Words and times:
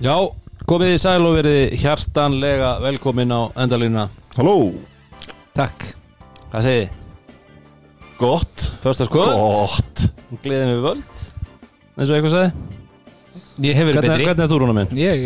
Já, 0.00 0.14
komið 0.68 0.94
í 0.94 1.00
sæl 1.02 1.20
og 1.28 1.34
verið 1.40 1.74
hjartanlega 1.82 2.70
velkomin 2.84 3.32
á 3.34 3.40
endalína 3.60 4.06
Halló, 4.38 4.72
Takk. 5.56 5.88
Hvað 6.50 6.66
segið 6.66 6.82
þið? 6.86 6.96
gott. 8.20 8.64
Fösta 8.84 9.06
skoð, 9.08 9.30
Gott. 9.32 10.02
Gleðið 10.44 10.70
við 10.74 10.82
völd. 10.84 11.22
Eins 11.96 12.10
og 12.10 12.16
eitthvað 12.16 12.34
sagði? 12.34 12.66
Ég 13.64 13.76
hef 13.76 13.86
verið 13.88 13.96
Hvernig, 13.96 14.10
betri. 14.12 14.26
hvernig 14.28 14.44
er 14.44 14.50
þú 14.50 14.58
rúna 14.60 14.74
minn? 14.76 14.92
ég, 14.96 15.24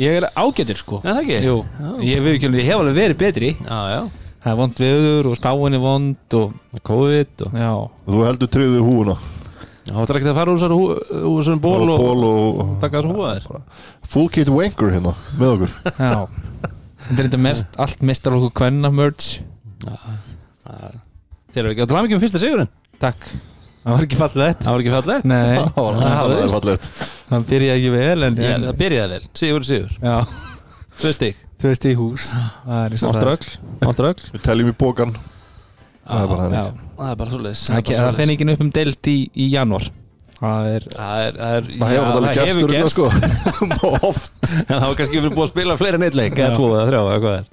ég 0.00 0.18
er 0.20 0.26
ágætur 0.36 0.78
sko. 0.80 1.00
Er 1.04 1.16
það 1.16 1.22
ekki? 1.24 1.38
Jú, 1.44 1.56
Já. 1.64 1.90
ég, 2.08 2.28
ekki, 2.34 2.50
ég 2.60 2.68
hef 2.68 2.80
alveg 2.82 2.98
verið 2.98 3.20
betri. 3.24 3.50
Já, 3.64 3.80
já. 3.94 4.02
Það 4.44 4.52
er 4.52 4.58
vond 4.60 4.80
viður 4.84 5.28
og 5.30 5.36
spáin 5.40 5.74
er 5.78 5.80
vond 5.80 6.36
og 6.40 6.80
COVID 6.84 7.44
og 7.46 7.54
Já, 7.56 7.70
Þú 8.08 8.24
heldur 8.28 8.52
tryggðu 8.52 8.82
húuna. 8.84 9.16
Já, 9.16 9.33
það 9.90 10.10
er 10.14 10.18
ekki 10.20 10.30
að 10.30 10.38
fara 10.38 10.54
úr 10.54 10.60
þessari 10.62 11.60
ból 11.60 11.88
og, 11.92 11.98
ból 12.00 12.26
og 12.28 12.74
taka 12.82 13.00
þessu 13.02 13.16
húaðir 13.16 13.48
Full 14.14 14.28
kit 14.32 14.52
wanker 14.52 14.92
hérna 14.94 15.12
með 15.40 15.54
okkur. 15.54 15.74
Já. 15.98 16.70
Þetta 17.04 17.36
er 17.36 17.42
mest, 17.44 17.74
allt 17.84 18.04
mestar 18.06 18.36
okkur 18.38 18.54
kvenna 18.62 18.90
merch. 18.94 19.40
Þeir 21.52 21.64
eru 21.64 21.74
ekki 21.74 21.84
að 21.84 21.90
tala 21.90 22.04
mikið 22.06 22.16
um 22.16 22.22
fyrsta 22.22 22.40
sigurinn. 22.40 22.70
Takk. 23.02 23.26
Það 23.84 23.92
var 23.98 24.06
ekki 24.06 24.16
fallið 24.16 24.46
þetta 24.46 24.64
Það 24.64 24.74
var 24.74 24.82
ekki 24.82 24.92
fallegt. 24.94 25.26
Nei, 25.28 25.56
Það 25.74 25.84
var 25.84 25.98
það 26.54 26.88
það 27.28 27.44
byrjaði 27.50 27.74
ekki 27.82 27.92
vel 27.92 28.28
en, 28.28 28.38
Já, 28.40 28.48
en 28.54 28.66
það 28.70 28.78
byrjaði 28.80 29.18
vel, 29.18 29.28
sigur 29.40 29.66
sigur. 29.68 29.92
Já, 30.00 30.14
Tvö 30.94 31.12
stig, 31.12 31.42
þú 31.60 31.70
veist 31.72 31.86
í 31.90 31.94
hús. 31.98 32.30
Það 32.64 32.80
er 32.80 32.94
eins 32.94 33.04
og 33.04 33.10
það 33.18 33.30
áströgl 33.34 33.88
Áströgl 33.90 34.28
Við 34.30 34.44
teljum 34.46 34.70
í 34.70 34.76
bókan 34.78 35.14
Það 36.04 36.22
er 36.22 36.30
bara 36.30 36.44
Já, 36.44 36.48
þannig. 36.54 36.88
Það 36.98 37.10
er 37.10 37.20
bara 37.20 37.32
svoleiðis. 37.32 37.60
Það, 37.64 37.84
það, 37.88 38.00
það 38.04 38.18
fenni 38.20 38.34
ekki 38.36 38.46
upp 38.54 38.64
um 38.64 38.72
deilt 38.76 39.08
í, 39.08 39.14
í 39.32 39.46
janúar. 39.54 39.86
Það 40.34 40.66
er 40.68 40.86
Það 40.90 41.20
er, 41.24 41.36
það 41.38 41.54
er, 41.56 41.68
Það 41.80 42.40
hefur 42.40 42.72
gerst. 42.74 42.96
sko. 42.96 43.06
Oft. 44.10 44.50
En 44.52 44.72
það 44.74 44.84
var 44.84 44.98
kannski 44.98 45.20
verið 45.20 45.36
búið 45.38 45.46
að 45.46 45.52
spila 45.54 45.76
fleiri 45.80 46.00
en 46.00 46.06
eitt 46.08 46.18
leik 46.18 46.36
Eða 46.36 46.58
tvo 46.58 46.66
eða 46.74 46.88
þrjá 46.90 47.00
eða 47.04 47.22
hvað 47.24 47.38
er. 47.38 47.46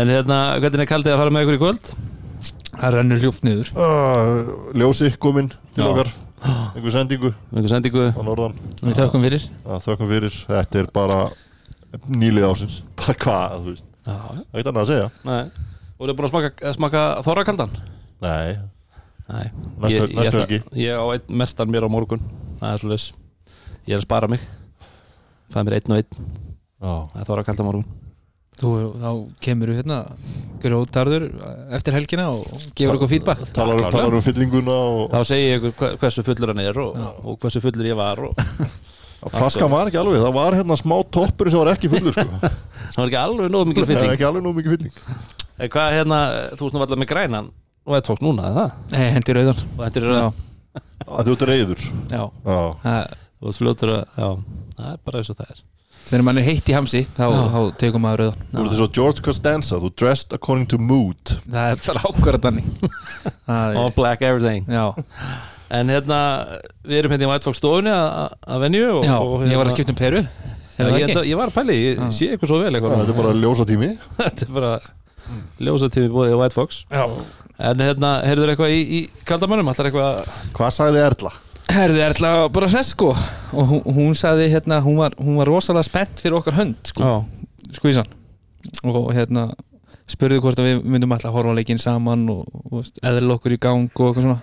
En 0.00 0.12
hérna, 0.14 0.40
hvernig 0.62 0.84
er 0.84 0.90
kaldið 0.90 1.14
að 1.14 1.22
fara 1.22 1.34
með 1.36 1.46
ykkur 1.46 1.58
í 1.58 1.62
kvöld? 1.62 1.92
Það 2.80 2.96
rennur 2.96 3.22
ljúft 3.22 3.46
niður. 3.46 3.70
Uh, 3.76 4.52
Ljósi 4.80 5.12
kominn 5.22 5.52
til 5.76 5.84
Já. 5.84 5.88
okkar. 5.92 6.12
Einhver 6.74 6.94
sendingu? 6.94 7.32
Einhver 7.52 7.72
sendingu? 7.74 8.06
Á 8.16 8.22
norðan. 8.24 8.54
Við 8.80 8.98
þökkum 9.02 9.26
fyrir. 9.26 9.48
Þökkum 9.86 10.10
fyrir. 10.14 10.38
Þetta 10.48 10.82
er 10.82 10.92
bara 10.94 11.18
nýlið 12.06 12.46
ásins 12.46 12.80
Bara 12.98 13.16
hvað, 13.24 13.56
þú 13.66 13.74
veist? 13.74 13.86
Það 14.06 14.38
er 14.38 14.62
ekki 14.62 14.70
annað 14.70 14.82
að 14.82 14.90
segja. 14.94 15.10
Nei 15.28 15.42
þú 16.00 16.12
er 16.12 16.18
búin 16.18 16.28
að 16.28 16.32
smaka, 16.34 16.72
smaka 16.76 17.02
þorrakaldan? 17.26 17.74
Nei, 18.24 18.58
Nei. 19.30 19.46
Næstu- 19.78 19.94
Ég- 19.94 20.10
ég 20.10 20.16
næstu 20.16 20.30
ætla- 20.30 20.40
helgi. 20.42 20.58
Ég 20.74 20.90
á 20.98 21.04
einn 21.14 21.36
mestan 21.38 21.68
mér 21.70 21.84
á 21.86 21.90
morgun. 21.90 22.18
Það 22.60 22.72
er 22.74 22.78
svoleiðis. 22.82 23.12
Ég 23.86 23.94
er 23.94 23.98
að 24.00 24.02
spara 24.08 24.28
mig. 24.28 24.40
Það 25.52 25.60
er 25.60 25.64
mér 25.68 25.76
einn 25.78 25.92
og 25.92 25.98
einn. 26.00 26.10
Já. 26.80 26.94
Það 27.14 27.20
er 27.20 27.28
þorrakaldan 27.30 27.68
morgun. 27.68 27.84
Þú, 28.60 28.70
þá 29.00 29.10
kemur 29.40 29.70
við 29.70 29.78
hérna 29.80 29.98
grótarður 30.60 31.22
eftir 31.72 31.94
helgina 31.94 32.26
og 32.28 32.42
gefur 32.76 32.98
okkur 32.98 33.08
feedback. 33.08 33.38
Talar, 33.54 33.86
talar 33.90 34.12
um 34.18 34.20
fyllinguna 34.20 34.74
og 34.74 35.10
Þá 35.14 35.20
segi 35.30 35.46
ég 35.48 35.62
ykkur 35.62 35.72
hve- 35.78 35.96
hversu 36.02 36.24
fullur 36.26 36.48
hann 36.52 36.58
er 36.66 36.78
og, 36.82 36.96
og 37.24 37.38
hversu 37.40 37.62
fullur 37.62 37.86
ég 37.88 37.96
var 37.96 38.18
og 38.20 38.34
Flaskan 39.30 39.70
var 39.70 39.86
ekki 39.88 39.98
alveg, 40.00 40.20
það 40.20 40.32
var 40.34 40.52
hérna 40.56 40.76
smá 40.76 40.96
toppur 41.12 41.50
sem 41.50 41.60
var 41.60 41.74
ekki 41.74 41.88
fullur 41.92 42.12
sko. 42.12 42.24
Það 42.92 42.96
var 42.98 43.06
ekki 43.06 43.20
alveg 43.20 43.50
nóg 43.52 43.60
er 43.60 43.70
mikið 43.70 43.86
fylling 43.86 44.90
Eh, 45.60 45.68
Hvað 45.68 45.96
hérna, 45.98 46.20
þú 46.56 46.66
ert 46.70 46.76
nú 46.76 46.80
alltaf 46.84 47.00
með 47.02 47.10
grænan? 47.10 47.50
Og 47.86 47.96
þetta 47.96 48.12
fólk 48.12 48.22
núna, 48.24 48.46
er 48.50 48.54
það? 48.56 48.70
Nei, 48.94 49.06
hendi 49.16 49.34
rauðan. 49.36 49.60
Og 49.76 49.82
er 49.88 50.06
Já, 50.10 50.28
að 51.10 51.26
þú 51.26 51.34
ert 51.34 51.44
reyður 51.50 51.82
já. 52.12 52.22
Já, 52.46 52.60
Það- 52.84 53.18
Þú 53.40 53.48
ert 53.48 53.56
fljótur 53.56 53.90
að, 53.94 54.00
já, 54.20 54.26
það 54.76 54.88
er 54.92 54.98
bara 55.04 55.20
eins 55.22 55.30
og 55.32 55.36
það 55.38 55.50
er. 55.54 55.60
Þegar 56.10 56.24
mann 56.26 56.38
er 56.40 56.44
heitt 56.44 56.66
í 56.68 56.74
hamsi 56.76 57.00
þá, 57.16 57.24
þá 57.54 57.60
tekum 57.80 58.02
maður 58.04 58.20
rauðan. 58.20 58.42
Þú 58.52 58.60
ert 58.64 58.74
eins 58.74 58.82
og 58.84 58.92
George 58.98 59.22
Costanza 59.24 59.78
þú 59.80 59.90
dressed 59.96 60.32
according 60.36 60.66
to 60.68 60.76
mood. 60.78 61.32
Það 61.48 61.70
er 61.70 61.80
þannig 62.44 62.68
Það 63.48 63.78
All 63.80 63.90
black 63.96 64.22
everything. 64.22 64.66
Já, 64.68 64.92
En 65.70 65.86
hérna, 65.88 66.20
við 66.84 66.98
erum 66.98 67.12
hérna 67.14 67.26
í 67.28 67.30
White 67.30 67.46
Fox 67.46 67.60
stofunni 67.62 67.92
að- 67.94 68.10
að 68.10 68.32
að 68.56 68.62
venju 68.66 68.86
og, 68.98 69.04
já 69.06 69.16
og, 69.22 69.44
ég 69.46 69.56
var 69.60 69.68
að 69.70 69.76
skipta 69.76 69.92
um 69.94 69.98
peru 70.00 70.22
það 70.76 70.96
ég, 70.98 71.04
ekki? 71.12 71.22
ég 71.30 71.36
var 71.38 71.48
að 71.52 71.56
pæli, 71.60 71.76
ég 71.84 72.00
sé 72.16 72.28
eitthvað 72.34 72.50
svo 72.50 72.58
vel 72.60 72.72
eitthvað. 72.74 72.96
Þetta 73.00 73.12
er 73.14 73.18
bara 73.22 73.34
ljósa 73.38 73.66
tími. 73.68 73.90
Þetta 74.20 74.46
er 74.48 74.52
bara 74.56 74.72
ljósatími 75.60 76.10
bóðið 76.12 76.34
á 76.36 76.40
White 76.40 76.56
Fox. 76.58 76.82
Já. 76.90 77.04
En 77.60 77.82
hérna, 77.84 78.10
heyrður 78.24 78.54
eitthvað 78.54 78.72
í, 78.72 78.80
í 78.80 79.00
kaldamönnum? 79.28 79.68
Allar 79.68 79.90
eitthvað 79.90 80.20
Hvað 80.56 80.70
sagði 80.78 81.02
Erla? 81.04 81.32
Herði 81.70 82.00
Erla 82.06 82.30
bara 82.50 82.68
hress 82.72 82.94
sko. 82.94 83.10
Og 83.52 83.66
hún, 83.68 83.82
hún 83.98 84.14
sagði 84.18 84.48
hérna, 84.50 84.80
hún 84.84 84.96
var, 84.98 85.14
hún 85.20 85.36
var 85.38 85.50
rosalega 85.52 85.86
spennt 85.86 86.22
fyrir 86.22 86.38
okkar 86.40 86.56
hönd 86.56 86.80
sko, 86.88 87.04
Já, 87.04 87.74
skvísan 87.76 88.08
og 88.84 89.10
hérna 89.16 89.50
spurði 90.10 90.40
hvort 90.42 90.58
að 90.60 90.66
við 90.70 90.80
myndum 90.90 91.12
alltaf 91.14 91.30
að 91.30 91.36
horfa 91.38 91.52
á 91.54 91.58
leikinn 91.60 91.78
saman 91.80 92.24
og, 92.32 92.48
og 92.72 92.88
eðla 93.06 93.36
okkur 93.36 93.54
í 93.54 93.60
gang 93.62 93.86
og 93.94 94.08
eitthvað 94.08 94.26
svona. 94.26 94.40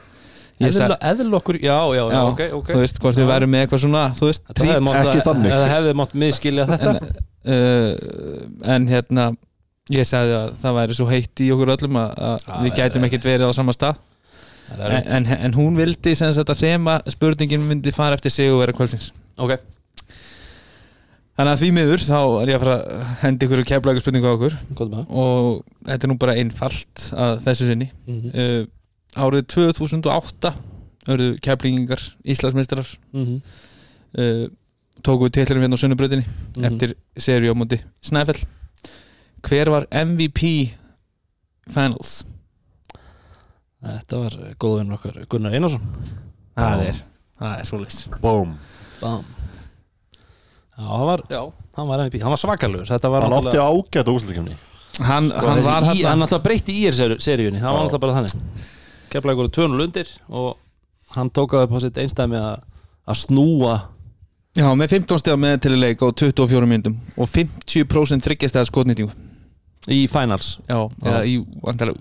Eðl, 0.57 0.95
eðl 1.11 1.35
okkur, 1.37 1.59
já, 1.61 1.75
já, 1.93 1.99
já, 2.01 2.13
Já, 2.15 2.21
ok, 2.31 2.39
ok. 2.57 2.69
Þú 2.71 2.79
veist, 2.81 3.01
hvort 3.03 3.17
við 3.19 3.25
Já. 3.27 3.29
værum 3.29 3.51
með 3.53 3.65
eitthvað 3.65 3.81
svona 3.83 4.03
þú 4.17 4.29
veist, 4.29 4.47
mátt- 4.87 5.01
Ekki 5.03 5.25
þannig. 5.27 5.51
Eða 5.53 5.67
hefði 5.73 5.91
mátt 5.99 6.15
miðskilja 6.23 6.65
þetta. 6.71 6.93
en, 6.95 7.19
uh, 7.53 8.71
en 8.73 8.87
hérna 8.89 9.27
ég 9.93 10.05
sagði 10.07 10.33
að 10.35 10.49
það 10.61 10.75
væri 10.81 10.95
svo 10.97 11.07
heitt 11.11 11.41
í 11.45 11.47
okkur 11.55 11.71
öllum 11.77 11.97
að, 12.01 12.11
að 12.47 12.63
við 12.65 12.75
gætum 12.81 13.03
er- 13.03 13.07
ekkert 13.09 13.27
verið 13.29 13.49
á 13.49 13.57
sama 13.57 13.73
stað. 13.75 13.99
En, 14.77 15.07
en, 15.15 15.25
en 15.31 15.53
hún 15.55 15.77
vildi 15.79 16.11
sem 16.19 16.33
sagt 16.35 16.49
að 16.51 16.59
þema 16.65 16.97
spurningin 17.07 17.63
myndi 17.69 17.93
fara 17.95 18.17
eftir 18.19 18.33
sig 18.35 18.51
og 18.51 18.59
vera 18.59 18.73
kvöldsins. 18.75 19.13
Ok, 19.39 19.53
þannig 21.37 21.53
að 21.53 21.61
því 21.61 21.69
miður 21.77 22.03
þá 22.03 22.17
er 22.41 22.51
ég 22.51 22.57
að 22.57 22.63
fara 22.65 22.75
að 22.81 23.11
hendi 23.21 23.47
ykkur 23.47 23.61
keflagur 23.69 24.03
spurningu 24.03 24.27
á 24.27 24.33
okkur. 24.35 24.55
Og 25.07 25.61
þetta 25.87 26.07
er 26.07 26.11
nú 26.11 26.17
bara 26.19 26.35
einfalt 26.41 27.05
að 27.13 27.37
þessu 27.45 27.69
sinni. 27.69 27.87
Það? 28.07 28.27
uh, 28.43 29.23
árið 29.23 29.45
2008 29.55 30.51
örðu 31.07 31.29
keflingingar 31.45 32.03
Íslandsmeistarar. 32.27 32.89
Mhm. 33.15 33.37
uh, 34.19 34.47
tóku 35.05 35.27
við 35.29 35.35
titlurum 35.37 35.63
hérna 35.63 35.77
á 35.77 35.81
sunnubröðinni 35.83 36.25
Mhm. 36.57 36.65
eftir 36.67 36.93
seri 37.21 37.47
á 37.47 37.53
móti 37.55 37.77
Snæfell 38.01 38.41
hver 39.45 39.71
var 39.73 39.87
MVP 39.91 40.41
Finals? 41.69 42.21
Þetta 43.83 44.21
var 44.23 44.37
góðvinn 44.59 44.95
okkar 44.95 45.19
Gunnar 45.29 45.53
Einarsson. 45.53 45.83
Það 46.57 46.85
er, 46.87 47.01
það 47.37 47.59
er 47.61 48.21
Boom 48.21 48.55
Bam 49.01 49.25
Já, 50.77 50.85
hann 50.85 51.05
var, 51.09 51.21
já, 51.29 51.41
hann 51.77 51.89
var 51.89 52.01
MVP 52.05 52.21
Hann 52.23 52.33
var 52.33 52.41
svakalur. 52.41 52.85
Þetta 52.89 53.11
var 53.13 53.25
Hann 53.27 53.35
átti 53.37 53.61
ágæta 53.61 54.13
úsleikamni 54.13 54.57
hann, 54.97 55.27
sko, 55.29 55.43
hann 55.45 55.61
var 55.65 55.85
í, 55.85 56.01
hann 56.01 56.07
Hann 56.09 56.25
alltaf 56.25 56.41
breytti 56.45 56.73
í 56.73 56.87
er 56.89 56.97
seríunni 57.21 57.61
Hann 57.61 57.75
var 57.75 57.85
alltaf 57.85 58.01
bara 58.01 58.17
þannig. 58.17 58.65
Keflaði 59.13 59.37
ykkur 59.37 59.53
200 59.59 59.85
undir 59.85 60.13
Og 60.33 60.49
hann 61.13 61.29
tók 61.33 61.53
að 61.53 61.67
upp 61.67 61.77
á 61.77 61.79
sitt 61.85 62.01
einstæmi 62.01 62.41
að 62.41 62.65
að 63.07 63.19
snúa 63.21 63.75
já, 64.57 64.67
með 64.77 64.93
15 64.97 65.21
stegar 65.21 65.39
með 65.41 65.59
til 65.65 65.77
leik 65.77 66.01
á 66.01 66.07
24 66.09 66.69
myndum 66.69 66.97
og 67.15 67.29
50% 67.29 68.25
þryggjast 68.27 68.57
eða 68.57 68.69
skotnýtingu. 68.71 69.13
Í 69.93 70.01
finals? 70.11 70.57
Já, 70.67 70.81
eða 71.05 71.21
í 71.29 71.37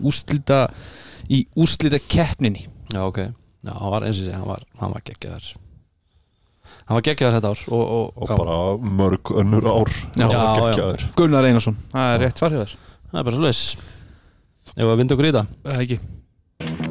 úrslita 0.03 0.65
í 1.31 1.45
úrslita 1.59 2.01
keppninni 2.03 2.65
Já, 2.91 3.03
ok. 3.07 3.21
Já, 3.67 3.71
hann 3.75 3.93
var 3.93 4.07
eins 4.07 4.19
og 4.23 4.27
sé, 4.27 4.33
hann 4.35 4.49
var, 4.49 4.65
hann 4.81 4.93
var 4.95 5.05
geggjaðar 5.07 5.47
Hann 6.87 6.99
var 6.99 7.05
geggjaðar 7.07 7.37
þetta 7.39 7.53
ár 7.53 7.63
og, 7.75 7.85
og, 7.85 8.11
Og 8.23 8.31
já, 8.31 8.37
bara 8.39 8.59
mörg 8.99 9.31
önnur 9.43 9.67
ár. 9.71 9.91
Já. 10.19 10.27
Já, 10.31 10.43
já. 10.79 11.07
Gunnar 11.19 11.47
Einarsson, 11.47 11.79
það 11.95 12.13
er 12.15 12.23
rétt 12.25 12.43
farið 12.43 12.63
þar 12.65 12.75
það 13.07 13.21
er 13.21 13.29
bara 13.31 13.39
svo 13.39 13.47
leis 13.47 13.63
Ef 14.77 14.83
að 14.87 14.99
vinda 15.01 15.17
okkur 15.17 15.31
í 15.31 15.35
það 15.37 15.57
það 15.67 15.83
ekki 15.87 16.86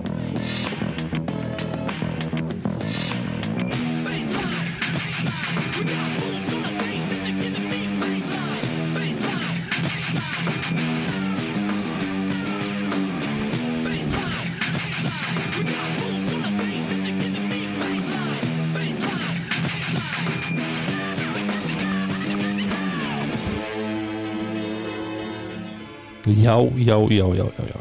Já, 26.46 26.56
já, 26.78 26.98
já, 27.10 27.26
já, 27.42 27.46
já. 27.74 27.80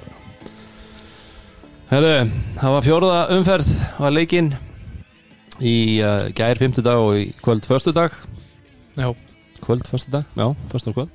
Herru, 1.91 2.13
það 2.57 2.75
var 2.75 2.87
fjórða 2.87 3.19
umferð 3.37 3.73
var 4.01 4.15
leikinn 4.15 4.55
í 5.61 5.75
uh, 6.01 6.31
gær 6.35 6.59
fimmtudag 6.59 7.03
og 7.03 7.19
í 7.21 7.27
kvöld 7.45 7.69
föstudag. 7.69 8.17
Já. 8.97 9.11
Kvöld 9.61 9.85
föstudag, 9.89 10.25
já, 10.33 10.47
föstudag 10.73 10.97
kvöld 10.97 11.13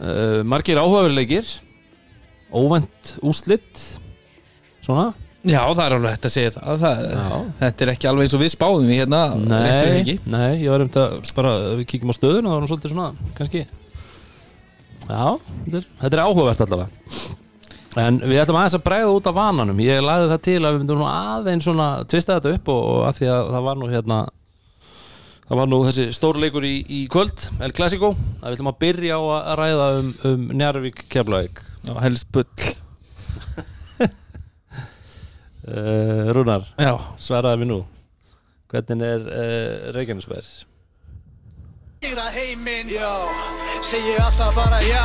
uh, 0.00 0.40
Margir 0.48 0.80
áhugaverið 0.80 1.18
leikir. 1.20 1.54
Óvænt 2.48 3.18
úslit 3.20 3.82
Svona. 4.80 5.10
Já, 5.44 5.60
það 5.68 5.82
er 5.84 5.94
alveg 5.98 6.14
hægt 6.14 6.26
að 6.26 6.32
segja 6.32 6.52
það, 6.54 6.80
það. 6.80 7.42
Þetta 7.58 7.84
er 7.84 7.90
ekki 7.92 8.08
alveg 8.08 8.24
eins 8.24 8.34
og 8.34 8.40
við 8.40 8.52
spáðum 8.54 8.88
í 8.88 8.96
hérna 8.98 9.20
Nei, 9.36 10.16
nei, 10.24 10.62
ég 10.64 10.72
var 10.72 10.82
um 10.82 10.88
þetta 10.88 11.36
bara, 11.36 11.52
við 11.78 11.84
kíkjum 11.92 12.10
á 12.10 12.16
stöðuna, 12.16 12.54
það 12.54 12.56
var 12.56 12.70
svolítið 12.72 12.94
svona, 12.94 13.28
kannski 13.36 13.62
Já, 15.08 15.38
þetta 15.64 15.78
er, 15.80 15.90
þetta 16.02 16.16
er 16.18 16.24
áhugavert 16.24 16.64
allavega. 16.66 16.88
En 17.98 18.18
við 18.22 18.42
ætlum 18.42 18.58
aðeins 18.60 18.76
að 18.76 18.84
bregða 18.84 19.14
út 19.16 19.28
af 19.30 19.36
vananum. 19.38 19.78
Ég 19.82 20.02
lagði 20.04 20.26
það 20.30 20.42
til 20.46 20.58
að 20.60 20.74
við 20.74 20.82
myndum 20.82 21.06
aðeins 21.08 21.66
svona 21.66 21.86
tvista 22.10 22.36
þetta 22.36 22.58
upp 22.58 22.68
og, 22.74 22.82
og 22.92 23.06
að 23.08 23.16
því 23.18 23.30
að 23.32 23.48
það 23.54 23.64
var 23.68 23.80
nú 23.80 23.88
hérna 23.92 24.18
Það 25.48 25.56
var 25.62 25.68
nú 25.72 25.76
þessi 25.86 26.04
stórleikur 26.12 26.64
í, 26.68 26.74
í 26.92 26.98
kvöld, 27.08 27.46
El 27.64 27.72
Clasico 27.72 28.10
að 28.12 28.50
við 28.50 28.58
ætlum 28.58 28.68
að 28.68 28.80
byrja 28.82 29.16
á 29.16 29.20
að 29.32 29.54
ræða 29.56 29.86
um, 29.96 30.10
um 30.28 30.42
Njarvík 30.60 30.98
Keflavík. 31.08 31.62
Já, 31.88 31.92
helst 32.04 32.28
bull. 32.36 32.66
Uh, 35.64 36.28
Rúnar, 36.36 36.68
Já, 36.76 36.92
svaraði 37.16 37.62
við 37.62 37.70
nú. 37.72 37.78
Hvernig 38.68 39.08
er 39.08 39.24
uh, 39.24 39.88
Reykjanesbær? 39.96 40.52
Sigra 42.02 42.30
heiminn, 42.30 42.88
já. 42.88 43.10
Segji 43.82 44.14
alltaf 44.22 44.54
bara 44.54 44.78
já. 44.86 45.04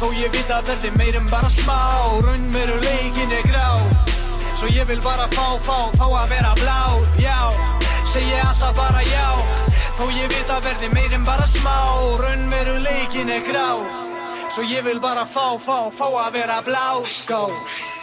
Þó 0.00 0.08
ég 0.18 0.32
veit 0.34 0.50
að 0.50 0.66
verði 0.72 0.90
meir 0.98 1.16
en 1.20 1.28
bara 1.30 1.48
smá. 1.52 1.76
Raunveruleikin 2.24 3.30
er 3.36 3.44
grá. 3.46 3.68
Svo 4.58 4.66
ég 4.72 4.88
vil 4.88 4.98
bara 5.04 5.28
fá, 5.30 5.44
fá, 5.62 5.76
fá 5.94 6.06
að 6.22 6.32
vera 6.32 6.52
blár, 6.58 7.04
já. 7.22 7.38
Segji 8.10 8.40
alltaf 8.42 8.74
bara 8.76 9.04
já. 9.06 9.28
Þó 10.00 10.08
ég 10.16 10.26
veit 10.34 10.50
að 10.50 10.66
verði 10.66 10.90
meir 10.96 11.14
en 11.14 11.24
bara 11.28 11.46
smá. 11.46 11.76
Raunveruleikin 12.24 13.30
er 13.36 13.46
grá. 13.46 13.68
Svo 14.50 14.64
ég 14.66 14.82
vil 14.86 14.98
bara 15.02 15.22
fá, 15.30 15.46
fá, 15.62 15.78
fá 15.94 16.06
að 16.24 16.36
vera 16.38 16.60
blár 16.64 17.02
Skál 17.10 17.50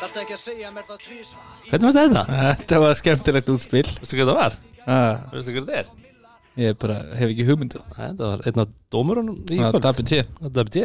Þarfst 0.02 0.18
ekki 0.22 0.36
að 0.36 0.42
segja 0.42 0.72
mér 0.76 0.84
það 0.86 1.00
tvísvar 1.06 1.70
Hvernig 1.70 1.88
varst 1.88 2.00
þetta? 2.02 2.24
þetta 2.60 2.80
var 2.84 2.98
skemmtilegt 3.00 3.50
útspil. 3.56 3.86
Veistu 4.02 4.20
hvað 4.20 4.30
það 4.34 4.38
var? 4.42 4.58
ah, 4.84 5.24
Veistu 5.32 5.56
hvað 5.56 5.70
þetta 5.72 5.80
er? 5.80 6.03
Ég 6.60 6.76
bara 6.78 7.00
hef 7.18 7.32
ekki 7.32 7.46
hugmyndu 7.48 7.80
Þetta 7.96 8.28
var 8.30 8.44
einn 8.46 8.62
af 8.62 8.74
dómurunum 8.94 9.40
í 9.50 9.58
Það 9.58 9.72
kvöld. 9.74 9.86
Það 10.38 10.60
er 10.62 10.68
BT 10.68 10.84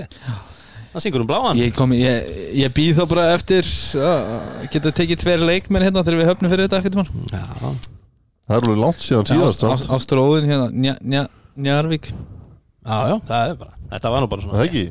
Það 0.89 1.03
syngur 1.05 1.21
um 1.21 1.29
bláan. 1.29 1.59
Ég, 1.61 1.75
kom, 1.77 1.91
ég, 1.93 2.29
ég 2.57 2.73
býð 2.73 3.03
þá 3.03 3.03
bara 3.11 3.25
eftir 3.35 3.67
að 4.01 4.31
geta 4.73 4.93
tekið 4.97 5.21
tveir 5.21 5.43
leikmenn 5.45 5.85
hérna 5.85 6.01
þegar 6.07 6.23
við 6.23 6.31
höfnum 6.31 6.53
fyrir 6.55 6.71
þetta 6.73 7.05
Það 7.29 8.55
er 8.57 8.63
alveg 8.63 8.81
langt 8.81 9.03
síðan 9.05 9.29
síðast 9.29 9.61
samt. 9.61 9.85
Ástur 9.93 10.23
Óðin 10.23 10.49
hérna 10.49 10.71
Nja, 10.73 10.95
nja, 11.05 11.27
Njarvík 11.61 12.09
já, 12.09 12.97
já, 13.13 13.17
það 13.29 13.51
er 13.53 13.59
bara 13.61 13.77
Þetta 13.93 14.15
var 14.15 14.25
nú 14.25 14.31
bara 14.33 14.41
Það 14.41 14.49
svona 14.49 14.63
er 14.63 14.71
ekki? 14.71 14.87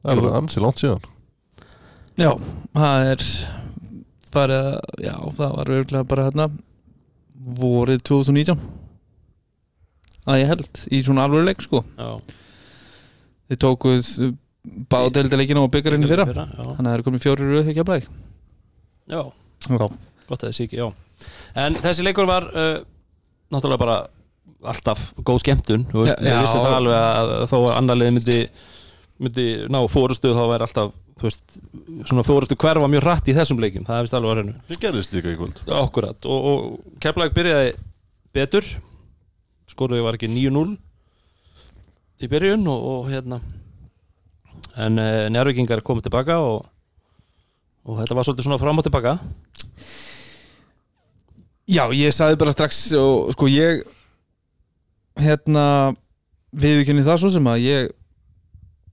Það 0.00 0.08
er 0.08 0.16
alveg 0.16 0.38
ansi 0.40 0.62
langt 0.64 0.80
síðan. 0.80 1.06
Já, 2.16 2.30
það 2.72 3.10
er 3.12 3.26
farið 4.32 4.66
að, 4.70 4.80
já, 5.04 5.14
það 5.36 5.54
var 5.60 5.72
örgulega 5.76 6.08
bara 6.14 6.26
hérna 6.30 6.48
vorið 7.60 8.00
2019 8.08 8.56
að 10.26 10.40
ég 10.42 10.50
held 10.52 10.82
í 10.90 11.00
svona 11.06 11.24
alveg 11.26 11.46
leik 11.46 11.64
sko. 11.64 11.82
Já, 11.96 12.10
þið 13.50 13.60
tókuð 13.62 14.10
báðdeldaleikina 14.90 15.62
og 15.62 15.70
byggarinn 15.74 16.04
í 16.06 16.10
fyrra. 16.10 16.26
já, 16.26 16.42
þannig 16.42 16.80
að 16.80 16.90
það 16.90 16.96
er 16.96 17.04
komið 17.06 17.24
fjórir 17.26 17.52
rauð 17.52 17.70
ekki 17.70 17.82
að 17.82 17.88
blæk 17.90 18.08
já, 19.06 19.20
Já, 19.66 19.86
gott 20.26 20.42
að 20.42 20.48
þessi 20.50 20.64
ekki, 20.66 20.80
já. 20.82 20.88
En 21.62 21.78
þessi 21.80 22.04
leikur 22.06 22.26
var 22.28 22.46
uh, 22.50 22.78
Náttúrulega 23.54 23.80
bara 23.80 23.96
alltaf 24.66 25.12
góð 25.22 25.38
skemmtun 25.44 25.86
Þú 25.92 26.02
veist, 26.02 26.18
ég 26.26 26.40
vissi 26.42 26.58
það 26.58 26.76
alveg 26.80 26.98
að 26.98 27.32
þó 27.52 27.56
að 27.60 27.74
annar 27.76 28.00
liði 28.00 28.16
myndi 28.18 28.38
myndi 29.22 29.46
ná 29.72 29.78
fórustu 29.88 30.32
þá 30.36 30.42
væri 30.50 30.66
alltaf 30.66 30.90
þú 31.16 31.24
veist, 31.24 31.54
svona 32.10 32.24
fórustu 32.26 32.58
hverfa 32.60 32.88
mjög 32.92 33.06
hratt 33.06 33.30
í 33.30 33.34
þessum 33.36 33.62
leikim, 33.62 33.86
það 33.86 34.00
er 34.02 34.04
vist 34.04 34.16
alveg 34.18 34.32
að 34.32 34.40
reynu 34.40 34.56
Það 34.68 34.80
gerðist 34.82 35.14
líka 35.16 35.32
í 35.32 35.38
kvöld. 35.38 35.62
Akkurat, 35.78 36.28
og, 36.28 36.48
og 36.50 36.98
Keflag 37.00 37.32
byrjaði 37.36 37.70
betur 38.36 38.68
skoruði 39.70 40.04
var 40.04 40.18
ekki 40.18 40.30
9-0 40.30 40.76
í 42.22 42.30
byrjun 42.32 42.66
og, 42.72 42.86
og 42.92 43.10
hérna. 43.12 43.40
En 44.76 45.00
uh, 45.00 45.26
njárvíkingar 45.32 45.84
komið 45.84 46.08
tilbaka 46.08 46.38
og, 46.44 46.66
og 47.86 48.00
þetta 48.00 48.16
var 48.16 48.28
svolítið 48.28 48.48
svona 48.48 48.60
fram 48.62 48.80
og 48.80 48.86
tilbaka. 48.86 49.18
Já, 51.66 51.82
ég 51.90 52.14
sagði 52.14 52.38
bara 52.38 52.54
strax 52.54 52.80
og 52.94 53.32
sko 53.34 53.48
ég 53.50 53.82
hérna 55.18 55.94
viðurkenni 56.54 57.04
það 57.04 57.22
svo 57.22 57.30
sem 57.34 57.48
að 57.50 57.64
ég 57.64 57.95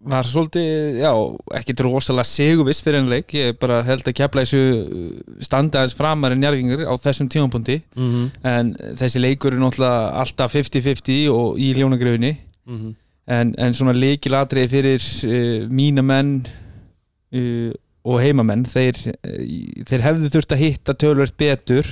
var 0.04 0.28
svolítið, 0.28 0.98
já, 1.00 1.12
ekki 1.60 1.76
rosalega 1.80 2.28
seguviss 2.28 2.84
fyrir 2.84 3.00
enn 3.00 3.12
leik, 3.12 3.34
ég 3.38 3.56
bara 3.62 3.82
held 3.88 4.08
að 4.08 4.18
kepla 4.18 4.44
þessu 4.44 5.38
standa 5.44 5.80
aðeins 5.80 5.96
framar 5.96 6.36
en 6.36 6.42
njárvingur 6.44 6.84
á 6.84 6.94
þessum 7.00 7.30
tímapunkti. 7.32 7.80
Mm 7.96 8.10
-hmm. 8.12 8.32
en 8.44 8.74
þessi 9.00 9.22
leikur 9.24 9.54
er 9.54 9.64
náttúrulega 9.64 10.12
alltaf 10.24 10.56
50-50 10.56 11.30
og 11.32 11.60
í 11.60 11.74
ljónagröfinni 11.78 12.34
en, 13.28 13.54
en 13.58 13.74
svona 13.74 13.94
leikilatriði 13.96 14.72
fyrir 14.72 15.08
uh, 15.28 15.70
mína 15.72 16.04
menn 16.06 16.34
uh, 17.36 17.72
og 18.04 18.20
heimamenn 18.20 18.66
þeir, 18.68 19.00
uh, 19.14 19.40
þeir 19.88 20.06
hefðu 20.08 20.32
þurft 20.34 20.56
að 20.56 20.64
hitta 20.64 20.94
tölvert 20.94 21.38
betur 21.40 21.88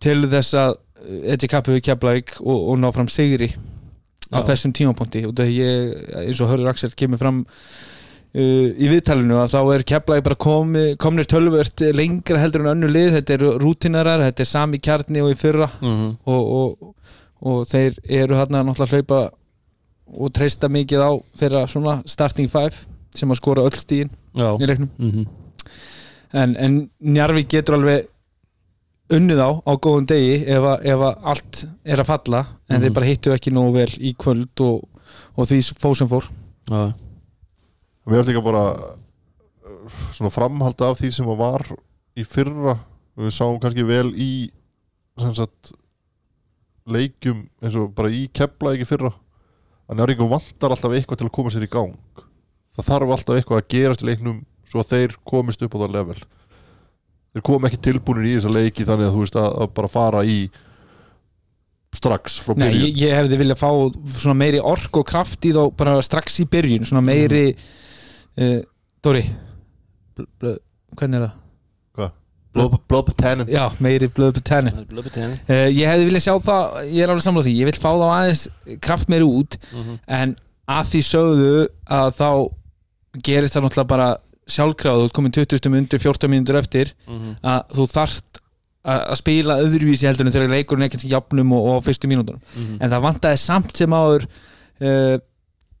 til 0.00 0.20
þess 0.28 0.54
að 0.54 0.76
uh, 0.76 1.22
þetta 1.32 1.52
kappu 1.54 1.76
við 1.76 1.86
Keflavík 1.88 2.36
og, 2.40 2.58
og 2.72 2.80
ná 2.82 2.90
fram 2.92 3.08
sigri 3.08 3.52
á 4.32 4.38
þessum 4.44 4.74
tímapunkti. 4.76 5.24
Og 5.28 5.36
það 5.36 5.54
ég, 5.54 5.94
eins 6.24 6.42
og 6.42 6.50
Hörður 6.52 6.72
Axel 6.72 6.92
kemur 6.98 7.20
fram 7.20 7.40
uh, 7.44 8.66
í 8.68 8.90
viðtalinu 8.90 9.40
að 9.42 9.54
þá 9.54 9.60
er 9.74 9.86
Keflavík 9.92 10.26
bara 10.28 10.40
komi, 10.46 10.84
komnir 11.00 11.28
tölvert 11.30 11.84
lengra 11.96 12.42
heldur 12.42 12.66
en 12.66 12.74
önnu 12.74 12.92
lið, 12.92 13.14
þetta 13.18 13.36
eru 13.38 13.54
rútinarar 13.62 14.24
þetta 14.26 14.44
er 14.44 14.50
sami 14.52 14.82
kjarni 14.82 15.24
og 15.24 15.32
í 15.32 15.38
fyrra. 15.38 15.70
Mm 15.80 16.14
og, 16.28 16.52
og, 16.60 16.94
og 17.48 17.66
þeir 17.70 17.98
eru 18.04 18.36
hérna 18.38 18.64
náttúrulega 18.66 18.88
að 18.88 18.96
hlaupa 18.98 19.20
og 20.18 20.32
treysta 20.34 20.68
mikið 20.72 21.04
á 21.04 21.10
þeirra 21.38 21.66
svona 21.68 21.98
starting 22.08 22.48
five 22.50 22.74
sem 23.14 23.30
að 23.30 23.40
skora 23.40 23.64
öll 23.66 23.76
stíðin 23.76 24.12
í 24.36 24.68
leiknum. 24.68 24.90
Mm 24.98 25.10
-hmm. 25.10 25.26
en, 26.32 26.56
en 26.56 26.90
Njarvík 27.00 27.48
getur 27.48 27.76
alveg 27.76 28.08
unnið 29.10 29.40
á 29.40 29.50
á 29.64 29.72
góðum 29.80 30.06
degi 30.10 30.44
ef 30.46 30.62
að, 30.68 30.84
ef 30.84 31.02
að 31.08 31.28
allt 31.32 31.60
er 31.84 32.02
að 32.02 32.06
falla 32.10 32.40
en 32.68 32.76
Mhm. 32.76 32.82
þeir 32.84 32.94
bara 32.94 33.06
hittu 33.06 33.32
ekki 33.32 33.52
nógu 33.54 33.72
vel 33.72 33.92
í 34.04 34.14
kvöld 34.16 34.60
og, 34.60 34.88
og 35.36 35.46
því 35.48 35.58
fóð 35.80 35.96
sem 35.96 36.08
fór. 36.08 36.28
Já, 36.68 36.92
Mér 38.08 38.22
finnst 38.22 38.28
líka 38.32 38.42
bara 38.44 38.64
svona 40.16 40.30
framhald 40.32 40.80
af 40.80 40.98
því 41.00 41.10
sem 41.12 41.26
var 41.38 41.64
í 42.16 42.24
fyrra 42.24 42.78
við 43.18 43.32
sáum 43.34 43.58
kannski 43.60 43.84
vel 43.86 44.12
í 44.14 44.50
sem 45.18 45.34
sagt 45.34 45.72
leikjum 46.88 47.48
eins 47.62 47.76
og 47.76 47.90
bara 47.94 48.08
í 48.08 48.28
kepla 48.32 48.74
ekki 48.76 48.86
fyrra. 48.88 49.12
Að 49.88 49.96
Njárvíkum 49.98 50.28
vantar 50.30 50.70
alltaf 50.74 50.92
eitthvað 50.92 51.18
til 51.18 51.26
að 51.28 51.32
koma 51.36 51.50
sér 51.52 51.64
í 51.66 51.70
gang. 51.72 51.94
Það 52.76 52.88
þarf 52.90 53.12
alltaf 53.16 53.36
eitthvað 53.38 53.60
að 53.62 53.68
gerast 53.74 54.02
í 54.04 54.08
leiknum 54.08 54.42
svo 54.68 54.80
að 54.82 54.90
þeir 54.92 55.16
komist 55.28 55.62
upp 55.64 55.74
á 55.76 55.78
það 55.82 55.94
level 55.96 56.18
þeir 57.34 57.44
kom 57.48 57.66
ekki 57.68 57.80
tilbúinir 57.88 58.30
í 58.30 58.36
þessa 58.38 58.54
leiki 58.54 58.86
þannig 58.88 59.08
að 59.10 59.16
þú 59.16 59.24
veist 59.24 59.38
að, 59.40 59.50
að 59.64 59.72
bara 59.78 59.92
fara 59.92 60.22
í 60.26 60.38
strax 61.98 62.38
frá 62.44 62.54
Nei, 62.54 62.68
byrjun. 62.68 62.84
ég, 62.84 63.02
ég 63.06 63.16
hefði 63.16 63.40
viljað 63.40 63.60
fá 63.62 63.70
svona 64.18 64.38
meiri 64.38 64.60
ork 64.60 65.00
og 65.00 65.06
kraft 65.08 65.46
í 65.48 65.52
þá 65.56 65.62
bara 65.78 65.98
strax 66.04 66.40
í 66.44 66.48
byrjun 66.52 66.88
svona 66.88 67.04
meiri 67.06 67.44
uh, 67.54 68.58
Dóri 69.04 69.22
bl, 70.18 70.26
bl, 70.42 70.56
hvernig 70.98 71.20
er 71.22 71.28
það? 71.28 71.36
på 73.06 73.14
tennin 73.20 73.50
Já, 73.52 73.64
meiri 73.84 74.08
blöðu 74.10 74.42
tenni 74.42 74.72
Uh, 75.46 75.68
ég 75.70 75.86
hefði 75.88 76.06
viljað 76.08 76.24
sjá 76.26 76.34
það, 76.48 76.78
ég 76.90 77.04
er 77.04 77.12
alveg 77.12 77.24
samláð 77.26 77.48
því 77.48 77.56
ég 77.60 77.68
vil 77.70 77.78
fá 77.78 77.90
þá 77.92 78.06
aðeins 78.08 78.44
kraft 78.84 79.12
meiri 79.12 79.28
út 79.28 79.58
en 80.18 80.32
að 80.68 80.88
því 80.92 81.02
sögðu 81.08 81.52
að 81.98 82.08
þá 82.18 82.30
gerist 83.24 83.54
það 83.56 83.64
náttúrulega 83.68 83.92
bara 83.94 84.08
sjálfkráð, 84.48 85.00
þú 85.02 85.06
ert 85.08 85.16
komin 85.18 85.34
20 85.36 85.68
minnundur 85.72 86.00
14 86.02 86.30
minnundur 86.32 86.58
eftir 86.62 86.92
að 87.44 87.64
þú 87.76 87.86
þarft 87.92 88.42
að 88.88 89.16
spila 89.20 89.56
öðruvísi 89.60 90.06
heldur 90.08 90.26
en 90.28 90.32
þegar 90.32 90.52
leikurinn 90.54 90.86
er 90.86 90.88
ekki 90.92 91.10
jafnum 91.12 91.50
og, 91.52 91.64
og 91.68 91.80
á 91.82 91.86
fyrstu 91.88 92.08
mínútur 92.08 92.38
en 92.80 92.88
það 92.92 93.02
vantaði 93.04 93.40
samt 93.42 93.76
sem 93.76 93.92
áður 93.92 94.24
uh, 94.80 95.16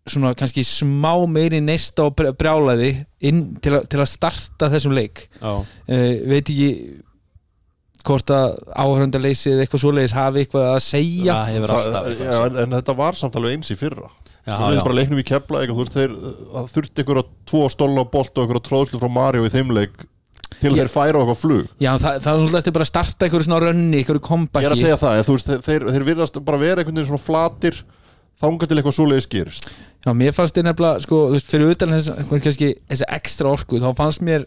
svona 0.08 0.34
kannski 0.36 0.64
smá 0.64 1.14
meiri 1.28 1.60
neista 1.64 2.04
og 2.08 2.14
brj- 2.18 2.34
brjálæði 2.40 2.90
inn 3.28 3.42
til, 3.60 3.74
a, 3.78 3.80
til 3.84 4.00
að 4.00 4.08
starta 4.08 4.68
þessum 4.72 4.94
leik. 4.96 5.26
Já, 5.40 5.52
uh, 5.60 6.12
veit 6.28 6.48
ekki 6.48 6.70
hvort 8.08 8.30
að 8.32 8.54
áhörndaleysi 8.78 9.50
eða 9.52 9.64
eitthvað 9.66 9.82
svoleiðis 9.82 10.14
hafi 10.16 10.44
eitthvað 10.44 10.68
að 10.70 10.78
segja. 10.84 11.34
Það 11.34 11.50
hefur 11.54 11.72
alltaf 11.74 11.92
Það- 11.98 12.08
eitthvað 12.12 12.28
já, 12.32 12.38
að 12.38 12.46
en, 12.48 12.58
en 12.62 12.76
þetta 12.78 12.94
var 13.00 13.18
samt 13.20 13.36
alveg 13.40 13.56
eins 13.58 13.72
í 13.74 13.76
fyrra 13.80 14.08
Veist 14.48 14.80
já. 14.80 14.84
bara 14.84 14.98
leiknum 14.98 15.20
í 15.20 15.26
þeir 15.28 16.14
það 16.52 16.70
þurfti 16.74 17.02
einhverja 17.02 17.26
tvo 17.48 17.64
stóla 17.72 18.04
bolt 18.08 18.32
og 18.34 18.44
einhverja 18.44 18.64
tróðslu 18.68 19.02
frá 19.02 19.10
Mario 19.12 19.44
í 19.46 19.52
þeim 19.52 19.74
leik 19.76 20.06
til 20.58 20.72
að 20.72 20.80
þeir 20.80 20.90
færa 20.90 21.20
eitthvað 21.20 21.40
flug. 21.42 21.68
Já, 21.78 21.92
það, 22.00 22.18
það 22.24 22.32
er 22.32 22.42
náttúrulega 22.42 22.74
bara 22.74 22.86
að 22.86 22.90
starta 22.90 23.26
eitthvað 23.26 23.44
svona 23.46 23.60
rönni, 23.62 24.00
eitthvað 24.00 24.08
ég 24.08 24.10
er 24.10 24.18
að 24.18 24.28
kompaki 24.28 24.80
segja 24.80 24.98
það, 25.02 25.20
þú 25.26 25.36
veist 25.36 25.50
þeir, 25.68 25.86
þeir, 25.92 26.06
virðast 26.08 26.40
bara 26.48 26.60
vera 26.62 26.82
einhvern 26.82 26.98
veginn 26.98 27.10
svona 27.12 27.24
flatir 27.24 27.82
þangað 28.42 28.70
til 28.70 28.78
eitthvað 28.78 28.96
svoleiðis 28.96 29.30
gerist. 29.30 29.68
Já, 30.06 30.10
mér 30.16 30.34
fannst 30.34 30.58
þér 30.58 30.68
nefnilega, 30.70 31.04
sko, 31.04 31.20
þú 31.28 31.36
veist, 31.36 31.50
fyrir 31.52 31.74
utan 31.74 31.94
þess, 31.94 32.10
er 32.24 32.42
kannski, 32.46 32.70
þessi 32.90 33.08
ekstra 33.18 33.52
orku, 33.52 33.80
þá 33.82 33.88
fannst 33.98 34.24
mér 34.26 34.46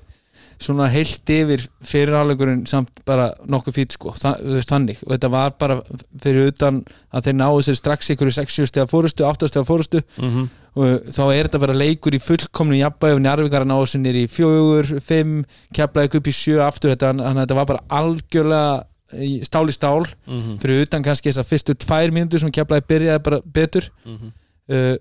svona 0.62 0.86
heilt 0.94 1.30
yfir 1.34 1.63
fyrirháleikurinn 1.89 2.65
samt 2.70 3.01
bara 3.08 3.32
nokkuð 3.50 3.74
fýtt 3.80 3.96
sko, 3.98 4.12
þannig 4.22 5.00
og 5.08 5.15
þetta 5.15 5.30
var 5.34 5.53
bara 5.60 5.80
fyrir 6.22 6.51
utan 6.51 6.84
að 7.12 7.25
þeir 7.27 7.38
náðu 7.39 7.63
sér 7.68 7.80
strax 7.80 8.12
ykkur 8.13 8.30
í 8.32 8.36
60 8.38 8.70
stegar 8.70 8.89
fórustu 8.91 9.25
8 9.25 9.50
stegar 9.50 9.65
fórustu 9.68 10.03
Mhm. 10.22 10.50
og 10.75 11.10
þá 11.12 11.24
er 11.36 11.48
þetta 11.50 11.60
bara 11.65 11.74
leikur 11.74 12.13
í 12.15 12.22
fullkomnu 12.22 12.77
jafnbæði 12.80 13.15
og 13.18 13.22
Njarvíkar 13.25 13.65
að 13.65 13.72
ná 13.74 13.77
sér 13.89 14.01
nýr 14.06 14.22
í 14.22 14.27
fjögur, 14.30 15.01
fimm, 15.01 15.44
keflaði 15.74 16.15
upp 16.22 16.27
í 16.27 16.32
sjö 16.38 16.62
aftur 16.63 16.94
þetta, 16.96 17.12
þannig 17.18 17.41
að 17.41 17.46
þetta 17.48 17.56
var 17.60 17.65
bara 17.65 17.84
algjörlega 17.89 18.84
í- 19.20 19.41
stál 19.44 19.68
í 19.68 19.74
stál 19.75 20.06
Mhm. 20.27 20.58
fyrir 20.62 20.86
utan 20.86 21.03
kannski 21.03 21.30
þessar 21.34 21.50
fyrstu 21.50 21.74
tvær 21.75 22.12
mínútur 22.15 22.39
sem 22.39 22.51
keflaði 22.51 22.88
byrjaði 22.88 23.24
bara 23.24 23.41
betur 23.41 23.89
Mhm. 24.06 24.32
uh, 24.72 24.96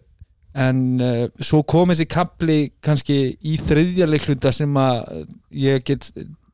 en 0.58 0.78
uh, 0.98 1.26
svo 1.38 1.62
kom 1.68 1.92
þessi 1.92 2.08
kapli 2.10 2.58
kannski 2.82 3.18
í 3.46 3.56
þriðja 3.60 4.08
leikluta 4.08 4.52
sem 4.54 4.76
að 4.80 5.26
ég 5.54 5.84
get 5.86 6.10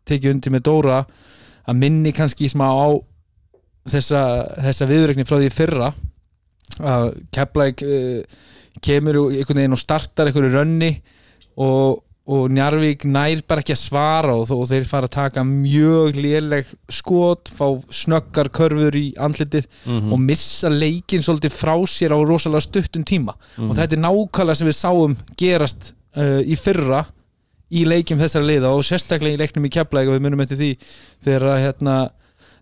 tekið 0.06 0.34
undir 0.34 0.54
með 0.54 0.66
Dóra 0.68 0.98
að 1.66 1.80
minni 1.80 2.12
kannski 2.14 2.50
smá 2.50 2.66
á 2.68 2.88
þessa, 3.88 4.22
þessa 4.68 4.90
viðrögnin 4.90 5.28
frá 5.28 5.38
því 5.40 5.52
fyrra 5.54 5.92
að 6.76 7.14
Keflæk 7.32 7.84
uh, 7.86 8.20
kemur 8.84 9.22
og 9.22 9.32
einhvern 9.32 9.62
veginn 9.62 9.76
og 9.76 9.80
startar 9.80 10.28
einhverju 10.28 10.52
rönni 10.52 10.90
og, 11.56 12.02
og 12.26 12.48
Njarvík 12.50 13.04
nær 13.06 13.40
bara 13.46 13.62
ekki 13.62 13.74
að 13.76 13.82
svara 13.84 14.32
og, 14.34 14.48
þó- 14.48 14.56
og 14.62 14.68
þeir 14.68 14.84
fara 14.90 15.06
að 15.06 15.14
taka 15.14 15.44
mjög 15.46 16.16
léleg 16.18 16.66
skot, 16.90 17.48
fá 17.54 17.68
snöggar 17.94 18.48
körfur 18.50 18.94
í 18.98 19.12
andlitið 19.14 19.66
Mhm. 19.86 20.12
og 20.12 20.18
missa 20.20 20.68
leikin 20.68 21.22
svolítið 21.22 21.54
frá 21.54 21.76
sér 21.86 22.10
á 22.10 22.18
rosalega 22.18 22.60
stuttum 22.66 23.04
tíma 23.04 23.34
Mhm. 23.58 23.70
og 23.70 23.76
þetta 23.76 23.92
er 23.92 24.02
nákvæmlega 24.02 24.56
sem 24.56 24.66
við 24.68 24.80
sáum 24.82 25.16
gerast 25.36 25.92
uh, 26.16 26.40
í 26.42 26.56
fyrra 26.58 27.06
í 27.70 27.84
leikjum 27.84 28.18
þessara 28.18 28.46
liða 28.46 28.70
og 28.74 28.82
sérstaklega 28.82 29.34
í 29.36 29.38
leiknum 29.38 29.64
í 29.66 29.70
Keflæk 29.70 30.08
og 30.08 30.14
við 30.18 30.22
munum 30.22 30.40
eftir 30.40 30.56
því 30.56 30.76
þegar 31.24 31.58
hérna 31.62 32.10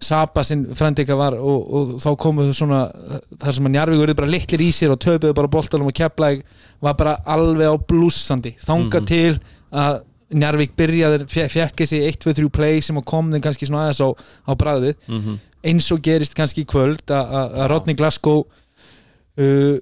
Sapa 0.05 0.43
sinn 0.45 0.67
frendika 0.77 1.17
var 1.17 1.35
og, 1.39 1.69
og 1.75 1.93
þá 2.03 2.11
komu 2.21 2.45
þau 2.49 2.57
svona 2.59 2.81
þar 3.41 3.57
sem 3.57 3.69
að 3.69 3.73
Njarvík 3.75 4.03
verið 4.05 4.17
bara 4.21 4.31
litlir 4.35 4.61
í 4.65 4.71
sér 4.77 4.93
og 4.95 5.01
töpuðu 5.05 5.35
bara 5.39 5.49
boltanum 5.49 5.89
og 5.89 5.97
Keflæk 5.97 6.43
var 6.85 6.95
bara 7.01 7.17
alveg 7.27 7.71
á 7.73 7.77
blúsandi 7.89 8.53
þanga 8.61 9.01
Mhm. 9.01 9.07
til 9.07 9.39
að 9.73 10.03
Njarvík 10.35 10.73
byrjaði, 10.77 11.27
fekk 11.31 11.77
þessi 11.85 12.01
1-2-3 12.11 12.49
play 12.51 12.81
sem 12.81 12.97
kom 13.07 13.31
þeim 13.33 13.43
kannski 13.45 13.67
svona 13.69 13.85
aðeins 13.89 14.01
á, 14.03 14.09
á 14.49 14.53
bræðið 14.59 14.95
Mhm. 15.09 15.39
eins 15.65 15.91
og 15.93 16.03
gerist 16.03 16.35
kannski 16.35 16.65
í 16.65 16.69
kvöld 16.69 17.05
að- 17.09 17.69
Rodney 17.71 17.95
Glasgow 17.97 18.45
uh, 19.39 19.77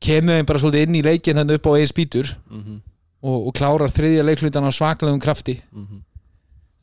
kemur 0.00 0.38
þeim 0.38 0.46
bara 0.46 0.58
svolítið 0.62 0.86
inn 0.86 0.98
í 1.00 1.02
leikin 1.04 1.36
þannig 1.40 1.58
upp 1.58 1.66
á 1.66 1.72
eigin 1.76 1.90
spýtur 1.92 2.30
Mhm. 2.50 2.80
og, 3.22 3.46
og 3.48 3.54
klárar 3.54 3.90
þriðja 3.90 4.24
leiklutan 4.24 4.64
á 4.64 4.70
svaklegum 4.70 5.20
krafti 5.20 5.58
Mhm. 5.72 6.02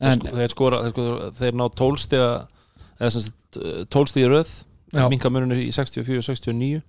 en, 0.00 0.12
Sko- 0.18 0.34
þeir 0.36 0.50
skora, 0.52 0.82
þeir, 0.84 0.92
skora, 0.92 1.30
þeir 1.40 1.52
ná 1.56 1.66
tólstiga 1.74 2.46
eða 3.00 3.10
sem 3.14 3.26
sagt 3.26 3.58
tólstiga 3.92 4.28
röð 4.32 4.50
minkamuninu 5.10 5.56
í 5.66 5.70
64 5.74 6.18
og 6.20 6.24
69 6.24 6.82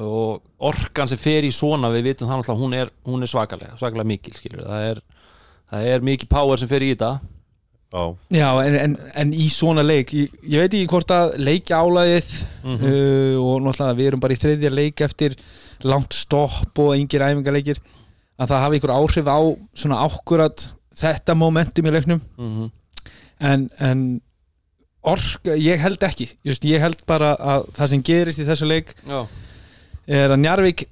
og 0.00 0.42
orkan 0.70 1.08
sem 1.10 1.18
fer 1.18 1.42
í 1.44 1.50
svona 1.52 1.90
við 1.92 2.04
vitum 2.12 2.28
það 2.30 2.38
náttúrulega 2.40 2.62
hún 2.62 2.76
er, 2.78 2.90
hún 3.08 3.24
er 3.26 3.30
svakalega 3.30 3.74
svakalega 3.80 4.06
mikil 4.06 4.36
skilur 4.38 4.62
það 4.68 4.84
er, 4.92 5.00
það 5.72 5.88
er 5.94 6.04
mikil 6.06 6.28
power 6.30 6.60
sem 6.60 6.70
fer 6.70 6.84
í 6.86 6.92
þetta. 6.94 7.10
Já, 7.90 8.02
já 8.38 8.48
en, 8.68 8.76
en, 8.78 8.92
en 9.18 9.32
í 9.34 9.48
svona 9.50 9.82
leik 9.82 10.12
ég, 10.14 10.30
ég 10.46 10.62
veit 10.62 10.70
ekki 10.78 10.86
hvort 10.92 11.10
að 11.16 11.32
leikja 11.42 11.80
álæðið 11.82 12.30
Mhm. 12.60 12.84
uh, 12.86 13.36
og 13.40 13.62
náttúrulega 13.64 13.96
við 13.98 14.06
erum 14.12 14.20
bara 14.22 14.34
í 14.36 14.38
þriðja 14.38 14.70
leik 14.70 15.00
eftir 15.08 15.34
langt 15.88 16.12
stopp 16.14 16.78
og 16.78 16.90
engir 16.94 17.24
æfingarleikir 17.24 17.80
að 18.40 18.50
það 18.52 18.62
hafi 18.66 18.78
ykkur 18.78 18.92
áhrif 18.94 19.26
á 19.32 19.38
svona 19.74 19.98
ákkurat 20.06 20.66
þetta 21.00 21.34
momentum 21.34 21.88
í 21.88 21.94
leiknum. 21.96 22.20
Mhm. 22.38 22.70
en, 23.40 23.70
en 23.80 24.20
ork, 25.02 25.50
ég 25.56 25.80
held 25.80 26.02
ekki. 26.04 26.30
Just, 26.46 26.64
ég 26.68 26.82
held 26.82 27.04
bara 27.08 27.34
að 27.36 27.68
það 27.78 27.92
sem 27.94 28.02
gerist 28.02 28.40
í 28.42 28.48
þessu 28.48 28.68
leik 28.68 28.94
Já, 29.08 29.20
er 30.06 30.34
að 30.34 30.42
Njarvík 30.44 30.88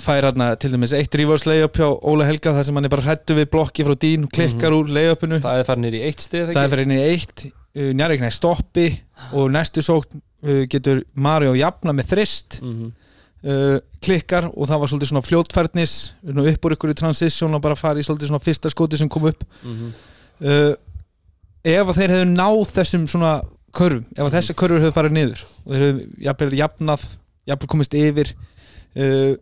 fær 0.00 0.24
hérna 0.24 0.54
til 0.60 0.70
dæmis 0.72 0.94
eitt 0.96 1.12
rífars 1.18 1.44
layup 1.44 1.76
hjá 1.76 1.90
Óla 1.92 2.24
Helga 2.28 2.54
þar 2.56 2.66
sem 2.66 2.78
hann 2.78 2.88
er 2.88 2.92
bara 2.94 3.04
hrættu 3.04 3.36
við 3.36 3.50
blokki 3.52 3.84
frá 3.84 3.96
dín 4.00 4.24
klikkar 4.32 4.72
úr 4.72 4.88
layupinu. 4.88 5.42
Það 5.44 5.60
er 5.60 5.68
farin 5.68 5.84
nýr 5.84 5.98
í 5.98 6.02
eitt 6.06 6.24
stið 6.24 6.52
það 6.54 6.60
er 6.62 6.72
fyrir 6.72 6.88
inn 6.88 6.94
í 6.94 7.00
eitt. 7.04 7.44
Uh, 7.74 7.90
Njarvík 7.98 8.22
næst 8.24 8.40
stoppi 8.40 8.86
og 9.36 9.50
næstu 9.52 9.84
sókn 9.84 10.22
uh, 10.22 10.62
getur 10.72 11.02
Mario 11.12 11.52
jafna 11.58 11.92
með 11.96 12.14
þrist. 12.14 12.58
Mm 12.62 12.72
-hmm. 12.78 12.94
uh, 13.50 13.76
klikkar 14.00 14.48
og 14.54 14.70
það 14.70 14.80
var 14.80 14.92
svolítið 14.92 15.12
svona 15.12 15.26
fljótfærnis 15.28 15.94
svona 16.22 16.48
upp 16.48 16.64
úr 16.64 16.76
ykkur 16.78 16.94
í 16.94 16.98
transition 17.02 17.54
og 17.54 17.60
bara 17.60 17.76
fara 17.76 18.00
í 18.00 18.06
svolítið 18.06 18.32
svona 18.32 18.44
fyrsta 18.44 18.72
skoti 18.72 18.96
sem 18.96 19.08
kom 19.08 19.28
upp. 19.28 19.44
Uh, 20.40 20.72
ef 21.64 21.90
að 21.90 21.98
þeir 22.00 22.14
hefðu 22.14 22.30
náð 22.34 22.62
þessum 22.78 23.04
svona 23.10 23.34
körfum, 23.74 24.04
ef 24.14 24.24
að 24.26 24.34
þessi 24.36 24.54
körfur 24.60 24.82
hefðu 24.84 24.94
farið 24.96 25.14
niður 25.16 25.44
og 25.64 25.72
þeir 25.74 25.84
hefðu 25.84 26.08
jafnvel 26.28 26.58
jafnað 26.60 27.06
jafnvel 27.50 27.70
komist 27.74 27.94
yfir 27.98 28.34
uh, 28.34 29.32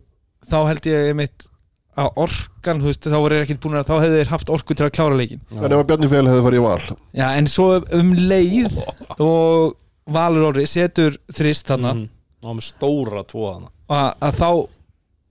þá 0.49 0.57
held 0.69 0.87
ég 0.89 1.09
einmitt 1.11 1.49
að 1.93 2.09
orkan, 2.23 2.79
þú 2.81 2.87
veist, 2.89 3.05
þá 3.05 3.17
voru 3.21 3.35
þeir 3.37 3.43
ekkert 3.45 3.61
búin 3.61 3.77
að 3.77 3.89
þá 3.91 3.93
hefðu 4.01 4.17
þeir 4.17 4.31
haft 4.33 4.49
orku 4.49 4.73
til 4.73 4.85
að 4.87 4.93
klára 4.97 5.17
leikin 5.19 5.41
en 5.53 5.67
ef 5.67 5.77
að 5.77 5.83
Bjarni 5.91 6.09
Fél 6.09 6.25
hefði 6.25 6.45
farið 6.47 6.57
í 6.57 6.63
val 6.63 6.97
Já, 7.13 7.25
en 7.37 7.49
svo 7.53 7.67
um 7.99 8.13
leið 8.17 8.79
og 9.21 9.75
Valur 10.13 10.47
Orri 10.49 10.65
setur 10.67 11.19
þrist 11.31 11.69
þarna 11.69 11.93
mm 11.93 12.01
-hmm. 12.01 12.49
og 12.49 12.57
með 12.57 12.65
stóra 12.65 13.21
tvo 13.29 13.45
þarna 13.51 13.69
að, 13.93 14.09
að 14.25 14.39
þá 14.41 14.49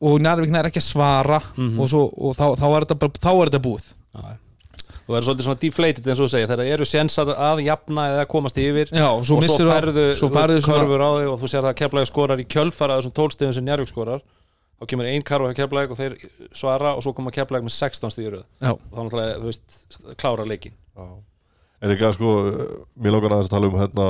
og 0.03 0.15
Njarvík 0.23 0.55
er 0.59 0.67
ekki 0.71 0.81
að 0.83 0.87
svara 0.93 1.41
Mhm. 1.57 1.81
og, 1.81 1.89
svo, 1.91 2.05
og 2.15 2.35
þá, 2.39 2.47
þá, 2.59 2.67
þetta 2.79 2.99
bara, 3.03 3.13
þá 3.19 3.31
er 3.33 3.51
þetta 3.51 3.63
búið 3.67 3.85
Já. 4.15 4.37
Þú 5.07 5.17
er 5.17 5.27
svolítið 5.27 5.47
svona 5.49 5.61
deflated 5.63 6.07
eins 6.09 6.21
og 6.21 6.29
þú 6.29 6.33
segir 6.33 6.51
þegar 6.53 6.71
eru 6.77 6.87
sensar 6.89 7.33
að 7.35 7.63
jafna 7.67 8.05
eða 8.13 8.29
komast 8.31 8.61
yfir 8.63 8.93
Já, 8.93 9.09
og 9.09 9.25
svo 9.27 9.41
og 9.41 9.47
svo 9.49 9.67
færðu, 9.67 10.07
svo 10.19 10.31
færðu 10.33 10.61
körfur 10.67 11.03
á 11.03 11.11
þig 11.19 11.33
og 11.33 11.41
þú 11.43 11.51
sér 11.51 11.65
það 11.65 11.73
að 11.73 11.81
keflæk 11.83 12.11
skorar 12.11 12.43
í 12.43 12.47
kjölfara 12.55 12.99
þessum 13.01 13.17
tólstegum 13.19 13.57
sem 13.57 13.67
Njárvík 13.67 13.91
skorar 13.91 14.23
þá 14.83 14.89
kemur 14.93 15.11
ein 15.11 15.27
karfa 15.27 15.51
hjá 15.51 15.59
keflæk 15.63 15.95
og 15.95 15.99
þeir 16.01 16.17
svara 16.59 16.95
og 16.97 17.05
svo 17.05 17.15
koma 17.17 17.35
keflæk 17.35 17.67
með 17.67 17.75
16 17.77 18.15
stíður 18.15 18.39
Já. 18.43 18.73
og 18.75 18.83
þá 18.93 19.01
náttúrulega, 19.03 19.39
þú 19.43 19.51
veist, 19.51 19.81
klára 20.19 20.47
leikin 20.49 20.77
En 21.83 21.91
ekki 21.91 22.07
að 22.07 22.15
sko, 22.15 22.33
mér 23.03 23.17
langar 23.17 23.35
aðeins 23.35 23.49
að 23.51 23.55
tala 23.57 23.69
um 23.73 23.79
hérna 23.81 24.05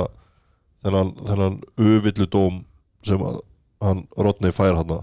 þennan, 0.85 1.13
þennan 1.25 1.55
uvillu 1.81 2.27
dóm 2.29 2.59
sem 3.05 3.23
að 3.25 3.39
hann 3.83 4.05
Rodney 4.13 4.53
fær 4.53 4.77
hann 4.77 4.93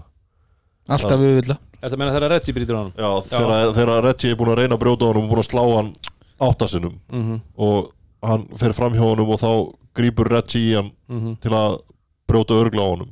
alltaf 0.91 1.19
við 1.19 1.35
vilja 1.41 1.57
Þetta 1.81 1.97
meina 1.97 2.11
þegar 2.13 2.29
Redzi 2.35 2.53
brýtur 2.53 2.77
á 2.77 2.81
hann 2.81 2.91
Já, 2.97 3.09
þegar, 3.31 3.71
þegar 3.77 4.03
Reggie 4.05 4.31
er 4.31 4.35
búin 4.39 4.51
að 4.53 4.59
reyna 4.61 4.75
að 4.77 4.81
brjóta 4.83 5.05
á 5.05 5.09
honum 5.11 5.23
og 5.25 5.31
búin 5.31 5.41
að 5.43 5.49
slá 5.49 5.63
hann 5.75 5.93
áttasinnum 6.41 6.95
mm 7.11 7.23
-hmm. 7.23 7.39
og 7.57 7.91
hann 8.29 8.43
fer 8.57 8.73
fram 8.77 8.93
hjá 8.93 9.01
honum 9.05 9.29
og 9.33 9.39
þá 9.41 9.51
grípur 9.97 10.29
Reggie 10.29 10.61
í 10.71 10.75
hann 10.75 10.91
Mhm. 11.09 11.35
til 11.41 11.51
að 11.51 11.79
brjóta 12.27 12.53
örgla 12.53 12.81
á 12.85 12.89
honum. 12.93 13.09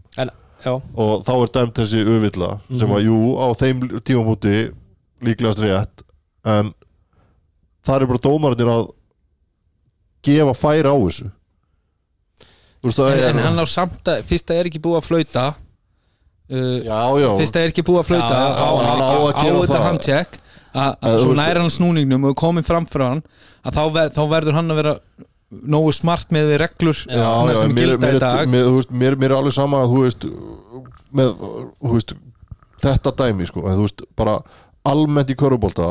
Já, 0.66 0.72
og 0.96 1.24
þá 1.26 1.32
er 1.44 1.48
dæmt 1.56 1.74
þessi 1.80 2.04
uvilla 2.06 2.60
sem 2.78 2.90
að 2.92 3.06
jú 3.08 3.18
á 3.40 3.48
þeim 3.56 3.80
tímamúti 4.04 4.72
líklegast 5.24 5.60
rétt 5.60 6.04
en 6.46 6.74
það 7.84 8.02
er 8.02 8.06
bara 8.08 8.20
dómarnir 8.20 8.68
að 8.68 8.90
gefa 10.24 10.54
færi 10.54 10.84
á 10.88 10.96
þessu. 11.00 11.32
Þú 12.84 12.88
veist 12.88 13.00
en, 13.00 13.38
en 13.38 13.44
hann 13.44 13.60
á 13.60 13.66
samt 13.68 14.04
að, 14.08 14.24
fyrst 14.24 14.48
það 14.48 14.60
er 14.60 14.66
ekki 14.70 14.80
búið 14.84 14.98
að 15.00 15.08
flauta 15.08 15.46
uh, 16.50 17.38
fyrst 17.40 17.56
það 17.56 17.64
er 17.66 17.74
ekki 17.74 17.86
búið 17.88 18.02
að 18.02 18.10
flauta 18.10 18.36
á, 18.36 18.48
á 18.58 18.70
að 18.70 19.02
á 19.06 19.12
gera 19.40 19.64
þetta 19.64 19.74
það. 19.74 19.88
handtjekk 19.88 20.40
að 20.70 20.92
að 21.02 21.18
þú 21.18 21.26
svo 21.26 21.36
næra 21.40 21.64
hann 21.64 21.74
snúningnum 21.74 22.30
og 22.30 22.38
komið 22.40 22.68
fram 22.70 22.88
frá 22.90 23.06
hann 23.10 23.24
að 23.66 23.78
þá, 23.80 23.84
þá 24.16 24.24
verður 24.36 24.58
hann 24.60 24.74
að 24.74 24.82
vera 24.84 24.96
nógu 25.50 25.94
smart 25.98 26.30
með 26.34 26.54
reglur 26.62 26.98
já, 27.10 27.26
já, 27.26 27.56
sem 27.58 27.72
mér, 27.74 27.94
gilda 27.96 28.06
mér, 28.06 28.18
í 28.18 28.22
dag. 28.22 28.52
mér, 28.54 28.68
veist, 28.76 28.92
mér, 28.94 29.18
er 29.26 29.36
alveg 29.40 29.56
sama 29.56 29.82
að 29.82 29.94
þú 29.96 30.04
veist, 30.04 30.28
með, 31.18 31.32
þú 31.82 31.94
veist 31.96 32.14
þetta 32.84 33.16
dæmi 33.24 33.50
sko, 33.50 33.66
að 33.66 33.82
veist 33.88 34.06
bara 34.20 34.38
almennt 34.88 35.34
í 35.34 35.38
körubólta 35.40 35.90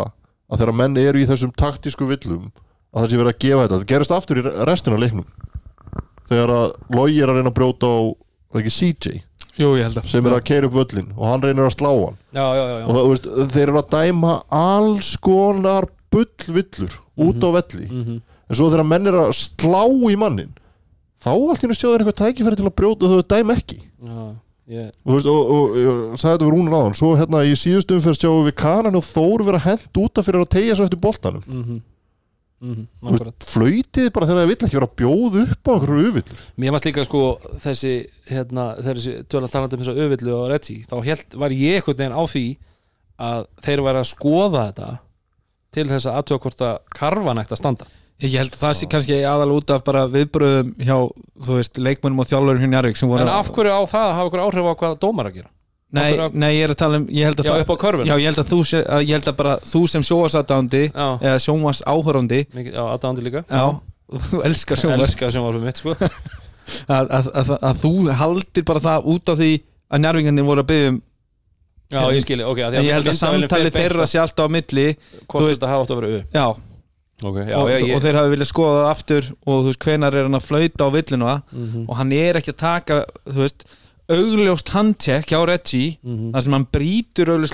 að 0.49 0.63
þegar 0.63 0.77
menn 0.79 0.97
eru 1.03 1.21
í 1.21 1.27
þessum 1.29 1.51
taktísku 1.59 2.07
villum 2.09 2.49
að 2.95 3.03
það 3.03 3.11
sé 3.11 3.21
verið 3.21 3.33
að 3.35 3.43
gefa 3.45 3.65
þetta, 3.65 3.79
það 3.81 3.91
gerist 3.93 4.15
aftur 4.15 4.39
í 4.41 4.45
restina 4.65 5.01
leiknum. 5.01 5.27
Þegar 6.29 6.53
að 6.55 6.69
logi 6.95 7.19
er 7.21 7.33
að 7.33 7.41
reyna 7.41 7.51
að 7.53 7.59
brjóta 7.59 7.91
á 7.91 7.99
var 8.49 8.63
ekki 8.63 8.73
CJ 8.79 9.19
Jú, 9.59 9.75
ég 9.75 9.89
held 9.89 10.01
að 10.01 10.09
sem 10.13 10.27
er 10.29 10.37
að 10.37 10.47
keira 10.47 10.69
upp 10.71 10.77
völlin 10.79 11.13
og 11.17 11.25
hann 11.27 11.45
reynir 11.45 11.67
að 11.67 11.75
slá 11.75 11.91
hann. 11.91 12.19
Já, 12.31 12.47
já, 12.47 12.63
já, 12.63 12.77
já. 12.79 12.85
og 12.87 12.91
það, 12.95 13.03
þú 13.03 13.13
veist, 13.13 13.29
þeir 13.55 13.65
eru 13.67 13.83
að 13.83 13.93
dæma 13.95 14.35
alls 14.55 15.13
konar 15.25 15.89
bullvillur 16.15 16.99
út 17.19 17.47
á 17.47 17.49
velli. 17.59 17.89
Mm 17.91 18.19
en 18.49 18.57
svo 18.57 18.71
þegar 18.73 18.89
menn 18.89 19.09
er 19.11 19.19
að 19.27 19.35
slá 19.37 19.83
í 20.09 20.17
mannin 20.19 20.53
þá 21.23 21.33
allt 21.35 21.63
í 21.63 21.67
henni 21.67 21.77
stjóður 21.77 22.05
eitthvað 22.05 22.21
tækifæri 22.23 22.59
til 22.59 22.69
að 22.69 22.77
brjóta 22.79 23.11
þau 23.11 23.23
dæm 23.35 23.53
ekki. 23.55 23.81
Já 23.99 24.21
ég, 24.69 24.91
og, 25.03 25.09
þú 25.09 25.17
veist, 25.17 25.29
og, 25.33 25.39
og, 25.39 25.61
og 25.61 25.79
ég 25.81 26.01
sagði 26.21 26.35
þetta 26.35 26.47
við 26.47 26.53
rúnur 26.55 26.77
áðan 26.79 26.99
svo 26.99 27.13
hérna 27.19 27.45
í 27.49 27.55
síðustu 27.59 27.97
umferð 27.99 28.21
sjáum 28.21 28.47
við 28.47 28.57
kanan 28.61 28.99
og 28.99 29.07
Þór 29.07 29.45
vera 29.49 29.63
hent 29.65 30.01
útaf 30.01 30.29
fyrir 30.29 30.45
að 30.45 30.51
tegja 30.55 30.77
svo 30.77 30.89
eftir 30.89 31.01
boltanum. 31.03 31.45
Mm. 31.49 31.81
Mm 32.59 32.75
-hmm. 32.75 33.35
Flöytið 33.47 34.09
bara 34.11 34.27
þegar 34.27 34.41
það 34.41 34.49
vill 34.51 34.57
ekki 34.67 34.79
vera 34.79 34.89
að 34.89 34.97
bjóða 34.99 35.43
upp 35.45 35.69
á 35.69 35.73
einhverju 35.75 36.09
uvillur 36.11 36.41
Mér 36.59 36.73
varst 36.75 36.89
líka 36.89 37.05
sko 37.07 37.21
þessi 37.63 37.93
hérna, 38.27 38.65
þessi 38.83 39.13
tjóðlega 39.31 39.53
talandi 39.53 39.77
um 39.77 39.83
þessa 39.83 40.03
övillu 40.07 40.33
og 40.35 40.49
Redzi, 40.51 40.85
þá 40.91 40.97
held, 41.05 41.37
var 41.39 41.55
ég 41.55 41.79
einhvern 41.79 41.99
veginn 41.99 42.19
á 42.19 42.23
því 42.27 42.47
að 43.19 43.47
þeir 43.63 43.85
væri 43.87 43.99
að 44.03 44.11
skoða 44.11 44.65
þetta 44.67 44.89
til 45.71 45.87
þess 45.87 46.07
að 46.09 46.17
aðtjóða 46.19 46.43
hvort 46.43 46.61
að 46.67 46.77
karfan 46.99 47.43
ætti 47.43 47.55
að 47.55 47.63
standa 47.63 47.87
Ég 48.19 48.35
held 48.35 48.51
að 48.57 48.63
það 48.65 48.73
sé 48.75 48.87
kannski 48.91 49.17
aðal 49.23 49.53
út 49.55 49.71
af 49.71 49.85
bara 49.87 50.09
viðbröðum 50.11 50.73
hjá, 50.83 50.97
þú 51.39 51.59
veist, 51.61 51.79
leikmönnum 51.79 52.19
og 52.19 52.27
þjálfurum 52.27 52.65
hjá 52.65 52.71
Njarvík 52.73 52.99
sem 52.99 53.09
voru 53.09 53.23
En 53.23 53.31
af 53.31 53.53
hverju 53.55 53.71
á 53.71 53.83
það 53.87 54.07
að 54.09 54.17
hafa 54.17 54.31
ykkur 54.33 54.43
áhrif 54.43 54.67
á 54.67 54.75
hvað 54.81 54.99
dómar 54.99 55.31
að 55.31 55.37
gera? 55.39 55.51
Nei, 55.97 56.11
nei, 56.37 56.51
ég 56.59 56.67
er 56.67 56.73
að 56.75 56.79
tala 56.83 56.99
um 57.01 57.07
ég 57.09 57.25
held 57.31 57.39
að 57.41 57.47
Já, 57.49 57.53
það, 57.55 57.63
upp 57.65 57.71
á 57.73 57.77
körfuna. 57.81 58.05
Já, 58.11 58.15
ég 58.21 58.27
held 58.29 58.41
að 58.43 58.51
þú, 58.51 58.59
sé, 58.69 58.81
að, 58.85 59.05
ég 59.09 59.15
held 59.17 59.29
að 59.31 59.37
bara 59.39 59.55
þú 59.65 59.81
sem 59.89 60.03
sjóasatándi 60.05 60.83
Já. 60.91 61.07
eða 61.25 61.39
sjómas 61.41 61.81
áhörandi 61.89 62.41
já, 62.45 62.83
aðdáðandi 62.85 63.25
líka 63.25 63.43
Já, 63.49 63.65
þú 64.29 64.43
elskar 64.45 64.83
sjómas 64.83 65.15
Elskar 65.15 65.39
var 65.47 65.59
mitt 65.65 65.81
sko 65.81 65.95
að, 65.99 67.09
að, 67.09 67.31
að, 67.41 67.53
að 67.71 67.81
þú 67.81 67.93
haldir 68.21 68.67
bara 68.69 68.85
það 68.85 69.09
út 69.15 69.33
af 69.33 69.41
því 69.41 69.51
að 69.89 70.03
njárvingarnir 70.05 70.49
voru 70.51 70.65
að 70.67 70.71
byggja 70.75 70.93
um 70.93 71.01
Já, 71.89 72.01
ég 72.13 72.21
skilji, 72.27 72.45
ok 72.45 72.59
en 72.69 72.75
ég 72.85 72.93
held 72.99 73.09
að 73.09 73.17
samtali 73.17 73.71
þeirra 73.73 74.05
sé 74.13 74.21
alltaf 74.21 74.45
á 74.45 74.53
milli 74.53 74.91
Hvort 75.25 75.49
þetta 75.55 75.71
hafa 75.73 75.87
átt 75.87 75.93
að 75.95 76.01
vera 76.03 76.17
upp 76.21 76.37
já, 76.37 76.47
Ok, 77.19 77.39
já, 77.49 77.55
og, 77.57 77.65
og 77.65 77.89
ég 77.89 78.03
þeir 78.05 78.19
hafi 78.21 78.31
viljað 78.37 78.51
skoða 78.53 78.75
það 78.83 78.91
aftur 78.93 79.31
og 79.33 79.55
þú 79.57 79.71
veist, 79.73 79.81
hvenar 79.89 80.15
er 80.21 80.29
hann 80.29 80.37
að 80.39 80.45
flauta 80.45 80.85
á 80.85 80.89
villinu 80.95 81.31
Mhm. 81.49 81.87
og 81.89 81.97
hann 81.99 82.13
er 82.15 82.37
ekki 82.39 82.53
að 82.53 82.61
taka 82.61 82.99
þú 83.25 83.41
veist, 83.41 83.65
augljóst 84.09 84.69
handtek 84.75 85.27
hjá 85.29 85.41
Reggie, 85.47 85.99
Mhm. 86.05 86.33
þar 86.33 86.43
sem 86.43 86.53
hann 86.53 86.67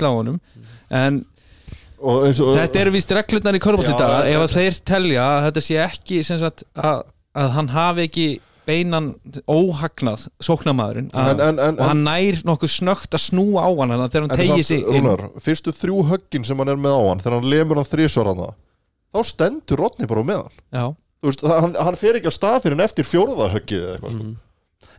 á 0.07 0.13
honum. 0.15 0.41
En 0.91 1.25
og 2.05 2.25
eins 2.27 2.41
og 2.41 2.57
þetta 2.59 2.81
eru 2.85 2.91
víst 2.95 3.11
reglurnar 3.17 3.55
í 3.57 3.61
Já, 3.91 3.99
dag 3.99 4.27
ef 4.29 4.41
að 4.45 4.57
þeir 4.59 4.81
telja 4.85 5.23
að 5.25 5.45
þetta 5.51 5.63
sé 5.65 5.77
ekki 5.89 6.25
sem 6.25 6.39
sagt, 6.39 6.65
að, 6.77 7.03
að 7.35 7.51
hann 7.57 7.69
hafi 7.69 8.03
ekki 8.09 8.27
beinan 8.67 9.15
óhagnað 9.49 10.29
sóknamaðurinn 10.41 11.11
að, 11.13 11.41
og 11.79 11.85
hann 11.85 12.05
nær 12.05 12.39
nokkuð 12.49 12.71
snögt 12.73 13.13
að 13.17 13.21
snúa 13.27 13.61
á 13.65 13.71
hann 13.77 13.91
að 13.97 14.05
þegar 14.15 14.25
hann 14.29 14.37
inn 14.97 15.05
Rúnar, 15.05 15.25
fyrstu 15.45 15.73
þrjú 15.77 16.05
höggin 16.09 16.45
sem 16.49 16.57
hann 16.63 16.69
er 16.73 16.77
með 16.81 16.95
á 16.97 17.03
hann 17.11 17.21
þegar 17.25 17.37
hann 17.41 17.51
lemur 17.53 17.77
hann 17.83 17.91
þrísvar 17.91 18.31
hann 18.33 18.41
þá 19.15 19.21
stendur 19.29 19.77
Rodney 19.85 20.07
bara 20.09 20.23
með 20.25 20.45
hann 20.73 20.97
veist, 21.25 21.45
hann, 21.45 21.75
hann 21.77 21.97
fer 22.01 22.15
ekki 22.21 22.33
á 22.33 22.35
stað 22.37 22.63
fyrir 22.65 22.77
hann 22.79 22.87
eftir 22.89 23.05
fjórða 23.05 23.51
höggið 23.53 23.81
eða 23.85 23.93
eitthvað 23.99 24.17
sko. 24.17 24.31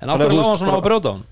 En 0.01 0.09
að 0.09 0.21
þú 0.25 0.29
lág 0.37 0.45
hann 0.45 0.57
svona 0.61 0.69
á 0.69 0.73
bara- 0.73 0.81
að 0.81 1.23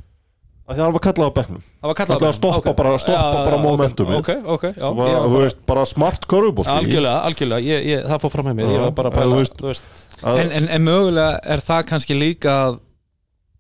brjóta 0.68 0.74
á 0.74 0.74
hann? 0.74 0.74
af 0.74 0.76
því 0.76 0.80
að 0.80 0.84
hann 0.84 0.94
var 0.94 1.04
kallað 1.04 1.28
á 1.28 1.34
bekknum 1.38 1.62
Það 1.82 1.88
var 1.88 1.96
kallað 2.00 2.18
Kallað 2.20 2.30
að 2.30 2.38
stoppa 2.38 2.70
Ok. 2.70 2.74
bara- 2.74 3.64
momentumið. 3.64 4.16
Ok, 4.18 4.30
ok, 4.46 4.64
já 4.78 4.82
var, 4.82 4.96
var 4.96 5.08
þú 5.08 5.34
bara- 5.34 5.44
veist, 5.44 5.66
bara 5.66 5.86
smart 5.86 6.28
körfubolti 6.28 6.70
Algjörlega, 6.72 7.20
algjörlega, 7.28 7.62
ég, 7.62 7.86
ég, 7.86 8.06
það 8.08 8.20
fór 8.24 8.32
fram 8.32 8.46
með 8.46 8.56
mér 8.56 8.72
Ég 8.74 8.80
var 8.80 8.92
bara 8.92 9.10
að 9.10 9.14
en 9.14 9.20
pæla, 9.20 9.36
þú 9.60 9.68
veist- 9.68 9.84
en, 10.24 10.70
en 10.70 10.82
mögulega 10.84 11.40
er 11.44 11.60
það 11.60 11.84
kannski 11.90 12.16
líka 12.16 12.50
að 12.68 12.80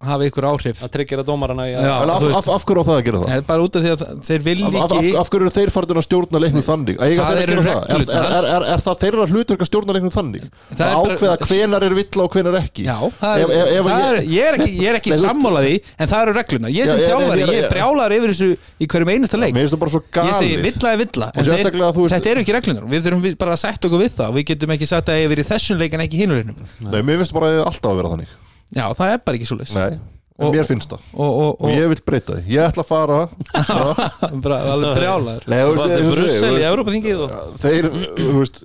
hafa 0.07 0.27
ykkur 0.29 0.45
áhrif 0.49 0.81
að 0.83 0.91
tryggjara 0.95 1.23
dómarana 1.27 1.65
í 1.67 1.73
Já. 1.73 1.79
að 1.83 2.03
en 2.03 2.11
af, 2.13 2.23
af, 2.39 2.47
af 2.57 2.65
hverju 2.67 2.83
á 2.83 2.85
það 2.87 2.97
að 2.99 3.03
gera 3.07 3.19
það? 3.23 3.29
Eða 3.33 3.45
bara 3.49 3.63
út 3.67 3.75
af 3.79 3.83
því 3.83 3.91
að 3.93 4.03
þeir 4.27 4.41
vilja 4.47 4.67
Af, 4.67 4.75
af, 4.83 4.93
ekki 4.99 5.13
af 5.23 5.29
hverju 5.33 5.43
eru 5.43 5.53
þeir 5.57 5.71
farin 5.73 5.99
að 6.01 6.05
stjórna 6.07 6.41
leiknum 6.43 6.65
þannig? 6.67 6.97
Eiga 7.03 7.23
Það 7.23 7.33
þeir 7.33 7.37
að 7.37 7.43
eru 7.43 7.53
gera 7.53 7.63
það? 7.63 7.83
Er, 7.83 8.03
reglurnar. 8.03 8.33
er, 8.33 8.47
er, 8.53 8.65
er, 8.73 8.83
það 8.87 8.99
þeirra 9.03 9.27
hlutverk 9.33 9.63
að 9.63 9.69
stjórna 9.69 9.95
leiknum 9.97 10.13
þannig? 10.13 10.43
Það 10.73 10.83
er 10.83 10.93
bara- 10.93 11.13
ákveða 11.13 11.47
hvenar 11.49 11.85
er 11.87 11.95
villa 11.97 12.23
og 12.27 12.33
hvenar 12.37 12.57
ekki 12.59 12.83
Já, 12.87 12.97
það 13.21 13.33
er, 13.33 13.43
Ef- 13.43 13.53
ef- 13.53 13.87
það 13.87 14.03
ég- 14.03 14.07
er, 14.13 14.19
ég 14.33 14.43
er 14.49 14.57
ekki, 14.59 14.71
ég 14.83 14.89
er 14.93 14.99
ekki 14.99 15.09
Nei, 15.13 15.17
þú 15.17 15.23
veist- 15.23 15.33
sammálaði 15.33 15.75
en 16.03 16.07
það 16.13 16.23
eru 16.27 16.33
reglunar, 16.39 16.73
ég 16.73 16.87
sem 16.89 16.97
Já, 16.97 17.03
ég- 17.03 17.09
þjálfari, 17.13 17.39
ég- 17.43 17.47
ég 17.47 17.53
ég- 17.53 17.63
er 17.63 17.73
brjálar 17.73 18.15
yfir 18.17 18.33
þessu 18.33 18.49
í 18.83 18.87
hverjum 18.93 19.11
einasta 19.13 19.37
leik 19.41 19.53
Mér 19.53 19.63
finnst 19.63 19.75
það 19.77 19.83
bara 19.83 19.93
svo 19.93 20.01
ég 20.03 20.13
galið 20.17 20.37
segi 20.43 20.57
villa 20.63 20.93
er 20.93 20.97
villa 21.03 21.27
en 21.33 21.39
Og 21.39 21.47
sérstaklega, 21.47 21.89
þeir, 21.89 21.97
þú 21.97 22.03
veist- 22.07 22.15
þetta 22.17 22.31
eru 22.33 22.39
ekki 22.43 22.55
reglunar 22.57 22.83
við 22.93 23.03
þurfum 23.07 23.23
við 23.27 23.37
bara 23.43 23.51
að 23.57 23.61
setja 23.63 23.89
okkur 23.89 24.01
við 24.03 24.13
það 24.19 24.33
við 24.37 24.45
getum 24.53 24.73
ekki 24.77 24.87
sagt 24.93 25.07
að 25.13 25.21
ég 25.23 25.29
verið 25.33 25.43
í 25.45 25.51
þessum 25.53 25.77
leik 25.83 25.93
en 25.93 26.05
ekki 26.07 26.17
hinurinn 26.23 26.55
Nei, 26.83 27.01
mér 27.01 27.17
finnst 27.23 27.33
bara 27.33 27.47
að 27.53 27.65
alltaf 27.67 27.91
að 27.93 27.99
vera 28.01 28.13
þannig 28.13 28.27
já, 28.75 28.85
það 28.97 29.13
er 29.13 29.21
bara 29.25 29.37
ekki 29.39 29.47
svo 29.49 29.57
leys 29.59 29.73
Nei, 29.77 29.91
en 29.93 30.47
Og- 30.47 30.53
mér 30.55 30.65
finnst 30.67 30.89
það. 30.89 31.01
og, 31.13 31.31
og, 31.31 31.49
Og 31.61 31.65
og 31.69 31.73
ég 31.77 31.89
vil 31.91 32.01
breyta 32.05 32.37
því. 32.39 32.43
Ég 32.55 32.69
ætla 32.71 32.83
að 32.83 32.89
fara. 32.89 33.19
Bara, 33.53 34.07
bara 34.45 34.57
alveg 34.73 34.95
brjálar 34.97 35.43
Nei, 35.47 35.59
þú 35.61 35.75
veist, 35.75 35.83
eins 35.83 35.99
er 35.99 36.07
og 36.07 36.15
Brussel 36.17 36.47
í 36.49 36.55
veist, 36.57 36.69
Európa-þingið 36.71 37.21
og 37.27 37.35
Þeir, 37.63 37.89
þú 38.17 38.33
veist 38.39 38.63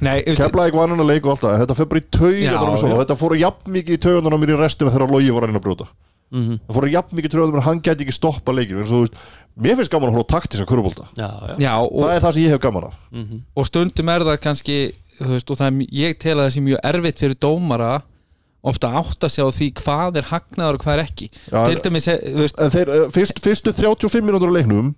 nei, 0.00 0.18
þú 0.20 0.30
veist, 0.30 0.42
Keflaði 0.44 0.76
vann 0.76 0.94
hann 0.94 1.04
að 1.04 1.10
leika 1.14 1.26
og 1.28 1.32
allt 1.34 1.44
það 1.46 1.56
En 1.56 1.64
þetta 1.64 1.78
fer 1.80 1.90
bara 1.90 2.00
í 2.00 2.04
Já, 2.04 2.12
taugarnar 2.20 2.70
og 2.74 2.78
svona 2.84 2.92
já. 2.92 2.96
og 2.98 3.02
Þetta 3.04 3.18
fór 3.24 3.36
jafn 3.40 3.74
mikið 3.78 3.96
í 3.96 4.02
taugarnar 4.06 4.36
á 4.36 4.38
mér 4.44 4.54
í 4.54 4.60
restina 4.60 4.94
þegar 4.94 5.12
Logi 5.16 5.34
var 5.34 5.42
að 5.46 5.50
reyna 5.50 5.60
að 5.60 5.66
brjóta. 5.66 5.88
Mhm. 6.30 6.60
Það 6.68 6.76
fór 6.78 6.88
jafn 6.94 7.16
mikið 7.18 7.36
mér 7.40 7.58
að 7.58 7.66
hann 7.66 7.80
gæti 7.82 8.04
ekki 8.06 8.14
stoppa 8.14 8.52
leikinu 8.54 9.08
Mér 9.60 9.76
finnst 9.76 9.90
gaman 9.90 10.12
að 10.12 10.14
horfa 10.14 10.30
á 10.30 10.32
taktíska 10.36 10.66
kurubólta 10.68 11.08
Já, 11.18 11.26
já. 11.48 11.54
Já, 11.58 11.72
Það 11.90 12.12
er 12.14 12.20
það 12.22 12.32
sem 12.36 12.42
ég 12.44 12.52
hef 12.54 12.60
gaman 12.62 12.84
af. 12.86 12.94
Og 13.58 13.66
stundum 13.66 14.08
er 14.14 14.20
það 14.28 14.38
kannski 14.44 14.76
þú 15.20 15.32
veist, 15.34 15.50
og 15.50 15.58
það 15.58 15.66
er, 15.66 15.88
ég 16.00 16.18
tel 16.22 16.36
að 16.38 16.44
það 16.46 16.54
sé 16.54 16.62
mjög 16.64 16.80
erfitt 16.92 17.18
fyrir 17.24 17.38
dómara 17.42 17.90
ofta 18.62 18.90
að 18.90 18.98
átta 19.00 19.28
sig 19.32 19.44
á 19.44 19.48
því 19.48 19.68
hvað 19.80 20.16
er 20.20 20.26
hagnaður 20.30 20.78
og 20.78 20.82
hvað 20.84 20.96
er 20.98 21.04
ekki. 21.06 21.28
Já, 21.50 21.60
til 21.66 21.76
dæmis, 21.86 22.08
eh, 22.08 22.48
þeir, 22.74 22.88
eh, 22.88 23.06
fyrst, 23.14 23.40
fyrstu 23.40 23.72
35 23.72 24.20
mínútur 24.26 24.50
á 24.52 24.56
leiknum 24.58 24.94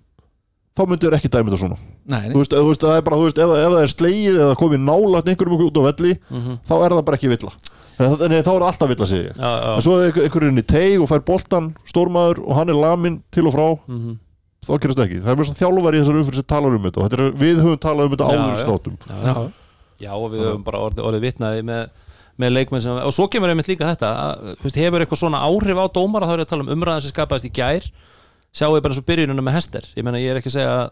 þá 0.73 0.81
myndu 0.89 1.05
þeir 1.07 1.17
ekki 1.19 1.29
dæmi 1.29 1.51
þetta 1.53 1.61
svona. 1.61 1.77
Nei, 2.09 2.29
þú 2.33 2.41
veist, 2.41 2.51
eða, 2.53 2.63
þú 2.65 2.71
veist, 2.73 2.81
það 2.83 2.97
er 2.97 3.01
bara, 3.07 3.17
þú 3.21 3.27
veist, 3.29 3.37
ef, 3.37 3.53
ef 3.61 3.71
það 3.75 3.83
er 3.83 3.93
slegið 3.93 4.41
eða 4.43 4.57
komið 4.57 4.83
nálægt 4.89 5.29
einhverjum 5.31 5.63
út 5.69 5.77
á 5.79 5.83
velli 5.87 6.13
þá 6.67 6.73
er 6.83 6.89
það 6.97 7.05
bara 7.05 7.17
ekki 7.17 7.29
villa. 7.29 7.53
En 7.93 8.09
nei, 8.33 8.41
þá 8.41 8.49
er 8.49 8.61
það 8.63 8.67
alltaf 8.71 8.89
villa 8.89 9.05
sig 9.05 9.27
en 9.37 9.81
svo 9.85 9.99
er 10.01 10.09
einhver- 10.11 10.25
einhverjum 10.25 10.57
í 10.57 10.65
teig 10.65 10.99
og 10.99 11.07
fær 11.11 11.21
boltan 11.23 11.75
stórmaður 11.85 12.39
og 12.47 12.55
hann 12.57 12.69
er 12.69 12.73
lamin 12.73 13.21
til 13.31 13.45
og 13.47 13.53
frá. 13.53 13.79
Mhm. 13.87 14.17
þá 14.65 14.79
gerast 14.79 14.97
það 14.97 15.05
ekki, 15.09 15.19
það 15.21 15.29
er 15.29 15.35
mjög 15.35 15.57
þjálfari 15.59 15.93
í 15.93 16.01
þessar 16.01 16.17
umfyrir 16.23 16.35
sem 16.39 16.43
talar 16.47 16.75
um 16.75 16.83
þetta. 16.83 16.97
Og 16.97 17.03
þetta 17.09 17.19
er, 17.19 17.31
við 17.35 17.57
höfum 17.61 17.79
talað 17.83 18.05
um 18.07 18.11
þetta 18.15 18.27
áður 18.31 18.43
í 18.43 18.57
já. 18.57 18.65
státum 18.65 18.97
já, 19.11 19.51
Já, 19.99 20.11
og 20.15 20.31
við 20.31 20.39
höfum 20.47 20.63
bara 20.63 20.79
orðið, 20.79 21.03
orðið 21.03 21.21
vitnaði 21.27 21.63
með, 21.67 21.89
með 22.41 22.55
leikmenn 22.57 22.81
sem, 22.83 22.97
og 22.97 23.13
svo 23.13 23.27
kemur 23.31 23.51
einmitt 23.53 23.69
líka 23.69 23.91
þetta 23.91 24.09
að, 24.23 24.47
þú 24.57 24.67
veist, 24.67 24.81
hefur 24.81 25.03
eitthvað 25.03 25.21
svona 25.21 25.43
áhrif 25.45 25.79
á 25.79 25.85
dómara? 25.93 26.29
Þá 26.29 26.33
er 26.33 26.41
ég 26.41 26.47
að 26.47 26.51
tala 26.53 26.65
um 26.65 26.73
umræðan 26.73 27.05
sem 27.05 27.13
skapaðist 27.13 27.49
í 27.49 27.53
gær. 27.53 27.87
Sjáu 28.53 28.73
ég 28.77 28.85
bara 28.85 28.97
svo 28.97 29.05
byrjununa 29.05 29.45
með 29.45 29.57
hester. 29.59 29.87
Ég 29.97 30.05
meina 30.05 30.21
ég 30.21 30.33
er 30.33 30.41
ekki 30.41 30.51
að 30.51 30.57
segja 30.57 30.73
að 30.73 30.85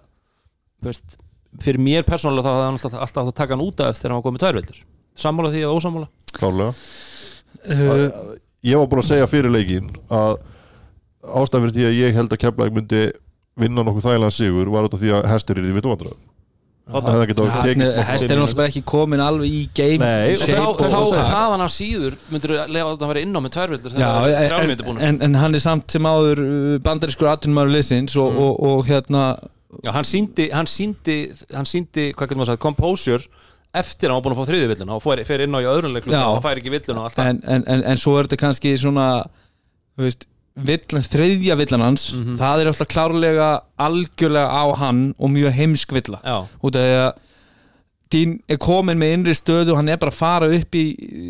þú 0.82 0.90
veist, 0.90 1.18
fyrir 1.62 1.84
mér 1.84 2.06
persónulega 2.08 2.46
þá 2.46 2.52
hafði 2.52 2.66
hann 2.66 2.78
alltaf, 2.80 2.96
alltaf 3.06 3.22
átt 3.22 3.32
að 3.32 3.38
taka 3.42 3.56
hann 3.56 3.66
út 3.66 3.84
af 3.84 3.98
þegar 3.98 4.14
hann 4.14 4.22
var 4.22 4.28
komið 4.28 4.44
tværvildur 4.46 4.80
sammála 5.22 5.52
því 5.52 5.64
eða 5.66 5.76
ósammála? 5.78 6.08
Klálega 6.38 6.72
uh, 6.72 8.32
ég 8.66 8.80
var 8.80 8.90
búin 8.92 9.04
að 9.04 9.10
segja 9.10 9.30
fyrir 9.30 9.54
leikin 9.54 9.92
að 10.08 10.40
ástæðan 11.22 11.68
fyrir 11.68 11.76
því 11.76 11.88
að 11.90 11.98
ég 12.00 12.18
held 12.18 12.34
að 12.34 12.42
Keflæk 12.46 12.76
myndi 12.76 13.04
vinna 13.62 13.86
nokkuð 13.86 14.08
þægilega 14.08 14.36
sigur 14.36 14.72
var 14.74 14.88
út 14.88 14.96
af 14.96 15.04
því 15.04 15.14
að 15.18 15.28
hestir 15.30 15.60
er 15.60 15.66
í 15.66 15.70
því 15.70 15.78
vittumandröð 15.78 16.16
það 16.92 17.08
hefði 17.12 17.26
ekki 17.26 17.36
ja, 17.46 17.62
tekið 17.62 18.00
hest 18.10 18.26
er 18.26 18.40
náttúrulega 18.42 18.70
ekki 18.72 18.82
komin 18.92 19.22
alveg 19.24 19.54
í 19.54 19.62
game 19.78 20.02
Nei, 20.02 20.34
og 20.34 20.42
Þeir 20.42 20.64
þá, 20.92 21.20
þaðan 21.32 21.64
af 21.66 21.72
síður 21.76 22.18
myndur 22.34 22.54
þú 22.56 22.66
lefa 22.76 22.90
að 22.90 22.98
það 23.04 23.12
vera 23.14 23.24
inn 23.26 23.38
á 23.38 23.40
með 23.46 23.54
tværvildur 23.56 24.90
en, 24.92 25.04
en, 25.08 25.22
en 25.28 25.38
hann 25.44 25.56
er 25.60 25.64
samt 25.64 25.94
sem 25.96 26.10
áður 26.10 26.42
uh, 26.46 26.80
bandarískur 26.84 27.30
atvinnumæður 27.32 27.76
liðsins 27.78 28.18
og, 28.18 28.32
Mm. 28.32 28.42
og, 28.48 28.60
og 28.72 28.90
hérna 28.90 29.24
Já, 29.86 29.92
hann 29.96 30.04
síndi, 30.04 30.50
hann 30.52 30.68
síndi, 30.68 31.20
hann 31.56 31.68
síndi 31.70 32.10
hvað 32.12 32.28
getur 32.28 32.42
maður 32.42 32.50
sagt, 32.52 32.64
composure 32.66 33.24
eftir 33.72 34.10
að 34.10 34.18
hann 34.18 34.20
var 34.20 34.26
búin 34.26 34.34
að 34.36 34.42
fá 34.42 34.50
þriðju 34.50 34.72
villuna 34.74 34.98
og 34.98 35.04
fer, 35.06 35.22
fer 35.24 35.44
inn 35.46 35.56
á 35.56 35.60
í 35.62 35.64
Já. 35.64 36.26
og 36.26 36.34
hann 36.36 36.44
fær 36.44 36.60
ekki 36.60 36.74
villuna 36.74 37.06
og 37.06 37.08
allt 37.08 37.16
það 37.22 37.30
en, 37.32 37.40
en, 37.56 37.64
en, 37.72 37.84
en 37.94 38.02
svo 38.02 38.18
er 38.20 38.28
þetta 38.28 38.42
kannski 38.42 38.74
svona 38.82 39.06
þú 39.96 40.08
veist, 40.10 40.28
villan, 40.68 41.02
þriðja 41.14 41.58
villan 41.58 41.82
hans 41.86 42.14
Mhm. 42.14 42.38
það 42.40 42.62
er 42.62 42.68
alltaf 42.72 42.88
klárlega 42.88 43.50
algjörlega 43.80 44.50
á 44.50 44.64
hann 44.78 45.14
og 45.20 45.30
mjög 45.30 45.52
heimsk 45.58 45.92
villa 45.94 46.20
Já, 46.24 46.46
út 46.64 46.76
af 46.76 46.82
því 46.82 46.96
að 47.08 47.14
Dín 48.12 48.40
er 48.50 48.58
komin 48.60 48.98
með 49.00 49.14
innri 49.16 49.32
stöðu 49.34 49.76
hann 49.78 49.88
er 49.88 49.96
bara 49.98 50.12
að 50.12 50.18
fara 50.20 50.48
upp 50.52 50.72
í 50.76 50.84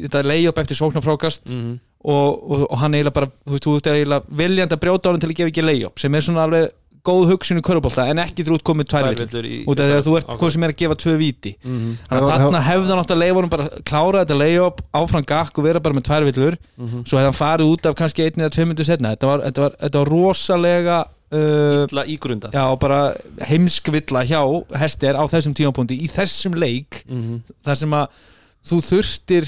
þetta 0.08 0.24
layup 0.26 0.58
eftir 0.58 0.76
sóknarfrákast 0.80 1.52
Mhm. 1.52 1.76
og, 2.04 2.52
og, 2.52 2.64
og 2.72 2.78
hann 2.80 2.94
eiginlega 2.96 3.14
bara 3.14 3.28
þú 3.46 3.52
veist, 3.54 3.66
þú 3.68 3.76
ert 3.78 3.88
eiginlega 3.92 4.24
viljandi 4.34 4.74
að 4.74 4.82
brjóta 4.82 5.06
á 5.06 5.12
hann 5.14 5.20
til 5.22 5.30
að 5.30 5.36
gefa 5.38 5.52
ekki 5.52 5.62
layup 5.68 6.00
sem 6.00 6.16
er 6.16 6.22
svona 6.26 6.44
alveg 6.48 6.72
góð 7.04 7.32
hugsun 7.32 7.58
í 7.58 7.64
körubólta 7.66 8.04
en 8.12 8.20
ekki 8.22 8.44
ert 8.46 8.64
komið 8.64 8.88
tvær 8.92 9.08
villur 9.10 9.28
tværvillur 9.32 9.68
út 9.72 9.80
af 9.80 9.86
því 9.90 9.96
að 9.98 10.06
þú 10.08 10.18
ert 10.20 10.28
Ok. 10.30 10.40
hvað 10.42 10.52
sem 10.52 10.64
er 10.64 10.70
að 10.74 10.78
gefa 10.82 10.96
tvö 11.04 11.14
víti 11.18 11.54
Mhm. 11.64 11.98
þannig 12.10 12.24
að 12.28 12.42
þarna 12.44 12.62
hefði 12.68 12.88
hann 12.92 13.02
átt 13.04 13.14
að 13.16 13.22
leifa 13.24 13.36
honum 13.40 13.50
bara 13.50 13.70
klára 13.90 14.22
þetta 14.26 14.38
layup 14.38 14.82
áfram 14.94 15.26
gakk 15.26 15.58
og 15.58 15.64
vera 15.64 15.80
bara 15.80 15.96
með 15.96 16.04
tvær 16.10 16.24
villur 16.30 16.58
Mhm. 16.78 17.04
svo 17.06 17.18
hefði 17.18 17.30
hann 17.32 17.42
farið 17.42 17.72
út 17.74 17.86
af 17.90 17.96
kannski 17.96 18.24
einn 18.26 18.38
eða 18.46 18.54
tvö 18.54 18.66
myndu 18.68 18.84
setna 18.86 19.16
þetta 19.16 19.28
var, 19.28 19.40
þetta 19.50 19.62
var, 19.62 19.72
þetta 19.82 20.00
var 20.00 20.10
rosalega 20.14 21.00
uh, 21.34 21.88
illa 21.88 22.04
ígrundað 22.06 22.52
já, 22.52 22.76
bara 22.80 23.14
heimskvilla 23.48 24.26
hjá 24.28 24.42
Hester 24.78 25.16
á 25.16 25.24
þessum 25.32 25.54
tímapunkti 25.56 25.96
í 26.02 26.10
þessum 26.12 26.54
leik 26.60 27.04
Mhm. 27.10 27.42
þar 27.66 27.76
sem 27.78 27.90
að 27.92 28.08
þú 28.68 28.78
þurftir 28.90 29.48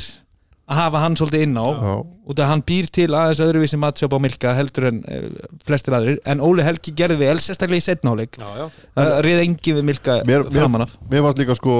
að 0.69 0.77
hafa 0.79 0.99
hann 1.03 1.15
svolítið 1.19 1.41
inn 1.47 1.57
á. 1.59 1.67
Já. 1.67 1.93
út 2.23 2.39
af 2.39 2.45
að 2.45 2.49
hann 2.53 2.61
býr 2.63 2.85
til 2.95 3.07
aðeins 3.11 3.41
öðruvísi 3.43 3.77
matchup 3.81 4.13
á 4.15 4.19
Milka 4.23 4.53
heldur 4.55 4.85
en 4.87 5.01
uh, 5.03 5.25
flestir 5.67 5.91
aðrir. 5.97 6.21
En 6.25 6.39
Óli 6.39 6.63
Helgi 6.63 6.93
gerði 6.95 7.17
vel, 7.19 7.35
sérstaklega 7.43 7.81
í 7.83 7.87
setnáleik 7.89 8.37
Já, 8.39 8.47
já. 8.61 8.65
Það 8.95 9.11
réð 9.27 9.41
engin 9.43 9.77
við 9.81 9.87
Milka 9.89 10.15
mér, 10.29 10.45
framan 10.55 10.85
af. 10.85 10.93
mér 11.11 11.25
varst 11.25 11.41
líka 11.41 11.57
sko 11.59 11.75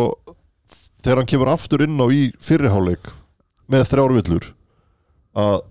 þegar 1.04 1.22
hann 1.22 1.30
kemur 1.32 1.54
aftur 1.54 1.86
inn 1.86 1.96
á 1.96 2.08
í 2.12 2.26
fyrriháleik 2.44 3.08
með 3.72 3.88
þrjár 3.94 4.16
villur 4.20 4.50
að 5.40 5.62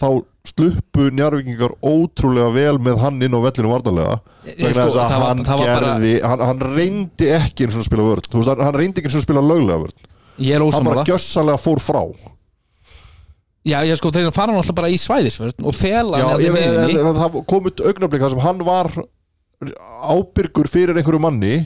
þá 0.00 0.08
sluppu 0.48 1.10
njárvikingar 1.12 1.74
ótrúlega 1.84 2.48
vel 2.54 2.78
með 2.80 3.00
hann 3.02 3.20
inn 3.26 3.34
á 3.36 3.40
vellinu 3.44 3.72
varnalega 3.74 4.14
vegna 4.46 4.72
Sko, 4.72 4.72
þess 4.72 4.80
að 4.88 4.96
var- 4.96 5.12
hann 5.26 5.42
var 5.44 5.58
bara- 5.58 5.68
gerði 5.68 6.12
hann, 6.24 6.44
hann 6.48 6.64
reyndi 6.78 7.28
ekki 7.36 7.66
eins 7.66 7.76
og 7.76 7.82
að 7.84 7.88
spila 7.90 8.08
veist, 8.08 8.32
hann, 8.64 8.74
reyndi 8.78 9.02
ekki 9.02 9.10
eins 9.10 9.18
og 9.18 9.20
að 9.20 9.26
spila 9.28 9.44
löglega 9.44 9.90
er 10.38 10.64
hann 10.72 10.84
bara 10.88 11.04
gjössalega 11.04 11.60
fór 11.60 11.80
frá 11.82 12.02
já, 13.68 13.78
ég 13.86 13.98
sko, 14.00 14.10
þeir 14.14 14.30
fara 14.32 14.52
hann 14.52 14.60
alltaf 14.62 14.76
bara 14.78 14.90
í 14.92 14.98
svæðisvörn 15.00 15.66
og 15.68 15.76
fela 15.76 16.20
hann 16.24 16.40
hérna 16.40 16.86
í 16.88 16.96
en, 16.98 17.18
það 17.22 17.38
kom 17.52 17.68
út 17.70 17.82
augnablik 17.84 18.24
þar 18.24 18.34
sem 18.36 18.44
hann 18.46 18.64
var 18.66 18.92
ábyrgur 20.08 20.68
fyrir 20.70 20.96
einhverju 20.98 21.20
manni 21.22 21.56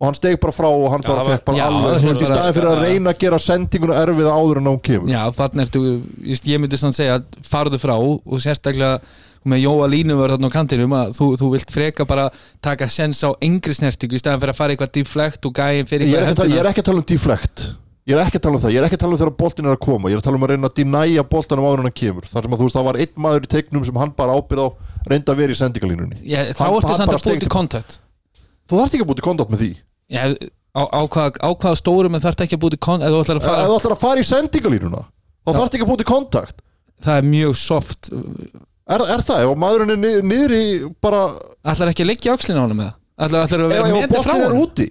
og 0.00 0.08
hann 0.08 0.16
steg 0.18 0.36
bara 0.42 0.52
frá 0.52 0.66
og 0.68 0.88
hann 0.92 1.04
Já, 1.04 1.08
bara 1.08 1.20
það 1.22 1.28
var- 1.28 1.36
fekk 1.38 1.44
bara 1.48 1.56
Já, 1.58 1.64
alveg 1.66 1.84
það 1.84 2.00
þú 2.02 2.08
veist, 2.08 2.16
í 2.16 2.24
bara- 2.24 2.34
staðin 2.34 2.56
fyrir 2.56 2.68
að 2.70 2.76
já. 2.76 2.82
reyna 2.88 3.10
að 3.14 3.18
gera 3.22 3.38
sendinguna 3.38 4.00
erfið 4.04 4.28
áður 4.34 4.56
en 4.60 4.66
hún 4.70 4.80
kemur. 4.88 5.08
Já, 5.14 5.22
þannig 5.38 5.62
ertu, 5.68 5.82
ég 6.24 6.40
ég 6.50 6.60
myndi 6.60 6.76
svona 6.80 6.92
segja 6.98 7.20
farðu 7.42 7.78
frá 7.80 7.94
og 7.96 8.40
sérstaklega 8.42 9.00
með 9.44 9.60
Jóa 9.64 9.86
Línuvör 9.92 10.32
þarna 10.34 10.48
á 10.48 10.56
kantinum 10.56 10.92
að 10.96 11.14
þú, 11.18 11.26
þú 11.40 11.50
vilt 11.52 11.70
freka 11.70 12.04
bara 12.08 12.30
taka 12.64 12.88
sens 12.88 13.22
á 13.24 13.30
engri 13.44 13.74
snertingu 13.76 14.16
í 14.16 14.20
staðan 14.20 14.40
fyrir 14.40 14.52
að 14.54 14.56
fara 14.60 14.72
í 14.72 14.76
eitthvað 14.76 14.92
deflect 14.98 15.46
og 15.46 15.52
gæin 15.54 15.86
fyrir 15.88 16.08
ég 16.08 16.16
er, 16.16 16.22
ekki, 16.24 16.32
að 16.32 16.36
tala- 16.42 16.54
ég 16.54 16.60
er 16.60 16.68
ekki 16.72 16.80
að 16.80 16.88
tala 16.90 16.98
um 16.98 17.08
deflect 17.12 17.64
ég 18.08 18.14
er 18.16 18.22
ekki 18.24 18.38
að 18.40 18.44
tala 18.46 18.58
um 18.58 18.62
það, 18.64 18.74
ég 18.74 18.80
er 18.82 18.86
ekki 18.88 18.98
að 18.98 19.04
tala 19.04 19.16
um 19.16 19.20
þegar 19.22 19.36
boltin 19.40 19.68
er 19.68 19.74
að 19.76 19.82
koma. 19.84 20.10
Ég 20.12 20.18
er 20.18 20.22
að 20.22 20.26
tala 20.28 20.38
um 20.40 20.44
að 20.46 20.52
reyna 20.54 20.68
að 20.70 20.76
denæja 20.80 21.24
boltanum 21.30 21.64
áður 21.68 21.82
en 21.84 21.88
hann 21.88 21.96
kemur. 22.00 22.26
Þar 22.28 22.44
sem 22.48 22.54
að 22.56 22.60
þú 22.60 22.66
veist 22.68 22.76
það 22.78 22.88
var 22.88 22.98
einn 23.04 23.14
maður 23.24 23.46
í 23.46 23.52
teiknum 23.54 23.86
sem 23.88 24.00
hann 24.02 24.12
bara 24.18 24.36
ábyrð 24.38 24.64
á 24.64 24.68
reynda 25.08 25.32
að 25.34 25.40
vera 25.42 25.52
í 25.54 25.58
sendingalínunni 25.58 26.20
Já, 26.24 26.40
þá 26.56 26.62
Hann- 26.64 26.74
ertu 26.78 26.88
hann 26.88 27.00
samt 27.00 27.14
að 27.14 27.40
til 27.44 27.52
kontakt 27.52 27.98
þú 28.64 28.78
þarft 28.80 28.94
ekki 28.96 29.04
að 29.04 29.10
búti 29.12 29.24
kontakt 29.24 29.50
með 29.52 29.60
því. 29.64 29.70
Já, 30.08 30.22
á, 30.74 30.82
á, 30.88 31.00
hvað, 31.04 31.36
á 31.44 31.48
hvaða 31.52 31.76
stórum 31.80 32.14
en 32.16 32.24
þarft 32.24 32.44
ekki 32.44 32.56
að 32.56 32.62
búið 32.64 32.76
til 32.76 32.82
kontakt 32.86 33.08
eða 33.08 33.14
þú 33.14 33.24
ætlar 33.24 33.36
að 33.36 33.42
ef 33.44 33.48
fara 33.50 33.78
ætlar 33.78 33.94
að 33.96 34.00
fara 34.04 34.20
í 34.24 34.28
sendingalínuna 34.30 35.02
þá 35.44 35.50
þarft 35.58 35.76
ekki 35.76 35.84
að 35.84 35.92
búti 35.92 36.08
kontakt 36.08 36.62
það 37.04 37.20
er 37.20 37.28
mjög 37.28 37.56
soft. 37.60 38.08
Er, 38.88 39.00
er 39.00 39.20
það, 39.24 39.44
ef 39.44 39.58
maðurinn 39.60 39.92
er 39.92 40.00
niður, 40.00 40.24
niður 40.30 40.54
í 40.56 40.64
bara, 41.04 41.20
ætlar 41.64 41.92
ekki 41.92 42.04
að 42.04 42.10
leggja 42.14 42.36
öxlina 42.36 42.60
á 42.60 42.64
honum 42.64 42.80
með 42.80 42.92
það 42.92 43.24
ætlar, 43.24 43.40
ætlar 43.44 44.88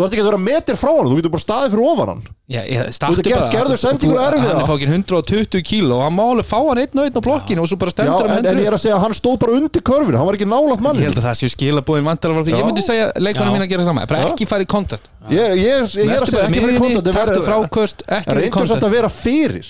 þú 0.00 0.04
þarft 0.06 0.14
ekki 0.16 0.22
að 0.24 0.28
vera 0.30 0.38
metir 0.40 0.76
frá 0.80 0.90
hann 0.96 1.08
þú 1.10 1.16
getur 1.20 1.32
bara 1.34 1.44
staðið 1.44 1.74
fyrir 1.74 1.88
ofan 1.90 2.08
hann. 2.10 2.22
Já, 2.50 2.60
ég, 2.66 2.80
Þú 2.88 2.94
startu 2.96 3.20
ert 3.20 3.26
að 3.26 3.32
gera- 3.34 3.50
gerðu 3.54 3.76
sendingur 3.78 4.16
Þú- 4.16 4.24
erfiða. 4.26 4.50
hann 4.50 4.62
er 4.64 4.70
fákin 4.70 4.90
120 4.96 5.62
kíló 5.70 5.94
og 6.00 6.02
hann 6.06 6.16
má 6.16 6.22
alveg 6.30 6.46
fá 6.50 6.56
hann 6.64 6.80
einn 6.80 6.98
og 6.98 7.04
einn 7.04 7.18
á 7.20 7.22
blokkinu 7.28 7.60
og 7.62 7.68
svo 7.70 7.76
bara 7.78 7.92
stendur 7.94 8.26
hann 8.26 8.38
en, 8.40 8.46
en 8.50 8.58
ég 8.58 8.66
er 8.66 8.74
að 8.74 8.82
segja 8.82 8.96
að 8.96 9.04
hann 9.04 9.14
stóð 9.20 9.36
bara 9.44 9.52
undir 9.60 9.82
körfinu 9.86 10.16
hann 10.18 10.26
var 10.26 10.34
ekki 10.40 10.48
nálaft 10.50 10.80
Ég 10.80 10.86
manni 10.88 11.04
held 11.06 11.20
að 11.20 11.26
það 11.28 11.36
séu 11.44 11.52
skilabóðin 11.54 12.08
vantar. 12.10 12.30
Ég 12.50 12.64
myndi 12.66 12.82
segja 12.82 13.12
leikmanum 13.20 13.52
Já. 13.52 13.56
mín 13.60 13.66
að 13.66 13.70
gera 13.70 13.84
sama 13.84 14.06
bara 14.06 14.24
Já. 14.24 14.32
ekki 14.32 14.48
fara 14.50 14.62
í 14.64 14.66
kontakt. 14.66 15.06
Ég, 15.30 15.38
ég, 15.38 15.62
ég, 15.62 16.08
ég 16.08 16.10
er 16.16 16.24
að 16.24 16.32
segja 16.32 16.48
ekki 16.48 16.64
fyrir 16.64 16.80
kontakt 16.80 17.14
taktu 17.20 17.40
fráköst, 17.46 18.02
ekki 18.08 18.34
vera 18.34 18.46
í 18.48 18.50
kontakt 18.50 18.82
að 18.82 18.90
vera 18.96 19.08
fyrir. 19.12 19.66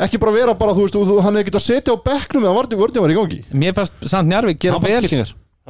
Ekki 0.00 0.16
bara 0.18 0.32
vera 0.32 0.54
bara, 0.56 0.72
þú 0.72 0.86
veist, 0.86 0.94
þú, 0.96 1.20
hann 1.20 1.34
hefði 1.36 1.50
getað 1.50 1.60
að 1.60 1.66
setja 1.68 1.92
á 1.92 1.96
bekknum 2.00 2.44
eða 2.48 2.56
vörðin 2.56 2.78
vörðin 2.80 3.02
var 3.04 3.10
í 3.12 3.16
gangi. 3.20 3.40
Mér 3.52 3.74
fannst 3.76 3.92
samt 4.08 4.30
Njarvík 4.32 4.58
gera 4.58 4.78
vel. 4.80 5.02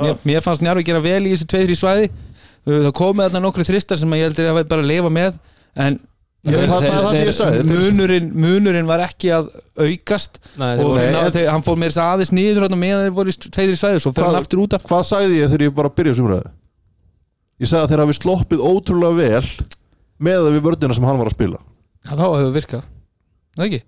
mér, 0.01 0.17
mér 0.25 0.41
fannst 0.45 0.63
Njarvík 0.63 0.87
gera 0.87 1.01
vel 1.03 1.25
í 1.27 1.33
þessu 1.35 1.49
tveið-þrý 1.51 1.77
svæði 1.81 2.11
Það 2.67 2.93
komið 3.01 3.27
þarna 3.27 3.41
nokkru 3.47 3.65
þristar 3.67 3.99
sem 4.01 4.11
að 4.15 4.21
ég 4.21 4.29
heldur 4.31 4.49
að 4.53 4.63
bara 4.69 4.83
að 4.85 4.91
lifa 4.91 5.11
með 5.11 5.39
en 5.77 6.01
Ég- 6.41 6.57
það- 6.57 6.69
það 6.71 6.85
er 6.89 7.03
það 7.05 7.17
sem 7.17 7.27
ég 7.29 7.35
sagði. 7.37 7.63
Þeir- 7.69 8.33
munurinn, 8.33 8.87
var 8.89 9.01
ekki 9.05 9.29
að 9.37 9.49
aukast 9.77 10.39
Nei, 10.57 10.71
og 10.81 10.95
þeir- 10.97 11.13
Nei, 11.13 11.31
þeir, 11.35 11.49
hann 11.53 11.63
fór 11.67 11.77
mér 11.77 11.93
þess 11.93 12.01
aðeins 12.01 12.33
niður 12.33 12.63
hérna 12.65 12.79
meðan 12.81 13.05
þeir 13.05 13.17
voru 13.19 13.29
í 13.29 13.37
tveið-þrý 13.37 13.77
svæði 13.77 14.01
svo 14.01 14.13
fyrir 14.17 14.27
hann 14.31 14.39
aftur 14.41 14.63
út 14.65 14.73
af. 14.73 14.85
hvað 14.89 15.05
sagði 15.05 15.37
ég 15.43 15.51
þegar 15.53 15.65
ég 15.69 15.75
bara 15.77 15.89
byrjaði 15.93 16.17
sumræði 16.17 16.51
ég 17.61 17.69
sagði 17.69 17.85
að 17.85 17.91
þeir 17.93 18.03
hafi 18.07 18.17
sloppið 18.21 18.65
ótrúlega 18.71 19.17
vel 19.21 19.45
með 20.21 20.39
að 20.49 20.53
við 20.57 20.65
vörðina 20.65 20.95
sem 20.97 21.05
hann 21.05 21.19
var 21.21 21.29
að 21.29 21.37
spila. 21.37 21.59
Já, 22.09 22.11
þá 22.17 22.25
hefur 22.25 22.53
virkað. 22.57 22.85
Það 23.57 23.67
ekki? 23.69 23.83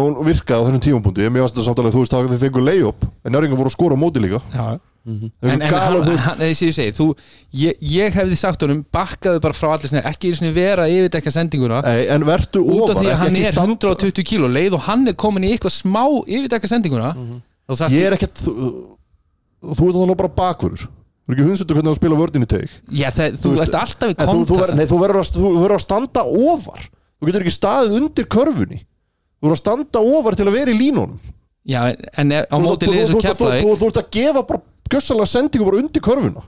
og 0.00 0.06
hún 0.06 0.24
virkaði 0.24 0.56
á 0.56 0.64
þessum 0.64 0.80
tímapunkti. 0.80 1.28
Mér 1.28 1.42
varst 1.44 1.54
þetta 1.56 1.68
samtalið, 1.68 1.92
þú 1.92 2.00
veist 2.00 2.12
það 2.14 2.24
að 2.24 2.32
þeir 2.32 2.42
fengu 2.46 2.60
layup 2.64 3.00
en 3.26 3.32
njörgingar 3.34 3.58
voru 3.60 3.68
að 3.68 3.76
skora 3.76 3.92
á 3.92 4.00
móti 4.00 4.20
líka. 4.24 4.40
Já, 4.54 4.80
En, 5.08 5.30
fengu 5.40 5.62
en 5.64 5.70
galop, 5.72 6.04
hann, 6.04 6.18
hann, 6.26 6.38
þessi 6.44 6.66
ég 6.68 6.74
segi 6.76 6.92
þú, 6.98 7.06
ég, 7.56 7.78
ég 7.80 8.12
hefði 8.18 8.36
sagt 8.36 8.60
honum 8.66 8.82
bakkaðu 8.92 9.40
bara 9.40 9.56
frá 9.56 9.70
allir 9.72 9.88
sinni, 9.88 10.02
ekki 10.04 10.28
einu 10.28 10.36
sinni 10.36 10.52
vera 10.52 10.84
yfirdekka 10.92 11.32
sendinguna. 11.32 11.78
Nei, 11.86 12.02
en 12.12 12.26
vertu 12.28 12.60
út 12.60 12.92
af 12.92 13.00
því 13.00 13.08
að 13.08 13.18
hann 13.22 13.36
er 13.40 13.52
standa- 13.54 13.94
120 13.96 14.26
kíló 14.28 14.50
leið 14.52 14.76
og 14.76 14.84
hann 14.90 15.08
er 15.08 15.16
komin 15.16 15.46
í 15.48 15.54
eitthvað 15.54 15.72
smá 15.78 16.04
yfirdekka 16.28 16.68
sendinguna 16.68 17.14
þá 17.16 17.74
þarf 17.80 17.96
ég 17.96 18.06
er 18.10 18.16
ekkert 18.18 18.42
þú, 18.44 18.54
þú 19.64 19.88
ert 19.88 20.00
alveg 20.04 20.20
bara 20.20 20.32
bakvörður 20.42 20.84
þú 20.84 21.32
er 21.32 21.36
ekki 21.38 21.48
hundsöldur 21.48 21.76
hvernig 21.80 21.92
þú 21.94 21.98
spila 22.00 22.20
vörðin 22.20 22.44
í 22.46 22.50
teik? 22.50 22.70
Já, 22.90 23.08
það, 23.16 23.40
þú, 23.40 23.50
Þú 23.56 23.64
ert 23.64 23.76
alltaf 23.80 24.08
í 24.10 24.14
En 24.20 24.46
ver, 24.52 24.72
nei, 24.76 24.86
þú, 24.90 25.00
verður 25.00 25.74
að, 25.76 25.82
standa 25.84 26.24
ofar. 26.26 26.86
Þú 27.20 27.28
getur 27.28 27.44
ekki 27.44 27.52
staðið 27.56 27.96
undir 28.00 28.26
körfunni. 28.36 28.80
Þú 29.40 29.46
verður 29.48 29.56
að 29.56 29.60
standa 29.64 30.00
ofar 30.00 30.36
til 30.40 30.46
að 30.48 30.56
vera 30.56 30.72
í 30.74 30.78
línunum. 30.80 31.18
Já, 31.68 31.82
en 32.18 32.32
er, 32.32 32.46
á 32.50 32.56
móti 32.58 32.88
þú- 32.88 33.04
þú- 33.12 33.20
keflaði 33.22 33.60
þú 33.78 33.88
ert 33.90 34.00
að 34.00 34.10
gefa 34.16 34.42
bara 34.48 34.62
gjössalega 34.90 35.26
sendingu 35.36 35.64
bara 35.70 35.82
undir 35.84 36.02
körfuna. 36.04 36.42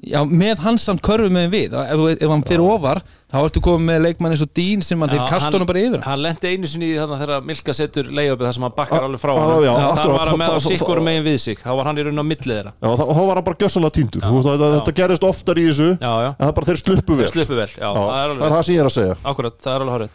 Já, 0.00 0.22
með 0.24 0.62
hans 0.64 0.86
samt 0.88 1.02
körfu 1.04 1.28
með 1.28 1.50
við. 1.52 1.74
Ef, 1.76 1.98
þú- 2.00 2.12
ef 2.24 2.30
hann 2.32 2.42
fyrir 2.48 2.62
ofar, 2.64 3.02
þá 3.28 3.34
ertu 3.44 3.60
komið 3.60 3.82
með 3.84 3.98
leikmann 4.06 4.32
eins 4.32 4.40
og 4.40 4.48
Dín 4.56 4.80
sem 4.82 5.02
að 5.04 5.10
þeir 5.12 5.24
kasta 5.28 5.44
hann- 5.44 5.52
honum 5.58 5.68
bara 5.68 5.78
yfir. 5.82 6.00
Hann 6.06 6.22
lendi 6.24 6.48
einu 6.54 6.66
sinni 6.72 6.86
í 6.88 6.96
þarna 6.96 7.18
þegar 7.20 7.44
Milka 7.44 7.74
setur 7.76 8.04
leiðöpið 8.08 8.46
þar 8.48 8.54
sem 8.56 8.62
hann 8.64 8.72
bakkar 8.78 9.04
alveg 9.04 9.20
frá 9.20 9.32
hann 9.36 9.60
já, 9.60 9.74
Þar 10.00 10.08
var 10.14 10.28
hann 10.30 10.38
með 10.40 10.54
á 10.56 10.60
sikkur 10.64 10.96
það- 10.96 11.04
megin 11.04 11.24
við 11.28 11.38
sig. 11.40 11.58
Þá 11.60 11.76
var 11.76 11.84
hann 11.84 11.98
í 12.00 12.02
raun 12.08 12.16
á 12.16 12.24
millið 12.24 12.48
þeirra. 12.56 12.72
Já, 12.80 12.88
þá 12.96 13.20
var 13.28 13.34
hann 13.36 13.44
bara 13.44 13.56
gjössalega 13.60 13.92
týndur. 13.98 14.22
Þetta, 14.24 14.94
gerist 14.96 15.22
oftar 15.28 15.54
í 15.60 15.64
þessu 15.68 15.90
Já, 16.00 16.12
já, 16.24 16.28
En 16.32 16.40
það 16.40 16.48
er 16.48 16.56
bara 16.56 16.66
þeir 16.70 16.80
sluppu 16.80 17.16
vel. 17.20 17.28
Sluppu 17.28 17.54
vel 17.60 17.68
Já, 17.76 17.88
Já, 17.92 18.00
það 18.00 18.24
er 18.24 18.36
það 18.40 18.58
er 18.58 18.62
sem 18.64 18.74
ég 18.74 18.80
er 18.80 18.88
að 18.88 18.96
segja. 18.96 19.16
Akkurat, 19.24 19.58
það 19.60 19.74
er 19.76 19.80
alveg 19.84 19.94
horrið 20.00 20.10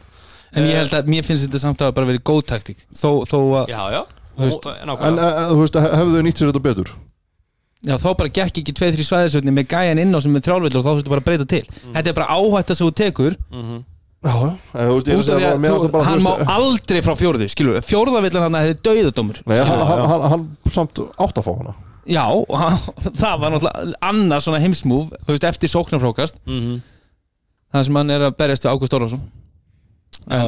En 0.56 0.64
ég 0.66 0.76
held 0.82 0.94
að 0.98 1.06
mér 1.14 1.24
finnst 1.30 1.46
þetta 1.46 1.60
samt 1.62 1.78
að 1.86 1.94
bara 1.94 2.08
verið 2.10 2.24
góð 2.26 2.42
taktík. 2.50 2.78
Þó, 2.90 3.22
þó 3.30 3.38
að, 3.62 3.68
Já, 3.70 3.82
já, 3.94 4.02
Þú 4.34 4.42
veist, 4.50 4.66
En 4.66 5.20
e, 5.20 5.22
e, 5.22 5.46
þú 5.54 5.60
veist, 5.62 5.74
hefðu 5.78 6.16
þau 6.18 6.24
nýtt 6.26 6.38
sér 6.42 6.50
þetta 6.52 6.64
betur 6.74 6.90
já, 7.86 7.96
þá 8.02 8.08
bara 8.18 8.30
gekk 8.34 8.60
ekki 8.62 8.74
2-3 8.76 9.06
svæðisöfni 9.10 9.54
með 9.56 9.68
gæjan 9.74 10.02
inn 10.02 10.16
á 10.16 10.20
sem 10.24 10.36
er 10.36 10.42
þrjálfvildur 10.46 10.82
og 10.82 10.86
þá 10.86 10.92
þurftu 10.96 11.12
bara 11.14 11.22
að 11.24 11.28
breyta 11.30 11.46
til. 11.54 11.66
Þetta 11.94 12.10
er 12.12 12.18
bara 12.18 12.32
áhætta 12.36 12.76
sem 12.76 12.88
þú 12.88 12.96
tekur. 13.04 13.38
Mhm. 13.52 13.84
Já, 14.26 14.34
já. 14.42 14.52
En 14.74 14.88
þú 14.90 14.94
veist, 14.96 15.08
ég 15.08 15.14
er 15.14 15.52
að 15.54 15.66
að 15.70 15.82
þú, 15.86 15.90
bara, 15.94 16.04
hann 16.10 16.24
má 16.26 16.32
veist, 16.40 16.50
aldrei 16.50 17.02
frá 17.06 17.14
fjórðu 17.20 17.46
skilur, 17.54 17.76
fjórðavillan 17.86 18.46
hann 18.48 18.58
hefði 18.58 18.78
dauðadómur. 18.88 19.42
Nei, 19.46 19.58
hann, 19.60 19.84
hann, 19.86 20.06
hann, 20.10 20.24
hann 20.32 20.46
samt 20.74 20.98
átt 21.22 21.38
að 21.38 21.46
fá 21.46 21.52
hana. 21.60 21.76
Já, 22.10 22.24
það 23.22 23.40
var 23.44 23.54
náttúrulega 23.54 23.94
annað 24.02 24.42
svona 24.48 24.62
heimsmúf, 24.64 25.12
þú 25.26 25.30
veist, 25.36 25.46
eftir 25.52 25.70
sóknarfrákast 25.70 26.36
Mhm. 26.48 26.82
það 27.74 27.86
sem 27.86 27.96
hann 28.02 28.10
er 28.16 28.26
að 28.30 28.36
berjast 28.40 28.66
við 28.66 28.72
Ágúst 28.74 28.94
Orvarsson 28.98 29.22
en, 30.26 30.42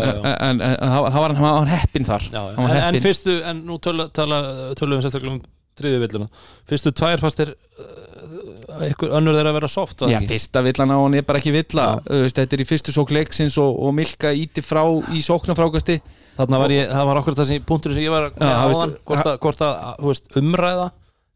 það 0.59 1.21
var- 1.21 1.35
hann, 1.37 1.67
heppinn 1.67 2.05
þar. 2.07 2.23
Já, 2.31 2.41
já. 2.49 2.55
hann 2.57 2.95
En, 2.95 3.01
fyrstu, 3.01 3.41
en 3.45 3.61
nú 3.67 3.77
tölum 3.77 4.09
við 4.09 5.05
sérstaklega 5.05 5.33
um 5.37 5.41
þriðju 5.79 6.03
villuna. 6.03 6.29
Fyrstu 6.69 6.93
tvær 6.97 7.23
fannst 7.23 7.41
þér 7.41 7.53
uh, 7.53 8.83
einhver 8.87 9.17
önnur 9.17 9.37
þeirra 9.37 9.53
að 9.53 9.59
vera 9.59 9.71
soft 9.71 10.05
Já, 10.09 10.19
fyrsta 10.27 10.63
villan 10.65 10.93
á 10.93 10.97
hann 10.97 11.17
er 11.17 11.27
bara 11.27 11.41
ekki 11.41 11.55
villa. 11.55 11.89
Þetta 12.07 12.47
er 12.47 12.63
í 12.63 12.69
fyrstu 12.69 12.95
sók 12.95 13.13
leiksins 13.15 13.57
og, 13.61 13.77
og 13.87 13.95
Milka 13.97 14.33
íti 14.35 14.65
frá 14.65 14.83
í 15.13 15.23
sóknarfrákasti 15.25 16.01
Þarna 16.37 16.59
var 16.61 16.73
ég, 16.73 16.89
það 16.91 17.07
var 17.09 17.19
okkur 17.21 17.37
sem 17.39 17.65
punktur 17.65 17.95
sem 17.95 18.05
ég 18.05 18.13
var 18.13 18.29
það 18.35 18.59
áðan, 18.61 18.95
hvort 19.09 19.29
að, 19.29 19.37
hvort 19.41 19.63
að 19.65 19.77
veist, 20.05 20.27
umræða 20.37 20.87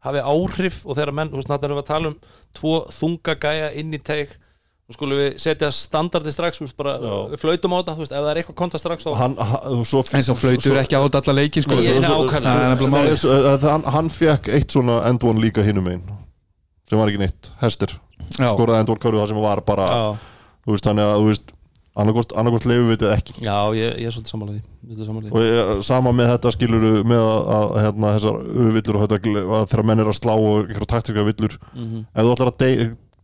hafi 0.06 0.22
áhrif 0.22 0.78
og 0.86 0.98
þegar 0.98 1.14
menn, 1.18 1.32
þarna 1.34 1.58
erum 1.66 1.78
við 1.78 1.82
að 1.82 1.90
tala 1.90 2.12
um 2.12 2.16
tvo 2.58 2.74
þunga 2.94 3.34
gæja 3.42 3.70
inn 3.80 3.96
í 3.96 4.00
teik 4.02 4.36
og 4.90 4.96
skulum 4.96 5.16
við 5.20 5.36
setja 5.40 5.68
standardi 5.72 6.32
strax 6.34 6.58
veist, 6.60 6.74
bara, 6.76 6.96
við 7.32 7.38
flautum 7.40 7.72
á 7.72 7.76
þetta, 7.80 7.94
þú 7.96 8.02
veist, 8.02 8.12
ef 8.12 8.18
það 8.24 8.30
er 8.32 8.40
eitthvað 8.42 8.58
konta 8.58 8.80
strax 8.82 9.06
hann, 9.20 9.36
hann, 9.38 9.84
svo, 9.88 10.02
En 10.12 10.26
svo 10.26 10.34
flautur 10.36 10.80
ekki 10.82 10.98
át 10.98 11.18
alla 11.20 11.34
leikin 11.38 11.62
sko. 11.64 11.78
Svo- 11.78 12.82
svo- 12.82 13.16
svo- 13.22 13.70
hann, 13.70 13.84
hann 13.94 14.08
fekk 14.12 14.48
eitt 14.52 14.70
svona 14.74 15.00
end 15.08 15.22
one 15.24 15.40
líka 15.40 15.62
hinum 15.64 15.86
einn 15.88 16.02
sem 16.90 16.98
var 16.98 17.08
ekki 17.08 17.22
neitt, 17.22 17.50
hestir 17.62 17.94
Já. 18.36 18.50
skoraði 18.52 18.80
end 18.82 18.90
one 18.92 19.00
körfu 19.00 19.20
það 19.22 19.28
sem 19.32 19.40
var 19.42 19.60
bara 19.64 19.86
já, 19.88 20.18
þú 20.66 20.74
veist, 20.74 20.84
þannig 20.88 21.06
að 21.08 21.16
þú 21.22 21.28
veist 21.30 21.52
annarkort, 22.02 22.32
annarkort 22.40 22.66
leifum 22.68 22.90
við 22.90 22.98
þetta 23.02 23.16
ekki 23.16 23.32
já 23.44 23.56
ég, 23.76 23.96
ég 24.00 24.06
er 24.08 24.14
svolítið 24.16 24.32
sammála 24.34 24.52
því, 24.52 24.60
svolítið 24.82 25.08
sammála 25.08 25.24
því. 25.28 25.32
og 25.32 25.46
ég, 25.46 25.82
sama 25.88 26.12
með 26.16 26.30
þetta 26.34 26.52
skilur 26.56 26.86
með 27.04 27.22
að, 27.22 27.40
að 27.56 27.72
hérna, 27.86 28.12
þessar 28.18 28.36
villur 28.76 28.96
og 28.98 29.02
þetta 29.06 29.18
að 29.42 29.66
þegar 29.72 29.84
menn 29.90 30.00
er 30.04 30.10
að 30.12 30.18
slá 30.20 30.32
og 30.36 30.52
einhverja 30.66 30.90
taktika 30.94 31.26
villur 31.28 31.56
Mhm. 31.74 32.04
ef 32.14 32.22
þú 32.24 32.34
ætlar 32.36 32.52
að 32.52 32.58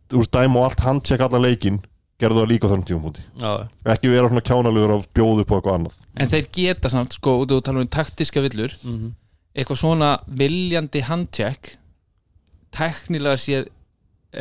þú 0.09 0.21
veist, 0.21 0.33
dæma 0.35 0.59
og 0.61 0.67
allt 0.69 0.83
handtjekk 0.85 1.25
allan 1.25 1.45
leikin 1.45 1.79
gerðu 2.19 2.41
það 2.41 2.51
líka 2.51 2.67
á 2.67 2.69
þessum 2.69 2.85
tímumúti 2.89 3.25
já, 3.39 3.51
ekki 3.93 4.11
vera 4.11 4.29
svona 4.31 4.45
kjánalugur 4.49 4.95
að 4.97 5.09
bjóða 5.15 5.43
upp 5.45 5.51
á 5.51 5.55
eitthvað 5.57 5.75
annað 5.77 5.99
En 6.19 6.31
þeir 6.33 6.47
geta 6.57 6.91
samt, 6.91 7.15
sko, 7.15 7.35
út 7.43 7.53
og 7.55 7.65
tala 7.65 7.83
um 7.83 7.91
taktiska 7.91 8.43
villur 8.43 8.73
mhm. 8.83 9.13
eitthvað 9.55 9.81
svona 9.83 10.13
viljandi 10.27 11.03
handcheck 11.07 11.75
teknilega 12.75 13.39
séð 13.39 13.69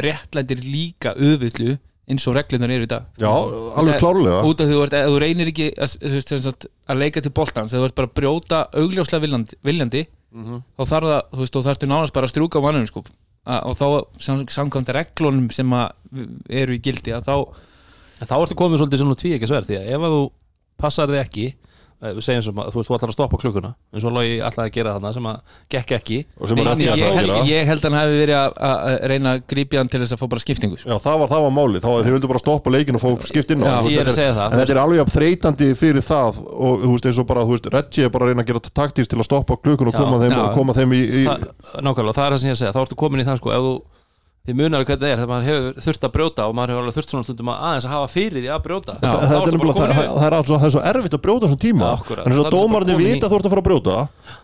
réttlætir 0.05 0.65
líka 0.65 1.15
auðvillu 1.17 1.79
eins 2.09 2.25
og 2.29 2.37
reglunar 2.37 2.73
eru 2.73 2.87
í 2.89 2.91
dag 2.91 3.07
já, 3.21 3.29
alveg 3.29 4.01
klárlega 4.01 4.43
út 4.49 4.61
af 4.61 4.69
því 4.69 4.77
þú, 4.77 4.85
ef 4.89 5.09
þú 5.13 5.19
reynir 5.23 5.51
ekki 5.53 5.71
að, 5.77 5.97
þú 6.03 6.39
sagt, 6.45 6.69
að 6.89 7.03
leika 7.05 7.23
til 7.25 7.33
boltans 7.37 7.73
þegar 7.73 7.85
þú 7.85 7.89
ert 7.91 7.99
bara 8.01 8.09
að 8.09 8.15
brjóta 8.19 8.61
augljóslega 8.73 9.25
viljandi, 9.25 9.59
viljandi 9.65 10.05
Mhm. 10.29 10.61
þá 10.77 10.83
þarf 10.85 11.09
það, 11.09 11.23
þú 11.33 11.41
veist, 11.43 11.55
þá 11.55 11.67
þarftu 11.69 11.89
nánast 11.89 12.15
bara 12.17 12.29
að 12.29 12.33
strjúka 12.35 12.61
á 12.61 12.65
mannum 12.65 12.89
sko. 12.89 13.05
Og 13.49 13.79
þá 13.79 13.87
sam, 14.21 14.45
samkvæmt 14.53 14.93
reglunum 14.97 15.49
sem 15.55 15.73
eru 15.73 16.77
í 16.77 16.83
gildi 16.85 17.15
að 17.17 17.31
þá, 17.31 17.65
En 18.19 18.27
þá 18.27 18.35
ertu 18.41 18.55
komið 18.59 18.81
svolítið 18.81 18.99
svona 18.99 19.17
tví 19.19 19.31
ekki 19.37 19.47
sverð 19.47 19.69
því 19.69 19.77
að 19.79 19.91
ef 19.95 20.05
að 20.07 20.15
þú 20.15 20.23
passar 20.83 21.11
þig 21.13 21.21
ekki 21.23 21.45
við 21.99 22.21
segjum 22.23 22.43
sem 22.47 22.59
að 22.63 22.69
þú 22.71 22.79
veist, 22.79 22.89
þú 22.89 22.95
ætlar 22.95 23.11
að 23.11 23.15
stoppa 23.17 23.39
klukkuna 23.43 23.71
eins 23.91 24.05
og 24.07 24.13
logi 24.15 24.35
ætlaði 24.47 24.71
að 24.71 24.75
gera 24.77 24.93
þarna 24.95 25.11
sem 25.17 25.27
að 25.27 25.55
gekk 25.75 25.95
ekki. 25.97 26.19
Nei, 26.39 26.63
er 26.63 26.69
ég, 26.69 26.85
ég, 26.87 27.07
að 27.09 27.17
held, 27.19 27.31
gera 27.33 27.47
ég 27.49 27.67
held 27.73 27.83
að 27.83 27.89
hann 27.89 27.99
hefði 27.99 28.21
verið 28.23 28.39
að, 28.39 28.53
að 28.69 28.77
að 28.89 28.99
reyna 29.13 29.33
að 29.35 29.43
grípja 29.51 29.83
hann 29.83 29.91
til 29.91 30.01
þess 30.05 30.15
að 30.15 30.21
fá 30.23 30.27
bara 30.35 30.45
skiptingu. 30.45 30.79
Sko. 30.79 30.93
Já, 30.93 30.97
það 31.09 31.19
var, 31.25 31.33
það 31.33 31.43
var 31.49 31.55
máli, 31.59 31.83
þá 31.83 31.89
að 31.91 32.05
þið 32.07 32.15
vildu 32.19 32.31
bara 32.31 32.43
stoppa 32.45 32.75
leikin 32.77 32.99
og 32.99 33.03
fá 33.03 33.11
skipt 33.33 33.51
inn 33.57 33.65
á 33.65 33.69
Já, 33.69 33.75
Þú 33.75 33.89
veist, 33.89 33.95
ég 33.95 33.99
er 33.99 34.07
þetta 34.07 34.15
að 34.15 34.21
segja 34.21 34.37
það. 34.39 34.55
En 34.55 34.63
þetta 34.63 34.77
er 34.77 34.83
alveg 34.85 35.01
jafn 35.03 35.15
þreytandi 35.19 35.71
fyrir 35.83 36.07
það 36.07 36.41
og 36.47 36.87
þú 36.87 36.95
veist 36.95 37.11
eins 37.11 37.19
og 37.19 37.29
bara, 37.33 37.47
þú 37.49 37.57
veist, 37.57 37.71
Reggie 37.75 38.07
er 38.07 38.15
bara 38.15 38.29
að 38.29 38.33
reyna 38.33 38.47
að 38.47 38.53
gera 38.53 38.75
taktist 38.79 39.11
til 39.11 39.19
að 39.19 39.29
stoppa 39.29 39.59
klukkun 39.59 39.91
og 39.91 39.99
Já, 39.99 40.03
koma 40.05 40.23
þeim, 40.23 40.37
já. 40.39 40.43
og 40.47 40.55
koma 40.55 40.79
þeim 40.79 40.95
í, 40.95 41.03
í 41.03 41.27
það, 41.27 41.47
nákvæmlega, 41.83 42.19
það 42.19 42.29
er 42.29 42.37
það 42.37 42.43
sem 42.45 42.49
ég 42.49 42.55
er 42.55 42.59
að 42.59 42.63
segja 42.63 42.75
þá 42.77 42.83
ertu 42.87 42.99
komin 43.03 43.23
í 43.23 43.27
það 43.29 43.41
sko. 43.43 43.55
Ef 43.59 43.67
þú, 43.67 43.75
þið 44.49 44.57
munar 44.57 44.85
hvernig 44.89 45.03
það 45.03 45.11
er 45.13 45.19
þegar 45.19 45.29
maður 45.29 45.47
hefur 45.49 45.81
þurft 45.85 46.05
að 46.09 46.13
brjóta 46.15 46.45
og 46.49 46.55
maður 46.57 46.71
hefur 46.73 46.83
alveg 46.83 46.97
þurft 46.97 47.13
svona 47.13 47.27
stundum 47.27 47.51
að 47.53 47.65
aðeins 47.69 47.87
að 47.89 47.93
hafa 47.95 48.09
fyrir 48.15 48.39
því 48.41 48.51
að 48.55 48.63
brjóta 48.65 48.95
Já. 48.97 49.09
Það, 49.09 49.19
ertu 49.19 49.51
er 49.53 49.93
það, 49.99 50.13
það, 50.19 50.37
er 50.39 50.49
svo, 50.49 50.59
það 50.59 50.69
er 50.69 50.75
svo 50.75 50.85
erfitt 50.89 51.17
að 51.19 51.23
brjóta 51.27 51.45
þessum 51.49 51.61
tíma 51.65 51.85
Já, 51.85 51.93
akkúrat. 51.99 52.25
en 52.25 52.33
þess 52.33 52.39
Það 52.39 52.49
að 52.49 52.57
komin 52.57 52.99
vita 53.05 53.29
að 53.29 53.35
þú 53.35 53.39
ert 53.39 53.49
að 53.49 53.53
fara 53.55 53.63
að 53.63 53.69
brjóta 53.69 53.97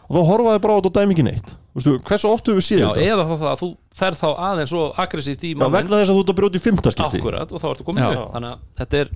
og 0.05 0.13
þá 0.15 0.23
horfa 0.29 0.55
þið 0.55 0.63
bara 0.65 0.75
á 0.75 0.79
þetta 0.79 0.91
og 0.93 0.97
dæmi 1.01 1.17
ekki 1.17 1.27
neitt 1.31 1.55
Vistu, 1.75 1.95
hversu 2.07 2.29
oft 2.31 2.47
hefur 2.51 2.61
við 2.61 2.67
Já, 2.85 2.89
þetta 2.93 3.07
eða 3.15 3.25
þá 3.25 3.35
það 3.35 3.49
að 3.55 3.61
þú 3.65 3.69
ferð 3.99 4.21
þá 4.21 4.29
aðeins 4.49 4.71
svo 4.75 4.83
aggressíft 5.05 5.43
í 5.43 5.55
Já, 5.55 5.59
manninn 5.59 5.75
vegna 5.81 6.01
þess 6.03 6.13
að 6.13 6.19
þú 6.19 6.25
ert 6.25 6.35
að 6.35 6.39
brjóta 6.41 6.61
í 6.61 6.65
fymta 6.69 6.93
skipti 6.95 7.19
Akkurat, 7.23 7.55
og 7.55 7.63
þá 7.65 7.67
ertu 7.73 7.87
komin 7.89 8.05
Já. 8.05 8.11
upp 8.13 8.37
Þannig 8.37 8.53
að 8.53 8.61
þetta 8.83 9.01
er 9.01 9.11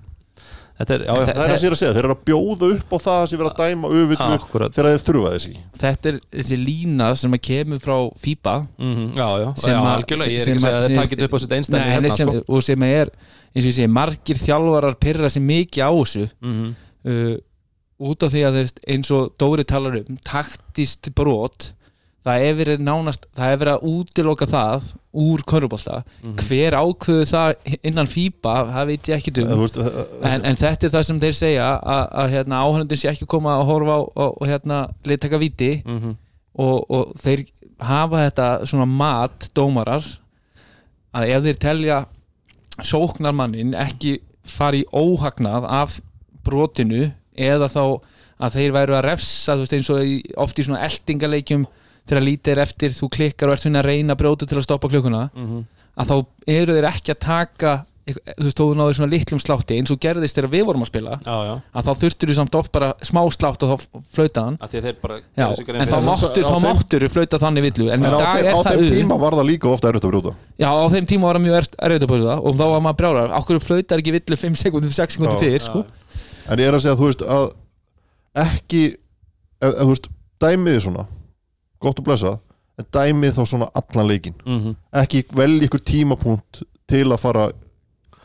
er, 0.78 1.02
já, 1.02 1.14
já, 1.18 1.24
það 1.34 1.42
er 1.42 1.52
að 1.54 1.60
sér 1.62 1.74
að 1.74 1.78
segja, 1.80 1.92
þeir 1.96 2.04
eru 2.06 2.14
að 2.14 2.24
bjóða 2.28 2.68
upp 2.74 2.92
á 2.94 2.98
það 3.02 3.22
sem 3.28 3.38
vera 3.40 3.50
að 3.50 3.58
dæma 3.62 3.88
öfull 3.98 4.18
Akkúrat. 4.38 4.74
þegar 4.76 4.90
þeir 4.92 5.02
þurfa 5.08 5.32
þess 5.34 5.46
ekki. 5.48 5.62
Þetta 5.82 6.08
er 6.12 6.18
þessi 6.38 6.58
lína 6.62 7.08
sem 7.18 7.32
að 7.34 7.42
kemur 7.48 7.80
frá 7.82 7.96
FIBA. 8.22 8.54
Mhm, 8.78 9.08
já, 9.18 9.28
já, 9.42 9.48
sem 9.58 9.72
já, 9.74 9.80
algjörlega 9.94 10.30
Ég 10.30 10.38
er 10.38 10.44
sem 10.44 10.54
ekki 10.54 10.58
að 10.58 10.62
segja 10.62 10.70
að- 10.70 10.78
að 10.78 10.86
sem- 10.86 10.94
þetta 10.94 11.02
takit 11.02 11.22
upp 11.26 11.34
á 11.34 11.38
sitt 11.42 11.50
einstæmi 11.58 11.82
Nei, 11.82 11.90
hérna, 11.96 12.10
sko. 12.14 12.44
og 12.48 12.62
sem 12.62 12.82
er 12.82 13.10
eins 13.56 13.64
og 13.64 13.70
ég 13.72 13.76
segi, 13.80 13.88
margir 13.98 14.36
þjálfarar 14.38 14.94
pyrra 15.00 15.26
sér 15.34 15.42
mikið 15.42 15.82
á 15.82 15.90
þessu. 15.98 16.30
Mhm, 16.40 16.74
uh, 17.08 17.36
út 17.98 18.22
af 18.22 18.30
því 18.30 18.42
að 18.46 18.72
eins 18.86 19.10
og 19.10 19.32
Dóri 19.36 19.64
talar 19.66 19.96
um 19.98 20.16
taktist 20.22 21.10
brot 21.14 21.72
það 22.26 22.44
er 22.48 22.54
verið 22.58 22.80
nánast 22.84 23.26
það 23.36 23.52
er 23.52 23.60
verið 23.62 23.74
að 23.78 23.84
útiloka 23.92 24.46
það 24.50 24.88
úr 25.18 25.42
körubólta 25.48 26.00
Mhm. 26.22 26.34
hver 26.48 26.76
ákveðu 26.78 27.26
það 27.30 27.76
innan 27.82 28.06
FIBA 28.10 28.54
það 28.74 28.86
veit 28.90 29.08
ég 29.08 29.16
ekki 29.20 29.32
um. 29.44 29.60
Veist, 29.62 29.74
þetta- 29.78 30.32
en, 30.32 30.44
en 30.44 30.56
þetta 30.56 30.84
er 30.88 30.94
það 30.96 31.04
sem 31.08 31.20
þeir 31.20 31.36
segja 31.38 31.68
að, 31.80 32.04
að 32.22 32.30
hérna, 32.34 32.62
áhörnundin 32.66 32.98
sé 32.98 33.08
ekki 33.12 33.26
koma 33.26 33.54
að 33.60 33.66
horfa 33.70 33.94
á 33.96 34.00
og, 34.26 34.42
hérna, 34.46 34.80
leitaka 35.06 35.38
viti 35.38 35.70
mhm, 35.86 36.16
og, 36.58 36.90
og 36.90 37.14
þeir 37.22 37.46
hafa 37.80 38.24
þetta 38.28 38.48
svona 38.66 38.86
mat 38.90 39.48
dómarar 39.54 40.04
að 41.14 41.28
ef 41.30 41.42
þeir 41.46 41.58
telja 41.62 41.98
sóknarmannin 42.82 43.74
ekki 43.78 44.18
fara 44.48 44.76
í 44.78 44.84
óhagnað 44.94 45.66
af 45.68 45.98
brotinu 46.46 47.08
eða 47.38 47.68
þá 47.70 47.82
að 48.38 48.54
þeir 48.54 48.72
væru 48.76 48.94
að 48.98 49.04
refsa 49.08 49.54
þú 49.56 49.64
veist 49.64 49.74
eins 49.78 49.90
og 49.90 50.42
oft 50.44 50.58
í 50.62 50.66
svona 50.66 50.84
eldingaleikjum 50.86 51.64
þegar 52.08 52.26
lítið 52.26 52.54
er 52.54 52.62
eftir, 52.64 52.96
þú 52.96 53.10
klikkar 53.18 53.50
og 53.50 53.56
ert 53.56 53.66
svona 53.66 53.82
að 53.82 53.90
reyna 53.92 54.16
að 54.16 54.22
brjóta 54.24 54.48
til 54.48 54.58
að 54.58 54.66
stoppa 54.66 54.90
klukkuna 54.92 55.28
mhm. 55.34 55.62
að 55.98 56.12
þá 56.12 56.16
eru 56.58 56.76
þeir 56.78 56.90
ekki 56.92 57.14
að 57.14 57.22
taka 57.26 57.78
þú 58.08 58.46
veist, 58.46 58.58
þú 58.58 58.66
náður 58.78 58.96
svona 58.96 59.10
litlum 59.12 59.40
slátti 59.42 59.76
eins 59.78 59.90
og 59.92 59.98
gerðist 60.00 60.38
þegar 60.38 60.50
við 60.52 60.64
vorum 60.68 60.84
að 60.84 60.90
spila 60.90 61.16
Já, 61.20 61.34
já, 61.44 61.52
að 61.76 61.88
þá 61.88 62.02
þurftur 62.02 62.30
þú 62.30 62.36
samt 62.38 62.56
oft 62.60 62.72
bara 62.74 62.88
smá 63.04 63.20
slátt 63.34 63.64
og 63.66 63.72
þá 63.72 64.04
flauta 64.14 64.44
hann. 64.46 64.56
Bara 65.02 65.18
Já, 65.36 65.46
en 65.50 65.90
þá 65.90 65.98
máttur, 66.06 66.46
þeim- 66.48 66.64
máttur 66.64 67.06
flauta 67.12 67.40
þannig 67.42 67.66
villu 67.68 67.90
en, 67.92 68.04
En 68.04 68.16
á, 68.16 68.18
dag 68.18 68.40
þeim, 68.40 68.48
á 68.48 68.60
þeim 68.68 68.86
tíma 68.94 69.18
var 69.20 69.36
það 69.38 69.48
líka 69.50 69.68
ofta 69.72 69.90
erfitt 69.90 70.08
að 70.08 70.14
brjóta. 70.14 70.34
Já, 70.56 70.70
á 70.72 70.86
þeim 70.94 71.10
tíma 71.12 71.28
var 71.28 71.38
það 71.38 71.46
mjög 71.46 71.58
erfitt 71.58 72.06
að 72.06 72.12
brjóta 72.14 72.38
og 72.40 72.56
þá 72.56 72.64
var 72.64 72.84
maður 72.86 72.98
brjálar, 73.02 73.36
okkur 73.42 73.60
flautar 73.60 74.02
ekki 74.02 74.16
villu 74.16 74.40
5 74.40 74.58
sekundum, 74.62 74.94
6 74.94 75.18
sekundum 75.18 75.44
Já, 75.44 75.60
sko. 75.66 75.84
En 76.48 76.58
ég 76.58 76.70
er 76.70 76.78
að 76.78 76.84
segja, 76.86 76.96
þú 76.96 77.10
veist, 77.10 77.26
að 77.28 77.46
ekki 78.48 78.82
þú 79.60 79.88
veist, 79.92 80.10
dæmið 80.40 80.82
svona 80.86 81.08
gott 81.82 82.00
og 82.00 82.08
blessað, 82.08 82.38
en 82.78 82.88
dæmið 82.94 83.38
þá 83.38 83.42
svona 83.46 83.70
allan 83.78 84.10
leikin, 84.10 84.36
mhm, 84.46 84.76
ekki 85.02 85.24
velja 85.34 85.68
ykkur 85.68 85.82
tímapunkt 85.92 86.62
til 86.88 87.06
að 87.08 87.20
fara 87.22 87.48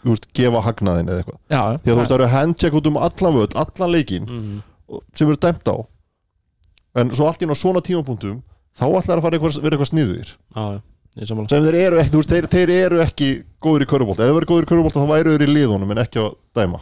veist, 0.03 0.29
gefa 0.35 0.61
hagnaðin 0.63 1.09
eða 1.09 1.23
eitthvað. 1.23 1.39
Já, 1.49 1.61
því 1.79 1.89
að 1.89 1.93
þú 1.93 1.99
veist, 1.99 2.11
það 2.11 2.17
eru 2.17 2.31
handcheck 2.33 2.77
út 2.79 2.89
um 2.89 2.97
allan 3.07 3.37
völd 3.37 3.57
allan 3.63 3.93
leikin 3.93 4.25
mhm. 4.27 4.63
og- 4.89 5.03
sem 5.15 5.27
eru 5.27 5.37
dæmt 5.37 5.67
á. 5.69 5.75
En 6.95 7.09
svo 7.09 7.27
allt 7.27 7.41
í 7.41 7.49
ná 7.49 7.55
svona 7.57 7.81
tímapunktum 7.81 8.41
þá 8.77 8.85
ætlar 8.99 9.17
að 9.17 9.25
fara 9.25 9.37
eitthvað, 9.37 9.61
vera 9.61 9.77
eitthvað 9.77 9.91
sniður 9.91 10.33
Já, 10.33 10.81
sem 11.49 11.63
þeir 11.63 11.77
eru 11.77 12.01
ekki, 12.01 12.17
veist, 12.17 12.29
þeir, 12.29 12.47
þeir 12.49 12.73
eru 12.73 13.01
ekki 13.03 13.29
góður 13.61 13.85
í 13.85 13.89
körubólta, 13.89 14.25
ef 14.25 14.33
þeir 14.33 14.41
eru 14.41 14.49
góður 14.49 14.67
í 14.67 14.69
körubólta 14.71 15.01
þá 15.01 15.11
væru 15.13 15.33
þeir 15.37 15.47
í 15.47 15.53
liðunum 15.53 15.91
en 15.93 16.01
ekki 16.03 16.21
að 16.21 16.31
dæma. 16.57 16.79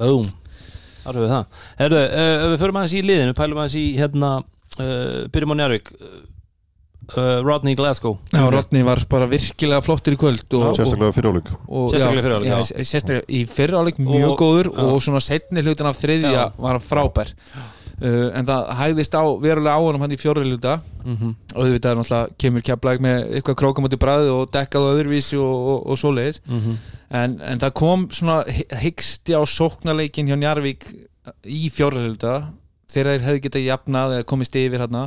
Búm, 0.00 0.24
þar 1.04 1.14
höfum 1.14 1.24
við 1.24 1.34
það. 1.34 1.60
Herðu, 1.78 2.00
uh, 2.06 2.46
við 2.50 2.62
förum 2.64 2.80
aðeins 2.80 2.94
í 2.94 3.02
liðin 3.04 3.30
Við 3.30 3.36
pælum 3.38 3.60
aðeins 3.60 3.76
í 3.78 3.84
hérna 3.98 4.30
uh, 4.78 5.26
Byrjum 5.32 5.52
á 5.52 5.56
Njárvík 5.60 5.90
uh, 7.16 7.40
Rodney 7.42 7.74
Glasgow. 7.74 8.18
Já, 8.32 8.44
Rodney 8.50 8.82
var 8.86 9.02
bara 9.10 9.26
virkilega 9.30 9.82
flottur 9.82 10.14
í 10.14 10.20
kvöld 10.20 10.46
og, 10.54 10.70
sérstaklega 10.78 11.16
fyriráleik 11.16 11.50
og, 11.66 11.90
Sérstaklega 11.90 12.20
í 12.20 12.22
fyrri 12.22 12.36
hálfleik, 12.36 12.52
já, 12.52 12.78
já. 12.78 12.84
sérstaklega 12.92 13.26
í 13.28 13.42
fyrra 13.50 13.82
áleik 13.82 13.98
mjög 13.98 14.30
Og- 14.30 14.38
góður 14.38 14.70
já. 14.70 14.80
og 14.86 15.02
svona 15.02 15.20
setni 15.24 15.64
hlutin 15.66 15.90
af 15.90 15.98
þriðja 16.00 16.32
Já. 16.32 16.44
var 16.56 16.78
hann 16.78 16.86
frábær. 16.86 17.34
Uh, 18.00 18.30
en 18.32 18.46
það 18.48 18.68
hægðist 18.78 19.12
á 19.12 19.22
verulega 19.42 19.76
á 19.76 19.80
honum 19.84 20.00
hann 20.00 20.14
í 20.14 20.16
fjórri 20.16 20.44
hluta. 20.46 20.78
Mm 21.04 21.16
-hmm. 21.16 21.34
og 21.54 21.64
þú 21.66 21.70
veit 21.72 21.84
að 21.84 21.98
náttúrulega 21.98 22.28
kemur 22.38 22.62
keflag 22.62 23.00
með 23.00 23.18
eitthvað 23.34 23.58
krókamöndi 23.60 23.98
bræði 24.00 24.30
og 24.32 24.50
dekkað 24.52 24.86
á 24.88 24.92
öðruvísi 24.94 25.36
og, 25.36 25.56
og, 25.68 25.86
og 25.90 25.98
svoleiðis. 25.98 26.40
En, 27.10 27.40
en 27.40 27.58
það 27.58 27.72
kom 27.74 28.08
svona 28.10 28.44
hyggsti 28.80 29.34
á 29.36 29.42
sóknarleikin 29.44 30.28
hjá 30.30 30.36
Njarvík 30.38 30.86
í 31.44 31.68
fjórhælda 31.68 32.52
þegar 32.92 33.12
þeir 33.14 33.24
hefði 33.26 33.42
getað 33.46 33.66
jafnað 33.66 34.14
eða 34.16 34.26
komist 34.32 34.56
yfir 34.60 34.82
hérna. 34.84 35.04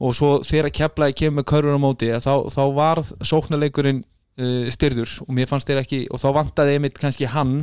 Og 0.00 0.14
svo 0.16 0.30
þegar 0.46 0.70
keflaði 0.78 1.18
kemur 1.20 1.40
með 1.42 1.48
körfur 1.52 1.76
á 1.76 1.80
móti 1.82 2.08
þá, 2.22 2.32
þá 2.54 2.62
var 2.78 3.02
sóknarleikurinn 3.32 4.04
uh, 4.04 4.70
styrður. 4.74 5.18
Og 5.26 5.34
mér 5.34 5.50
fannst 5.50 5.68
þeir 5.68 5.82
ekki 5.82 6.00
og 6.10 6.22
þá 6.22 6.28
vantaði 6.38 6.78
einmitt 6.78 6.98
kannski 6.98 7.28
hann 7.30 7.56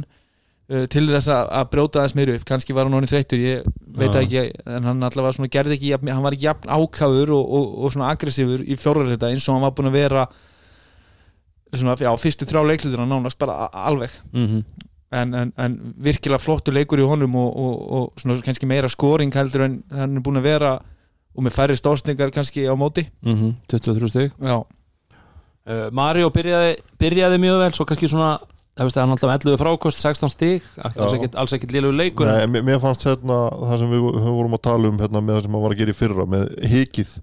uh, 0.69 0.85
til 0.91 1.05
þess 1.09 1.29
að, 1.31 1.51
að 1.59 1.69
brjóta 1.75 2.03
þess 2.05 2.17
meir 2.19 2.33
upp. 2.35 2.47
Kannski 2.49 2.75
var 2.75 2.87
hann 2.89 2.97
honum 2.97 3.09
þreyttur, 3.11 3.39
ég 3.39 3.69
veit 3.95 4.11
það 4.11 4.25
ekki 4.25 4.43
en 4.75 4.89
hann 4.91 5.05
allavega 5.07 5.37
svona 5.37 5.53
gerði 5.53 5.77
ekki 5.77 5.93
jafn, 5.93 6.11
hann 6.11 6.25
var 6.25 6.35
ekki 6.35 6.49
jafn 6.49 6.73
ákáður 6.75 7.35
og, 7.37 7.45
og, 7.59 7.71
og 7.85 7.93
svona 7.95 8.11
aggressífur 8.15 8.65
í 8.65 8.77
fjórhælda 8.79 9.31
eins 9.31 9.47
og 9.47 9.55
hann 9.57 9.65
var 9.65 9.75
búin 9.77 9.91
að 9.91 9.99
vera 10.01 10.25
svona, 11.75 11.95
já, 11.99 12.11
fyrstu 12.19 12.47
þrjá 12.47 12.61
leiklutina 12.69 13.05
nánast 13.09 13.39
bara 13.41 13.69
alveg. 13.85 14.13
Mhm. 14.33 14.63
En, 15.13 15.33
en, 15.37 15.51
en 15.61 15.77
virkilega 16.01 16.41
flottu 16.41 16.73
leikur 16.73 17.01
í 17.01 17.07
honum 17.07 17.35
og, 17.39 17.51
og, 17.51 17.75
og 17.97 18.21
svona 18.21 18.39
kannski 18.45 18.69
meira 18.69 18.89
skoring 18.91 19.33
heldur 19.35 19.67
en 19.67 19.77
hann 19.93 20.17
er 20.17 20.25
búin 20.25 20.41
að 20.41 20.49
vera 20.49 20.73
og 21.35 21.45
með 21.45 21.55
færri 21.57 21.75
stóðsningar 21.77 22.31
kannski 22.31 22.63
á 22.63 22.73
móti. 22.79 23.05
23 23.71 24.11
stig. 24.11 24.35
Já, 24.39 24.57
uh, 24.63 25.87
Mario 25.95 26.31
byrjaði, 26.33 26.77
byrjaði 27.01 27.39
mjög 27.43 27.63
vel 27.65 27.71
Svo 27.75 27.87
kannski 27.89 28.11
svona 28.11 28.35
Það 28.75 28.87
veist 28.89 28.97
að 28.97 29.05
hann 29.05 29.13
alltaf 29.13 29.31
11 29.31 29.59
frákost 29.61 30.01
16 30.03 30.31
stig. 30.33 30.65
Alls 30.83 31.53
ekkit, 31.55 31.71
lélegu 31.71 31.95
leikur. 31.95 32.27
Nei, 32.27 32.43
mér, 32.51 32.63
mér 32.67 32.81
fannst 32.83 33.05
hérna 33.07 33.37
það 33.55 33.77
sem 33.79 33.93
við, 33.93 34.01
við 34.17 34.33
vorum 34.35 34.57
að 34.57 34.61
tala 34.67 34.89
um 34.91 34.97
hérna, 34.99 35.21
með 35.23 35.37
það 35.37 35.45
sem 35.45 35.55
hann 35.55 35.63
var 35.63 35.75
að 35.75 35.79
gera 35.79 35.93
í 35.93 35.95
fyrra 35.95 36.25
með 36.33 36.49
hikið 36.73 37.13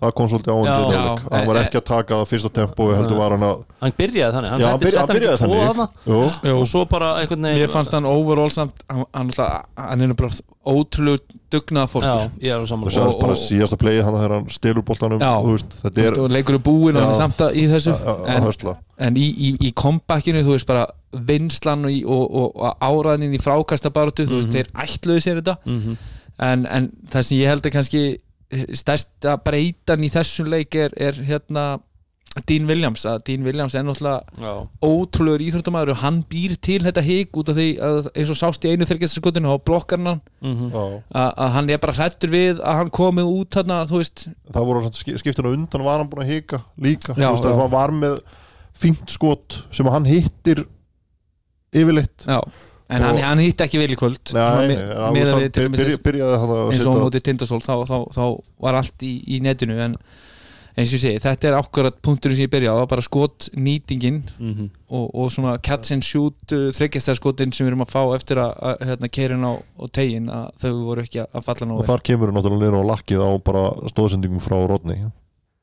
það 0.00 0.12
kom 0.16 0.28
svolítið 0.32 0.50
á 0.50 0.56
hann 0.56 0.66
Já. 0.66 0.76
Já. 0.96 1.16
hann 1.36 1.46
var 1.50 1.56
ekki 1.60 1.76
að 1.80 1.84
taka 1.90 2.14
það 2.20 2.28
fyrsta 2.30 2.50
tempo 2.56 2.86
heldur 2.96 3.16
var 3.20 3.30
hann 3.36 3.42
að 3.44 3.64
Hann 3.80 3.92
byrjaði 3.98 4.32
þannig 4.36 4.50
Hann 4.50 4.60
Já, 4.60 4.66
hann 4.70 4.80
byrja- 4.80 5.00
hann 5.00 5.16
byrjaði 5.16 5.38
þannig. 5.40 6.54
Og 6.60 6.66
svo 6.68 6.84
bara 6.88 7.08
einhvern 7.20 7.42
veginn 7.42 7.60
mér 7.60 7.70
fannst 7.74 7.92
hann 7.92 8.06
overall 8.06 8.50
samt 8.50 8.84
hann, 8.88 9.04
hann, 9.14 9.26
alltaf, 9.28 9.66
hann 9.76 10.00
er 10.06 10.14
bara 10.14 10.30
ótrúlega 10.70 11.18
dugnað 11.50 11.86
Já, 11.86 11.90
fólkur 11.92 12.30
ég 12.40 12.50
er 12.52 12.60
á 12.60 12.62
þú 12.62 12.68
saman 12.68 12.90
sagðist 12.90 13.14
Og- 13.14 13.20
bara 13.20 13.32
og- 13.32 13.42
síðasta 13.44 13.78
play 13.80 14.00
hann 14.02 14.14
þegar 14.14 14.34
hann 14.36 14.48
stelur 14.50 14.82
boltanum 14.84 15.18
Já. 15.20 15.32
þú 15.40 15.52
veist, 15.56 15.76
þetta 15.84 16.04
er 16.06 16.20
og 16.20 16.30
leikur 16.30 16.54
er 16.54 16.58
búinn 16.64 16.96
og 16.96 17.02
hann 17.02 17.12
er 17.12 17.16
Já. 17.16 17.20
samt 17.20 17.38
að, 17.40 17.54
í 17.56 17.64
þessu 17.68 17.92
að- 17.92 18.24
að 18.28 18.66
en, 18.68 18.76
en 19.06 19.14
í, 19.16 19.26
í, 19.36 19.56
í 19.68 19.72
comebackinu 19.74 20.42
þú 20.44 20.52
veist 20.56 20.66
bara 20.66 20.86
vinslan 21.12 21.84
og, 21.84 21.92
og, 22.06 22.34
og, 22.34 22.56
og 22.56 22.76
áraðnin 22.80 23.34
í 23.34 23.40
frákastabaratu 23.40 24.26
þú 24.28 24.36
veist 24.40 24.48
Mhm. 24.48 24.56
þeir 24.56 24.68
ætluðu 24.84 25.20
sér 25.24 25.40
þetta 25.42 25.56
Mhm. 25.66 25.96
en, 26.38 26.66
en 26.66 26.92
það 27.10 27.22
sem 27.24 27.38
ég 27.38 27.46
held 27.48 27.62
að 27.66 27.72
kannski 27.72 28.18
stærsta 28.76 29.36
breytan 29.44 30.02
í 30.04 30.10
þessum 30.12 30.50
leik 30.50 30.74
er, 30.74 30.94
er 30.98 31.14
hérna 31.26 31.68
Dean 32.46 32.62
Williams, 32.70 33.02
að 33.10 33.24
Dean 33.26 33.42
Williams 33.42 33.74
er 33.74 33.82
náttúrulega 33.82 34.52
ótrúlegur 34.86 35.42
íþróttamæður 35.42 35.90
og 35.96 35.98
hann 36.04 36.20
býr 36.30 36.52
til 36.62 36.76
þetta 36.84 37.02
hík 37.02 37.34
út 37.40 37.48
af 37.50 37.56
því 37.58 37.64
að 37.82 38.08
eins 38.14 38.30
og 38.30 38.38
sást 38.38 38.66
í 38.66 38.70
einu 38.70 38.86
þyrkjastaskotinu 38.86 39.50
á 39.50 39.56
blokkarna 39.66 40.12
mhm. 40.38 40.68
Já. 40.70 40.84
að, 41.10 41.32
að 41.42 41.50
hann 41.56 41.72
er 41.74 41.80
bara 41.82 41.96
hrættur 41.98 42.30
við 42.30 42.60
að 42.62 42.78
hann 42.78 42.92
komið 43.00 43.32
út 43.34 43.58
þarna, 43.58 43.80
þú 43.90 43.98
veist 44.02 44.28
það 44.54 44.68
voru 44.70 44.84
samt 44.86 45.00
ski- 45.00 45.16
skiptin 45.24 45.50
á 45.50 45.54
undan 45.56 45.86
var 45.88 45.98
hann 46.04 46.10
búin 46.12 46.22
að 46.22 46.30
hika 46.36 46.62
líka 46.78 47.16
Já, 47.18 47.26
Þú 47.26 47.34
veist, 47.34 47.48
já. 47.50 47.56
hann 47.64 47.74
var 47.74 47.96
með 47.98 48.20
fínt 48.80 49.10
skot 49.18 49.58
sem 49.74 49.90
hann 49.90 50.06
hittir 50.06 50.62
yfirleitt 51.74 52.26
já. 52.30 52.38
En 52.90 53.02
hann, 53.06 53.14
Og- 53.16 53.22
hann 53.22 53.38
hitt 53.44 53.60
ekki 53.66 53.78
vel 53.78 53.92
í 53.94 53.98
kvöld 53.98 54.32
hann 54.34 54.72
við 55.14 55.52
til 55.54 55.68
byrjaði 56.02 56.40
hann 56.42 56.54
að 56.56 56.72
eins 56.72 56.86
og 56.90 56.98
móti 57.04 57.20
tindastól 57.22 57.60
þá, 57.62 57.74
þá, 57.86 57.96
þá 58.16 58.24
var 58.66 58.74
allt 58.80 59.06
í, 59.06 59.12
í 59.36 59.40
netinu 59.44 59.78
en 59.84 59.94
eins 60.78 60.90
og 60.92 60.96
ég 60.96 61.02
segi, 61.02 61.18
þetta 61.20 61.48
er 61.50 61.56
akkurat 61.58 61.96
punkturinn 62.02 62.36
sem 62.38 62.46
ég 62.46 62.52
byrja 62.52 62.70
á, 62.72 62.74
það 62.78 62.82
var 62.84 62.90
bara 62.94 63.02
skot 63.04 63.48
nýtingin 63.58 64.20
Mhm. 64.38 64.68
og, 64.90 65.06
og 65.14 65.30
svona 65.34 65.56
catch 65.62 65.92
and 65.92 66.02
shoot 66.06 66.34
uh, 66.54 66.70
þryggjastæðskotin 66.74 67.52
sem 67.52 67.66
við 67.66 67.72
erum 67.72 67.82
að 67.84 67.90
fá 67.94 68.02
eftir 68.16 68.38
að, 68.42 68.52
að 68.62 68.84
hérna, 68.88 69.10
keirin 69.10 69.44
á, 69.44 69.52
tegin 69.92 70.30
að 70.30 70.46
þau 70.62 70.72
voru 70.86 71.02
ekki 71.04 71.24
að 71.26 71.44
falla 71.44 71.66
og 71.66 71.68
nógu 71.72 71.82
vel. 71.82 71.88
þar 71.90 72.04
kemur 72.10 72.30
hann 72.30 72.38
náttúrulega 72.40 72.62
niður 72.70 72.78
á 72.80 72.90
lakkið 72.94 73.20
á 73.26 73.30
bara 73.50 73.64
stóðsendingum 73.92 74.40
frá 74.46 74.56
Rodney 74.70 75.02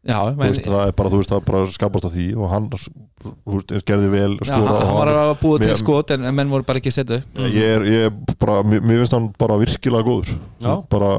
já, 0.06 0.20
veist, 0.38 0.64
það 0.68 0.84
er 0.86 0.96
bara, 1.00 1.12
þú 1.14 1.20
veist, 1.22 1.32
það 1.34 1.42
er 1.42 1.46
bara 1.50 1.74
skapast 1.74 2.08
að 2.10 2.16
því 2.18 2.28
og 2.38 2.50
hann 2.54 2.70
veist, 2.74 3.76
gerði 3.90 4.10
vel 4.14 4.32
já, 4.38 4.46
skora 4.52 4.78
hann, 4.78 4.88
hann 4.88 4.98
var 5.00 5.14
að 5.16 5.34
búa 5.42 5.60
til 5.64 5.76
skot 5.82 6.14
en, 6.16 6.26
en 6.30 6.38
menn 6.38 6.54
voru 6.54 6.68
bara 6.68 6.82
ekki 6.82 6.94
að 6.94 6.98
setja 7.00 7.20
upp 7.22 7.44
ég 7.56 7.76
er, 7.76 7.86
ég 7.90 8.08
er 8.12 8.38
bara, 8.38 8.62
mér, 8.68 8.84
mér 8.86 9.02
finnst 9.04 9.18
hann 9.18 9.30
bara 9.42 9.60
virkilega 9.64 10.08
góður 10.08 10.34
Já. 10.62 10.74
bara, 10.92 11.12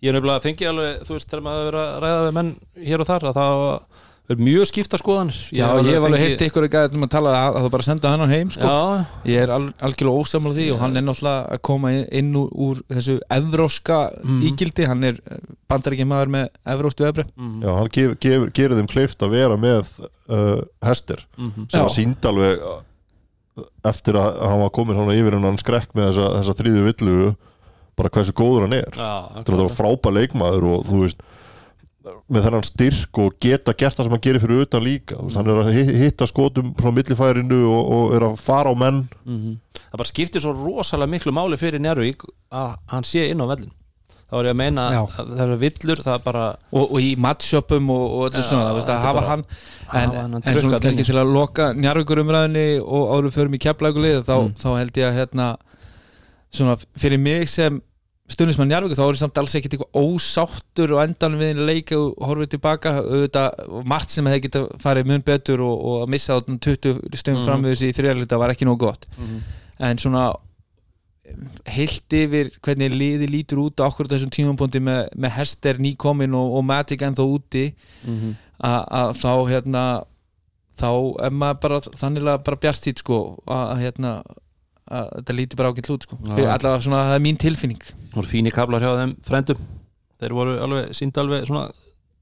Ég 0.00 0.08
er 0.08 0.16
nefnilega 0.16 0.40
að 0.40 0.44
fengi 0.48 0.64
alveg, 0.64 1.02
þú 1.04 1.12
veist, 1.12 1.26
þegar 1.28 1.42
maður 1.44 1.58
hefur 1.60 1.74
verið 1.74 1.82
að 1.84 1.98
ræða 2.04 2.20
við 2.24 2.36
menn 2.38 2.52
hér 2.88 3.02
og 3.04 3.08
þar 3.10 3.26
að 3.28 3.34
það 3.36 3.64
Það 4.30 4.38
er 4.38 4.46
mjög 4.46 4.66
skipta 4.70 4.98
skoðanir. 5.00 5.38
Já, 5.50 5.64
ég 5.82 5.88
hef 5.90 6.04
alveg 6.06 6.20
heyrt 6.22 6.42
ykkur 6.44 6.64
ekki 6.68 6.78
að 6.78 6.92
tala 7.10 7.30
að 7.34 7.56
það 7.56 7.64
bara 7.74 7.82
senda 7.82 8.10
hann 8.12 8.20
á 8.22 8.28
heim 8.30 8.50
sko. 8.54 8.68
Já, 8.68 9.06
ég 9.26 9.40
er 9.42 9.50
al 9.50 9.64
algjörlega 9.82 10.22
ósamlega 10.22 10.54
því 10.54 10.66
og 10.70 10.84
hann 10.84 11.00
er 11.00 11.02
náttúrulega 11.02 11.56
að 11.56 11.62
koma 11.66 11.90
inn, 11.98 12.28
úr, 12.38 12.52
úr 12.54 12.82
þessu 12.92 13.16
evróska 13.34 13.98
ígildi. 14.46 14.86
Hann 14.86 15.08
er 15.08 15.18
bandaríkja 15.66 16.06
maður 16.12 16.30
með 16.36 16.46
evróstu 16.76 17.08
öfri 17.08 17.24
mhm, 17.26 17.56
Já, 17.64 17.72
hann 17.80 17.90
gef, 17.96 18.14
gef, 18.22 18.46
gerir 18.60 18.78
þeim 18.78 18.92
kleift 18.94 19.26
að 19.26 19.34
vera 19.34 19.58
með 19.66 19.90
uh, 19.98 20.62
hestir. 20.86 21.26
Mhm. 21.34 21.66
sem 21.66 21.80
Já. 21.80 21.88
að 21.88 21.92
sínd 21.96 22.30
alveg 22.30 22.62
uh, 22.70 23.68
eftir 23.90 24.20
að 24.22 24.40
hann 24.46 24.62
var 24.62 24.74
komin 24.78 25.02
hann 25.02 25.10
yfir 25.16 25.40
hann 25.40 25.58
skrekk 25.58 25.90
með 25.98 26.12
þessa, 26.12 26.30
þessa 26.38 26.58
þriðju 26.62 26.86
villu 26.86 27.34
bara 27.98 28.14
hversu 28.14 28.38
góður 28.38 28.68
hann 28.68 28.78
er. 28.78 28.94
Já, 28.94 29.12
þetta 29.40 29.62
var 29.64 29.74
frábær 29.74 30.20
leikmaður 30.20 30.70
og 30.76 30.86
þú 30.86 31.02
veist 31.08 31.29
með 32.32 32.44
þennan 32.46 32.64
styrk 32.64 33.18
og 33.20 33.34
geta 33.44 33.74
gert 33.76 33.96
það 33.98 34.06
sem 34.06 34.14
hann 34.14 34.22
gerir 34.24 34.40
fyrir 34.40 34.62
utan 34.64 34.84
líka 34.84 35.18
veist, 35.20 35.36
hann 35.36 35.50
er 35.52 35.58
að 35.64 35.72
hi- 35.76 35.96
hitta 36.04 36.26
skotum 36.30 36.70
frá 36.78 36.88
millifærinu 36.96 37.58
og, 37.68 37.90
og 37.96 38.14
er 38.16 38.24
að 38.30 38.38
fara 38.40 38.72
á 38.72 38.74
menn 38.76 39.02
Mhm. 39.26 39.58
Það 39.90 39.98
bara 39.98 40.08
skiptir 40.08 40.40
svo 40.44 40.52
rosalega 40.54 41.10
miklu 41.10 41.32
máli 41.34 41.56
fyrir 41.58 41.80
Njárvík 41.82 42.24
að 42.52 42.76
hann 42.88 43.02
sé 43.04 43.26
inn 43.30 43.40
á 43.42 43.46
vellin 43.50 43.72
þá 44.30 44.34
er 44.38 44.44
ég 44.46 44.52
að 44.54 44.56
meina 44.62 44.82
Já. 44.94 45.00
að 45.18 45.30
það 45.36 45.52
er 45.52 45.56
villur 45.58 46.00
það 46.04 46.14
er 46.14 46.22
bara 46.24 46.44
og, 46.72 46.84
og 46.92 47.00
í 47.02 47.08
matshopum 47.18 47.90
og, 47.90 48.04
og 48.10 48.28
öllu 48.30 48.38
Já, 48.40 48.46
svona 48.48 48.64
það, 48.68 48.74
veist, 48.78 48.86
þetta 48.86 48.94
að 48.94 49.00
er 49.00 49.08
hafa 49.10 49.28
hann 49.28 49.44
en, 49.90 50.14
en 50.14 50.42
trukkaðan 50.42 50.60
svona 50.62 50.80
kannski 50.84 51.04
til 51.10 51.18
að 51.18 51.32
loka 51.34 51.72
njarvíkur 51.74 52.22
umræðinni 52.22 52.66
og 52.80 53.10
árum 53.16 53.34
förum 53.34 53.56
í 53.58 53.62
keflaugulið 53.66 54.22
þá, 54.24 54.36
Mm. 54.40 54.54
þá 54.62 54.68
held 54.78 55.00
ég 55.02 55.08
að 55.10 55.18
hérna 55.18 55.48
svona 56.50 56.76
fyrir 56.98 57.18
mig 57.18 57.48
sem 57.50 57.80
stundismann 58.30 58.68
njarvíkur 58.70 58.96
þá 58.98 59.02
er 59.06 59.16
ég 59.16 59.20
samt 59.20 59.38
alls 59.40 59.54
ekkert 59.58 59.74
eitthvað 59.74 59.96
ósáttur 60.06 60.92
og 60.94 61.00
endan 61.02 61.34
við 61.40 61.48
einn 61.52 61.64
leik 61.66 61.90
og 61.96 62.12
horfið 62.28 62.52
tilbaka 62.54 62.92
auðvitað 63.02 63.82
margt 63.90 64.10
sem 64.14 64.28
hefði 64.30 64.42
geta 64.46 64.62
farið 64.84 65.08
mun 65.10 65.24
betur 65.26 65.60
og, 65.66 65.74
og 65.90 65.96
að 66.04 66.12
missa 66.14 66.36
þarna 66.38 66.60
20 66.66 67.00
stöðum 67.18 67.40
Mhm. 67.40 67.46
fram 67.48 67.64
við 67.66 67.74
þessi 67.74 67.90
í 67.90 67.96
þriðarluta 67.98 68.38
var 68.38 68.50
ekki 68.54 68.68
nóg 68.70 68.78
gott 68.78 69.06
Mhm. 69.18 69.40
en 69.80 69.98
svona 69.98 70.28
heilt 71.70 72.14
yfir 72.16 72.48
hvernig 72.64 72.94
liði 72.96 73.28
lítur 73.30 73.60
út 73.62 73.78
á 73.78 73.86
okkur 73.86 74.08
þessum 74.10 74.32
tímapunkti 74.34 74.80
með, 74.82 75.08
með 75.14 75.30
Hester 75.36 75.78
nýkomin 75.78 76.34
og, 76.34 76.56
og 76.58 76.64
Matic 76.66 77.02
ennþá 77.06 77.26
úti 77.26 77.66
Mhm. 78.04 78.34
að 78.62 78.88
að 78.90 79.10
þá 79.20 79.32
hérna 79.50 79.84
þá 80.80 80.88
er 81.26 81.30
maður 81.30 81.60
bara 81.60 81.80
þannig 81.80 82.24
bara 82.44 82.56
bjartstýt 82.56 82.98
sko 83.04 83.38
að 83.46 83.62
að, 83.70 83.78
hérna 83.84 84.12
að 84.90 85.10
þetta 85.18 85.36
lítur 85.38 85.60
bara 85.60 85.70
ágætt 85.70 85.92
út 85.94 86.06
sko. 86.06 86.18
Allavega 86.34 86.80
svona 86.82 87.04
það 87.08 87.18
er 87.18 87.24
mín 87.26 87.38
tilfinning. 87.40 87.84
Það 88.10 88.16
voru 88.18 88.30
fínir 88.30 88.56
kablar 88.56 88.82
hjá 88.82 88.94
þeim 88.98 89.14
frendum 89.26 89.68
þeir 90.20 90.36
voru 90.36 90.56
alveg, 90.60 90.92
síndi 90.96 91.20
alveg 91.22 91.48
svona 91.48 91.68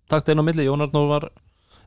takt 0.09 0.31
einn 0.31 0.40
á 0.40 0.44
milli, 0.46 0.66
Jón 0.66 0.85
Arnór 0.85 1.09
var 1.11 1.28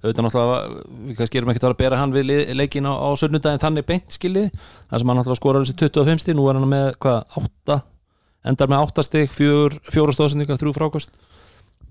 auðvitað 0.02 0.26
náttúrulega, 0.26 0.86
við 1.08 1.18
kannski 1.20 1.40
erum 1.40 1.52
ekkert 1.54 1.68
að 1.70 1.78
bera 1.78 2.00
hann 2.02 2.14
við 2.16 2.32
leikinn 2.58 2.90
á, 2.90 2.94
á 2.98 3.10
sunnudaginn 3.22 3.62
þannig 3.62 3.88
beint 3.88 4.16
skilið, 4.16 4.48
það 4.90 5.04
sem 5.04 5.12
hann 5.12 5.20
náttúrulega 5.22 5.40
skorar 5.40 5.66
þessi 5.66 5.78
25 5.78 6.24
stig, 6.24 6.38
nú 6.38 6.48
er 6.50 6.58
hann 6.58 6.72
með 6.72 6.88
hvað, 7.06 7.20
8 7.38 7.78
endar 8.52 8.72
með 8.72 8.86
8 8.88 9.06
stig, 9.06 9.36
4 9.36 9.94
fjóra 9.94 10.16
stóðsendingar, 10.18 10.60
3 10.62 10.74
frákost 10.74 11.14
en 11.14 11.20
að, 11.22 11.22
þú 11.22 11.22
veist, 11.22 11.30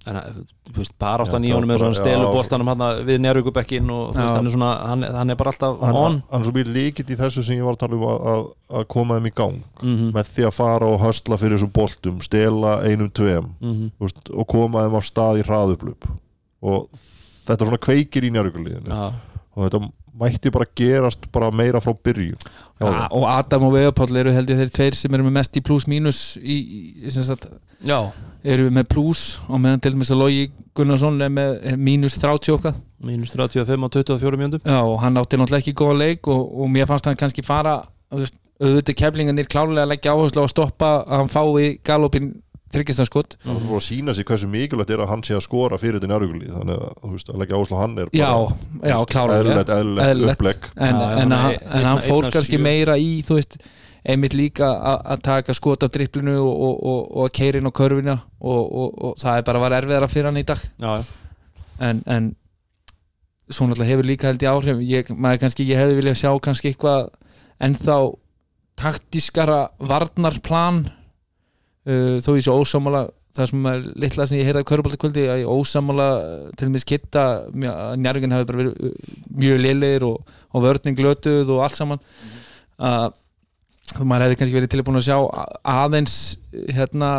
bara 0.05 1.23
átt 1.25 1.29
Já, 1.29 1.35
hann 1.37 1.45
í 1.45 1.53
honum 1.53 1.69
með 1.69 1.79
bara- 1.79 1.93
svona 1.93 1.99
stelu 1.99 2.25
já. 2.25 2.33
boltanum 2.33 2.69
hann 2.73 2.85
við 3.07 3.19
njárvíkubekkin 3.21 3.91
og 3.91 4.15
veist, 4.15 4.31
hann 4.37 4.47
er 4.47 4.51
svona 4.55 4.71
hann, 4.89 5.03
hann 5.03 5.31
er 5.31 5.37
bara 5.37 5.51
alltaf 5.53 5.81
hann, 5.81 5.97
on. 5.97 6.23
hann 6.31 6.41
er 6.41 6.47
svo 6.49 6.55
mjög 6.57 6.73
líkitt 6.75 7.11
í 7.11 7.17
þessu 7.21 7.43
sem 7.45 7.57
ég 7.59 7.65
var 7.65 7.75
að 7.77 7.83
tala 7.85 7.95
um 7.99 8.03
að, 8.09 8.27
að, 8.33 8.45
að 8.81 8.87
koma 8.89 9.19
þeim 9.19 9.27
í 9.31 9.35
gang. 9.37 9.61
Mm 9.83 10.11
með 10.17 10.33
því 10.35 10.47
að 10.49 10.55
fara 10.57 10.87
og 10.87 11.01
höstla 11.01 11.37
fyrir 11.39 11.59
þessum 11.59 11.73
boltum 11.73 12.21
stela 12.25 12.81
einum 12.83 13.11
tveim 13.11 13.51
-hmm. 13.61 13.91
þú 13.99 14.07
veist, 14.09 14.31
og 14.33 14.47
koma 14.49 14.85
þeim 14.87 14.97
af 14.97 15.05
stað 15.05 15.41
í 15.41 15.47
hraðuplup 15.47 16.09
og 16.63 16.89
þetta 17.47 17.67
svona 17.67 17.79
kveikir 17.79 18.25
í 18.25 18.31
njárvíkuliðinu 18.31 18.89
Já, 18.89 19.13
og 19.57 19.65
þetta 19.69 19.81
mætti 20.19 20.51
bara 20.53 20.67
gerast 20.77 21.27
bara 21.33 21.51
meira 21.55 21.81
frá 21.81 21.95
byrjun. 21.95 22.39
Já, 22.81 22.87
ja, 22.87 23.07
og 23.13 23.27
Adam 23.29 23.67
og 23.69 23.75
Veðapáll 23.75 24.17
eru 24.23 24.33
held 24.33 24.51
ég 24.51 24.61
þeir 24.63 24.73
tveir 24.77 24.97
sem 24.97 25.15
eru 25.15 25.27
með 25.27 25.37
mest 25.37 25.57
í 25.57 25.63
pluss 25.65 25.87
mínus 25.91 26.21
í, 26.41 26.57
í 27.05 27.13
sem 27.13 27.27
sagt, 27.27 27.47
já. 27.85 27.99
eru 28.43 28.71
með 28.73 28.89
pluss 28.95 29.39
og 29.49 29.61
meðan 29.61 29.83
til 29.85 29.95
dæmis 29.95 30.13
að 30.15 30.23
Logi 30.23 30.47
Gunnarsson 30.77 31.21
er 31.21 31.33
með 31.35 31.77
mínus 31.77 32.17
30 32.21 32.57
okkar. 32.57 32.79
Mínus 33.05 33.33
35 33.33 33.87
og 33.87 33.95
24 33.97 34.41
mjöndum 34.41 34.65
Já, 34.65 34.81
og 34.85 34.99
hann 35.01 35.17
átti 35.17 35.39
náttúrulega 35.41 35.65
ekki 35.65 35.77
góða 35.77 35.97
leik 36.03 36.29
og, 36.29 36.41
og 36.61 36.69
mér 36.73 36.89
fannst 36.89 37.09
hann 37.09 37.17
kannski 37.21 37.45
fara 37.45 37.79
auðvitað 38.13 38.97
keflingarnir 39.01 39.49
klálega 39.49 39.87
að 39.87 39.95
leggja 39.95 40.13
áherslu 40.13 40.43
á 40.43 40.45
að 40.45 40.53
stoppa 40.53 40.91
að 41.07 41.23
hann 41.23 41.33
fái 41.33 41.69
galopin 41.87 42.31
þryggjastanskot 42.71 43.37
það 43.43 43.57
er 43.57 43.65
bara 43.67 43.79
að 43.81 43.85
sína 43.89 44.15
sig 44.15 44.27
hversu 44.29 44.49
mikilvægt 44.51 44.91
er 44.95 45.01
að 45.03 45.09
hann 45.11 45.23
sé 45.27 45.35
að 45.35 45.43
skora 45.47 45.79
fyrir 45.81 45.97
þetta 45.99 46.11
njárvíkulið 46.13 46.53
þannig 46.55 46.77
að 46.87 46.93
þú 47.03 47.11
veist, 47.17 47.31
að 47.35 47.41
leggja 47.43 47.59
áherslu 47.59 47.77
á 47.77 47.83
hann 47.83 47.99
er 47.99 48.11
Já, 48.15 48.31
já, 48.93 48.97
klálega 49.11 49.39
eðlilegt, 49.41 49.73
eðlilegt. 49.77 50.35
Upplegg 50.39 50.69
en, 50.77 50.89
en, 50.89 51.05
hann 51.19 51.37
að, 51.39 51.57
en 51.81 51.89
hann 51.91 52.03
fór 52.07 52.29
kannski 52.31 52.61
meira 52.63 52.95
í 53.01 53.09
þú 53.27 53.39
veist, 53.41 53.59
einmitt 54.07 54.37
líka 54.39 54.69
að- 54.71 55.03
að 55.17 55.25
taka 55.27 55.55
skot 55.59 55.83
af 55.85 55.91
dripplinu 55.93 56.37
og, 56.41 56.53
og, 56.69 56.77
og, 56.93 57.01
og 57.17 57.27
að 57.27 57.35
keira 57.41 57.59
inn 57.61 57.69
á 57.69 57.75
körfina 57.81 58.15
og, 58.41 58.63
og, 58.85 58.95
og 59.11 59.19
það 59.21 59.41
er 59.43 59.49
bara 59.51 59.65
var 59.67 59.77
erfiðara 59.81 60.09
fyrir 60.09 60.31
hann 60.31 60.41
í 60.41 60.47
dag. 60.49 60.63
Já, 60.81 60.93
já. 61.03 61.05
En, 61.91 62.01
en 62.07 62.31
svo 63.51 63.67
náttúrulega 63.67 63.91
hefur 63.91 64.07
líka 64.09 64.31
held 64.31 64.43
ég 64.47 64.55
áhrif. 64.55 64.81
Ég, 64.89 65.11
maður 65.17 65.43
kannski, 65.43 65.67
ég 65.69 65.81
hefði 65.83 65.99
viljað 65.99 66.19
sjá 66.23 66.31
kannski 66.47 66.71
eitthvað 66.73 67.11
ennþá 67.67 67.99
taktískara 68.81 69.61
varnarplan 69.85 70.85
uh, 71.89 72.19
þó 72.25 72.31
ég 72.37 72.45
svo 72.47 72.59
ósámála 72.61 73.07
það 73.37 73.51
sem 73.53 73.67
er 73.71 73.83
litla 74.03 74.27
sem 74.27 74.41
ég 74.41 74.49
heyrði 74.49 74.65
af 74.65 74.69
köruboltakvöldi 74.71 75.27
að 75.31 75.43
ég 75.45 75.55
ósámála 75.55 76.09
uh, 76.19 76.45
til 76.59 76.69
og 76.69 76.75
með 76.75 76.85
skitta 76.85 77.25
njárvíkinn 77.55 78.35
hafi 78.35 78.49
bara 78.51 78.63
verið 78.65 78.77
uh, 78.91 79.17
mjög 79.41 79.65
liðlegir 79.65 80.07
og, 80.09 80.37
og 80.51 80.67
vörning 80.67 80.99
glötuð 80.99 81.55
og 81.55 81.65
allt 81.67 81.79
saman. 81.79 82.03
Að 82.81 83.11
þú 83.91 84.07
maður 84.07 84.27
hefði 84.27 84.41
kannski 84.41 84.57
verið 84.57 84.73
tilbúin 84.75 85.01
að 85.01 85.09
sjá 85.09 85.19
aðeins 85.67 86.17
hérna 86.71 87.11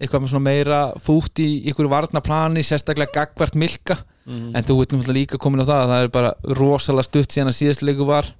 eitthvað 0.00 0.24
með 0.24 0.32
svona 0.32 0.46
meira 0.48 0.80
fútt 1.02 1.40
í 1.42 1.48
ykkur 1.70 1.88
varnaplani 1.92 2.64
sérstaklega 2.64 3.12
gagvart 3.14 3.56
milka. 3.58 4.00
Mhm. 4.24 4.56
en 4.56 4.64
þú 4.64 4.78
náttúrulega 4.80 5.12
líka 5.12 5.38
komin 5.38 5.60
á 5.60 5.68
það 5.68 5.80
að 5.82 5.90
það 5.90 6.02
er 6.02 6.08
bara 6.08 6.34
rosalega 6.56 7.04
stutt 7.04 7.34
síðan 7.34 7.50
að 7.50 7.58
síðast 7.58 7.82
leiku 7.84 8.06
var 8.08 8.30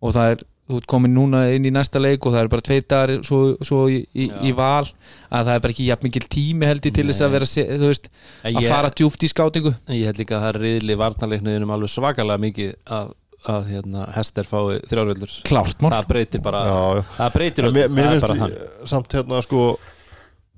og 0.00 0.14
það 0.16 0.30
er, 0.32 0.44
þú 0.66 0.80
ert 0.80 0.88
komin 0.90 1.14
núna 1.14 1.44
inn 1.54 1.66
í 1.68 1.72
næsta 1.74 2.00
leik 2.02 2.26
og 2.26 2.34
það 2.34 2.42
er 2.42 2.48
bara 2.50 2.64
tveir 2.66 2.86
dagar 2.90 3.12
svo, 3.26 3.40
svo 3.64 3.84
í, 3.92 4.00
í, 4.18 4.26
í 4.48 4.52
val. 4.56 4.86
Að 5.30 5.50
það 5.50 5.52
er 5.52 5.62
bara 5.64 5.74
ekki 5.76 5.86
jafn 5.86 6.08
mikil 6.08 6.24
tími 6.32 6.70
held 6.70 6.88
ég 6.88 6.96
til 6.96 7.06
þess 7.06 7.26
að 7.26 7.36
vera 7.36 7.50
veist, 7.84 8.08
að 8.42 8.58
ég, 8.58 8.70
fara 8.72 8.90
djúft 8.90 9.26
í 9.26 9.30
skátingu. 9.30 9.74
Ég 9.94 10.10
held 10.10 10.22
líka 10.22 10.38
að 10.38 10.42
það 10.44 10.50
er 10.50 10.60
riðli 10.64 10.98
varnarleiknuðinum 11.02 11.74
alveg 11.76 11.92
svakalega 11.92 12.42
mikið 12.46 12.72
að, 12.98 13.12
að 13.54 13.68
hérna, 13.74 14.06
hester 14.16 14.48
fái 14.48 14.80
þrjárvöldur 14.90 15.36
það 15.46 16.08
breytir 16.10 16.42
bara 16.42 16.64
já, 16.66 16.78
já. 16.98 17.04
það 17.20 17.36
breytir 17.38 17.68
En 17.68 17.70
öllu, 17.70 17.86
mér, 17.94 18.10
er 18.16 18.26
finnst 18.26 18.90
samt 18.90 19.16
hérna 19.18 19.42
sko 19.46 19.68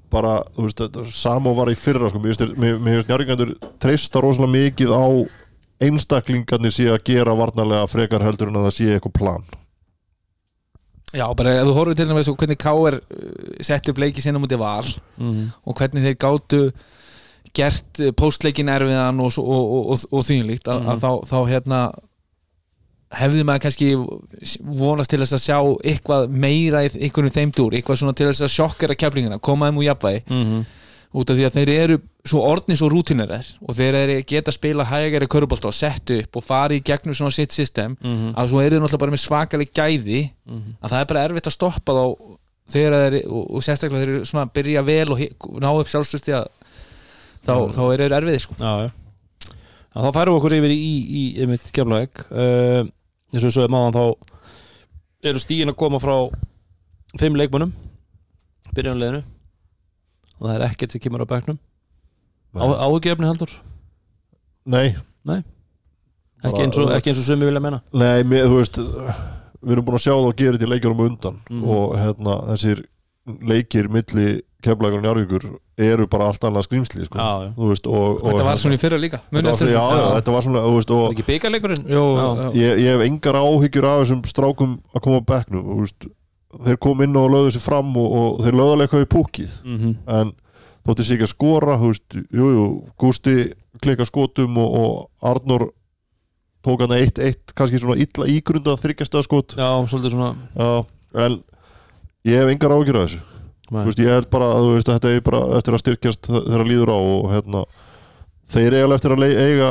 bara, 0.08 0.38
þú 0.56 0.64
veist, 0.64 0.80
þetta 0.86 1.04
Samo 1.12 1.52
var 1.58 1.68
í 1.68 1.76
fyrra 1.76 2.08
sko, 2.08 2.22
mér 2.22 2.32
finnst, 2.32 2.56
mér, 2.56 2.80
mér 2.80 2.96
finnst 2.96 3.12
njárvíkandur 3.12 3.54
treysta 3.82 4.24
rosalega 4.24 4.54
mikið 4.56 4.96
á 4.96 5.04
einstaklingarnir 5.84 6.74
sé 6.74 6.88
að 6.90 7.02
gera 7.12 7.36
varnarlega 7.38 7.88
frekar 7.90 8.24
heldur 8.24 8.50
en 8.50 8.62
að 8.62 8.70
það 8.70 8.78
sé 8.78 8.92
eitthvað 8.94 9.18
plan 9.20 9.44
Já, 11.16 11.24
bara 11.34 11.54
ef 11.56 11.64
þú 11.68 11.74
horfir 11.78 11.96
til 11.96 12.06
dæmis 12.10 12.28
á 12.28 12.34
hvernig 12.36 12.58
K.R. 12.60 12.98
sett 13.64 13.88
upp 13.88 13.98
leiki 14.02 14.20
sinna 14.20 14.38
mútið 14.42 14.58
val 14.60 14.84
Mhm. 15.18 15.46
og 15.66 15.74
hvernig 15.78 16.04
þeir 16.04 16.16
gátu 16.20 16.72
gert 17.56 18.00
eh, 18.00 18.10
póstleikin 18.12 18.68
erfiðan 18.68 19.20
og, 19.24 19.32
og, 19.38 19.64
og, 19.72 19.90
og, 19.94 19.98
og 20.12 20.22
þýnlíkt 20.28 20.68
að, 20.68 20.82
Mhm. 20.82 20.88
að 20.92 20.98
þá, 21.00 21.10
þá 21.30 21.38
hérna 21.48 21.80
hefði 23.18 23.42
maður 23.48 23.62
kannski 23.64 23.86
vonast 24.78 25.08
til 25.10 25.20
þess 25.22 25.32
að 25.38 25.44
sjá 25.46 25.58
eitthvað 25.92 26.28
meira 26.28 26.82
í 26.84 26.90
einhvern 27.08 27.32
þeim 27.32 27.52
dúr, 27.56 27.72
eitthvað 27.78 27.96
svona 28.02 28.14
til 28.14 28.26
þess 28.28 28.44
að 28.44 28.52
sjokkera 28.52 28.94
keflingina, 29.00 29.38
koma 29.40 29.70
þeim 29.70 29.78
úr 29.80 29.86
jafnvægi 29.88 30.22
Mhm. 30.28 30.66
Út 31.14 31.30
af 31.32 31.36
því 31.38 31.44
að 31.48 31.54
þeir 31.56 31.70
eru 31.74 31.96
svo 32.28 32.40
orðni 32.44 32.76
svo 32.76 32.88
rútinerar 32.92 33.46
og 33.64 33.74
þeir 33.78 33.94
eru 34.02 34.16
geta 34.28 34.50
að 34.52 34.56
spila 34.58 34.84
hægari 34.84 35.26
körubólta 35.30 35.70
og 35.70 35.74
settu 35.76 36.18
upp 36.20 36.36
og 36.36 36.44
fara 36.44 36.76
í 36.76 36.82
gegnum 36.84 37.14
svona 37.16 37.32
sitt 37.32 37.52
system 37.56 37.96
Mhm. 38.02 38.34
að 38.36 38.48
svo 38.50 38.60
eru 38.60 38.76
þeir 38.76 38.82
náttúrulega 38.84 38.98
bara 38.98 39.12
með 39.16 39.24
svakalig 39.24 39.70
gæði 39.72 40.30
Mhm. 40.46 40.76
að 40.82 40.90
það 40.90 41.00
er 41.00 41.04
bara 41.06 41.24
erfitt 41.28 41.46
að 41.48 41.56
stoppa 41.56 41.92
þá 41.92 42.04
þegar 42.68 42.92
þeir 42.92 43.06
eru, 43.08 43.22
og, 43.32 43.50
og 43.56 43.62
sérstaklega 43.64 44.02
þeir 44.04 44.12
eru 44.14 44.24
svona 44.28 44.44
að 44.44 44.52
byrja 44.52 44.84
vel 44.84 45.12
og 45.12 45.18
ná 45.64 45.68
upp 45.80 45.88
sjálfstöðsti 45.88 46.32
að 46.36 46.46
þá, 47.40 47.54
Já. 47.56 47.68
þá 47.72 47.82
eru 47.94 48.02
þeir 48.04 48.16
erfiði 48.20 48.40
sko 48.44 48.54
já, 48.58 48.72
já. 48.84 48.90
Þá 49.98 50.12
færum 50.12 50.34
við 50.34 50.38
okkur 50.38 50.54
yfir 50.58 50.70
í, 50.70 50.92
í, 51.08 51.22
í 51.42 51.46
mitt 51.48 51.72
keflaðeg 51.72 52.10
uh, 52.30 52.84
eins 53.32 53.42
og 53.42 53.48
við 53.48 53.56
sögum 53.56 53.78
áðan 53.78 53.96
þá 53.96 54.04
eru 55.24 55.38
stíin 55.40 55.72
að 55.72 55.76
koma 55.80 55.98
frá 55.98 56.28
fimm 57.18 57.34
leikmönnum 57.40 57.72
byrjanleginu 58.76 59.22
og 60.38 60.46
það 60.48 60.54
er 60.56 60.66
ekkert 60.68 60.94
sem 60.94 61.00
kemur 61.04 61.24
á 61.24 61.28
bæknum 61.28 61.58
áhugjefni 62.54 63.28
heldur? 63.28 63.50
Nei, 64.68 64.94
ekki 66.42 66.52
Bara- 66.52 66.64
eins 66.64 66.78
og, 66.78 66.90
ekki 66.96 67.12
eins 67.12 67.20
og 67.22 67.26
sumi 67.28 67.48
vilja 67.48 67.60
menna 67.60 67.82
nei, 67.92 68.22
mér, 68.22 68.46
þú 68.48 68.60
veist 68.62 68.78
við 68.78 69.74
erum 69.74 69.86
búin 69.88 69.98
að 69.98 70.04
sjá 70.06 70.12
það 70.14 70.28
og 70.28 70.36
gera 70.38 70.56
þetta 70.56 70.68
í 70.68 70.72
leikjurum 70.72 71.00
undan. 71.06 71.40
Mhm. 71.50 71.64
og 71.68 71.96
hérna, 71.98 72.36
þessir 72.52 72.84
leikir 73.42 73.88
milli 73.92 74.28
keflagur 74.62 74.98
og 74.98 75.04
njárvíkur 75.04 75.44
eru 75.78 76.06
bara 76.10 76.26
allt 76.26 76.42
annað 76.42 76.66
skrýmsli 76.66 77.04
sko. 77.06 77.18
Og, 77.18 77.74
og, 77.86 78.22
Þetta 78.24 78.44
var 78.46 78.58
svona 78.58 78.74
í 78.74 78.80
fyrra 78.82 78.98
líka. 78.98 79.20
Þetta 79.30 79.52
var 79.52 79.70
já, 79.70 79.82
já, 80.00 80.06
þetta 80.18 80.32
var 80.34 80.42
svona 80.46 80.62
veist, 80.74 80.90
og 80.90 81.12
ekki 81.12 81.26
byggarleikurinn? 81.28 81.84
Ég, 82.56 82.80
ég 82.82 82.88
hef 82.96 83.04
engar 83.06 83.38
áhyggjur 83.38 83.86
af 83.86 84.00
þessum 84.02 84.24
strákum 84.26 84.72
að 84.94 85.04
koma 85.04 85.20
á 85.22 85.28
bekknum 85.30 85.62
þú 85.68 85.78
veist, 85.84 86.08
þeir 86.64 86.78
kom 86.80 87.02
inn 87.04 87.16
og 87.20 87.30
lögðu 87.34 87.54
sér 87.56 87.64
fram 87.64 87.90
og, 88.00 88.12
og 88.20 88.38
þeir 88.44 88.56
lögðu 88.56 88.72
alveg 88.76 88.86
eitthvað 88.88 89.06
í 89.06 89.10
púkið 89.14 89.56
Mhm. 89.64 89.96
en 90.18 90.32
þótti 90.88 91.04
sér 91.04 91.16
ekki 91.18 91.26
að 91.28 91.34
skora 91.34 91.74
veist, 91.82 92.14
jú, 92.32 92.46
jú, 92.54 92.66
Gústi 92.98 93.34
klikka 93.82 94.06
skotum 94.08 94.56
og, 94.58 94.78
og 94.80 95.10
Arnór 95.22 95.68
tók 96.64 96.80
hann 96.80 96.96
eitt, 96.96 97.18
eitt 97.22 97.52
kannski 97.54 97.78
svona 97.78 97.96
illa 98.00 98.26
ígrundað 98.26 98.80
þryggjasta 98.82 99.22
skot. 99.22 99.54
Já, 99.56 99.68
svolítið 99.86 100.14
svona 100.16 100.30
já, 100.56 100.70
en 101.24 101.36
ég 102.26 102.40
hef 102.40 102.48
engar 102.54 102.74
áhyggjur 102.74 102.98
af 103.02 103.06
þessu. 103.08 103.20
Veist, 103.70 103.98
ég 104.00 104.08
held 104.08 104.30
bara 104.32 104.48
að 104.56 104.70
veist, 104.74 104.88
að 104.88 104.96
þetta 104.98 105.12
er 105.14 105.20
bara 105.28 105.40
eftir 105.58 105.74
að 105.76 105.82
styrkjast 105.84 106.22
þe- 106.28 106.44
þegar 106.48 106.64
að 106.64 106.70
líður 106.72 106.92
á 106.92 106.98
og 106.98 107.30
hérna, 107.34 107.62
þeir 108.48 108.76
eiga 108.80 108.94
eftir 108.96 109.12
að 109.14 109.24
eiga 109.28 109.70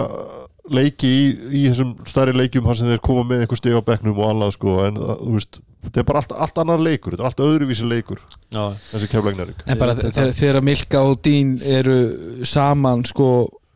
leiki 0.74 1.07
í, 1.07 1.24
í 1.51 1.63
þessum 1.70 1.95
stærri 2.09 2.36
leikjum 2.36 2.68
þar 2.68 2.80
sem 2.80 2.91
þeir 2.91 3.03
koma 3.07 3.26
með 3.28 3.43
einhver 3.45 3.59
stig 3.59 3.78
á 3.78 3.82
bekknum 3.88 4.20
og 4.20 4.32
annað 4.32 4.55
sko, 4.57 4.78
en 4.88 4.99
þú 4.99 5.36
veist, 5.36 5.59
þetta 5.88 6.01
er 6.01 6.07
bara 6.09 6.24
allt, 6.24 6.34
allt 6.45 6.61
annar 6.63 6.84
leikur, 6.84 7.15
þetta 7.15 7.26
er 7.26 7.30
allt 7.32 7.43
öðruvísi 7.47 7.88
leikur 7.88 8.24
Já, 8.51 8.63
þessi 8.91 9.11
keflægnarík 9.11 9.63
En 9.68 9.82
bara 9.82 9.95
þegar, 9.99 10.34
þegar 10.38 10.65
Milka 10.68 11.03
og 11.07 11.22
Dín 11.26 11.57
eru 11.63 11.99
saman 12.47 13.05
sko, 13.07 13.30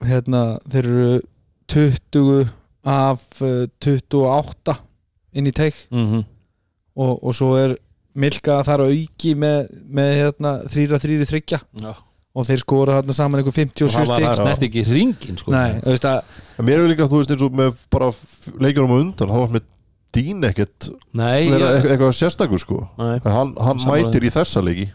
hérna, 0.07 0.45
þeir 0.71 0.91
eru 0.91 1.21
20 1.71 2.49
af 2.91 3.23
uh, 3.45 3.67
28 3.79 4.75
inn 5.37 5.47
í 5.47 5.53
teik. 5.55 5.77
Mhm. 5.93 6.25
Og, 7.01 7.21
og 7.23 7.35
svo 7.37 7.53
er 7.55 7.77
Milka 8.19 8.57
þar 8.67 8.83
auki 8.89 9.35
með, 9.39 9.69
með 9.87 10.09
hérna, 10.17 10.55
þrýra 10.67 10.99
þrýri 10.99 11.27
þryggja 11.29 11.61
Já. 11.79 11.93
Og 12.32 12.45
þeir 12.47 12.61
skora 12.63 12.99
þarna 13.01 13.13
saman 13.17 13.41
einhver 13.41 13.51
Og 13.51 13.59
57 13.59 13.91
það 13.91 13.97
var 13.97 14.07
stík 14.11 14.27
það 14.27 14.41
snert 14.41 14.65
ekki 14.67 14.84
ringin 14.88 15.38
sko. 15.41 15.51
Nei, 15.51 15.71
þú 15.84 15.91
veist 15.95 16.07
að 16.07 16.65
mér 16.69 16.79
er 16.86 16.89
líka, 16.93 17.07
þú 17.11 17.19
veist, 17.21 17.34
eins 17.36 17.45
og 17.47 17.57
með 17.59 17.82
bara 17.91 18.09
leikjunum 18.63 18.93
á 18.93 18.97
undan, 19.03 19.32
þá 19.34 19.38
var 19.41 19.53
með 19.57 19.67
Dín 20.11 20.43
ekkert 20.43 20.89
eitthvað, 21.15 22.09
sérstakur 22.17 22.59
sko. 22.59 22.82
Nei. 22.99 23.13
en 23.23 23.32
hann, 23.32 23.53
hann 23.63 23.79
mætir 23.88 24.25
í 24.27 24.32
þessa 24.34 24.59
leiki. 24.63 24.89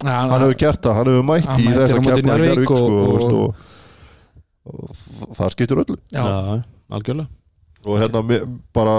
Hann, 0.00 0.30
hann 0.32 0.40
hefur 0.46 0.56
gert 0.62 0.80
það, 0.86 0.94
hann 0.96 1.10
hefur 1.12 1.26
mætt 1.28 1.50
í 1.60 1.66
þessa 1.76 1.98
móti 1.98 2.08
keflægnarík 2.08 2.46
Njarðvík 2.48 2.70
sko, 2.70 2.78
og- 2.80 3.02
og, 3.02 3.12
og, 3.12 3.34
og- 3.42 3.54
og, 4.72 5.02
og 5.28 5.36
það 5.36 5.52
skiptir 5.56 5.82
öllu. 5.84 5.98
Já, 6.14 6.22
Já, 6.24 6.62
algjörlega 6.96 7.28
og 7.82 7.98
hérna 7.98 8.20
bara 8.76 8.92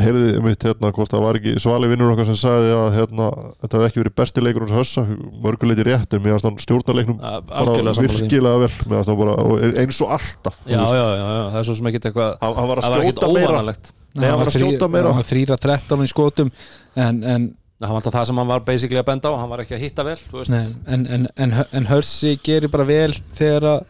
heyrði 0.00 0.40
mitt 0.44 0.64
hérna 0.64 0.88
hvort 0.94 1.12
það 1.12 1.24
var 1.26 1.38
ekki 1.38 1.52
svali 1.60 1.90
vinnur 1.90 2.14
okkar 2.14 2.28
sem 2.30 2.38
sagði 2.40 2.70
að 2.76 2.94
hérna 2.96 3.26
þetta 3.60 3.76
hefði 3.78 3.88
ekki 3.90 4.00
verið 4.02 4.14
besti 4.22 4.44
leikur 4.44 4.64
hans 4.64 4.76
hössa 4.78 5.04
mörguleiti 5.44 5.86
rétt 5.88 6.16
en 6.16 6.28
hann 6.32 6.60
stjórnarleiknum 6.64 7.18
bara 7.20 7.94
virkilega 7.98 8.62
vel. 8.64 8.70
Hann 8.88 9.18
bara 9.20 9.36
og 9.36 9.64
eins 9.68 10.00
og 10.00 10.14
alltaf 10.16 10.62
Já, 10.64 10.78
já, 10.80 10.88
já, 10.96 11.26
já, 11.28 11.42
það 11.52 11.58
er 11.62 11.68
svo 11.68 11.78
sem 11.78 11.90
ekkert 11.92 12.08
eitthvað 12.10 12.30
hann, 12.40 12.56
hann 12.60 12.70
var 12.72 12.80
að 12.80 12.86
Það 12.86 12.94
var 12.96 13.02
ekkert 13.04 13.18
skjóta 13.20 13.32
meira. 13.36 13.50
óvanalegt. 13.52 13.92
Nei, 14.12 14.28
hann 14.28 14.38
var 14.40 14.50
að 14.52 14.56
skjóta 14.58 14.88
meira. 14.92 15.12
hann 15.12 15.20
var 15.22 15.28
þrýra 15.32 15.58
13 15.66 16.04
í 16.06 16.12
skotum 16.12 16.52
en, 16.96 17.22
en, 17.24 17.50
Það 17.82 17.90
var 17.90 17.98
alltaf 17.98 18.14
það 18.14 18.26
sem 18.28 18.38
hann 18.38 18.50
var 18.52 18.60
basically 18.62 19.00
að 19.00 19.08
benda 19.08 19.30
á. 19.32 19.34
Hann 19.42 19.50
var 19.50 19.60
ekki 19.64 19.74
að 19.74 19.80
hitta 19.82 20.04
vel, 20.06 20.18
nei, 20.54 20.60
en, 20.86 21.06
en, 21.16 21.24
en, 21.34 21.54
en 21.74 21.88
Hörsi 21.90 22.36
gerir 22.46 22.70
bara 22.70 22.86
vel 22.86 23.10
þegar 23.34 23.66
að 23.72 23.80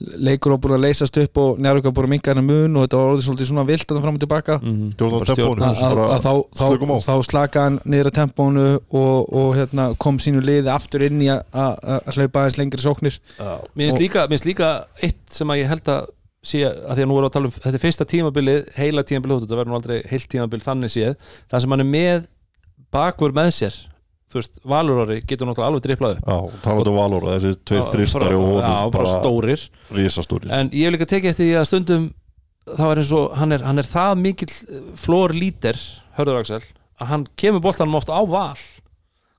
leikur 0.00 0.54
á 0.56 0.58
búin 0.60 0.74
að 0.76 0.84
leysast 0.86 1.18
upp 1.20 1.40
og 1.42 1.58
njárvík 1.60 1.88
á 1.88 1.92
búin 1.92 2.06
að 2.08 2.12
minka 2.14 2.32
hennar 2.32 2.46
mun 2.46 2.76
og 2.78 2.86
þetta 2.86 3.00
var 3.00 3.10
orðið 3.10 3.26
svolítið 3.26 3.50
svona 3.50 3.64
vilt 3.68 3.84
að 3.84 3.96
það 3.96 4.04
fram 4.06 4.16
og 4.16 4.22
tilbaka. 4.24 4.56
Mhm. 4.62 4.86
Að, 5.00 5.82
að, 5.90 6.00
að 6.14 7.04
þá, 7.08 7.14
slaka 7.28 7.64
hann 7.66 7.80
niður 7.84 8.10
að 8.10 8.16
tempónu 8.20 8.66
og, 8.78 9.34
og 9.42 9.50
hérna, 9.58 9.90
kom 10.00 10.20
sínu 10.22 10.40
liði 10.44 10.72
aftur 10.72 11.04
inn 11.08 11.20
í 11.20 11.28
að, 11.32 11.42
að, 11.52 11.76
að 12.00 12.16
hlaupa 12.16 12.44
aðeins 12.44 12.58
lengri 12.62 12.84
sóknir. 12.84 13.20
Líka, 14.00 14.24
mér 14.24 14.38
finnst 14.38 14.48
líka 14.48 14.72
eitt 15.02 15.20
sem 15.36 15.52
að 15.52 15.62
ég 15.62 15.70
held 15.74 15.92
að 15.92 16.08
sé 16.40 16.64
að 16.64 16.96
því 16.96 17.04
að 17.04 17.08
nú 17.10 17.16
erum 17.18 17.20
við 17.20 17.28
að 17.28 17.34
tala 17.36 17.48
um 17.50 17.56
þetta 17.58 17.76
er 17.76 17.82
fyrsta 17.82 18.08
tímabilið, 18.08 18.60
heila 18.78 19.04
tímabilið 19.04 19.42
þetta 19.44 19.58
verður 19.58 19.72
nú 19.74 19.76
aldrei 19.76 19.96
heilt 20.08 20.28
tímabil 20.32 20.62
þannig 20.64 20.94
séð. 20.94 21.32
Það 21.50 21.64
sem 21.64 21.74
hann 21.74 21.84
er 21.84 21.90
með 21.90 22.22
bakvör 22.94 23.34
með 23.36 23.50
sér 23.58 23.76
þú 24.30 24.40
veist, 24.40 24.60
Valur 24.72 25.02
Orri 25.04 25.20
getur 25.26 25.48
náttúrulega 25.48 25.70
alveg 25.72 25.84
driplað 25.86 26.16
upp. 26.16 26.28
Já, 26.30 26.62
talandi 26.64 26.92
um 26.92 26.98
Valóra, 27.00 27.36
þessi 27.36 27.60
tveir 27.66 27.86
þristari 27.94 28.38
og 28.38 28.44
Já, 28.46 28.50
honum 28.50 28.92
bara 28.94 29.04
bara 29.04 29.14
stórir. 29.20 29.64
risastóri 29.96 30.50
en 30.54 30.70
ég 30.70 30.86
hef 30.86 30.96
líka 30.96 31.08
tekið 31.10 31.32
eftir 31.32 31.48
því 31.48 31.56
að 31.60 31.70
stundum 31.70 32.10
það 32.70 32.90
var 32.90 33.00
eins 33.02 33.14
og, 33.16 33.32
hann 33.40 33.56
er, 33.56 33.64
hann 33.66 33.82
er 33.82 33.88
það 33.88 34.20
mikill 34.20 34.52
flór 35.00 35.34
lítir, 35.34 35.80
hörður 36.18 36.42
Axel 36.42 36.62
að 37.00 37.10
hann 37.10 37.26
kemur 37.40 37.64
boltanum 37.64 37.96
oft 37.98 38.12
á 38.12 38.20
val. 38.28 38.60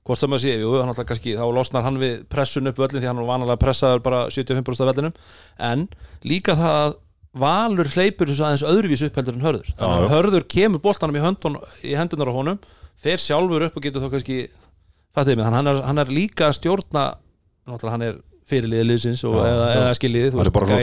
Hvort 0.02 0.18
sem 0.18 0.34
að 0.34 0.42
sé, 0.42 0.56
jú, 0.58 0.72
hann 0.80 0.90
alltaf 0.90 1.06
kannski 1.06 1.36
þá 1.38 1.44
losnar 1.54 1.84
hann 1.86 2.00
við 2.02 2.24
pressun 2.30 2.66
upp 2.66 2.80
völlin 2.82 2.98
því 2.98 3.06
hann 3.06 3.20
var 3.22 3.28
vanalega 3.28 3.60
pressaður 3.62 4.02
bara 4.02 4.24
75% 4.34 4.82
af 4.82 4.88
vellinum. 4.90 5.14
En 5.62 5.84
líka 6.26 6.58
það 6.58 6.78
að 6.82 7.00
Valur 7.32 7.88
hleypur 7.94 8.28
þessu 8.28 8.44
aðeins 8.44 8.64
öðruvís 8.68 9.02
upp 9.06 9.14
heldur 9.16 9.38
en 9.38 9.44
hörður. 9.46 9.68
Já, 9.70 9.78
þannig 9.78 9.94
að 9.94 10.02
já. 10.02 10.12
hörður 10.12 10.44
kemur 10.52 10.82
boltanum 10.84 11.16
í, 11.16 11.22
höndun, 11.22 11.54
í 11.80 11.94
hendunar 11.96 12.28
á 12.28 12.34
honum 12.36 12.58
fer 13.00 13.22
sjálfur 13.22 13.64
upp 13.68 13.78
og 13.78 13.86
getur 13.86 14.04
þá 14.04 14.10
kannski 14.12 14.36
fattiði 15.16 15.38
mig, 15.38 15.48
hann 15.48 15.72
er, 15.72 15.80
hann 15.86 16.02
er 16.02 16.12
líka 16.12 16.48
að 16.48 16.58
stjórna 16.60 17.06
náttúrulega 17.68 17.96
hann 17.96 18.06
er 18.08 18.20
fyrirliðið 18.52 18.88
liðsins 18.90 19.24
og, 19.28 19.38
Já, 19.38 19.48
eða, 19.48 19.66
eða 19.78 19.96
skiljiði 19.98 20.30
Hann 20.34 20.44
er 20.46 20.54
bara 20.54 20.68
svona 20.68 20.82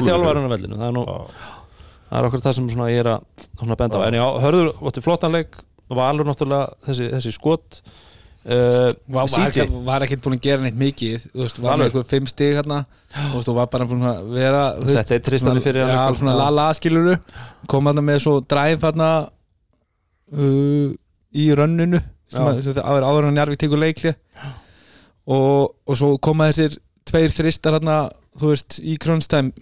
er 0.00 0.06
þjálfarinn 0.06 0.48
á 0.48 0.52
vellinu 0.54 0.80
það 0.80 0.88
er, 0.88 0.96
nú, 0.96 1.04
Já. 1.06 1.52
það 2.10 2.18
er 2.18 2.28
okkur 2.30 2.44
það 2.46 2.58
sem 2.58 2.82
ég 2.86 3.00
er 3.02 3.12
að 3.12 3.78
benda 3.82 4.02
á, 4.02 4.06
en 4.06 4.18
já, 4.18 4.26
hörður 4.44 4.74
ótti 4.90 5.04
flottanleik, 5.04 5.62
Valur 5.86 6.26
náttúrulega 6.26 6.74
þessi, 6.82 7.08
þessi 7.12 7.32
skot 7.34 7.80
uh, 7.80 8.90
var, 9.06 9.28
var, 9.86 10.04
ekki, 10.06 10.18
búin 10.22 10.38
að 10.38 10.46
gera 10.48 10.64
neitt 10.64 10.78
mikið 10.80 11.28
þú 11.28 11.42
veist, 11.44 11.60
var 11.62 11.78
með 11.78 11.88
eitthvað 11.88 12.08
fimm 12.10 12.26
stig 12.30 12.56
hérna 12.58 12.80
þú 13.14 13.42
og 13.42 13.58
var 13.60 13.70
bara 13.70 13.86
búin 13.86 14.06
að 14.10 14.32
vera 14.34 14.64
þú 14.80 14.88
veist, 14.88 14.98
setti 14.98 15.16
eitt 15.18 15.26
Tristan 15.28 15.62
fyrir 15.62 15.86
lala 16.26 16.66
skiluru 16.74 17.16
kom 17.70 17.86
hérna 17.86 18.02
með 18.06 18.22
svo 18.26 18.36
dræf 18.42 18.82
hérna 18.86 19.10
uh, 20.34 20.90
í 21.36 21.48
rönninu 21.54 22.02
sem 22.30 22.42
Já. 22.42 22.48
að, 22.50 22.62
sem 22.66 22.80
að 22.82 23.06
áður 23.06 23.28
en 23.30 23.40
Jarvik 23.40 23.60
tekur 23.62 23.82
leikli 23.82 24.12
og, 25.26 25.74
og 25.86 25.98
svo 25.98 26.14
koma 26.22 26.50
þessir 26.50 26.78
tveir 27.06 27.34
þristar 27.34 27.78
hérna 27.78 27.98
þú 28.36 28.52
veist, 28.52 28.78
í 28.82 28.96
krönstæm 29.00 29.52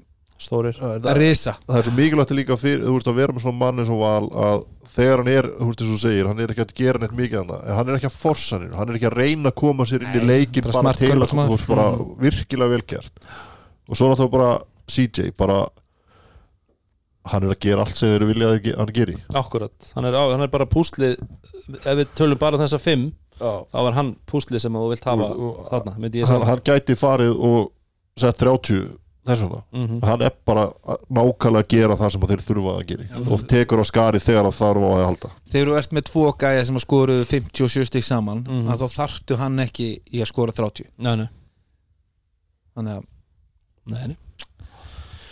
stórir. 0.40 0.78
Að 0.82 1.10
risa. 1.18 1.56
það 1.68 1.80
er 1.80 1.88
svo 1.88 1.96
mikilvægt 1.96 2.34
líka 2.36 2.56
fyrir, 2.60 2.86
þú 2.88 2.96
veist, 2.96 3.10
að 3.10 3.20
vera 3.20 3.34
með 3.34 3.44
svona 3.44 3.60
mann 3.60 3.82
eins 3.82 3.92
og 3.92 4.00
val 4.00 4.26
að 4.44 4.64
þegar 4.94 5.22
hann 5.22 5.30
er, 5.32 5.48
þú 5.58 5.68
veist, 5.68 5.80
eins 5.82 5.88
og 5.88 5.94
þú 5.94 6.00
segir 6.02 6.30
hann 6.30 6.42
er 6.42 6.54
ekki 6.54 6.64
að 6.64 6.74
gera 6.80 7.02
neitt 7.02 7.16
mikið 7.18 7.40
annað, 7.40 7.62
en 7.64 7.78
hann 7.78 7.90
er 7.90 7.98
ekki 7.98 8.10
að 8.10 8.18
forsa 8.24 8.58
hann 8.58 8.76
hann 8.78 8.90
er 8.90 8.98
ekki 8.98 9.10
að 9.10 9.18
reyna 9.20 9.50
að 9.52 9.56
koma 9.62 9.86
sér 9.90 10.04
inn 10.06 10.18
í 10.18 10.24
leikin 10.24 10.68
bara 10.68 10.94
til 10.98 11.14
að 11.14 11.32
þú 11.32 11.46
veist, 11.52 11.70
bara 11.70 11.86
virkilega 12.26 12.74
vel 12.74 12.84
gert. 12.94 13.26
Og 13.88 13.98
svo 13.98 14.10
náttúrulega 14.10 14.36
bara 14.36 14.52
CJ 14.94 15.34
bara 15.38 15.58
hann 17.24 17.42
er 17.46 17.54
að 17.54 17.60
gera 17.64 17.84
allt 17.84 17.96
sem 17.96 18.08
þeir 18.12 18.26
vilja 18.28 18.48
að 18.52 18.66
hann 18.78 18.92
geri. 18.94 19.14
Akkurat, 19.34 19.90
hann 19.94 20.04
er, 20.04 20.12
á, 20.18 20.22
hann 20.32 20.42
er 20.44 20.50
bara 20.52 20.66
púslið 20.66 21.16
ef 21.84 21.94
við 22.00 22.10
tölum 22.18 22.38
bara 22.38 22.58
þessa 22.60 22.78
fimm 22.82 23.12
þá 23.40 23.78
er 23.88 23.96
hann 23.96 24.10
púslið 24.30 24.60
sem 24.62 24.72
þú 24.76 24.90
vilt 24.92 25.04
hafa 25.08 25.30
þarna, 25.70 25.94
myndi 25.98 26.20
ég 26.20 26.28
hann, 26.28 26.42
segja. 26.42 26.50
hann 26.52 26.60
gæti 26.68 26.94
farið 27.00 27.32
og 27.48 27.72
sett 28.20 28.38
30 28.38 28.84
þess 29.24 29.40
vegna. 29.40 29.62
Mhm. 29.72 30.02
hann 30.04 30.20
er 30.22 30.34
bara 30.44 30.66
nákvæmlega 31.08 31.62
að 31.64 31.68
gera 31.72 31.96
það 31.96 32.10
sem 32.12 32.20
þeir 32.28 32.42
þurfa 32.44 32.72
að 32.76 32.86
gera. 32.90 33.06
Og 33.32 33.44
tekur 33.48 33.80
á 33.80 33.84
skari 33.88 34.20
þegar 34.20 34.44
það 34.50 34.58
þarf 34.60 34.84
á 34.84 34.90
að 34.92 35.04
halda. 35.08 35.30
Þegar 35.50 35.70
þú 35.72 35.78
ert 35.80 35.94
með 35.96 36.04
tvo 36.10 36.24
gæja 36.44 36.66
sem 36.68 36.76
að 36.76 36.84
skoruðu 36.84 37.24
57 37.32 37.86
stig 37.88 38.04
saman 38.04 38.44
Mhm. 38.44 38.68
að 38.68 38.84
þá 38.84 38.86
þarftu 39.00 39.36
hann 39.40 39.56
ekki 39.64 39.88
í 40.12 40.20
að 40.20 40.28
skora 40.28 40.52
30 40.52 40.84
nei, 40.98 41.16
nei, 41.16 41.28
þannig 42.76 42.98
að 42.98 43.04
nei, 43.86 44.06
nei. 44.12 44.16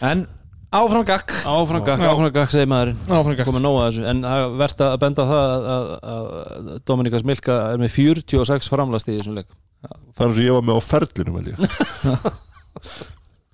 en 0.03 0.26
áfram 0.72 1.04
gakk 1.06 1.32
áfram 1.46 1.84
gakk, 1.86 2.04
áfram 2.08 2.32
gakk 2.34 2.52
segir 2.52 2.70
maðurinn. 2.70 3.00
Áfram 3.08 3.36
gakk 3.38 3.48
komið 3.48 3.64
nóga 3.64 3.88
þessu, 3.88 4.04
en 4.10 4.22
það 4.24 4.42
er 4.42 4.54
verðt 4.62 4.84
að 4.86 4.94
benda 5.02 5.26
það 5.30 5.42
að, 5.52 5.66
að, 5.72 5.90
að 6.12 6.70
Dominikas 6.90 7.26
Milka 7.28 7.58
er 7.72 7.82
með 7.82 7.94
46 7.96 8.70
framlast 8.72 9.10
í 9.10 9.16
þessum 9.18 9.36
leik. 9.40 9.50
Það 9.82 10.24
er 10.24 10.28
eins 10.28 10.40
og 10.40 10.46
ég 10.46 10.56
var 10.56 10.66
með 10.68 10.78
á 10.78 10.82
ferlinum 10.86 11.38
held 11.40 11.52
ég. 11.52 11.56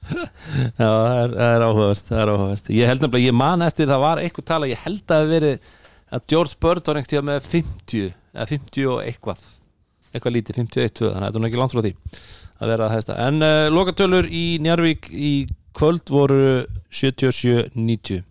Já, 0.08 0.88
það 0.88 1.18
er, 1.18 1.34
það 1.34 1.52
er 1.52 1.64
áhugavert, 1.66 2.06
það 2.06 2.22
er 2.22 2.30
áhugavert. 2.32 2.70
Ég 2.72 2.88
held 2.88 3.02
nefnilega, 3.04 3.28
ég 3.28 3.36
man 3.36 3.64
eftir 3.66 3.90
það 3.90 4.02
var 4.06 4.22
eitthvað 4.22 4.46
tala 4.48 4.70
Ég 4.70 4.80
held 4.86 5.02
að 5.02 5.10
það 5.10 5.20
hafi 5.20 5.32
verið 5.34 5.70
að 6.08 6.26
George 6.32 6.58
Bird 6.64 6.88
var 6.88 7.00
einhvern 7.00 7.12
tíða 7.12 7.26
með 7.28 7.48
50 7.52 8.06
eða 8.08 8.46
50 8.48 8.88
og 8.88 9.02
eitthvað. 9.04 9.42
Eitthvað 10.08 10.34
lítið, 10.38 10.60
51-2, 10.62 11.10
þannig 11.12 11.18
að 11.18 11.26
þetta 11.26 11.38
er 11.38 11.42
nú 11.44 11.48
ekki 11.50 11.60
langt 11.60 11.74
frá 11.74 11.82
því 11.84 11.92
að 12.58 12.72
vera 12.72 12.86
að 12.88 12.94
hæsta 12.96 13.16
En 13.26 13.44
uh, 13.44 13.66
lokatölur 13.70 14.28
í 14.32 14.44
Njarvík 14.64 15.10
í 15.12 15.32
kvöld 15.78 16.10
voru 16.12 16.42
77-90 16.90 18.24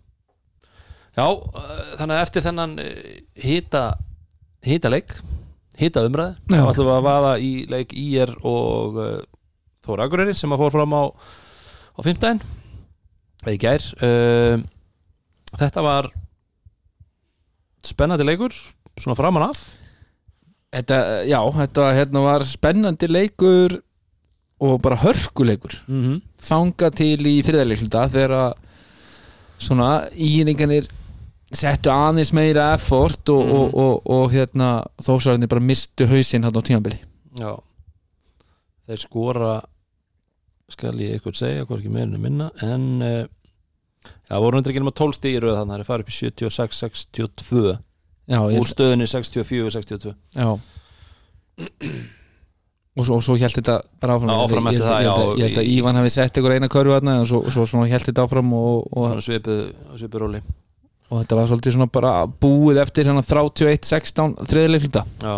Já, 1.18 1.24
uh, 1.26 1.82
þannig 1.98 2.14
að 2.14 2.22
eftir 2.22 2.44
þennan 2.46 2.78
uh, 2.82 3.10
hita 3.42 3.84
hita 4.66 4.92
leik 4.92 5.16
hita 5.78 6.02
umræði, 6.06 6.36
Já. 6.50 6.60
þá 6.62 6.70
ætlum 6.72 6.88
við 6.88 6.94
að 6.96 7.04
vaða 7.06 7.34
í 7.42 7.50
leik 7.70 7.94
IR 7.94 8.32
og 8.46 8.98
uh, 8.98 9.18
Þóra 9.86 10.08
Akureyri 10.08 10.34
sem 10.36 10.52
að 10.52 10.64
fór 10.64 10.74
fram 10.74 10.94
á 10.94 11.02
á 11.08 12.00
fimmtæðin 12.04 12.40
eða 13.44 13.54
í 13.54 13.60
gær. 13.62 13.84
Uh, 14.02 14.64
þetta 15.58 15.84
var 15.86 16.10
spennandi 17.86 18.26
leikur 18.26 18.54
svona 18.98 19.16
framan 19.18 19.48
af. 19.48 19.62
Þetta, 20.74 20.98
já, 21.24 21.38
þetta 21.56 21.86
hérna 21.96 22.24
var 22.26 22.44
spennandi 22.44 23.08
leikur 23.08 23.78
og 24.60 24.80
bara 24.82 24.96
hörkuleikur 24.96 25.74
mm 25.86 26.02
-hmm. 26.04 26.20
þanga 26.42 26.90
til 26.94 27.18
í 27.26 27.42
þriðarleikluta 27.46 28.08
þegar 28.10 28.30
að 28.30 28.52
svona 29.58 30.08
íninganir 30.14 30.88
settu 31.52 31.90
aðeins 31.90 32.32
meira 32.32 32.74
effort 32.74 33.28
og, 33.28 33.44
Mhm. 33.46 33.56
og, 33.56 33.74
og, 33.74 34.02
og 34.10 34.32
hérna 34.32 34.84
þósararnir 35.00 35.48
bara 35.48 35.60
mistu 35.60 36.06
hausinn 36.06 36.44
hann 36.44 36.54
á 36.56 36.62
tímabili 36.62 36.98
Já 37.38 37.56
Þeir 38.88 38.98
skora 38.98 39.60
skal 40.70 40.94
ég 40.98 41.14
eitthvað 41.14 41.34
segja, 41.36 41.64
hvað 41.64 41.78
ekki 41.78 41.90
meirinu 41.90 42.18
minna 42.18 42.50
en 42.62 43.02
uh, 43.02 43.26
já, 44.30 44.38
voru 44.40 44.56
hundur 44.56 44.70
ekki 44.72 44.80
nema 44.80 44.90
12 44.92 45.12
stíð 45.16 45.36
í 45.36 45.40
röð 45.40 45.56
þannig 45.58 45.72
að 45.72 45.76
það 45.76 45.80
er 45.80 45.90
farið 45.90 46.04
upp 46.04 46.08
í 46.08 46.18
76-62 46.20 47.78
já, 48.28 48.40
ég, 48.52 48.58
úr 48.60 48.66
stöðunni 48.68 49.06
64-62 49.06 50.14
já. 50.34 50.58
og 52.98 53.06
svo, 53.06 53.18
svo 53.22 53.36
held 53.38 53.54
þetta 53.58 53.76
bara 54.02 54.16
áfram. 54.18 54.32
Áfram 54.34 54.68
Ég- 54.68 54.78
ég, 54.78 54.82
það, 54.82 55.02
ég, 55.04 55.10
held 55.10 55.28
já, 55.28 55.42
ég 55.42 55.44
held 55.48 55.60
að 55.62 55.68
Ívan 55.74 55.98
hafi 56.00 56.10
sett 56.14 56.40
ykkur 56.40 56.54
eina 56.56 56.68
körfu 56.72 56.94
þarna 56.96 57.18
og 57.22 57.28
svo, 57.30 57.42
svo 57.54 57.66
svona 57.70 57.90
held 57.92 58.08
þetta 58.08 58.24
áfram 58.26 58.50
og, 58.58 58.88
og, 58.92 59.20
svipuð 59.22 60.18
róli. 60.24 60.40
og 61.10 61.22
þetta 61.22 61.38
var 61.38 61.46
svolítið 61.52 61.76
svona 61.76 61.90
bara 61.92 62.14
búið 62.26 62.82
eftir 62.82 63.08
hérna 63.08 63.22
31-16 63.24 64.34
þriðarleikluta 64.50 65.04
Já, 65.22 65.36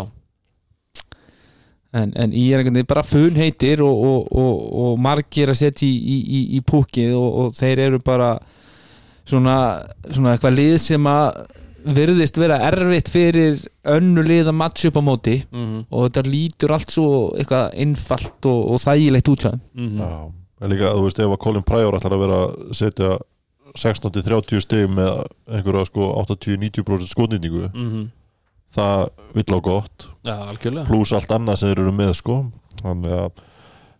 en, 1.92 2.12
en 2.14 2.32
í 2.34 2.46
er 2.50 2.60
einhvern 2.62 2.78
veginn 2.78 2.90
bara 2.90 3.02
fun 3.06 3.38
heitir 3.38 3.82
og, 3.82 4.02
og, 4.10 4.26
og, 4.30 4.64
og 4.84 4.98
margir 5.02 5.50
að 5.50 5.60
setja 5.62 5.86
í, 5.88 5.94
í, 5.94 6.18
í, 6.22 6.42
í 6.58 6.60
púkið 6.66 7.14
og, 7.18 7.30
og 7.44 7.54
þeir 7.58 7.84
eru 7.88 8.00
bara 8.06 8.32
svona, 9.26 9.56
svona 10.10 10.36
eitthvað 10.36 10.56
lið 10.58 10.76
sem 10.82 11.08
að 11.10 11.40
virðist 11.84 12.36
vera 12.40 12.58
erfitt 12.68 13.08
fyrir 13.12 13.58
önnu 13.88 14.22
lið 14.26 14.48
að 14.50 14.56
matcha 14.60 14.88
upp 14.90 14.98
á 15.00 15.02
móti 15.04 15.36
mm 15.50 15.80
og 15.90 16.06
þetta 16.08 16.24
lítur 16.28 16.72
allt 16.76 16.90
svo 16.92 17.06
eitthvað 17.38 17.74
einfalt 17.84 18.46
og, 18.50 18.60
og 18.74 18.80
þægilegt 18.84 19.28
út 19.32 19.46
þeim. 19.48 19.60
-hmm. 19.74 19.98
Já, 20.00 20.32
en 20.60 20.70
líka, 20.70 20.92
þú 20.94 21.02
veist, 21.06 21.18
ef 21.18 21.34
að 21.34 21.42
Colin 21.44 21.62
Pryor 21.66 21.94
ætlar 21.98 22.12
að 22.16 22.24
vera 22.24 22.40
að 22.46 22.72
setja 22.76 23.18
16-30 23.78 24.60
stig 24.64 24.88
með 24.90 25.22
einhverja 25.48 25.84
sko 25.86 26.08
80-90% 26.24 27.06
skotnýtingu 27.12 27.70
Mm 27.74 28.08
það 28.70 29.08
vill 29.34 29.50
á 29.50 29.58
gott. 29.58 30.04
Já, 30.22 30.36
algjörlega. 30.46 30.86
Pluss 30.86 31.10
allt 31.12 31.30
annað 31.34 31.56
sem 31.58 31.72
þeir 31.72 31.80
eru 31.82 31.92
með 31.92 32.12
sko. 32.14 32.36
Þannig 32.78 33.10
að 33.10 33.40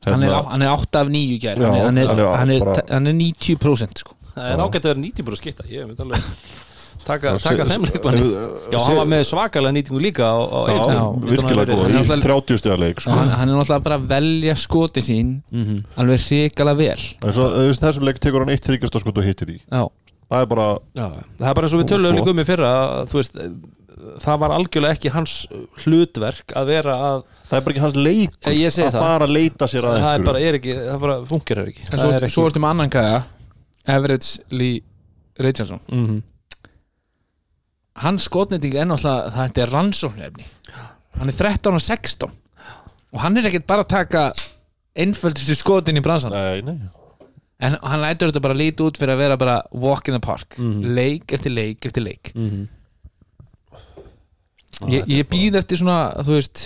hann, 0.07 0.23
er, 0.23 0.29
hérna- 0.31 0.51
hann 0.53 0.63
er 0.63 0.71
8 0.71 1.01
af 1.01 1.09
9 1.11 1.39
gær. 1.43 1.59
Já, 1.59 1.67
hann, 1.67 1.75
er, 1.75 1.83
hann, 1.83 1.99
er, 1.99 2.07
hann 2.07 2.21
er 2.21 2.37
hann, 2.39 2.51
er, 2.51 2.65
bara- 2.65 2.85
hann 2.95 3.07
er 3.11 3.17
90% 3.19 3.99
sko. 4.05 4.15
Það 4.37 4.53
er 4.53 4.63
ágætt 4.63 4.85
að 4.87 4.93
vera 4.93 5.01
90 5.03 5.27
bara 5.27 5.37
skipta 5.41 5.65
Ég 5.67 5.89
veit 5.91 6.01
alveg 6.01 6.21
taka, 7.07 7.33
taka 7.43 7.65
þeim 7.71 7.85
leikmanni 7.89 8.21
eh, 8.21 8.49
Já, 8.73 8.79
hann 8.87 8.97
var 9.01 9.09
með 9.13 9.23
svakalega 9.31 9.73
nýtingu 9.77 10.01
líka 10.05 10.25
á, 10.29 10.37
á 10.41 10.59
Já, 10.61 10.75
Egilstöðum. 10.75 11.25
virkilega 11.31 11.75
góð 11.75 11.81
í 11.91 11.97
hann 11.97 12.13
er 12.17 12.23
30 12.27 12.61
stiga 12.63 12.77
leik 12.81 13.01
sko. 13.01 13.11
hann, 13.17 13.29
hann 13.41 13.49
er 13.49 13.55
náttúrulega 13.61 13.85
bara 13.89 13.99
að 13.99 14.07
velja 14.15 14.55
skoti 14.57 15.01
sín 15.05 15.33
Mhm. 15.51 15.83
alveg 15.97 16.21
hrikalega 16.29 16.77
vel 16.77 17.01
en 17.25 17.33
svo 17.33 17.49
þú 17.57 17.67
veist, 17.71 17.83
þessum 17.83 18.05
leik 18.11 18.21
tekur 18.21 18.45
hann 18.45 18.55
eitt 18.55 18.65
þryggjast 18.69 19.01
skot 19.01 19.19
og 19.19 19.25
hittir 19.25 19.49
í 19.57 19.59
já, 19.61 19.83
það 20.31 20.41
er 20.43 20.47
bara, 20.55 20.69
Já, 20.95 21.09
það 21.41 21.49
er 21.51 21.55
bara 21.55 21.67
eins 21.67 21.75
og 21.75 21.81
við 21.85 21.89
flott. 21.89 22.15
líka 22.21 22.31
um 22.31 22.39
í 22.45 22.47
fyrra 22.47 22.71
að, 22.71 23.09
þú 23.11 23.21
veist, 23.21 23.39
það 24.25 24.39
var 24.41 24.51
algjörlega 24.57 24.97
ekki 24.97 25.11
hans 25.13 25.35
hlutverk 25.85 26.55
að 26.57 26.67
vera 26.67 26.95
að 27.11 27.25
það 27.51 27.57
er 27.59 27.65
bara 27.67 27.75
ekki 27.75 27.83
hans 27.85 27.97
leikur 27.97 28.49
Eh, 28.49 28.69
að 28.71 28.93
það. 28.95 29.01
fara 29.01 29.27
að 29.27 29.35
leita 29.35 29.67
sér 29.69 29.85
að 29.85 29.99
það 30.01 30.15
er 30.15 30.25
bara, 30.25 30.41
er 30.41 30.55
ekki, 30.61 30.75
það 30.87 31.01
bara 31.01 31.17
fungerar 31.29 31.67
ekki 31.69 31.83
en 31.85 31.91
Það 31.91 32.01
svo, 32.01 32.13
er 32.15 32.29
svo 32.31 32.47
ertu 32.49 32.61
með 32.63 32.71
annan 32.71 32.91
gæða 32.91 33.23
Everett 33.89 34.27
Lee 34.51 34.81
Richardson 35.41 35.81
Mhm. 35.91 36.23
Hans 38.05 38.25
skotnending 38.29 38.75
er 38.81 38.87
náttúrulega 38.91 39.33
þetta 39.37 39.63
er 39.67 39.75
rannsóknefni 39.75 40.47
hann 41.19 41.29
er 41.33 41.37
13 41.37 41.75
og 41.75 41.83
16 41.85 42.31
og 43.13 43.21
hann 43.25 43.37
er 43.41 43.49
ekkert 43.51 43.67
bara 43.71 43.83
að 43.85 43.93
taka 43.97 44.25
einföldustu 45.01 45.55
skotin 45.59 45.99
í 46.01 46.03
bransan 46.05 46.33
nei, 46.35 46.61
nei. 46.67 46.79
En 47.61 47.75
hann 47.85 48.01
lætur 48.01 48.31
þetta 48.31 48.41
bara 48.41 48.55
líti 48.57 48.81
út 48.87 48.97
fyrir 48.97 49.13
að 49.13 49.19
vera 49.21 49.35
bara 49.37 49.57
walk 49.77 50.09
in 50.09 50.15
the 50.17 50.21
park. 50.25 50.55
Mhm. 50.57 50.95
leik 50.97 51.33
eftir 51.37 51.53
leik 51.53 51.85
eftir 51.85 52.01
leik. 52.07 52.31
Mhm. 52.35 52.63
ég, 54.89 55.05
ég 55.13 55.27
býð 55.29 55.59
eftir 55.61 55.77
svona 55.77 55.99
þú 56.25 56.39
veist 56.39 56.61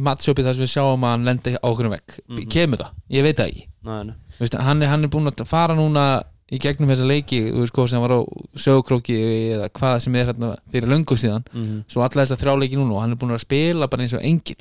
mattsjópið 0.00 0.46
þar 0.48 0.56
sem 0.56 0.64
við 0.64 0.72
sjáum 0.72 1.04
að 1.04 1.12
hann 1.14 1.26
lendi 1.28 1.52
á 1.58 1.66
okkur 1.68 1.90
vekk 1.92 2.16
Mhm. 2.30 2.48
kemur 2.48 2.80
það, 2.80 2.90
ég 3.10 3.22
veit 3.26 3.36
það 3.36 3.50
ekki. 3.52 3.66
Nei, 3.84 4.02
nei. 4.08 4.14
Þú 4.38 4.40
veist, 4.46 4.56
hann, 4.62 4.82
er, 4.82 4.88
hann 4.88 5.04
er 5.04 5.08
búinn 5.12 5.28
að 5.28 5.46
fara 5.46 5.74
núna 5.76 6.06
í 6.52 6.58
gegnum 6.60 6.90
þessa 6.92 7.06
leiki 7.08 7.38
hvað 7.72 7.88
sem 7.88 8.00
var 8.04 8.12
á 8.12 8.20
sjókróki 8.60 9.16
eða 9.56 9.68
hvað 9.72 9.98
sem 10.04 10.16
er 10.20 10.26
hérna 10.32 10.54
fyrir 10.72 10.88
löngu 10.92 11.16
síðan 11.16 11.44
Mhm. 11.52 11.84
svo 11.88 12.02
alla 12.04 12.22
þess 12.26 12.36
að 12.36 12.42
þrjá 12.44 12.56
leiki 12.60 12.76
núna 12.76 12.92
og 12.96 13.00
hann 13.02 13.12
er 13.12 13.16
búinn 13.16 13.32
að 13.36 13.40
spila 13.46 13.88
bara 13.88 14.02
eins 14.04 14.12
og 14.14 14.20
engil 14.22 14.56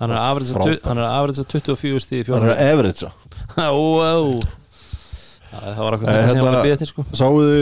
hann 0.00 0.10
er 0.10 0.16
er 0.98 1.10
aðverðis 1.10 1.44
24 1.52 2.00
stíð 2.00 2.24
í 2.24 2.32
hann 2.32 2.48
er 2.48 2.72
average 2.72 3.04
Ó, 3.58 3.76
ó. 3.98 4.40
Já, 5.48 5.58
það 5.64 5.78
var 5.80 5.94
eitthvað 5.96 6.08
Eh, 6.08 6.16
þetta 6.18 6.28
sem 6.28 6.36
ég 6.38 6.42
var 6.44 6.52
hérna- 6.52 6.58
að 6.60 6.66
býða 6.68 6.78
til 6.78 6.86
sko 6.88 7.04
Sáuðu 7.16 7.60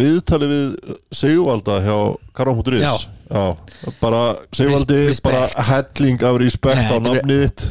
viðtali 0.00 0.46
við 0.50 0.96
Sigvalda 1.14 1.76
hjá. 1.84 1.98
Já, 3.30 3.44
bara 4.00 4.22
Sigvaldi 4.52 5.20
bara 5.22 5.44
respect. 5.46 5.68
helling 5.68 6.22
af 6.26 6.38
respect 6.42 6.76
Nei, 6.76 6.90
á 6.90 6.98
þitt 7.46 7.62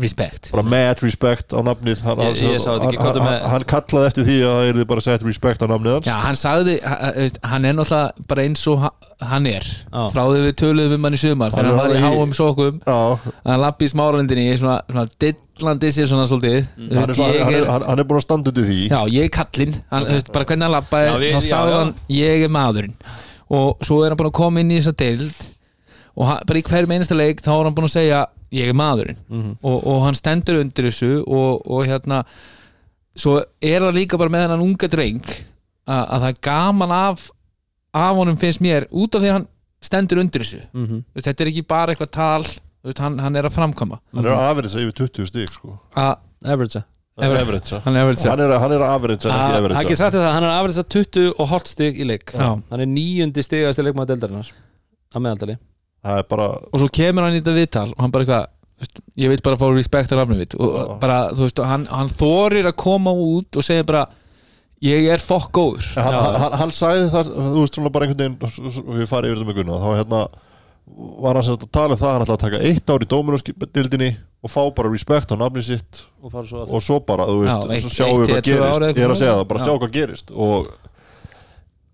respect. 0.00 0.50
Bara 0.52 0.62
mad 0.66 1.02
respect 1.04 1.52
á 1.54 1.60
nafnið 1.64 2.02
hann, 2.06 2.18
Ég- 2.18 2.40
ég 2.40 2.66
hann, 2.66 2.84
er 2.90 2.98
með- 3.00 3.24
hann, 3.24 3.50
hann 3.50 3.64
kallaði 3.64 4.06
eftir 4.10 4.24
því 4.28 4.36
að 4.46 4.56
það 4.60 4.80
er 4.80 4.84
bara 4.92 5.00
sett 5.06 5.22
respect 5.26 5.60
á 5.62 5.66
nafnið 5.70 5.92
hans. 5.98 6.06
Já, 6.10 6.16
hann 6.24 6.38
sagði, 6.40 6.74
ha- 6.84 7.12
veist, 7.16 7.38
hann 7.44 7.64
er 7.64 7.74
náttúrulega 7.78 8.26
bara 8.28 8.42
eins 8.48 8.66
og 8.72 8.78
ha- 8.80 8.92
hann 9.20 9.46
er. 9.46 9.62
Já. 9.92 10.02
frá 10.14 10.22
því 10.26 10.40
við 10.46 10.54
töluðum 10.62 10.94
um 10.98 11.04
hann 11.04 11.12
í 11.14 11.20
sumar 11.20 11.50
þegar 11.50 11.64
Hann 11.64 11.78
hann 11.78 11.78
var 11.78 11.96
í 11.96 12.02
háum 12.04 12.32
sókum 12.34 12.80
hann 13.44 13.60
lappi 13.60 13.84
í 13.84 13.92
smáralindinni 13.92 14.58
svona, 14.58 14.80
svona 14.90 15.06
dillandi 15.20 15.90
sér 15.92 16.06
svona 16.08 16.26
svolítið. 16.30 16.66
Þú 16.76 16.94
hann 16.94 17.02
er, 17.02 17.06
veist, 17.06 17.20
svo, 17.20 17.44
hann, 17.44 17.54
er, 17.54 17.64
hann, 17.70 17.82
hann 17.90 17.98
er 17.98 18.04
búin 18.04 18.20
að 18.20 18.26
standa 18.26 18.50
undir 18.50 18.64
því. 18.64 18.80
Já, 18.90 19.00
ég 19.12 19.24
er 19.24 19.32
kallinn, 19.36 19.74
hann, 19.90 20.04
veist, 20.06 20.32
bara 20.32 20.44
hvernig 20.44 20.62
hann 20.62 20.72
lappaði 20.78 21.32
þá 21.34 21.40
sagði 21.44 21.72
hann, 21.78 21.94
ég 22.08 22.44
er 22.44 22.48
maðurinn. 22.48 22.94
Og 23.50 23.78
svo 23.82 24.04
er 24.04 24.10
hann 24.14 24.16
búin 24.20 24.30
að 24.30 24.38
koma 24.40 24.60
inn 24.60 24.70
í 24.70 24.78
þessa 24.80 24.96
deild 24.96 25.48
og 26.16 26.26
hann, 26.26 26.40
bara 26.46 26.58
í 26.58 26.62
hverjum 26.62 26.92
einasta 26.96 27.16
leik 27.16 27.40
þá 27.42 27.50
er 27.60 27.64
hann 27.68 27.74
búin 27.74 27.88
að 27.88 27.94
segja, 27.98 28.26
ég 28.52 28.68
er 28.68 28.74
maðurinn 28.74 29.16
Mhm. 29.28 29.56
og, 29.62 29.86
og 29.86 30.02
hann 30.06 30.14
stendur 30.18 30.60
undir 30.60 30.88
þessu 30.90 31.22
og, 31.26 31.62
og 31.70 31.84
hérna 31.86 32.24
svo 33.16 33.40
er 33.62 33.80
hann 33.84 33.94
líka 33.94 34.18
bara 34.18 34.30
með 34.32 34.46
hennan 34.46 34.64
unga 34.64 34.88
dreng 34.90 35.20
að, 35.86 36.02
að 36.08 36.20
það 36.24 36.28
er 36.32 36.40
gaman 36.42 36.90
af 36.96 37.30
af 37.94 38.14
honum 38.16 38.36
finnst 38.38 38.60
mér 38.62 38.86
út 38.92 39.14
af 39.18 39.22
því 39.22 39.30
að 39.30 39.36
hann 39.38 39.48
stendur 39.82 40.20
undir 40.22 40.42
þessu 40.44 40.60
Mhm. 40.72 41.02
Þú 41.10 41.14
veist, 41.18 41.26
þetta 41.26 41.40
er 41.44 41.50
ekki 41.52 41.66
bara 41.66 41.94
eitthvað 41.94 42.10
tal 42.10 42.44
hann, 42.98 43.18
hann 43.18 43.36
er 43.36 43.42
að 43.48 43.52
framkama 43.58 43.98
hann 44.14 44.24
er 44.26 44.32
average 44.32 44.74
yfir 44.78 44.92
20 44.92 45.26
stík 45.30 45.52
sko. 45.52 45.78
að, 45.96 46.16
Average 46.44 46.82
hann 47.18 47.26
er 47.30 47.40
Average. 47.42 47.74
average 47.76 47.80
hann 47.84 47.96
er 47.96 48.00
það, 50.16 50.32
er 50.42 50.54
aðverðis 50.54 50.78
20 50.88 51.34
og 51.38 51.48
hálft 51.48 51.66
stig 51.68 51.98
í 52.00 52.06
leik 52.06 52.32
Já. 52.32 52.54
hann 52.70 52.80
er 52.80 52.86
níundi 52.86 53.42
stigasti 53.44 53.82
leikmaður 53.84 54.14
deildarinnar 54.14 54.48
að 55.14 55.20
meðaldali 55.26 55.58
það 55.58 55.58
bara 56.02 56.46
og 56.72 56.80
svo 56.80 56.88
kemur 56.88 57.26
hann 57.26 57.36
í 57.36 57.40
þetta 57.42 57.56
viðtal 57.58 57.88
og 57.92 58.00
hann 58.00 58.10
bara 58.14 58.24
eitthvað 58.24 58.46
ég 59.20 59.28
vil 59.28 59.42
bara 59.44 59.58
fá 59.60 59.66
respekt 59.76 60.12
á 60.12 60.16
rafnum 60.16 60.38
mitt. 60.40 60.54
Og 60.56 60.70
Já. 60.72 60.84
bara, 61.02 61.16
þú 61.36 61.44
veist, 61.44 61.58
hann, 61.68 61.82
hann 61.92 62.08
þorir 62.08 62.70
að 62.70 62.76
koma 62.80 63.12
út 63.12 63.58
og 63.60 63.66
segja 63.66 63.84
bara 63.84 64.06
ég 64.80 65.10
er 65.12 65.20
fokk 65.20 65.50
góður. 65.52 65.84
Hann, 66.00 66.14
hann, 66.40 66.54
hann 66.62 66.72
sagði 66.72 67.10
það, 67.12 67.28
þú 67.36 67.58
veist 67.66 67.76
svona 67.76 67.92
bara 67.92 68.06
einhvern 68.08 68.38
veginn 68.40 68.86
og 68.88 68.94
við 68.96 69.10
farið 69.10 69.34
yfir 69.34 69.42
þetta 69.42 69.50
með 69.50 69.58
Gunnar 69.60 69.82
þá 69.84 69.90
hérna 70.00 70.22
var 71.20 71.36
hann 71.36 71.44
sem 71.46 71.54
sagt 71.54 71.66
að 71.68 71.74
tala 71.76 71.94
um 71.94 72.00
það 72.00 72.08
að 72.08 72.14
hann 72.16 72.24
ætlaði 72.24 72.38
að 72.38 72.44
taka 72.46 72.62
eitt 72.70 72.90
ár 72.90 73.04
í 73.04 73.08
dóminusdildinni 73.12 74.08
og 74.40 74.50
fá 74.50 74.62
bara 74.74 74.90
respect 74.90 75.30
á 75.30 75.36
nafni 75.38 75.62
sitt 75.62 76.00
og 76.24 76.32
fara 76.32 76.48
svo 76.48 76.64
og 76.64 76.82
svo 76.82 76.96
bara, 77.04 77.26
þú 77.28 77.36
veist, 77.44 77.52
Já, 77.52 77.74
eitt- 77.76 77.84
svo 77.84 77.92
sjáum 77.94 78.22
við 78.24 78.32
hvað 78.32 78.40
gerist. 78.48 78.96
ég 78.96 79.04
er 79.04 79.12
að 79.12 79.20
segja 79.20 79.36
það, 79.36 79.44
bara 79.52 79.60
Já. 79.60 79.66
sjá 79.68 79.74
hvað 79.84 79.92
gerist. 80.00 80.32
Og 80.32 80.72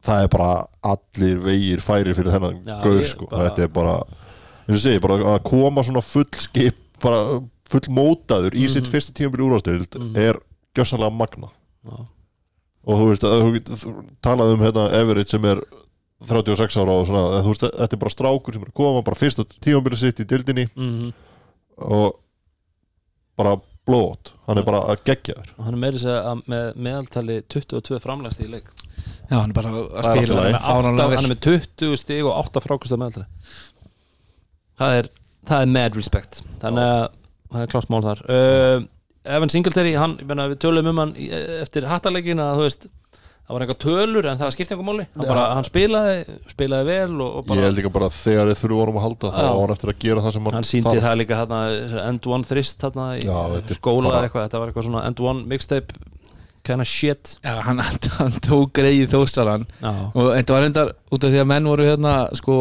það 0.06 0.22
er 0.24 0.28
bara 0.32 0.50
allir 0.94 1.38
vegir 1.44 1.82
færi 1.84 2.14
fyrir 2.16 2.32
þennan 2.36 2.60
ég 2.64 3.06
sko, 3.10 3.26
bara- 3.30 3.48
þetta 3.50 3.62
er 3.66 3.72
bara 3.74 3.96
segi, 4.78 5.00
bara 5.02 5.18
að 5.34 5.42
koma 5.46 5.82
svona 5.86 6.02
full 6.02 6.26
skip 6.42 6.76
bara 7.02 7.40
full 7.70 7.88
mótaður 7.90 8.54
í 8.54 8.68
sitt 8.70 8.86
fyrsta 8.90 9.12
tímabil 9.14 9.42
úrvastild 9.48 9.96
er 10.16 10.38
gjössanlega 10.76 11.12
magna 11.12 11.48
Já. 11.86 11.96
og 12.86 13.00
þú 13.00 13.08
veist, 13.10 13.24
að 13.26 13.42
þú 13.42 13.92
talaði 14.22 14.54
um 14.56 14.62
hérna 14.64 14.84
Everett 15.00 15.28
sem 15.32 15.44
er 15.44 15.60
36 16.26 16.76
ára 16.80 16.94
og 17.00 17.06
svona, 17.06 17.42
veist, 17.50 17.64
þetta 17.66 17.92
er 17.92 18.00
bara 18.00 18.14
strákur 18.14 18.54
sem 18.56 18.62
er 18.62 18.70
koma, 18.74 19.02
bara 19.02 19.18
fyrsta 19.18 19.44
tímabili 19.60 19.96
sitt 20.00 20.20
í 20.22 20.24
dildinni 20.26 20.68
Mhm. 20.76 21.12
og 21.78 22.16
bara 23.36 23.56
blót, 23.86 24.32
hann 24.46 24.58
er 24.58 24.64
bara 24.66 24.80
að 24.90 25.02
gegja 25.04 25.34
þér 25.36 25.50
og 25.58 25.64
hann 25.66 25.74
er 25.74 25.80
að 26.24 26.40
með 26.50 26.64
meðaltali 26.86 27.36
22 27.52 28.00
framlægst 28.02 28.40
í 28.42 28.48
leik 28.50 28.70
já, 29.30 29.36
hann 29.36 29.50
er 29.52 29.56
bara 29.58 29.70
að 29.72 29.78
Það 29.96 30.10
spila. 30.20 30.44
hann 30.66 30.90
er, 30.90 31.16
hann 31.16 31.24
er 31.28 31.32
með 31.34 31.40
20 31.48 31.96
stig 32.02 32.24
og 32.26 32.34
8 32.44 32.62
frákvæmsta 32.66 32.98
meðaltali. 33.00 33.28
Það 34.80 34.98
er 35.00 35.08
það 35.46 35.62
er 35.64 35.72
mad 35.78 35.96
respect. 35.98 36.42
Þannig 36.62 36.90
að 36.90 37.06
það 37.54 37.64
er 37.64 37.72
klart 37.72 37.90
mál 37.94 38.04
þar. 38.04 38.22
Uh, 38.28 38.86
Evan 39.36 39.50
Singletary, 39.50 39.96
hann, 39.98 40.18
ég 40.22 40.28
meina, 40.30 40.46
við 40.52 40.60
tölum 40.62 40.86
um 40.92 41.00
hann 41.02 41.16
eftir 41.62 41.86
hattalegin 41.90 42.38
að 42.42 42.60
þú 42.60 42.66
veist 42.68 42.86
það 43.46 43.54
var 43.54 43.62
eitthvað 43.62 43.78
tölur 43.84 44.26
en 44.26 44.38
það 44.40 44.52
skipti 44.56 44.74
einhver 44.74 44.86
máli. 44.88 45.04
Hann, 45.14 45.26
bara, 45.30 45.44
hann 45.54 45.66
spilaði, 45.66 46.36
spilaði 46.50 46.86
vel 46.88 47.20
og, 47.22 47.28
og 47.30 47.42
Ég 47.44 47.48
bara, 47.52 47.64
held 47.68 47.78
líka 47.80 47.92
bara 47.94 48.08
þegar 48.14 48.50
þið 48.50 48.60
þurfu 48.62 48.78
vorum 48.80 48.98
að 49.00 49.04
halda 49.06 49.30
þá 49.30 49.38
Já. 49.42 49.50
var 49.54 49.62
hann 49.62 49.74
eftir 49.76 49.92
að 49.92 50.00
gera 50.02 50.24
það 50.24 50.34
sem 50.36 50.48
hann 50.56 50.66
síndi 50.70 51.02
það 51.04 51.18
líka 51.20 51.38
þarna, 51.42 51.60
end 52.08 52.26
one 52.36 52.48
thrist 52.50 52.82
þarna 52.82 53.06
í 53.14 53.22
Já, 53.22 53.38
skóla 53.78 54.08
bara- 54.10 54.18
eða 54.18 54.28
eitthvað, 54.30 54.46
þetta 54.48 54.62
var 54.62 54.72
eitthvað 54.72 54.88
svona 54.88 55.04
end 55.10 55.22
one 55.30 55.46
mixtape 55.54 56.00
kind 56.66 56.84
of 56.84 56.90
shit. 56.90 57.36
Já, 57.44 57.60
hann, 57.66 57.80
hann 58.18 58.36
tók 58.44 58.74
greið 58.76 59.08
þósaran 59.14 59.66
já, 59.80 59.92
og 60.12 60.32
þetta 60.34 60.56
var 60.56 60.66
reyndar 60.66 60.92
út 61.10 61.24
af 61.24 61.32
því 61.32 61.42
að 61.42 61.50
menn 61.52 61.70
voru 61.70 61.88
hérna 61.88 62.14
sko 62.36 62.58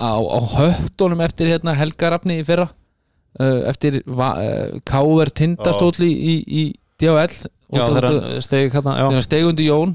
á, 0.00 0.12
á 0.16 0.38
höttunum 0.56 1.24
eftir 1.24 1.52
hérna 1.52 1.76
helgarafni 1.78 2.40
í 2.40 2.46
fyrra 2.48 2.70
uh, 2.70 3.62
eftir 3.70 4.00
uh, 4.06 4.80
K.R. 4.88 5.32
Tindastóll 5.36 6.06
í, 6.06 6.10
í, 6.10 6.36
í 6.48 6.66
DHL 7.00 7.50
já 7.70 7.84
hann 7.86 8.42
stegi 8.42 8.72
hérna 8.72 9.52
undir 9.52 9.68
Jón. 9.68 9.94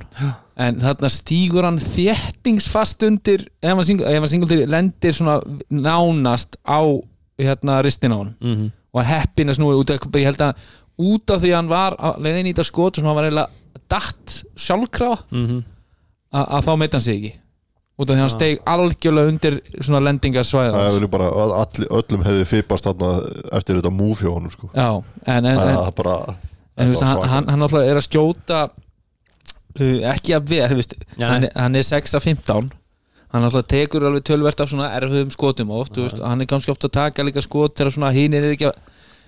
En 0.56 0.78
þarna 0.80 1.10
stígur 1.12 1.66
hann 1.68 1.82
þéttingsfast 1.84 3.04
undir 3.04 3.50
ef 3.60 3.76
hann 3.76 4.30
singuldir 4.30 4.64
lendir 4.72 5.18
svona 5.18 5.42
nánast 5.68 6.56
á 6.64 6.80
hérna 7.42 7.82
ristin 7.84 8.16
á 8.16 8.18
hann 8.22 8.34
mm 8.40 8.74
og 8.96 9.04
hann 9.04 9.12
heppin 9.12 9.52
að 9.52 9.60
snúi 9.60 9.76
út 9.76 9.92
af, 9.92 10.06
ég 10.16 10.30
held 10.30 10.44
að 10.46 10.68
út 10.98 11.32
af 11.36 11.42
því 11.44 11.52
að 11.52 11.58
hann 11.60 11.72
var 11.72 11.98
leiðin 12.24 12.50
í 12.50 12.54
þetta 12.54 12.68
skot 12.70 12.98
og 12.98 13.02
svona 13.02 13.12
hann 13.14 13.20
var 13.20 13.30
eiginlega 13.30 13.82
datt 13.92 14.36
sjálfkrafa 14.56 15.18
-hmm. 15.32 15.64
að, 16.34 16.46
að 16.46 16.70
þá 16.70 16.72
meitt 16.82 16.94
hann 16.96 17.02
sig 17.06 17.18
ekki. 17.20 17.34
Út 17.96 18.10
af 18.10 18.16
því 18.16 18.20
að 18.20 18.24
hann 18.26 18.34
steig 18.34 18.64
algjörlega 18.68 19.32
undir 19.32 19.54
svona 19.80 20.00
Það 20.00 20.06
lendingarsvæðans 20.10 20.96
hefur 20.98 21.12
bara 21.14 21.28
all, 21.32 21.86
öllum 22.00 22.26
hefði 22.28 22.46
fipast 22.50 22.88
þarna 22.90 23.12
eftir 23.56 23.78
þetta 23.80 23.92
honum 24.36 24.52
sko. 24.52 24.70
já, 24.74 25.04
en, 25.26 25.46
en, 25.46 25.58
Það 25.58 25.70
en, 25.70 25.78
er 25.88 25.92
bara 25.96 26.16
en 26.76 26.90
veist, 26.90 27.02
hann, 27.04 27.48
hann, 27.48 27.60
náttúrulega 27.60 27.92
er 27.92 28.00
að 28.02 28.08
skjóta 28.10 28.64
uh, 29.80 30.00
ekki 30.12 30.36
að 30.36 30.50
við 30.52 30.76
veist, 30.76 30.96
Já, 31.16 31.28
hann, 31.30 31.44
er- 31.48 31.56
hann 31.56 31.76
er 31.76 31.88
6 31.88 32.16
af 32.20 32.24
15 32.28 32.72
hann 33.32 33.44
náttúrulega 33.46 33.72
tekur 33.72 34.08
alveg 34.10 34.24
tölvert 34.28 34.60
af 34.60 34.70
svona 34.70 34.92
erfiðum 34.98 35.32
skotum 35.32 35.72
oft, 35.72 35.96
þú 35.96 36.10
veist, 36.10 36.20
hann 36.20 36.42
er 36.44 36.52
kannski 36.52 36.72
ofta 36.72 36.88
að 36.92 36.98
taka 37.00 37.24
líka 37.24 37.44
skot 37.44 37.78
þegar 37.80 37.96
svona 37.96 38.12
hinn 38.16 38.36
er 38.36 38.50
ekki 38.52 38.68
að 38.68 38.76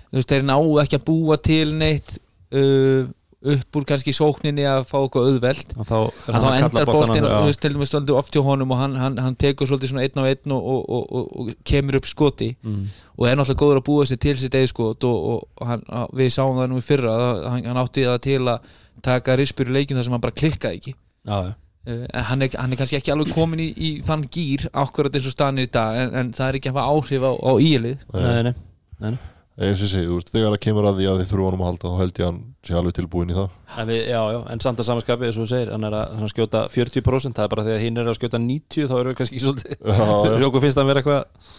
þú 0.08 0.20
veist, 0.20 0.32
þeir 0.32 0.48
ná 0.48 0.56
ekki 0.82 0.98
að 0.98 1.06
búa 1.08 1.38
til 1.48 1.68
neitt 1.76 2.18
uh, 2.56 3.06
upp 3.38 3.76
úr 3.78 3.84
kannski 3.86 4.10
sókninni 4.16 4.64
að 4.66 4.80
fá 4.88 4.96
eitthvað 4.98 5.28
auðveld 5.30 5.74
og 5.78 5.86
þá, 5.86 5.98
að 6.26 6.42
þá 6.42 6.48
endar 6.56 6.88
já. 6.90 7.20
þú 7.22 7.44
veist, 7.46 7.60
til 7.62 7.70
dæmis 7.76 7.92
oft 8.18 8.34
hjá 8.34 8.42
honum 8.42 8.74
og 8.74 8.80
hann, 8.80 8.96
hann, 8.98 9.20
hann 9.22 9.36
tekur 9.38 9.70
svolítið 9.70 9.92
svona 9.92 10.06
einn 10.08 10.18
á 10.18 10.24
einn 10.26 10.54
og, 10.56 10.66
og, 10.72 10.80
og, 10.96 11.04
og, 11.06 11.28
og 11.38 11.52
kemur 11.70 12.00
upp 12.00 12.10
skoti 12.10 12.50
mm. 12.56 12.82
og 13.14 13.30
er 13.30 13.38
náttúrulega 13.38 13.62
góður 13.62 13.80
að 13.82 13.86
búa 13.86 14.08
sér 14.10 14.20
til 14.26 14.34
sitt 14.40 14.58
eða 14.58 14.72
skot 14.72 15.06
og, 15.06 15.30
og 15.30 15.70
hann, 15.70 15.86
við 16.18 16.34
sáum 16.34 16.58
það 16.58 16.68
nú 16.72 16.82
í 16.82 16.86
fyrra 16.88 17.14
að 17.14 17.46
hann, 17.52 17.70
hann 17.70 17.80
átti 17.84 18.08
það 18.08 18.20
til 18.26 18.42
að 18.42 18.76
taka 19.06 19.38
rispur 19.38 19.70
í 19.70 19.78
leikin 19.78 20.00
þar 20.00 20.08
sem 20.08 20.18
hann 20.18 20.26
bara 20.26 20.38
klikkaði 20.42 20.82
ekki 20.82 20.96
já, 20.98 21.38
já. 21.38 21.56
Uh, 21.88 22.04
hann 22.26 22.42
er, 22.42 22.52
hann 22.58 22.74
er 22.74 22.82
kannski 22.82 22.98
ekki 22.98 23.14
alveg 23.14 23.30
komin 23.38 23.62
í, 23.62 23.70
í 23.70 23.94
þann 24.04 24.26
gýr 24.34 24.66
akkurat 24.74 25.14
eins 25.14 25.30
og 25.30 25.38
stanir 25.38 25.70
í 25.70 25.72
dag 25.78 26.02
en, 26.02 26.10
en 26.10 26.34
það 26.34 26.50
er 26.50 26.58
ekki 26.58 26.74
að 26.74 26.80
hafa 26.82 26.90
áhrif 26.90 27.22
á, 27.22 27.32
á 27.38 27.52
ílið 27.62 28.08
Nei, 28.18 28.40
nei, 28.50 28.56
nei. 28.98 29.12
Eins 29.58 29.80
og 29.82 29.90
sé, 29.90 30.02
þú 30.06 30.16
veist, 30.18 30.30
þegar 30.32 30.52
það 30.54 30.60
kemur 30.64 30.86
að 30.86 30.98
því 31.00 31.06
að 31.10 31.20
þið 31.20 31.30
þurfu 31.32 31.46
honum 31.48 31.62
að 31.64 31.68
halda 31.68 31.90
þá 31.90 32.00
held 32.02 32.18
ég 32.20 32.28
hann 32.28 32.38
sé 32.68 32.76
alveg 32.78 32.96
tilbúin 32.98 33.32
í 33.32 33.36
það. 33.36 33.48
En 33.82 33.88
við, 33.90 34.00
já, 34.06 34.20
já, 34.34 34.38
en 34.54 34.62
samt 34.64 34.82
að 34.82 34.86
samanskapið 34.88 35.28
eins 35.28 35.38
og 35.38 35.44
þú 35.44 35.50
segir, 35.52 35.72
hann 35.74 35.86
er 35.88 35.96
að, 35.98 36.12
hann 36.14 36.26
að 36.28 36.32
skjóta 36.34 36.60
40% 36.74 37.38
það 37.38 37.46
er 37.46 37.52
bara 37.54 37.64
þegar 37.66 37.82
hinn 37.82 37.98
er 37.98 38.10
að 38.10 38.18
skjóta 38.20 38.40
90 38.44 38.90
þá 38.90 38.94
erum 38.98 39.10
við 39.10 39.18
kannski 39.18 39.38
ekki 39.38 39.44
svolítið. 39.46 40.36
Rjóku 40.38 40.60
finnst 40.64 40.78
að 40.82 40.90
vera 40.92 41.02
eitthvað 41.02 41.56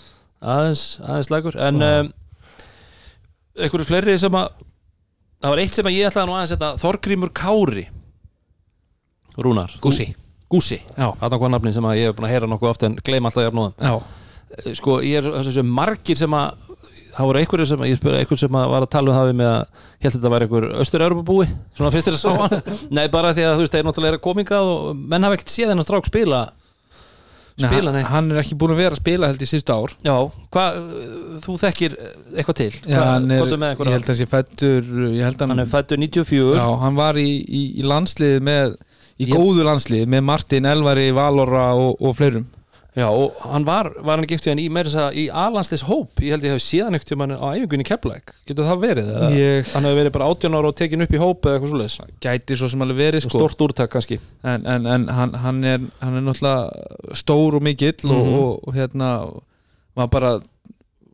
aðeins, 0.54 0.84
aðeins 1.04 1.32
lagur 1.34 1.60
en 1.68 1.88
um, 1.90 2.12
einhverju 3.60 3.90
fleiri 3.90 4.16
sem 4.24 4.40
að 4.40 4.48
það 5.40 5.54
var 5.56 5.64
eitt 5.66 5.76
sem 5.76 5.92
að 5.92 5.98
ég 5.98 6.08
ætlaði 6.12 6.32
nú 6.32 6.38
aðeins 6.38 6.56
þetta 6.56 6.72
Þorgrímur 6.86 7.34
Kári. 7.36 7.86
Rúnar 9.40 9.76
Gússi. 9.84 10.08
Gúsi, 10.50 10.80
Já. 10.96 11.12
það 11.20 11.36
er 11.36 11.52
nafni 11.54 11.76
sem 11.76 11.86
að 11.86 12.00
ég 12.00 12.10
hef 12.10 12.16
búin 12.18 12.26
að 12.26 12.32
heyra 12.34 12.48
nokkuð 12.50 12.72
oft 12.72 12.88
en 12.88 12.96
gleyma 13.06 13.30
alltaf 13.30 13.46
jafn 13.46 13.68
Já, 13.78 13.92
Eh, 14.50 14.74
sko, 14.78 14.98
ég 15.06 15.22
er 15.22 15.30
þessu 15.46 15.64
margir 15.66 16.18
sem 16.18 16.34
að 16.34 16.58
það 17.16 17.30
voru 17.30 17.42
einhverju 17.42 17.68
sem, 17.70 17.84
ég 17.90 18.00
spyrir 18.00 18.22
einhver 18.22 18.40
sem 18.42 18.60
var 18.60 18.86
að 18.86 18.92
tala 18.94 19.12
um 19.12 19.18
það 19.18 19.28
við 19.30 19.40
með 19.40 19.50
að 19.50 19.60
ég 19.60 20.06
held 20.06 20.14
að 20.14 20.20
þetta 20.20 20.34
væri 20.36 20.48
einhver 20.48 20.70
austur-Europabúi, 20.84 21.50
svona 21.78 21.92
fyrst 21.96 22.12
er 22.12 22.18
að 22.18 22.24
sá 22.24 22.32
hann 22.44 22.80
nei, 22.96 23.06
bara 23.12 23.34
því 23.36 23.46
að 23.48 23.58
þú 23.58 23.66
veist, 23.66 23.78
náttúrulega 23.90 24.14
er 24.14 24.20
að 24.20 24.26
komingað 24.28 24.72
og 24.74 25.04
menn 25.14 25.28
hafa 25.28 25.40
ekkert 25.40 25.54
séð 25.56 25.74
þennan 25.74 25.88
strák 25.88 26.10
spila 26.10 26.42
spila 27.60 27.92
Nei, 27.92 28.00
neitt. 28.00 28.10
hann 28.14 28.30
er 28.32 28.42
ekki 28.42 28.58
búin 28.60 28.74
að 28.74 28.82
vera 28.84 28.96
að 28.96 29.02
spila 29.02 29.30
held 29.30 29.42
í 29.44 29.48
síðustu 29.50 29.76
ár. 29.76 29.96
Já, 30.06 30.14
hvað, 30.56 30.78
þú 31.44 31.56
þekkir 31.64 31.96
eitthvað 32.38 32.58
til? 32.62 32.70
Já, 32.88 33.00
hann 33.04 33.34
er, 33.36 33.42
ég 33.44 33.92
held 33.96 34.12
að 34.14 34.20
sé 34.20 34.28
fættur 34.30 34.94
ég 35.12 35.26
held 35.28 35.44
að 35.44 35.52
Hann 35.52 35.64
er 35.66 35.72
fættur 35.74 36.00
94 36.00 36.54
Já, 36.56 36.68
hann 36.84 37.00
var 37.00 37.20
í, 37.20 37.28
í, 37.44 37.64
í 37.82 37.88
landsliði 37.88 38.40
með 38.48 38.78
í 39.20 39.28
góðu 39.28 39.68
landsliði 39.68 40.08
með 40.14 40.26
Martin 40.30 40.70
Elvari, 40.70 41.10
Valora 41.16 41.66
og, 41.76 42.00
og 42.00 42.16
fleirum 42.16 42.48
Já, 43.00 43.08
og 43.08 43.38
hann 43.48 43.66
var, 43.68 43.90
var 44.04 44.20
hann 44.20 44.28
giftið 44.28 44.52
hann 44.52 44.62
í 44.64 44.68
meira 44.76 44.90
þess 44.92 45.00
að 45.06 45.18
í 45.22 45.26
aðlandslis 45.32 45.84
hóp 45.88 46.20
Ég 46.26 46.34
held 46.36 46.46
ég 46.48 46.56
hef 46.58 46.64
síðan 46.66 46.98
ekkert 46.98 47.14
um 47.16 47.24
hann 47.24 47.34
á 47.40 47.48
æfingunni 47.56 47.86
Keflæk 47.88 48.34
Getur 48.50 48.68
það 48.68 48.82
verið? 48.84 49.12
Ég- 49.38 49.70
Hann 49.74 49.88
hefur 49.88 50.00
verið 50.02 50.16
bara 50.18 50.28
18 50.34 50.58
ára 50.60 50.72
og 50.74 50.78
tekin 50.82 51.06
upp 51.06 51.14
í 51.16 51.22
hóp 51.22 51.48
eða 51.48 51.58
eitthvað 51.60 51.74
svoleiðis 51.74 51.98
gæti 52.26 52.58
svo 52.60 52.70
sem 52.74 52.84
alveg 52.86 53.00
verið 53.00 53.26
sko. 53.28 53.40
Stort 53.40 53.64
úrtak 53.68 53.94
kannski 53.94 54.20
en, 54.44 54.66
en, 54.68 54.86
en 54.98 55.08
hann, 55.16 55.34
hann, 55.46 55.64
er, 55.64 55.80
hann 56.04 56.20
er 56.20 56.26
náttúrulega 56.28 57.16
stór 57.24 57.60
og 57.60 57.64
mikill 57.70 57.96
og, 58.10 58.20
Mhm. 58.20 58.38
og, 58.44 58.68
og 58.68 58.74
hérna 58.76 59.12
var 59.96 60.08
bara 60.12 60.34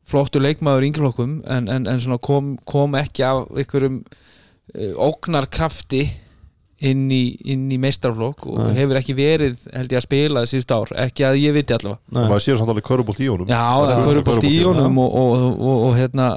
flottur 0.05 0.41
leikmaður 0.45 0.83
í 0.85 0.89
yngreflokkum 0.91 1.39
en, 1.49 1.69
en, 1.69 2.17
kom, 2.21 2.55
kom 2.69 2.93
ekki 2.99 3.23
af 3.25 3.47
einhverjum 3.55 4.01
uh, 4.75 4.93
ógnarkrafti 5.09 6.03
inn 6.79 7.05
í, 7.11 7.37
inn 7.45 7.69
í 7.71 7.77
meistarflokk 7.79 8.45
og 8.51 8.57
Nei. 8.59 8.73
hefur 8.75 8.97
ekki 8.99 9.13
verið 9.15 9.61
held 9.73 9.91
ég 9.93 9.97
að 10.01 10.03
spila 10.03 10.41
síðust 10.45 10.71
ár, 10.75 10.91
ekki 11.05 11.23
að 11.23 11.37
ég 11.39 11.53
viti 11.55 11.73
allavega. 11.73 11.99
Og 12.11 12.29
maður 12.29 12.43
sér 12.43 12.57
samt 12.59 12.69
alveg 12.73 12.83
körubolt 12.83 13.19
í 13.23 13.29
honum. 13.31 13.47
Já, 13.47 13.61
Það 13.63 13.87
það 13.91 13.97
er 14.01 14.07
körubólt 14.09 14.43
í 14.49 14.63
honum. 14.63 14.97
og, 14.97 15.15
og, 15.15 15.45
og, 15.61 15.83
og 15.87 15.95
hérna 15.95 16.27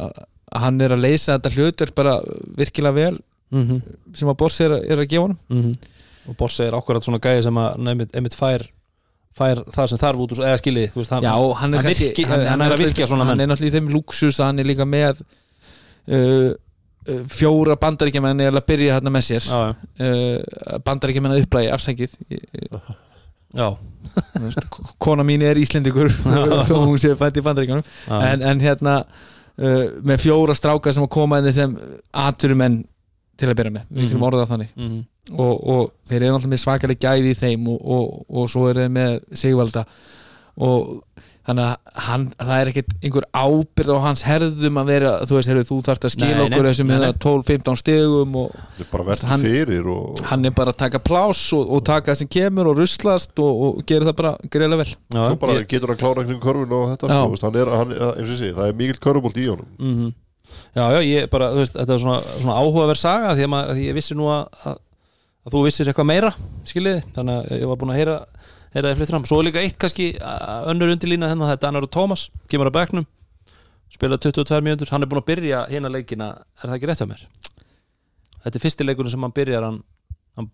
hann 0.62 0.80
er 0.80 0.95
að 0.95 1.03
leysa 1.05 1.34
þetta 1.39 1.51
hlutverk 1.57 1.95
bara 1.99 2.14
virkilega 2.57 2.95
vel 2.95 3.18
mm 3.51 3.64
-hmm. 3.66 3.80
sem 4.14 4.28
að 4.28 4.36
Boss 4.39 4.61
er, 4.61 4.70
að- 4.70 4.86
er 4.91 4.99
að 4.99 5.09
gefa 5.09 5.22
honum. 5.26 5.74
Og 6.28 6.36
Borsi 6.36 6.62
er 6.62 6.74
akkurat 6.76 7.03
svona 7.05 7.18
gæði 7.18 7.43
sem 7.43 7.55
að 7.57 7.76
nefnit, 7.78 8.14
einmitt 8.14 8.34
fær 8.36 8.62
fær 9.39 9.62
það 9.70 9.86
sem 9.89 9.99
þarf 9.99 10.18
út 10.18 10.32
úr 10.32 10.45
eða 10.45 10.95
veist, 10.95 11.11
hann, 11.11 11.22
Já, 11.22 11.34
hann 11.55 11.74
er, 11.74 11.78
hann 11.78 11.84
kannski, 11.86 12.05
virki- 12.11 12.26
hann 12.26 12.61
er 12.61 12.72
að 12.72 12.78
virkja 12.78 13.07
svona 13.07 13.24
hann 13.24 13.36
menn. 13.39 13.51
er 13.51 13.55
náttúrulega 13.55 13.70
í 13.70 13.80
þeim 13.80 13.89
luxus 13.95 14.41
að 14.41 14.47
hann 14.47 14.59
er 14.59 14.64
líka 14.64 14.84
með 14.84 15.20
uh, 16.09 16.53
fjóra 17.32 17.76
bandaríkjamenn 17.80 18.40
er 18.44 18.52
að 18.59 18.66
byrja 18.68 18.96
hérna 18.98 19.12
með 19.14 19.26
sér. 19.30 19.46
Já, 19.48 19.74
uh, 20.04 20.78
bandaríkjamenn 20.86 21.34
að 21.36 21.44
upplægi 21.46 21.70
afsækið. 21.74 22.16
Já, 23.59 23.68
kona 25.00 25.24
mín 25.24 25.42
er 25.46 25.56
Íslendingur 25.61 26.11
þó 26.68 26.74
hún 26.84 26.98
sé 27.00 27.14
fætt 27.18 27.38
í 27.40 27.44
bandaríkjunum. 27.46 27.84
Já. 28.09 28.18
en, 28.32 28.42
en 28.50 28.61
hérna 28.61 28.98
uh, 29.06 29.84
með 30.04 30.20
fjóra 30.26 30.56
stráka 30.59 30.92
sem 30.92 31.06
að 31.06 31.12
koma 31.16 31.40
inn 31.40 31.52
sem 31.56 31.72
aturumenn 32.12 32.82
til 33.38 33.48
að 33.52 33.56
byrja 33.61 33.72
með. 33.78 33.86
Við 33.88 34.02
Mhm. 34.02 34.11
fyrir 34.12 34.26
orða 34.28 34.44
það 34.44 34.52
þannig. 34.56 34.70
Mhm. 34.76 34.98
og, 35.38 35.56
og 35.68 35.90
þeir 36.09 36.22
eru 36.22 36.32
náttúrulega 36.34 36.52
með 36.54 36.62
svakalega 36.64 37.02
gæði 37.04 37.32
í 37.34 37.38
þeim 37.38 37.66
og, 37.68 37.80
og, 37.96 38.14
og 38.32 38.46
svo 38.50 38.68
eru 38.70 38.80
þeir 38.84 38.94
með 38.94 39.18
Sigvalda. 39.36 39.82
Og 40.64 41.02
þannig 41.49 41.64
að 41.64 42.03
hann, 42.05 42.24
það 42.36 42.51
er 42.61 42.68
ekkert 42.70 42.90
einhver 43.09 43.26
ábyrð 43.32 43.90
á 43.96 43.99
hans 44.05 44.22
herðum 44.28 44.80
að 44.82 44.90
vera 44.92 45.12
þú 45.24 45.36
veist, 45.38 45.49
heyrðu, 45.49 45.64
þú 45.70 45.78
þarft 45.86 46.05
að 46.05 46.12
skila 46.14 46.42
okkur 46.44 46.66
þessum 46.68 46.90
nei, 46.92 46.99
nei. 47.01 47.12
12-15 47.24 47.78
stegum 47.80 48.36
og 48.42 48.51
það 48.59 48.82
er 48.84 48.90
bara 48.92 49.07
verður 49.09 49.30
Hann- 49.32 49.44
fyrir 49.46 49.88
og 49.94 50.22
hann 50.28 50.44
er 50.51 50.55
bara 50.61 50.74
að 50.74 50.80
taka 50.84 51.01
plás 51.09 51.40
og, 51.57 51.64
og 51.78 51.84
taka 51.88 52.12
það 52.12 52.20
sem 52.20 52.30
kemur 52.36 52.68
og 52.72 52.78
ruslast 52.82 53.40
og, 53.40 53.62
og 53.68 53.82
gera 53.88 54.11
það 54.11 54.16
bara 54.20 54.34
greiðlega 54.44 54.82
vel 54.84 54.92
Já, 54.92 55.22
svo 55.24 55.38
bara 55.46 55.57
ég- 55.57 55.68
getur 55.72 55.94
hann 55.94 56.03
klára 56.05 56.26
kring 56.28 56.40
körfun 56.44 56.76
og 56.78 56.86
þetta 56.92 57.12
sko, 57.14 57.28
veist, 57.32 57.46
hann 57.49 57.61
er, 57.64 57.72
hann, 57.80 57.96
eins 58.12 58.34
og 58.36 58.40
sé, 58.42 58.53
það 58.59 58.68
er 58.68 58.76
mikill 58.82 59.01
körubolt 59.09 59.40
í 59.40 59.49
honum 59.49 59.70
Mhm. 59.78 60.12
Já, 60.74 60.84
já, 60.96 61.01
ég 61.05 61.26
bara, 61.32 61.51
þú 61.53 61.59
veist, 61.61 61.74
þetta 61.76 61.92
er 61.96 61.99
svona, 62.01 62.20
svona 62.40 62.55
áhugaverð 62.61 62.96
saga 63.01 63.32
því 63.36 63.42
að, 63.44 63.51
maður, 63.53 63.74
því 63.76 63.82
ég 63.88 63.96
vissi 63.99 64.14
nú 64.16 64.28
að, 64.32 64.46
að, 64.64 64.78
að 65.49 65.53
þú 65.55 65.61
vissir 65.66 65.88
eitthvað 65.90 66.07
meira, 66.09 66.30
skiljiði 66.68 67.03
þannig 67.16 67.36
að 67.40 67.59
ég 67.61 67.68
var 67.68 67.76
búin 67.82 67.92
að 67.92 67.99
heyra, 68.01 68.14
heyra 68.79 68.93
það 68.95 69.01
flytt 69.03 69.12
fram. 69.14 69.26
Svo 69.29 69.39
er 69.43 69.49
líka 69.51 69.62
eitt 69.62 69.79
kannski 69.83 70.09
önnur 70.70 70.95
undirlína 70.95 71.29
hennar, 71.33 71.53
þetta 71.55 71.68
er 71.68 71.72
Annar 71.74 71.87
og 71.89 71.93
Tómas, 71.95 72.29
kemur 72.51 72.70
að 72.72 72.79
bekknum 72.81 73.07
spila 73.93 74.18
22 74.20 74.61
mínútur, 74.62 74.91
hann 74.93 75.03
er 75.03 75.09
búin 75.11 75.22
að 75.22 75.29
byrja 75.31 75.62
hérna 75.70 75.89
leikina, 75.93 76.26
er 76.61 76.68
það 76.68 76.74
ekki 76.76 76.89
rétt 76.91 77.01
hjá 77.03 77.07
mér? 77.09 77.22
Þetta 78.45 78.59
er 78.59 78.62
fyrsti 78.62 78.85
leikurinn 78.87 79.11
sem 79.14 79.24
hann 79.24 79.33
byrjar 79.35 79.64
hann, 79.64 79.79
hann 80.37 80.51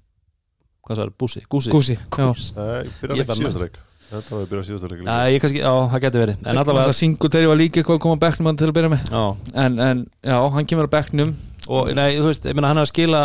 hvað 0.86 1.00
sagði, 1.00 1.14
Búsi, 1.18 1.42
Gúsi 1.50 1.72
Gúsi, 1.74 1.96
já. 1.98 2.28
Nei, 2.30 2.86
byrjar 3.00 3.18
ekki 3.18 3.26
bara- 3.32 3.40
síðasta 3.40 3.64
leik. 3.64 3.80
Þetta 4.04 4.30
var 4.36 4.44
að 4.44 4.48
byrja 4.52 4.64
síðasta 4.68 4.90
leik 4.92 5.00
líka. 5.02 5.10
Já, 5.10 5.50
já, 5.58 5.72
það 5.90 6.00
getur 6.04 6.22
verið. 6.24 6.38
En 6.46 6.60
allavega, 6.62 6.86
það 6.88 6.98
Singletary 7.00 7.46
var 7.50 7.58
líka 7.58 7.80
eitthvað 7.82 7.98
að 7.98 8.02
koma 8.06 8.16
á 8.16 8.24
bekknum 8.24 8.46
hann 8.50 8.60
til 8.62 8.68
að 8.70 8.76
byrja 8.78 8.92
með. 8.94 9.04
Já. 9.10 9.24
En, 9.64 9.78
en 9.88 10.02
já, 10.22 10.36
hann 10.54 10.66
kemur 10.70 10.86
á 10.88 10.94
bekknum. 10.94 11.34
Og 11.74 11.90
nei, 11.96 12.10
þú 12.20 12.28
veist, 12.30 12.44
ég 12.46 12.54
meina 12.54 12.68
hann 12.70 12.78
er 12.78 12.86
að 12.86 12.92
skila 12.92 13.22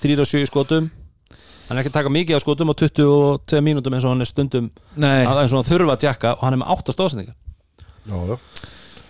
3 0.00 0.18
og 0.22 0.30
7 0.30 0.46
skotum 0.48 0.90
hann 1.68 1.76
er 1.76 1.82
ekki 1.82 1.92
að 1.92 1.98
taka 1.98 2.12
mikið 2.14 2.38
af 2.38 2.44
skotum 2.44 2.72
á 2.72 2.74
22 2.80 3.62
mínútum 3.64 3.94
eins 3.96 4.06
og 4.06 4.14
hann 4.14 4.24
er 4.24 4.30
stundum 4.30 4.70
nei, 4.96 5.26
eins 5.26 5.52
og 5.52 5.60
hann 5.60 5.68
þurfa 5.68 5.96
að 5.96 6.02
tjekka 6.06 6.34
og 6.38 6.44
hann 6.46 6.56
er 6.56 6.62
með 6.62 6.74
8 6.78 6.96
stóðsendingar 6.96 7.36
Já, 8.08 8.16
já. 8.24 8.36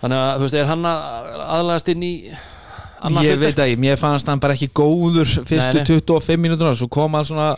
þannig 0.01 0.19
að, 0.19 0.31
þú 0.35 0.45
veist, 0.45 0.59
er 0.59 0.69
hann 0.69 0.87
að 0.89 1.43
aðlæðast 1.47 1.91
inn 1.93 2.03
í 2.03 2.13
ég 2.19 3.15
hlutverk? 3.15 3.43
veit 3.45 3.63
að 3.63 3.71
ég, 3.71 3.79
mér 3.79 3.99
fannst 3.99 4.27
hann 4.27 4.43
bara 4.43 4.55
ekki 4.57 4.71
góður 4.75 5.29
fyrstu 5.47 5.79
Nei, 5.79 5.85
nei. 5.85 5.91
25 5.93 6.41
mínútur 6.43 6.75
svo 6.75 6.89
kom 6.91 7.15
hann 7.15 7.27
svona 7.27 7.53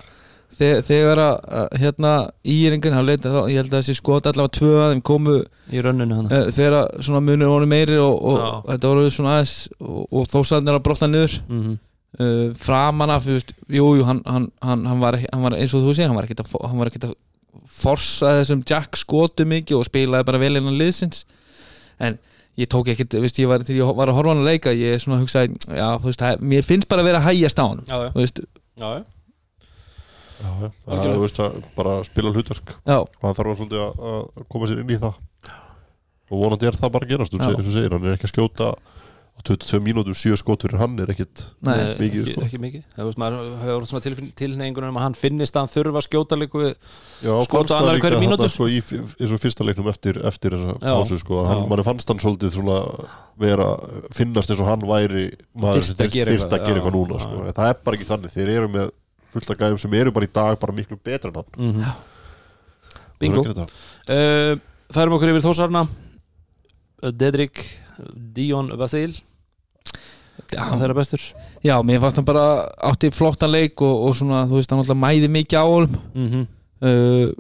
þegar, 0.58 0.82
þegar 0.86 1.22
að 1.24 1.36
að, 1.62 1.68
hérna 1.82 2.14
íringin 2.56 2.96
hann 2.96 3.08
leita 3.08 3.32
þá, 3.32 3.40
ég 3.50 3.62
held 3.62 3.72
að 3.72 3.78
þessi 3.80 3.98
skot 3.98 4.30
allavega 4.30 4.56
tvö 4.58 4.72
að 4.78 4.94
þeim 4.94 5.04
komu 5.10 5.38
í 5.72 5.84
rönninu 5.86 6.18
hann 6.20 6.30
uh, 6.32 6.50
þegar 6.54 6.78
að 6.82 7.06
svona 7.08 7.24
munur 7.26 7.54
voru 7.54 7.70
meiri 7.72 7.98
og, 8.02 8.18
og 8.34 8.68
þetta 8.70 8.92
voru 8.92 9.14
svona 9.16 9.38
aðeins 9.38 9.56
og, 9.80 10.04
og 10.12 10.30
þósarnir 10.32 10.78
að 10.78 10.86
brotna 10.88 11.10
niður 11.12 11.38
mm 11.48 11.62
-hmm. 11.62 11.80
Uh, 12.20 12.54
framan 12.60 13.10
af, 13.16 13.24
þú 13.28 13.36
veist, 13.38 13.54
jú, 13.72 13.86
jú 14.00 14.04
hann, 14.08 14.22
hann, 14.26 14.50
hann, 14.66 14.86
hann, 14.90 15.00
var, 15.04 15.16
ekki- 15.20 15.30
hann 15.34 15.44
var 15.46 15.56
eins 15.60 15.74
og 15.78 15.86
þú 15.86 15.94
segir 15.96 16.10
hann 16.12 16.18
var 16.20 16.28
ekkert 16.28 16.44
að, 16.44 16.50
fo- 16.52 16.64
hann 16.68 16.78
var 16.82 16.92
ekkert 16.92 17.08
að 17.12 17.16
forsa 17.72 18.34
þessum 18.42 18.62
Jack 18.68 18.98
skotu 19.00 19.46
mikið 19.48 19.78
og 19.80 19.88
spilaði 19.88 20.28
bara 20.28 20.40
vel 20.42 20.56
innan 20.60 20.78
liðsins. 20.80 21.24
En 22.02 22.18
ég 22.60 22.68
tók 22.72 22.90
ekkert, 22.92 23.14
veist, 23.24 23.38
ég 23.40 23.48
var, 23.48 23.64
þegar 23.64 23.80
ég 23.86 23.96
var 23.96 24.12
að 24.12 24.18
horfa 24.20 24.34
hann 24.34 24.44
að 24.44 24.50
leika 24.52 24.74
ég 24.76 25.00
svona 25.04 25.22
hugsaði, 25.22 25.56
já, 25.72 25.88
þú 26.02 26.10
veist, 26.12 26.20
það- 26.24 26.42
mér 26.52 26.68
finnst 26.68 26.88
bara 26.92 27.02
að 27.06 27.10
vera 27.12 27.22
að 27.24 27.28
hægjast 27.32 27.60
á 27.62 27.66
hann 27.68 27.84
já, 27.88 27.96
já, 27.96 28.10
þú 28.16 28.22
veist, 28.26 28.42
já, 28.82 28.88
já. 28.98 29.04
Það 30.42 31.04
er 31.06 31.12
þú 31.16 31.22
veist 31.22 31.40
að 31.44 31.58
bara 31.78 31.92
spila 32.08 32.32
hlutverk. 32.34 32.72
Já, 32.90 32.96
og 32.98 33.26
hann 33.28 33.36
þarf 33.38 33.52
að 33.52 33.60
svolítið 33.60 33.82
að, 33.84 34.00
að 34.42 34.48
koma 34.50 34.70
sér 34.72 34.80
inn 34.82 34.94
í 34.96 34.98
það. 35.04 35.20
Og 36.32 36.40
vonandi 36.42 36.68
er 36.70 36.78
það 36.80 36.94
bara 36.96 37.06
að 37.06 37.12
gerast 37.14 37.36
þú 37.36 37.74
segir, 37.76 37.94
hann 37.94 38.08
er 38.10 38.16
ekki 38.16 38.26
að 38.30 38.34
skjóta 38.34 38.70
á 39.32 39.40
22 39.48 39.80
mínútum 39.82 40.14
7 40.14 40.36
skot 40.38 40.62
fyrir 40.66 40.78
hann 40.78 41.00
er 41.02 41.10
ekkit 41.14 41.42
nei, 41.66 41.74
mikið, 41.98 42.22
ekki, 42.22 42.34
sko. 42.36 42.42
ekki 42.46 42.60
mikið 42.62 42.82
það 42.98 43.08
veist 43.08 43.20
maður 43.22 43.46
hefur 43.64 43.86
svona 43.90 44.04
tilfinn- 44.06 44.34
tilhneigingun 44.38 44.86
um 44.90 44.98
að 45.00 45.06
hann 45.08 45.16
finnist 45.18 45.56
að 45.56 45.64
hann 45.64 45.72
þurfa 45.74 46.02
að 46.02 46.06
skjóta 46.08 46.38
líku 46.38 46.62
við 46.62 46.74
Já, 47.26 47.34
Skot 47.48 47.50
á 47.50 47.56
fannst 47.56 47.72
það 47.72 47.78
annarri 47.80 47.98
líka 47.98 48.06
hverri 48.08 48.20
þarna 48.20 48.28
mínútu. 48.28 48.50
sko, 48.54 48.68
í, 48.70 48.78
f- 48.84 49.16
eins 49.22 49.34
og 49.34 49.42
fyrsta 49.42 49.66
leiknum 49.66 49.90
eftir, 49.90 50.20
eftir 50.30 50.52
þessa 50.58 50.76
Já. 50.78 50.94
pásu 51.00 51.18
sko, 51.24 51.40
hann, 51.48 51.64
Já. 51.64 51.68
manni 51.72 51.84
fannst 51.88 52.08
hann 52.14 52.22
svolítið 52.22 52.54
svona 52.60 52.78
vera, 53.42 53.68
finnast 54.14 54.52
eins 54.54 54.62
og 54.62 54.68
hann 54.70 54.86
væri 54.86 55.26
maður 55.58 55.82
Þyrfti 55.82 55.96
sem 55.96 56.06
að 56.06 56.12
gera 56.20 56.32
þyrfti 56.32 56.46
að 56.46 56.52
eitthvað, 56.52 56.68
gera 56.68 56.76
já, 56.76 56.82
eitthvað 56.82 56.98
núna 57.00 57.18
já. 57.18 57.24
sko. 57.26 57.56
það 57.62 57.70
er 57.74 57.78
bara 57.86 57.98
ekki 57.98 58.10
þannig, 58.12 58.36
þeir 58.38 58.54
eru 58.60 58.68
með 58.78 58.92
fullt 59.32 59.50
af 59.56 59.58
gæðum 59.64 59.80
sem 59.80 59.94
eru 59.94 60.12
bara 60.12 60.26
í 60.28 60.34
dag 60.34 60.60
bara 60.60 60.74
miklu 60.76 60.98
betra 61.02 61.32
en 61.32 61.36
hann 61.42 61.50
mm 61.58 61.72
-hmm. 61.82 61.94
Bingo 63.22 63.42
að 63.46 63.60
uh, 63.62 64.60
færum 64.92 65.14
okkur 65.18 65.30
yfir 65.34 65.46
þósarna 65.50 65.88
Dedrick 67.02 67.64
Dion 68.36 68.72
Vasil 68.80 69.14
já, 70.52 70.64
þeirra 70.80 70.96
bestur. 70.96 71.24
Já, 71.66 71.76
mér 71.86 72.02
fannst 72.04 72.20
hann 72.20 72.28
bara 72.28 72.44
átti 72.92 73.12
flottan 73.14 73.52
leik 73.52 73.82
og, 73.86 74.08
og 74.08 74.18
svona, 74.18 74.44
þú 74.50 74.60
veist, 74.60 74.74
hann 74.74 74.84
alltaf 74.84 75.00
mæði 75.00 75.32
mikið 75.32 75.64
á 75.64 75.66
honum. 75.66 75.98
Mm 76.14 76.30
-hmm. 76.30 76.46
uh, 76.88 77.34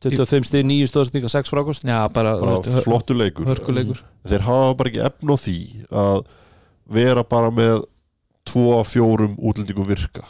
25 0.00 0.46
stig, 0.48 0.64
9 0.64 0.88
stóðsninga, 0.88 1.28
6 1.28 1.50
frákost. 1.50 1.84
Já, 1.84 2.08
bara, 2.12 2.38
bara 2.40 2.60
veist, 2.60 2.84
flottu 2.84 3.14
leikur. 3.14 3.44
hörkuleikur. 3.44 4.02
Þeir 4.24 4.40
hafa 4.40 4.74
bara 4.74 4.88
ekki 4.88 5.04
efn 5.04 5.28
á 5.28 5.36
því 5.36 5.58
að 5.90 6.24
vera 6.86 7.22
bara 7.22 7.50
með 7.50 7.84
tvo 8.44 8.80
af 8.80 8.88
fjórum 8.88 9.36
útlendingum 9.38 9.86
virka. 9.86 10.24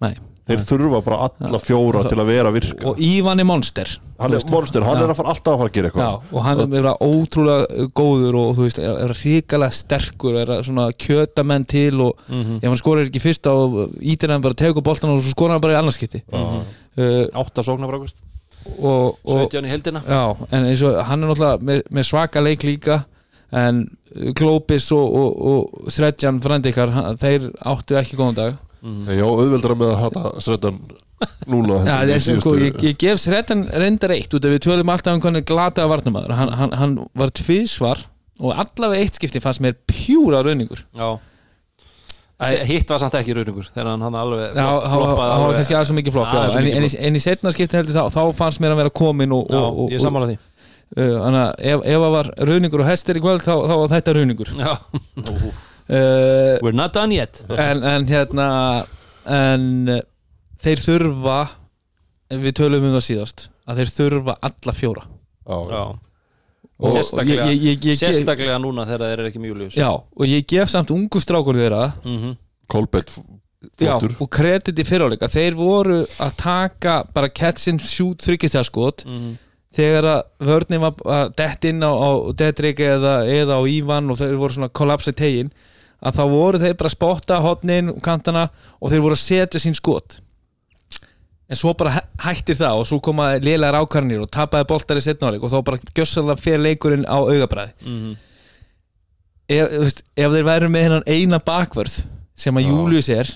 Nei. 0.00 0.16
Þeir 0.46 0.62
þurfa 0.62 1.00
bara 1.06 1.26
alla 1.26 1.60
fjóra 1.62 2.02
til 2.06 2.18
að 2.22 2.28
vera 2.30 2.52
virka. 2.54 2.84
Og 2.90 3.00
Ívan 3.02 3.42
er 3.42 3.48
monster. 3.48 3.96
Hann 4.16 4.32
er 4.32 4.44
monster, 4.48 4.84
hann 4.86 4.96
já. 4.96 5.04
er 5.04 5.12
að 5.12 5.18
fara 5.18 5.32
alltaf 5.34 5.52
að 5.52 5.58
fara 5.60 5.70
að 5.70 5.74
gera 5.74 5.88
Já, 5.88 6.06
eitthvað 6.06 6.36
og 6.38 6.44
hann 6.46 6.60
er 6.62 6.68
vera 6.72 6.92
ótrúlega 7.04 7.86
góður 7.98 8.38
og 8.40 8.52
þú 8.56 8.64
veist, 8.64 8.78
er, 8.80 8.94
er 9.04 9.12
ríkalega 9.20 9.76
sterkur 9.76 10.38
er 10.40 10.52
að 10.54 10.62
svona 10.70 10.86
kjöta 11.04 11.44
menn 11.44 11.66
til 11.68 12.00
og 12.00 12.22
mm 12.28 12.42
-hmm. 12.42 12.56
ef 12.62 12.68
hann 12.70 12.80
skorar 12.80 13.04
ekki 13.04 13.20
fyrst 13.20 13.46
og 13.46 13.90
ítir 14.00 14.32
hann 14.32 14.40
bara 14.40 14.54
tegur 14.54 14.82
boltan 14.82 15.10
og 15.10 15.20
svo 15.20 15.30
skorar 15.30 15.52
hann 15.52 15.60
bara 15.60 15.74
í 15.74 15.80
annarskipti 15.82 16.22
Já. 16.32 16.62
uh, 16.96 17.26
8 17.34 17.62
sóknar 17.62 17.92
og 18.80 19.18
17 19.24 19.64
í 19.64 19.68
heldina 19.68 20.00
já, 20.00 20.36
en 20.50 20.64
eins 20.64 20.82
og 20.82 21.04
hann 21.04 21.22
er 21.22 21.28
náttúrulega 21.28 21.58
með, 21.60 21.82
með 21.90 22.02
svaka 22.02 22.40
leik 22.40 22.62
líka 22.62 23.04
en 23.52 23.88
uh, 24.16 24.32
Glóbis 24.32 24.90
og, 24.92 25.14
og, 25.14 25.46
og 25.46 25.90
Sredjan 25.92 26.40
frendikar, 26.40 26.88
þeir 27.20 27.52
áttu 27.60 27.96
ekki 27.96 28.16
góðan 28.16 28.34
dag 28.34 28.54
mm 28.86 29.12
Já, 29.18 29.24
auðveldara 29.26 29.76
með 29.82 29.92
að 29.92 30.00
hata 30.04 30.24
sreddan 30.46 30.80
núna 31.48 31.78
þessi, 32.06 32.34
sko, 32.38 32.52
ég, 32.60 32.76
ég 32.84 32.98
gef 33.00 33.18
Sredjan 33.22 33.64
reyndar 33.72 34.12
eitt 34.14 34.34
út 34.36 34.44
af 34.44 34.52
við 34.52 34.60
tölum 34.66 34.90
alltaf 34.92 35.16
um 35.16 35.22
hvernig 35.24 35.46
glataða 35.48 35.88
varnamaður 35.94 36.34
hann, 36.36 36.52
hann, 36.60 36.74
hann 36.76 36.92
var 37.16 37.32
tvísvar 37.34 38.02
og 38.36 38.52
allavega 38.52 39.00
eitt 39.06 39.16
skipti 39.16 39.40
fannst 39.40 39.62
mér 39.64 39.78
pjúra 39.88 40.42
rauningur. 40.44 40.82
Já. 40.92 41.14
Hitt 42.68 42.90
var 42.92 43.00
samt 43.00 43.14
ekki 43.16 43.32
rauningur 43.32 43.64
þegar 43.70 43.94
hann, 43.94 44.02
hann 44.04 44.16
alveg 44.20 44.42
Já, 44.50 44.66
flop- 44.66 44.82
hann 44.84 44.98
floppaði 45.00 45.16
var 45.16 45.30
alveg. 45.38 45.54
kannski 45.56 45.76
aðeins 45.78 45.88
svo 45.88 45.96
mikið 45.96 46.16
flopp 46.18 46.34
svo 46.36 46.60
en, 46.60 46.66
en, 46.68 46.88
en 47.08 47.16
í 47.16 47.22
setna 47.24 47.52
skipti 47.54 47.78
heldur 47.78 47.96
þá, 47.96 48.02
þá 48.12 48.20
fannst 48.36 48.60
mér 48.60 48.74
að 48.74 48.82
vera 48.82 48.92
komin 49.00 49.32
og, 49.32 49.46
já, 49.48 49.62
og, 49.62 49.78
og, 49.86 49.94
ég 49.94 50.04
sammála 50.04 50.28
því. 50.28 50.36
Uh, 50.96 51.14
Þannig 51.22 51.40
að 51.40 51.64
ef, 51.72 51.86
ef 51.94 52.02
það 52.04 52.12
var 52.18 52.28
rauningur 52.50 52.84
og 52.84 52.90
hestir 52.90 53.16
í 53.18 53.22
kvöld 53.24 53.46
þá, 53.46 53.54
þá 53.56 53.74
var 53.80 53.94
þetta 53.96 54.16
rauningur. 54.20 54.52
Já. 54.60 54.74
uh, 55.88 56.58
we're 56.62 56.72
not 56.76 56.92
done 56.94 57.12
yet. 57.14 57.44
en, 57.50 57.82
en 57.84 58.06
hérna 58.06 58.48
en 59.26 59.88
uh, 59.88 60.00
þeir 60.62 60.82
þurfa 60.82 61.38
við 62.30 62.52
tölum 62.58 62.84
um 62.88 62.96
það 62.96 63.04
síðast 63.10 63.46
að 63.66 63.80
þeir 63.82 63.92
þurfa 64.00 64.34
alla 64.48 64.72
fjóra. 64.74 65.04
Já, 65.46 65.58
já. 65.70 65.84
Og- 66.76 66.92
sérstaklega, 66.92 67.44
og 67.46 67.48
ég- 67.54 67.62
ég- 67.62 67.78
ég- 67.80 67.86
ég- 67.94 68.00
sérstaklega 68.02 68.58
núna 68.60 68.84
þegar 68.84 69.06
þeir 69.06 69.18
eru 69.18 69.28
ekki 69.30 69.40
mjög 69.40 69.56
ljus 69.62 69.76
Já, 69.80 69.88
og 69.96 70.26
ég 70.28 70.42
gef 70.46 70.68
samt 70.68 70.90
ungu 70.92 71.20
strákur 71.22 71.56
þeirra 71.56 71.94
mm 72.04 72.34
Kolbett 72.68 73.08
Já, 73.80 73.96
flottur 73.96 74.16
og 74.20 74.28
kredit 74.30 74.76
í 74.78 74.84
fyriráleika 74.84 75.28
þeir 75.32 75.54
voru 75.56 76.02
að 76.20 76.34
taka 76.36 76.98
bara 77.14 77.30
catch 77.30 77.68
and 77.72 77.80
shoot 77.80 78.18
þryggjastæðskot 78.26 79.06
-hmm. 79.06 79.32
þegar 79.72 80.04
að 80.04 80.22
vörnum 80.50 80.80
var 80.84 80.92
að 81.06 81.32
dett 81.36 81.64
inn 81.64 81.80
á, 81.80 81.88
á 81.96 82.10
Dedrick 82.36 82.78
eða, 82.80 83.14
eða 83.24 83.56
á 83.56 83.62
Ívan 83.64 84.10
og 84.10 84.18
þeir 84.18 84.36
voru 84.36 84.52
svona 84.52 84.68
kollapsa 84.68 85.10
í 85.14 85.16
tegin 85.16 85.50
að 86.02 86.18
þá 86.18 86.22
voru 86.30 86.58
þeir 86.62 86.74
bara 86.76 86.90
að 86.90 86.96
spotta 86.96 87.40
hotnin 87.40 87.88
og 87.94 88.02
kantana 88.04 88.48
og 88.80 88.90
þeir 88.92 89.00
voru 89.06 89.16
að 89.16 89.24
setja 89.24 89.60
sín 89.62 89.74
skot 89.74 90.18
en 91.48 91.56
svo 91.56 91.72
bara 91.78 91.90
hæ- 91.96 92.06
hætti 92.26 92.54
það 92.58 92.80
og 92.82 92.86
svo 92.86 92.98
komaði 93.00 93.40
lélegar 93.46 93.78
ákarnir 93.80 94.20
og 94.24 94.30
tapaði 94.34 94.66
boltar 94.68 94.98
í 94.98 95.04
setnáleik 95.04 95.42
og 95.46 95.52
þá 95.52 95.58
bara 95.64 95.78
gjössalega 95.94 96.36
fyrir 96.42 96.64
leikurinn 96.66 97.06
á 97.06 97.16
augabræði 97.22 97.72
Mm 97.86 98.16
ef, 99.48 99.68
þú 99.70 99.82
veist, 99.84 100.02
ef 100.18 100.32
þeir 100.34 100.46
væru 100.48 100.68
með 100.72 100.86
hennan 100.86 101.04
eina 101.06 101.38
bakvörð 101.38 102.00
sem 102.36 102.56
að 102.58 102.66
Já. 102.66 102.70
Július 102.72 103.08
er 103.14 103.28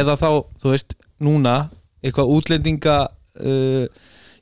eða 0.00 0.16
þá, 0.20 0.28
þú 0.62 0.72
veist, 0.72 0.94
núna 1.20 1.54
eitthvað 2.02 2.32
útlendinga 2.36 2.96
uh, 3.44 3.84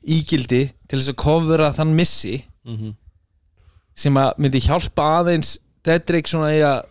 ígildi 0.03 0.61
til 0.87 0.99
þess 0.99 1.11
að 1.13 1.19
kofura 1.19 1.73
þann 1.75 1.93
missi 1.95 2.37
-hmm. 2.65 2.93
sem 3.95 4.15
að 4.17 4.31
myndi 4.37 4.59
hjálpa 4.63 5.09
aðeins 5.19 5.57
Dedrick 5.83 6.27
svona 6.27 6.53
í 6.55 6.61
að 6.63 6.85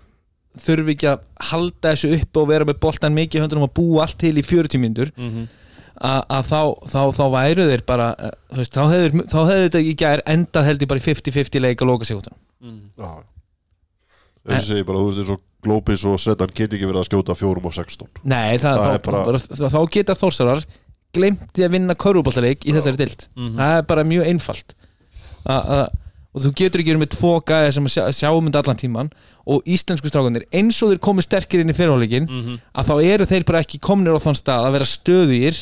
þurfi 0.65 0.95
ekki 0.97 1.09
að 1.13 1.23
halda 1.51 1.93
þessu 1.95 2.11
upp 2.19 2.41
og 2.43 2.49
vera 2.51 2.65
með 2.69 2.81
boltan 2.83 3.15
mikið 3.17 3.39
í 3.41 3.43
höndunum 3.45 3.67
að 3.69 3.75
búa 3.79 4.03
allt 4.05 4.19
til 4.21 4.35
í 4.39 4.45
40 4.47 4.83
mínútur 4.83 5.13
að 5.99 6.21
að 6.31 6.45
þá, 6.47 6.61
þá, 6.93 7.01
þá 7.19 7.25
væru 7.35 7.65
þeir 7.73 7.83
bara 7.87 8.09
þú 8.53 8.59
veist, 8.61 8.77
þá 8.77 8.83
hefur 8.93 9.25
þá 9.33 9.39
hefur 9.49 9.65
þetta 9.67 9.81
í 9.83 9.95
gær 9.99 10.23
endað 10.31 10.69
held 10.69 10.83
ég 10.85 10.91
bara 10.93 11.03
í 11.03 11.07
50-50 11.09 11.65
leik 11.65 11.83
að 11.83 11.91
loka 11.91 12.05
sig 12.07 12.17
út 12.21 12.29
Já. 12.99 13.11
Þessi 14.49 14.69
segi 14.73 14.87
bara, 14.89 14.99
þú 15.03 15.09
veist, 15.11 15.19
eins 15.25 15.33
og 15.35 15.45
Glóbis 15.67 16.05
og 16.07 16.21
Sreddan 16.23 16.53
geti 16.55 16.77
ekki 16.79 16.87
verið 16.87 17.01
að 17.03 17.09
skjóta 17.11 17.35
fjórum 17.35 17.65
og 17.67 17.75
16 17.75 18.07
Nei, 18.31 18.59
það, 18.63 18.79
Það 18.79 18.93
þá, 18.95 19.03
bara- 19.09 19.25
bara, 19.27 19.39
þá, 19.43 19.65
þá 19.75 19.81
geta 19.97 20.15
þórsarar 20.21 20.63
glemti 21.19 21.65
að 21.67 21.73
vinna 21.75 21.97
körfuboltaleik 21.99 22.67
í 22.69 22.75
þessari 22.77 23.01
dild 23.01 23.25
það 23.59 23.73
er 23.81 23.87
bara 23.91 24.05
mjög 24.07 24.27
einfalt. 24.31 24.75
A, 25.49 25.57
a, 25.57 25.79
og 26.39 26.45
þú 26.47 26.53
getur 26.63 26.83
ekki 26.85 26.93
verið 26.95 27.03
með 27.05 27.15
tvo 27.19 27.33
gæði 27.51 27.73
sem 27.77 27.89
að 27.91 27.95
sjá, 27.97 28.05
sjáum 28.23 28.47
þetta 28.49 28.63
allan 28.65 28.83
tíman 28.85 29.11
og 29.49 29.65
íslensku 29.75 30.11
strákanir 30.13 30.47
eins 30.55 30.79
og 30.85 30.93
þeir 30.95 31.03
komið 31.09 31.27
sterkir 31.29 31.65
inn 31.65 31.73
í 31.75 31.77
fyrirháleikin 31.77 32.29
Mhm. 32.31 32.61
að 32.79 32.87
þá 32.93 32.95
eru 33.15 33.27
þeir 33.27 33.45
bara 33.51 33.65
ekki 33.67 33.81
komnir 33.83 34.15
á 34.15 34.21
þann 34.23 34.39
stað 34.39 34.69
að 34.69 34.79
vera 34.79 34.89
stöðugir 34.95 35.59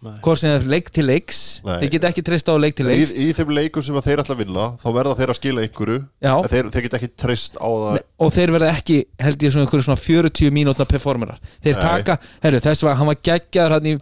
Nei. 0.00 0.12
hvort 0.22 0.38
sem 0.38 0.50
er 0.54 0.62
leik 0.70 0.92
til 0.94 1.02
leiks 1.10 1.38
Nei. 1.66 1.80
þeir 1.82 1.90
geta 1.90 2.08
ekki 2.12 2.22
treyst 2.22 2.46
á 2.46 2.54
leik 2.54 2.76
til 2.78 2.84
í, 2.86 2.90
leiks 2.92 3.10
í 3.18 3.32
þeim 3.34 3.48
leikum 3.50 3.82
sem 3.82 3.96
að 3.98 4.04
þeir 4.06 4.20
ætla 4.22 4.34
að 4.36 4.42
vinna 4.44 4.66
þá 4.78 4.86
verða 4.94 5.14
þeir 5.18 5.32
að 5.32 5.38
skila 5.40 5.64
en 6.38 6.48
þeir, 6.52 6.68
þeir 6.70 6.84
geta 6.86 6.98
ekki 7.00 7.08
treyst 7.18 7.56
á 7.58 7.66
það 7.66 7.96
Nei, 7.96 8.04
og 8.22 8.30
þeir 8.36 8.52
verða 8.54 8.68
ekki 8.78 8.98
held 9.18 9.42
ég 9.42 9.50
svona 9.56 9.66
einhverju 9.66 9.86
svona 9.88 9.98
40 9.98 10.52
mínútna 10.54 10.86
performerar 10.86 11.40
þeir 11.66 11.74
Nei. 11.74 11.82
taka, 11.82 12.18
herru 12.46 12.60
þess 12.62 12.84
að 12.86 12.94
hann 13.00 13.10
var 13.10 13.18
geggjaður 13.26 13.74
hann 13.74 13.90
í 13.90 13.96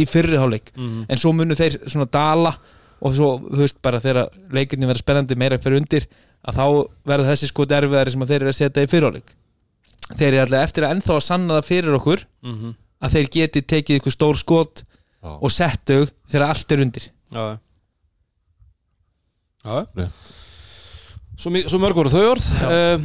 í 0.00 0.08
fyrri 0.08 0.40
hálfleik 0.40 0.72
Mhm. 0.80 1.04
en 1.12 1.16
svo 1.20 1.32
munu 1.36 1.52
þeir 1.54 1.76
svona 1.92 2.08
dala 2.10 2.56
og 3.02 3.14
svo 3.16 3.28
þú 3.42 3.60
veist 3.64 3.78
bara 3.82 4.00
þegar 4.02 4.30
leikinni 4.54 4.86
verða 4.88 5.02
spennandi 5.02 5.36
meira 5.38 5.58
fyrir 5.58 5.80
undir 5.82 6.06
að 6.46 6.58
þá 6.58 6.64
verða 7.10 7.30
þessi 7.32 7.48
sko 7.50 7.66
derfiðari 7.70 8.14
sem 8.14 8.24
þeir 8.28 8.40
eru 8.44 8.52
að 8.52 8.58
setja 8.60 8.84
í 8.86 8.90
fyrri 8.90 9.08
hálfleik 9.10 9.34
þeir 10.18 10.28
eru 10.32 10.40
alltaf 10.44 10.64
eftir 10.68 10.86
að 10.86 10.94
ennþá 10.96 11.16
að 11.18 11.26
sanna 11.28 11.58
það 11.58 11.68
fyrir 11.72 11.98
okkur 11.98 12.24
Mhm. 12.42 12.72
að 13.02 13.12
þeir 13.16 13.28
geti 13.36 13.62
tekið 13.62 13.98
ykkur 14.00 14.14
stór 14.16 14.38
skot 14.38 14.82
Já. 15.22 15.30
og 15.38 15.50
settu 15.54 15.98
þegar 16.30 16.48
allt 16.48 16.72
er 16.72 16.82
undir 16.86 17.04
Já 17.32 17.44
Já 19.64 19.76
Rétt. 19.94 20.30
Svo, 21.38 21.50
svo 21.70 21.78
mörg 21.82 21.94
voru 21.98 22.10
þau 22.12 22.24
orð 22.34 22.46
uh, 22.66 23.04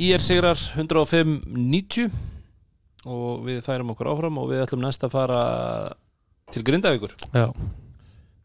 Ír 0.00 0.22
sigrar 0.22 0.56
105-90 0.78 2.10
og 3.10 3.42
við 3.46 3.58
færum 3.66 3.90
okkur 3.94 4.08
áfram 4.12 4.38
og 4.40 4.48
við 4.52 4.62
ætlum 4.64 4.82
næst 4.84 5.02
að 5.06 5.12
fara 5.16 5.40
til 6.54 6.62
Grindavíkur 6.66 7.14
Já. 7.34 7.48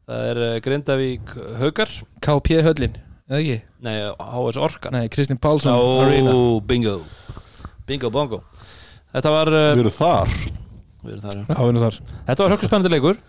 Það 0.09 0.27
er 0.31 0.41
eh, 0.47 0.55
Grindavík 0.65 1.33
Haugar 1.61 1.91
KP 2.25 2.59
höllin, 2.65 2.97
eða 3.29 3.39
ekki? 3.41 3.57
nei, 3.85 3.95
HS 4.17 4.59
Orkan 4.61 4.95
Nei, 4.97 5.05
Kristinn 5.13 5.41
Pálsson 5.41 5.75
Arena. 6.05 6.33
Ó, 6.33 6.59
bingo. 6.65 6.99
Bingo 7.85 8.09
bongo. 8.13 8.41
Þetta 9.15 9.31
var 9.31 9.51
uh, 9.53 9.69
Við 9.77 9.85
erum 9.85 9.95
þar. 9.95 10.35
Við 11.05 11.13
erum 11.13 11.23
þar, 11.23 11.37
já. 11.37 11.45
Já, 11.47 11.55
við 11.61 11.69
erum 11.71 11.83
þar. 11.85 11.97
Þetta 12.27 12.45
var 12.47 12.53
högspennandi 12.55 12.93
leikur. 12.95 13.19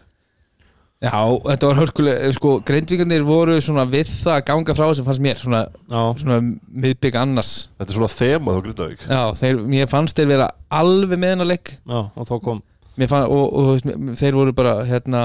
Já, 1.05 1.11
þetta 1.45 1.69
var 1.69 1.77
hörkuleg, 1.83 2.23
sko, 2.33 2.51
greindvíkarnir 2.65 3.25
voru 3.29 3.59
svona 3.61 3.83
við 3.93 4.09
það 4.09 4.33
að 4.39 4.47
ganga 4.49 4.75
frá 4.79 4.87
sem 4.97 5.05
fannst 5.05 5.21
mér, 5.27 5.37
svona, 5.43 5.59
Já, 5.93 5.99
svona 6.23 6.39
miðbygg 6.41 7.19
annars. 7.21 7.51
Þetta 7.77 7.93
er 7.93 7.99
svona 7.99 8.09
þema 8.15 8.55
þá 8.57 8.63
Grindavík. 8.65 9.03
Já, 9.13 9.21
þeir, 9.43 9.61
mér 9.75 9.91
fannst 9.93 10.17
þeir 10.17 10.31
vera 10.33 10.47
alveg 10.81 11.21
með 11.21 11.35
hennar 11.35 11.51
leik. 11.51 11.75
Já, 11.85 11.99
og 12.01 12.31
þá 12.31 12.33
kom. 12.49 12.63
Mér 12.97 13.11
fann, 13.13 13.27
og, 13.29 13.45
og 13.61 13.85
mér- 13.85 14.17
þeir 14.23 14.39
voru 14.41 14.57
bara 14.57 14.73
hérna, 14.89 15.23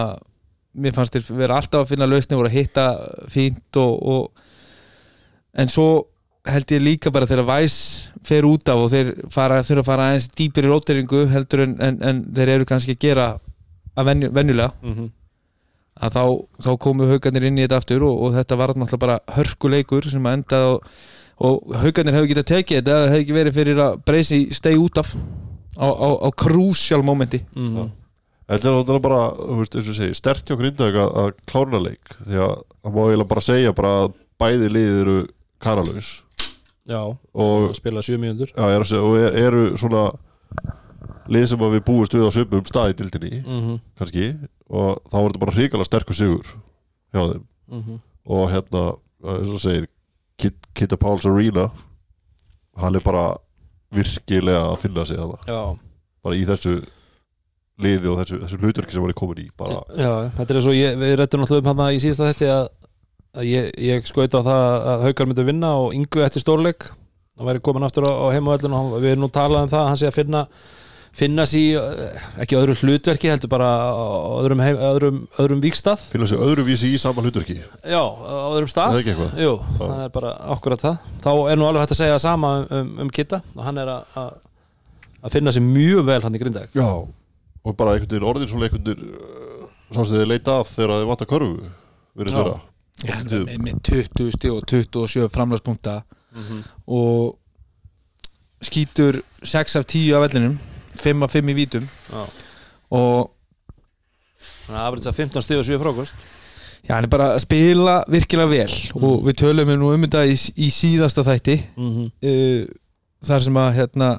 mér 0.74 0.96
fannst 0.96 1.16
þeir 1.16 1.28
vera 1.36 1.60
alltaf 1.60 1.84
að 1.84 1.94
finna 1.94 2.08
lausni, 2.10 2.38
voru 2.40 2.52
að 2.52 2.58
hitta 2.60 2.86
fínt 3.32 3.80
og, 3.82 3.94
og 4.14 5.62
en 5.62 5.72
svo 5.72 5.90
held 6.48 6.74
ég 6.74 6.82
líka 6.82 7.12
bara 7.14 7.28
þegar 7.30 7.50
Væs 7.50 7.78
fer 8.26 8.46
út 8.48 8.70
af 8.72 8.82
og 8.82 8.92
þeir 8.94 9.14
fara, 9.34 9.62
þurfa 9.66 9.84
að 9.84 9.90
fara 9.90 10.10
aðeins 10.10 10.30
dýpir 10.38 10.66
í 10.66 10.72
róteringu 10.72 11.26
heldur 11.30 11.66
en, 11.68 11.76
en, 11.84 12.00
en 12.02 12.22
þeir 12.34 12.56
eru 12.56 12.70
kannski 12.70 12.96
að 12.96 13.04
gera 13.04 13.28
að 13.98 14.08
venju, 14.12 14.32
venjulega 14.34 14.72
mm 14.82 15.10
að 16.02 16.16
þá, 16.16 16.24
þá 16.66 16.70
komu 16.82 17.08
haugarnir 17.10 17.44
inn 17.50 17.60
í 17.60 17.66
þetta 17.66 17.78
aftur 17.82 18.06
og, 18.08 18.22
og 18.26 18.36
þetta 18.38 18.58
var 18.58 18.72
náttúrulega 18.74 19.02
bara 19.04 19.18
hörkuleikur 19.36 20.08
sem 20.10 20.26
að 20.26 20.38
enda 20.38 20.62
og, 20.72 20.86
og 21.46 21.76
haugarnir 21.84 22.16
hefur 22.18 22.30
getað 22.32 22.48
tekið 22.52 22.80
þetta 22.80 22.96
eða 22.96 23.10
hefði 23.12 23.26
ekki 23.26 23.36
verið 23.38 23.58
fyrir 23.60 23.82
að 23.86 23.98
breysi 24.08 24.40
stegi 24.56 24.80
út 24.82 25.02
af 25.02 25.12
á, 25.78 25.88
á, 25.92 26.10
á 26.26 26.30
krúsjál 26.42 27.04
momenti 27.06 27.44
mm 27.52 27.90
Þetta 28.50 28.96
er 28.96 29.00
bara, 29.04 29.22
þú 29.38 29.60
veist, 29.62 29.76
eins 29.76 29.90
og 29.92 29.96
segi 29.96 30.18
sterkt 30.18 30.50
hjá 30.50 30.58
Grindavík 30.60 30.98
að, 31.00 31.12
að 31.22 31.30
klárna 31.48 31.80
leik. 31.80 32.16
Því 32.26 32.42
að 32.42 32.56
það 32.82 32.96
má 32.98 33.02
eiginlega 33.06 33.30
bara 33.32 33.46
segja 33.46 33.74
bara 33.78 33.92
að 34.02 34.10
bæði 34.42 34.70
liðið 34.74 35.02
eru 35.06 35.16
karalaus. 35.62 36.10
Já, 36.90 37.02
og, 37.14 37.70
spila 37.78 38.02
sjö 38.04 38.18
mínútur. 38.20 38.52
Já, 38.52 38.66
er 38.68 38.84
að 38.84 38.94
og 39.00 39.18
er- 39.22 39.38
eru 39.40 39.64
svona 39.80 40.08
lið 41.32 41.46
sem 41.52 41.62
að 41.64 41.76
við 41.78 41.84
búist 41.88 42.16
við 42.18 42.26
á 42.28 42.32
söpum 42.34 42.66
stað 42.68 42.92
í 42.92 42.98
dildinni, 43.00 43.42
mm 43.46 43.78
kannski 44.00 44.26
og 44.72 45.00
þá 45.12 45.16
er 45.20 45.28
þetta 45.30 45.44
bara 45.44 45.56
hrikalega 45.56 45.88
sterkur 45.88 46.18
sigur 46.18 46.48
hjá 47.14 47.22
þeim. 47.32 47.46
-hmm. 47.72 48.00
og 48.26 48.50
hérna, 48.52 48.84
eins 49.24 49.54
og 49.54 49.62
segir 49.62 49.88
Kit, 50.38 50.58
Kitta 50.74 50.98
Páls 50.98 51.26
Arena 51.26 51.70
hann 52.78 52.96
er 52.96 53.04
bara 53.06 53.38
virkilega 53.94 54.72
að 54.72 54.80
finna 54.82 55.06
sig 55.06 55.18
þarna. 55.18 55.38
Já, 55.48 55.78
bara 56.24 56.36
í 56.36 56.46
þessu 56.46 56.82
liði 57.86 58.12
og 58.12 58.20
þessu, 58.22 58.40
þessu 58.46 58.60
hlutverki 58.62 58.96
sem 58.96 59.04
hann 59.06 59.14
er 59.14 59.20
komin 59.22 59.44
í 59.44 59.48
bara, 59.58 59.82
já, 59.98 60.12
þetta 60.38 60.56
er 60.56 60.62
og 60.72 60.78
ég, 60.78 60.98
við 61.02 61.16
rættum 61.22 61.44
náttúrulega 61.44 61.72
um 61.76 61.82
hann 61.84 61.96
í 61.96 62.02
síðasta 62.04 62.30
þetta 62.32 62.52
að, 62.56 62.68
að 63.42 63.48
ég, 63.52 63.72
ég 63.92 64.08
skaut 64.10 64.38
á 64.38 64.42
það 64.42 64.68
að 64.94 65.06
Haukar 65.08 65.30
myndi 65.32 65.48
vinna 65.48 65.74
og 65.82 65.94
Ingu 65.98 66.24
eftir 66.26 66.44
stórleik. 66.44 66.90
Hann 67.40 67.48
væri 67.48 67.62
komin 67.64 67.84
aftur 67.88 68.06
á, 68.06 68.12
á 68.12 68.28
heimavöllin 68.36 68.74
og 68.76 68.80
hann- 68.82 69.02
við 69.02 69.12
erum 69.16 69.26
nú 69.26 69.32
talað 69.34 69.64
um 69.66 69.72
það 69.72 69.82
að 69.86 69.88
hann 69.92 70.00
sé 70.02 70.08
að 70.12 70.18
finna 70.20 70.46
finna 71.12 71.44
sér 71.44 71.60
í, 71.60 71.64
ekki 72.40 72.56
öðru 72.56 72.76
hlutverki 72.80 73.28
heldur 73.28 73.50
bara 73.52 73.70
öðrum, 74.40 74.62
heim, 74.64 74.78
öðrum, 74.80 75.18
öðrum 75.44 75.60
víkstað 75.64 76.06
finna 76.14 76.28
sig 76.30 76.40
öðruvísi 76.40 76.88
í 76.96 77.00
sama 77.02 77.20
hlutverki? 77.26 77.58
Já, 77.84 78.00
öðrum 78.00 78.70
stað? 78.72 78.96
Jú, 79.44 79.50
það 79.80 79.98
er 80.06 80.14
bara 80.16 80.32
akkurat 80.56 80.80
það. 80.86 81.10
Þá 81.26 81.32
er 81.52 81.60
nú 81.60 81.68
alveg 81.68 81.84
hægt 81.84 81.96
að 81.98 82.00
segja 82.00 82.20
sama 82.24 82.52
um, 82.62 82.70
um, 82.80 82.94
um 83.04 83.10
Kitta 83.12 83.42
og 83.58 83.64
hann 83.68 83.82
er 83.84 83.92
að- 83.92 84.16
að 84.22 84.32
að 85.22 85.36
finna 85.36 85.52
sér 85.52 85.66
mjög 85.68 86.06
vel 86.08 86.22
hann 86.24 86.34
í 86.36 86.40
grindag 86.46 86.72
Já, 86.80 86.88
og 87.62 87.78
bara 87.78 87.96
einhvern 87.96 88.12
veginn 88.12 88.30
orðin 88.32 88.50
svona 88.50 88.68
einhvern 88.68 88.86
veginn 88.90 89.16
uh, 89.16 89.70
svo 89.92 90.06
sem 90.08 90.18
þið 90.18 90.30
leita 90.32 90.60
að 90.60 90.68
þegar 90.76 90.96
þið 90.98 91.10
vant 91.12 91.26
að 91.26 91.32
körfu 91.34 91.72
verið 92.18 92.38
þeirra 92.38 92.60
Já, 93.02 93.16
með, 93.26 93.46
með 93.64 93.78
20 93.88 94.34
stig 94.36 94.52
og 94.54 94.66
27 94.70 95.30
framlagspunkta. 95.34 96.02
Og 96.86 97.38
skýtur 98.62 99.22
6 99.42 99.80
af 99.80 99.88
10 99.90 100.12
af 100.18 100.26
vellinum 100.28 100.60
5 101.02 101.24
af 101.26 101.34
5 101.34 101.50
í 101.50 101.56
vítum. 101.58 101.88
Já. 102.12 102.26
og 102.92 103.32
Þannig 104.66 104.80
að 104.80 104.88
afrið 104.88 105.18
15 105.18 105.44
stíð 105.46 105.62
og 105.62 105.66
7 105.68 105.80
frákost. 105.82 106.28
Já, 106.82 106.96
hann 106.96 107.06
er 107.06 107.12
bara 107.14 107.32
að 107.36 107.44
spila 107.44 107.96
virkilega 108.10 108.50
vel. 108.50 108.76
Og 108.98 109.26
við 109.28 109.38
tölum 109.42 109.72
nú 109.78 109.92
um 109.94 110.06
þetta 110.06 110.24
í, 110.26 110.38
í 110.58 110.70
síðasta 110.74 111.26
þætti. 111.26 111.58
Mm 111.78 111.90
-hmm. 111.96 112.12
uh, 112.26 113.26
þar 113.28 113.44
sem 113.46 113.58
að 113.58 113.74
hérna, 113.78 114.10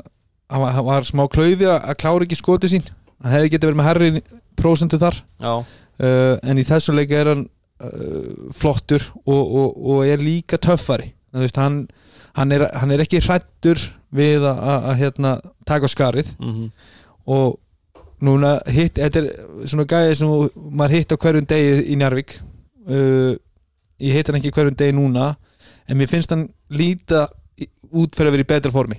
hann 0.50 0.62
var, 0.62 0.72
hann 0.76 0.84
var 0.84 1.08
smá 1.08 1.24
klaufi 1.28 1.66
að 1.66 1.78
að 1.80 1.98
klára 2.02 2.26
ekki 2.26 2.38
skoti 2.38 2.70
sín 2.70 2.84
hann 3.22 3.34
hefði 3.36 3.54
getið 3.54 3.70
verið 3.70 3.80
með 3.80 3.90
herri 3.90 4.12
prósentu 4.58 5.00
þar. 5.00 5.18
Uh, 5.42 6.36
en 6.42 6.60
í 6.60 6.66
þessu 6.66 6.94
leik 6.96 7.12
er 7.14 7.32
hann 7.32 7.44
uh, 7.46 8.48
flottur 8.56 9.04
og, 9.24 9.42
og, 9.42 9.76
og 9.76 10.06
er 10.06 10.22
líka 10.22 10.58
töffari. 10.60 11.12
Veist, 11.32 11.56
hann, 11.60 11.84
hann, 12.36 12.52
er, 12.52 12.66
hann 12.76 12.92
er 12.92 13.04
ekki 13.04 13.22
hrættur 13.24 13.80
við 14.12 14.44
að, 14.44 14.58
að, 14.58 14.88
að 14.90 14.98
hérna, 15.00 15.36
taka 15.68 15.90
skarið. 15.90 16.34
Mm 16.42 16.72
og 17.26 17.58
núna 18.22 18.56
hitt, 18.70 18.98
þetta 18.98 19.20
er 19.20 19.68
svona 19.70 19.86
gæði 19.90 20.16
sem 20.18 20.32
maður 20.74 20.96
hitt 20.96 21.14
á 21.14 21.22
hverjum 21.22 21.46
degi 21.50 21.84
í 21.92 21.98
Njarvík 21.98 22.36
uh, 22.38 23.34
ég 24.02 24.16
hitt 24.16 24.30
hann 24.30 24.38
ekki 24.38 24.52
hverjum 24.54 24.78
degi 24.78 24.96
núna 24.96 25.32
en 25.86 25.98
mér 25.98 26.10
finnst 26.10 26.32
hann 26.34 26.48
líta 26.72 27.26
út 27.92 28.14
fyrir 28.16 28.30
að 28.30 28.36
vera 28.36 28.46
í 28.46 28.50
betra 28.54 28.72
formi. 28.74 28.98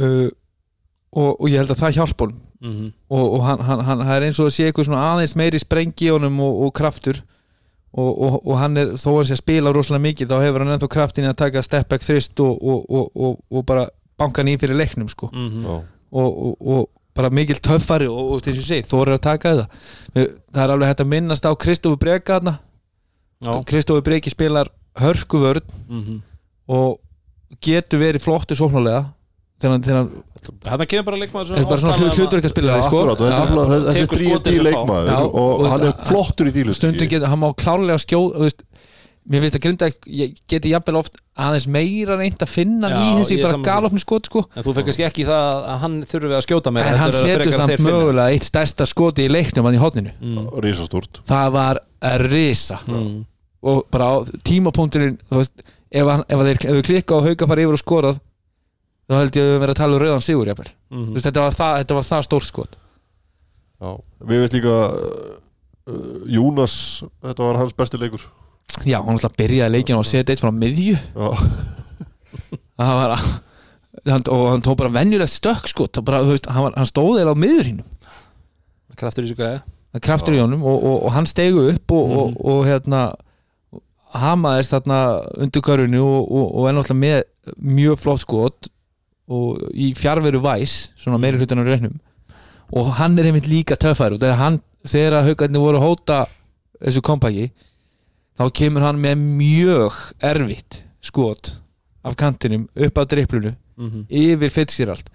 Uh, 0.00 0.30
og, 1.12 1.40
og 1.40 1.48
ég 1.50 1.60
held 1.60 1.74
að 1.74 1.82
það 1.82 1.96
hjálpa 1.98 2.24
honum. 2.26 2.40
-hmm. 2.60 2.92
og, 3.08 3.32
og 3.34 3.44
hann, 3.44 3.60
hann, 3.60 3.80
hann 3.80 4.04
það 4.04 4.16
er 4.16 4.26
eins 4.26 4.38
og 4.38 4.46
að 4.46 4.54
sé 4.54 4.66
eitthvað 4.66 4.88
svona 4.88 5.06
aðeins 5.14 5.36
meiri 5.36 5.58
sprengi 5.58 6.06
í 6.06 6.10
honum 6.12 6.40
og, 6.40 6.62
og 6.66 6.72
kraftur. 6.74 7.22
Og, 7.92 8.10
og, 8.22 8.46
og 8.46 8.58
hann 8.58 8.76
er, 8.76 8.92
þó 8.94 9.16
hann 9.16 9.26
sé 9.26 9.34
að 9.34 9.42
spila 9.42 9.72
rosalega 9.72 10.02
mikið 10.02 10.28
þá 10.30 10.36
hefur 10.44 10.62
hann 10.62 10.74
ennþá 10.76 10.88
kraftin 10.88 11.26
að 11.26 11.36
taka 11.36 11.62
step 11.62 11.88
back 11.88 12.02
þrist 12.06 12.40
og, 12.40 12.62
og, 12.62 13.10
og, 13.16 13.40
og 13.50 13.66
bara 13.66 13.88
banka 14.18 14.42
í 14.42 14.56
fyrir 14.58 14.76
leiknum 14.76 15.08
sko. 15.08 15.30
Mm 15.32 15.64
Já, 15.64 15.82
og, 16.12 16.46
og, 16.46 16.56
og 16.60 16.88
bara 17.14 17.30
mikil 17.30 17.58
töffari 17.58 18.06
og, 18.06 18.42
þess 18.44 18.62
að 18.62 18.66
segja, 18.68 18.86
þóra 18.86 19.16
að 19.18 19.24
taka 19.26 19.54
Við- 20.14 20.34
það 20.52 20.62
er 20.62 20.72
alveg 20.74 20.88
hægt 20.88 21.00
að 21.00 21.10
minnast 21.10 21.46
á 21.46 21.52
Kristofu 21.54 21.96
Breka 21.96 22.40
Kristofu 23.66 24.02
Breki 24.02 24.30
spilar 24.30 24.68
hörkuvörn 24.94 25.62
mm 25.88 26.00
-hmm. 26.04 26.20
og 26.68 27.00
getur 27.60 27.98
verið 27.98 28.22
flottur 28.22 28.56
sóknarlega 28.56 29.04
Þetta 29.60 30.86
kemur 30.88 31.04
bara 31.10 31.18
leikmaður 31.20 31.48
sem 31.50 31.56
þetta 31.58 31.66
er 31.66 31.70
bara 31.70 31.80
svona 31.82 31.96
talað 31.96 32.04
um 32.04 32.38
að- 32.40 32.50
spila 32.50 32.76
sko. 32.86 33.00
þetta 33.10 33.26
er 33.26 33.32
Já. 33.34 33.40
svona 33.50 33.64
þessi 33.70 34.00
Tekur 34.00 34.20
skotið 34.22 34.40
3D 34.40 34.54
sem 34.54 34.64
fá. 34.64 34.68
leikmaður 34.70 35.10
Já, 35.10 35.18
og, 35.20 35.50
og 35.60 35.66
hann 35.74 35.86
er 35.90 35.96
flottur 36.08 36.48
í 36.48 36.52
því 36.54 36.74
stundum 36.78 37.10
getur, 37.12 37.28
hann 37.28 37.42
má 37.42 37.48
klárlega 37.60 38.00
skjóð 38.00 38.54
mér 39.30 39.44
finnst 39.44 39.56
að 39.58 39.62
grinda 39.66 39.88
ég 40.08 40.38
geti 40.48 40.70
jafnvel 40.72 40.96
oft 41.00 41.18
aðeins 41.38 41.66
meira 41.70 42.16
reynd 42.18 42.40
að 42.40 42.50
finna 42.50 42.88
Já, 42.90 42.96
í 42.98 43.10
þessi 43.20 43.36
bara 43.44 43.58
galopni 43.66 44.00
skot 44.02 44.30
sko 44.30 44.42
En 44.56 44.64
þú 44.64 44.72
fekk 44.78 44.88
kannski 44.88 45.04
ekki 45.06 45.24
í 45.24 45.28
það 45.28 45.58
að 45.74 45.76
hann 45.84 45.98
þurfi 46.08 46.36
að 46.38 46.46
skjóta 46.46 46.72
meira 46.74 46.94
en 46.94 47.00
hann 47.02 47.12
setur 47.12 47.44
frekar 47.44 47.58
samt 47.60 47.84
mögulega 47.84 48.32
eitt 48.34 48.48
stærsta 48.48 48.86
skoti 48.88 49.26
í 49.28 49.32
leiknum 49.32 49.68
hann 49.68 49.76
í 49.76 49.82
hotninu 49.82 50.14
mm. 50.16 50.48
risastúrt 50.64 51.20
það 51.28 51.52
var 51.58 51.82
risa 52.24 52.80
Mm. 52.88 53.20
og 53.62 53.84
bara 53.92 54.08
á 54.08 54.14
tímapunkturinn 54.48 55.18
ef, 55.30 55.52
ef, 55.92 56.10
þeir, 56.24 56.64
ef 56.64 56.74
þau 56.80 56.82
klikka 56.88 57.18
og 57.20 57.28
hauka 57.28 57.46
fara 57.50 57.66
yfir 57.66 57.76
og 57.76 57.82
skorað 57.84 58.20
þá 59.10 59.14
held 59.18 59.38
ég 59.38 59.44
að 59.44 59.50
við 59.50 59.58
verðum 59.64 59.74
að 59.74 59.80
tala 59.80 59.96
um 59.96 60.02
rauðan 60.04 60.24
sigur. 60.26 60.50
Mm. 60.54 61.04
Þú 61.08 61.16
veist, 61.16 61.26
þetta, 61.26 61.44
var 61.44 61.58
það, 61.58 61.76
þetta 61.82 61.98
var 61.98 62.08
það 62.08 62.26
stórt 62.28 62.46
skot. 62.46 62.78
Já, 63.80 63.90
við 64.30 64.44
veist 64.44 64.56
líka 64.56 64.76
uh, 64.76 65.34
uh, 65.90 66.22
Jónas, 66.30 66.76
þetta 67.26 67.48
var 67.48 67.60
hans 67.60 67.76
besti 67.76 68.00
leikur. 68.00 68.26
Já, 68.86 69.00
hann 69.00 69.16
alltaf 69.16 69.34
byrjaði 69.38 69.74
leikinu 69.74 70.00
og 70.00 70.08
setja 70.08 70.34
eitt 70.34 70.42
frá 70.42 70.52
miðju. 70.54 70.94
Já, 70.94 71.28
það 72.80 72.94
var 73.00 73.16
að 73.16 73.28
hann, 74.06 74.28
og 74.30 74.46
hann 74.52 74.64
tók 74.64 74.78
bara 74.80 74.94
venjulegt 74.94 75.34
stökk 75.34 75.68
skot. 75.72 76.00
Bara, 76.06 76.22
þú 76.24 76.36
veist, 76.36 76.48
hann, 76.48 76.68
var, 76.68 76.78
hann 76.78 76.88
stóð 76.88 77.24
eða 77.24 77.34
á 77.34 77.42
miður 77.42 77.72
hínum 77.72 77.96
Kraftur 79.00 79.24
í 79.24 79.30
þessu 79.30 79.38
gæði 79.38 79.60
það 79.90 80.04
kraftur 80.06 80.36
í 80.36 80.40
honum 80.42 80.62
og, 80.66 80.76
og, 80.78 80.96
og 81.06 81.14
hann 81.16 81.28
stegu 81.28 81.66
upp 81.72 81.94
og, 81.94 82.12
og, 82.20 82.36
og 82.46 82.60
hérna 82.68 83.00
hamaðist 84.20 84.74
þarna 84.74 85.00
undir 85.42 85.64
körunni 85.66 86.00
og, 86.02 86.20
og, 86.26 86.46
og 86.58 86.68
er 86.68 86.76
náttúrulega 86.76 87.00
með 87.00 87.74
mjög 87.78 88.02
flott 88.02 88.24
skot 88.24 88.70
og 89.30 89.62
í 89.72 89.92
fjárveru 89.98 90.42
væs 90.42 90.90
svona 90.98 91.20
meiri 91.22 91.40
hlutan 91.40 91.62
á 91.62 91.64
reynum 91.66 91.96
og 92.76 92.92
hann 92.98 93.18
er 93.18 93.30
einmitt 93.30 93.48
líka 93.50 93.78
töffær 93.78 94.14
og 94.14 94.22
þegar 94.22 94.38
hann, 94.40 94.60
þegar 94.86 95.26
haugarnir 95.26 95.62
voru 95.62 95.80
að 95.80 95.86
hóta 95.86 96.20
þessu 96.80 97.02
kompaki 97.06 97.50
þá 98.38 98.44
kemur 98.60 98.86
hann 98.86 99.02
með 99.02 99.24
mjög 99.40 99.98
erfitt 100.32 100.82
skot 101.04 101.54
af 102.06 102.16
kantinum 102.16 102.68
upp 102.74 102.98
á 102.98 103.04
driplunu 103.04 103.52
mm 103.52 103.90
-hmm. 103.90 104.04
yfir 104.08 104.50
Fitzgerald 104.50 105.10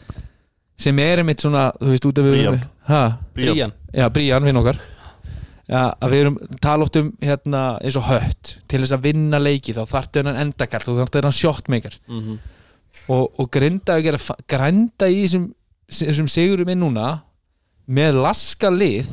sem 0.78 1.00
er 1.00 1.22
einmitt 1.22 1.44
svona, 1.44 1.70
þú 1.80 1.94
veist, 1.94 2.06
út 2.10 2.20
af 2.20 2.26
við 2.26 2.36
Brían 2.36 3.72
já, 3.94 4.10
Brían, 4.10 4.44
vinn 4.44 4.60
okkar. 4.60 4.82
Já, 5.66 5.96
að 5.98 6.12
við 6.12 6.20
erum 6.22 6.36
tala 6.62 6.86
oft 6.86 6.98
um 7.00 7.08
hérna, 7.24 7.62
eins 7.82 7.96
og 7.98 8.06
hött 8.06 8.52
til 8.70 8.84
þess 8.84 8.94
að 8.94 9.08
vinna 9.08 9.40
leiki 9.42 9.74
þá 9.74 9.82
þarftu 9.90 10.22
hennan 10.22 10.42
endakall 10.44 10.84
og 10.92 11.00
þarftu 11.00 11.22
hennan 11.22 11.34
shotmaker. 11.34 11.96
Mm 12.08 12.20
-hmm. 12.22 12.38
Og, 13.10 13.40
og 13.40 13.52
grinda 13.54 13.96
að 13.98 14.04
gera 14.08 14.36
grænda 14.50 15.10
í 15.12 15.22
þessum, 15.26 15.46
þessum 15.92 16.28
sigurum 16.32 16.70
inn 16.74 16.82
núna 16.84 17.08
með 17.86 18.18
laska 18.24 18.72
lið 18.74 19.10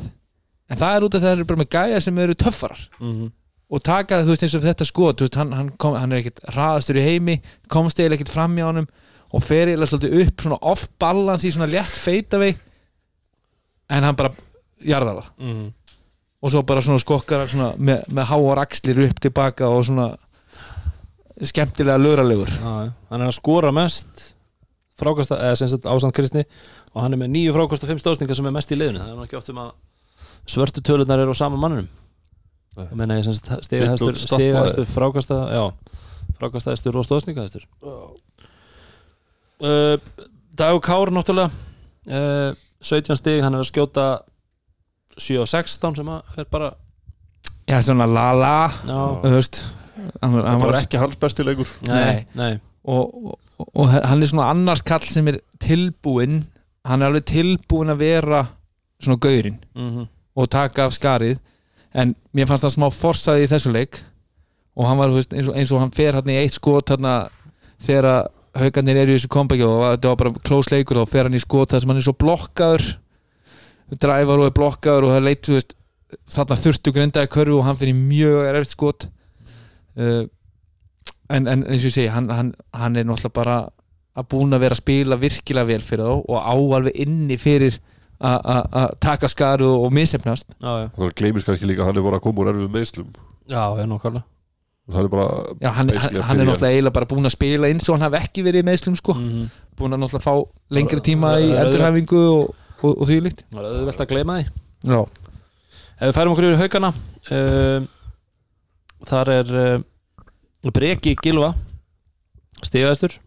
en 0.71 0.79
það 0.79 0.95
er 0.97 1.05
út 1.07 1.15
af 1.17 1.21
það 1.25 1.35
eru 1.35 1.47
bara 1.51 1.61
með 1.61 1.71
gæjar 1.75 2.01
sem 2.07 2.19
eru 2.23 2.33
töffarar 2.33 2.83
Mhm. 2.99 3.31
og 3.73 3.83
taka 3.83 4.21
þú 4.23 4.33
veist 4.33 4.43
eins 4.47 4.55
og 4.57 4.63
þetta 4.65 4.85
skot 4.85 5.17
þú 5.21 5.27
veist, 5.27 5.35
hann, 5.37 5.51
hann, 5.53 5.69
kom, 5.77 5.95
hann 5.97 6.11
er 6.11 6.21
ekkit 6.23 6.41
hraðastur 6.53 6.97
í 6.97 7.05
heimi 7.05 7.35
komst 7.69 7.99
eiginlega 7.99 8.21
ekkit 8.21 8.33
fram 8.33 8.55
hjá 8.57 8.65
honum 8.71 8.87
og 9.33 9.43
fer 9.43 9.67
eiginlega 9.67 9.89
svolítið 9.91 10.27
upp 10.27 10.41
svona 10.45 10.59
off 10.61 10.87
balance 11.01 11.47
í 11.47 11.51
svona 11.53 11.69
létt 11.71 11.95
feitavei 12.01 12.51
en 13.93 14.03
hann 14.07 14.17
bara 14.17 14.33
jarðar 14.83 15.21
það 15.21 15.31
mm. 15.45 15.63
og 16.43 16.51
svo 16.53 16.61
bara 16.67 16.81
svona 16.85 17.01
skokkar 17.01 17.45
með, 17.77 18.03
með 18.09 18.29
háar 18.31 18.61
axlir 18.65 19.03
upp 19.07 19.21
tilbaka 19.23 19.69
og 19.69 19.85
svona 19.87 20.09
skemmtilega 21.41 21.97
já. 22.53 22.93
hann 23.09 23.21
er 23.21 23.27
að 23.29 23.37
skora 23.37 23.71
mest 23.73 24.35
frákasta, 24.99 25.39
eða 25.41 25.57
sem 25.57 25.71
sagt 25.71 25.87
ásamt 25.89 26.13
Kristni 26.15 26.43
og 26.93 27.01
hann 27.01 27.15
er 27.15 27.21
með 27.23 27.33
nýju 27.33 27.55
frákasta 27.55 27.89
fimm 27.89 28.01
stóðsningar 28.01 28.37
sem 28.37 28.49
er 28.49 28.55
mest 28.55 28.71
í 28.71 28.77
liðinu 28.77 29.01
það 29.01 29.09
er 29.09 29.17
nú 29.17 29.25
ekki 29.25 29.39
oft 29.39 29.49
um 29.53 29.61
að 29.63 29.71
svörtu 30.53 30.83
tölunar 30.85 31.23
eru 31.23 31.33
á 31.33 31.37
sama 31.37 31.57
mannunum 31.59 31.89
Nei. 32.73 32.85
það 32.85 32.97
meina 32.99 33.17
ég 33.19 33.25
sem 33.27 33.37
sagt 33.37 33.49
og 33.53 33.57
stoppaði. 33.63 34.27
stigahæstur 34.29 34.89
frákasta 34.89 35.39
já, 35.53 35.63
frákastahæstur 36.39 36.99
og 36.99 37.07
stóðsningahæstur 37.07 37.65
uh, 39.63 39.97
Dagur 40.53 40.83
Kár 40.85 41.13
náttúrulega 41.13 41.49
uh, 41.49 42.53
17 42.83 43.15
stig, 43.17 43.41
hann 43.41 43.55
er 43.55 43.63
að 43.63 43.69
skjóta 43.71 44.07
7 45.17 45.39
og 45.43 45.49
16 45.49 46.01
sem 46.01 46.09
að 46.13 46.41
er 46.43 46.49
bara 46.51 46.73
já 47.69 47.79
svona 47.81 48.09
la 48.09 48.27
la 48.35 48.57
já, 48.83 48.99
þú 49.23 49.37
veist 49.37 49.63
hann, 49.95 50.11
hann 50.21 50.41
það 50.47 50.65
var 50.65 50.79
ekki 50.81 51.01
hans 51.01 51.19
besti 51.21 51.45
leikur. 51.45 51.69
Nei, 51.87 52.23
nei. 52.37 52.53
og, 52.89 53.35
og, 53.59 53.69
og 53.69 53.93
hann 53.93 54.23
er 54.23 54.31
svona 54.31 54.49
annar 54.53 54.83
kall 54.85 55.05
sem 55.07 55.29
er 55.31 55.39
tilbúinn. 55.63 56.41
Hann 56.87 57.01
er 57.03 57.11
alveg 57.11 57.29
tilbúinn 57.31 57.93
að 57.93 58.03
vera 58.03 58.43
svona 59.03 59.21
gaurinn 59.23 59.61
mm 59.77 60.09
og 60.33 60.49
taka 60.49 60.87
af 60.87 60.95
skarið. 60.97 61.37
En 61.93 62.15
mér 62.33 62.47
fannst 62.49 62.65
hann 62.65 62.73
smá 62.73 62.87
forsaði 62.89 63.45
í 63.45 63.49
þessu 63.51 63.73
leik. 63.73 63.99
Og 64.73 64.87
hann 64.89 64.97
var 64.97 65.11
veist, 65.13 65.33
eins, 65.33 65.49
og, 65.51 65.57
eins 65.59 65.73
og 65.73 65.83
hann 65.83 65.93
fer 65.93 66.17
hann 66.17 66.31
í 66.33 66.39
eitt 66.39 66.57
skot 66.57 66.89
hann 66.89 67.05
þegar 67.83 68.07
að 68.09 68.31
haugarnir 68.63 68.99
eru 69.01 69.13
í 69.13 69.17
þessu 69.19 69.29
kompækju 69.33 69.67
og 69.69 69.83
þetta 69.91 70.09
var 70.09 70.19
bara 70.23 70.43
close 70.49 70.73
leikur 70.73 71.03
og 71.03 71.09
fer 71.11 71.27
hann 71.29 71.37
í 71.37 71.41
skot 71.41 71.73
þar 71.73 71.83
sem 71.83 71.93
hann 71.93 72.01
er 72.01 72.07
svo 72.07 72.15
blokkaður. 72.17 72.87
Dræfar 73.93 74.41
og 74.41 74.49
er 74.49 74.55
blokkaður 74.57 75.07
og 75.07 75.13
það 75.13 75.27
leit 75.27 75.45
þú 75.45 75.57
veist, 75.59 75.75
þarna 76.33 76.59
þurftu 76.63 76.93
grindaði 76.95 77.31
körfu 77.35 77.59
og 77.59 77.67
hann 77.67 77.77
fyrir 77.77 77.99
mjög 77.99 78.49
erfitt 78.49 78.73
skot 78.73 79.07
uh, 79.97 80.23
en, 81.29 81.47
en 81.47 81.63
eins 81.67 81.81
og 81.83 81.89
ég 81.89 81.95
segi 81.97 82.09
hann, 82.13 82.29
hann, 82.29 82.53
hann 82.73 82.95
er 82.99 83.07
náttúrulega 83.07 83.33
bara 83.39 83.57
að 84.17 84.27
búin 84.29 84.53
að 84.53 84.61
vera 84.67 84.75
að 84.77 84.81
spila 84.83 85.17
virkilega 85.21 85.69
vel 85.71 85.81
fyrir 85.81 86.05
þá 86.05 86.15
og 86.29 86.37
á 86.37 86.53
alveg 86.53 86.99
inni 87.05 87.37
fyrir 87.41 87.79
að- 88.23 88.43
að 88.53 88.75
að 88.81 88.91
taka 89.01 89.27
skaru 89.31 89.71
og 89.83 89.91
misefnast 89.95 90.53
já, 90.61 90.71
já, 90.83 90.89
það 90.97 91.15
gleymist 91.17 91.47
kannski 91.49 91.65
líka 91.69 91.81
að 91.83 91.89
hann 91.91 91.97
er 91.97 92.05
bara 92.09 92.19
að 92.21 92.25
koma 92.27 92.43
úr 92.43 92.51
erfið 92.53 92.69
meðslum 92.75 93.09
já, 93.49 93.63
ég 93.81 93.89
nokkala 93.89 94.21
það 94.93 94.99
er 95.05 95.09
bara 95.15 95.25
Já, 95.63 95.69
hann, 95.79 95.89
hann, 95.95 96.21
hann 96.27 96.39
er 96.43 96.45
náttúrulega 96.45 96.73
eiginlega 96.75 96.95
bara 96.99 97.09
búin 97.09 97.25
að 97.29 97.33
spila 97.37 97.69
eins 97.71 97.87
og 97.89 97.95
hann 97.97 98.05
hafi 98.05 98.19
ekki 98.19 98.43
verið 98.43 98.61
í 98.65 98.67
meðslum 98.67 98.97
sko. 98.99 99.13
Mm 99.17 99.45
búin 99.79 99.95
að 99.95 100.01
náttúrulega 100.03 100.27
fá 100.27 100.33
lengri 100.75 100.99
tíma 101.01 101.29
í 101.41 101.47
Það 101.49 101.57
er 101.57 101.65
endurhæfingu 101.65 102.19
og, 102.29 102.49
og, 102.83 102.91
og 102.99 103.07
því 103.09 103.15
líkt. 103.25 103.39
Það 103.49 103.63
er 103.63 103.77
auðvelt 103.79 104.01
að 104.03 104.09
gleyma 104.11 104.35
því. 104.37 104.43
Já, 104.91 104.99
Ef 105.93 106.03
við 106.09 106.13
færum 106.17 106.33
okkur 106.35 106.45
yfir 106.49 106.59
haugana 106.61 106.89
uh, 106.93 107.87
Þar 109.07 109.29
er 109.33 109.53
uh, 109.59 110.71
Breki 110.73 111.15
Gilva 111.19 111.53
Stigaðistur 112.63 113.17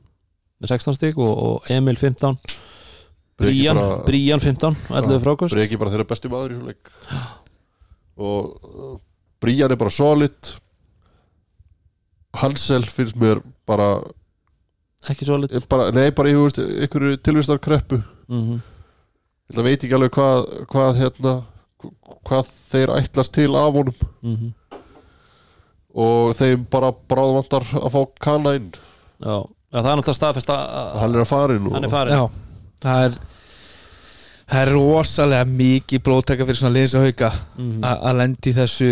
með 0.63 0.71
16 0.73 0.97
stig 0.97 1.19
og, 1.21 1.33
og 1.37 1.71
Emil 1.75 1.99
15 2.01 2.39
Breki 3.37 3.59
Brían, 3.61 3.77
bara- 3.77 4.05
Brían 4.07 4.41
15 4.41 4.71
og 4.73 4.95
11 5.03 5.21
frákost 5.27 5.57
Breki 5.57 5.77
bara 5.81 5.93
þeirra 5.93 6.09
besti 6.09 6.31
maður 6.33 6.55
í 6.55 6.61
svo 6.61 6.71
leik. 6.71 6.93
Og 8.17 8.71
uh, 8.71 8.95
Brían 9.45 9.75
er 9.75 9.77
bara 9.77 9.93
solid. 9.93 10.55
Hansel 12.41 12.85
finnst 12.89 13.17
mér 13.21 13.43
bara, 13.69 13.91
ekki 15.09 15.29
svo 15.29 15.37
lit 15.41 15.53
bara 15.71 15.91
nei 15.95 16.09
bara 16.17 16.33
í 16.33 16.37
veist, 16.37 16.59
einhverju 16.61 17.21
tilvistar 17.25 17.61
kreppu. 17.65 18.01
Mm 18.29 18.43
-hmm. 18.43 18.61
ég 19.53 19.63
veit 19.65 19.85
ekki 19.85 19.95
alveg 19.95 20.13
hvað, 20.17 20.67
hvað 20.73 20.97
hérna 21.01 21.35
hvað 22.27 22.49
þeir 22.73 22.93
ætlast 22.97 23.33
til 23.35 23.55
af 23.55 23.73
honum. 23.73 23.95
Mhm. 24.23 24.53
Og 25.97 26.35
þeim 26.37 26.67
bara 26.71 26.91
bráðvantar 27.09 27.65
að 27.81 27.91
fá 27.95 28.01
kana 28.21 28.55
inn 28.59 28.71
Já, 29.23 29.37
Já, 29.73 29.81
það 29.81 29.87
er 29.93 29.97
náttúrulega 29.97 30.19
staðfest 30.21 30.51
að 30.53 30.99
hann 31.01 31.15
er 31.17 31.23
að 31.25 31.31
fara 31.33 31.57
inn 31.57 31.67
og, 31.71 31.73
hann 31.79 31.89
er 31.89 31.93
farin 31.93 32.15
já 32.17 32.25
það 32.87 33.05
er 33.07 33.15
það 34.47 34.61
er 34.63 34.71
rosalega 34.77 35.47
mikið 35.51 36.03
blóttaka 36.07 36.45
fyrir 36.47 36.59
svona 36.61 36.75
liðs 36.77 36.93
og 36.95 37.03
hauka 37.07 37.31
Mhm. 37.59 37.81
a- 37.85 37.97
að 38.11 38.19
lendi 38.21 38.53
þessu 38.55 38.91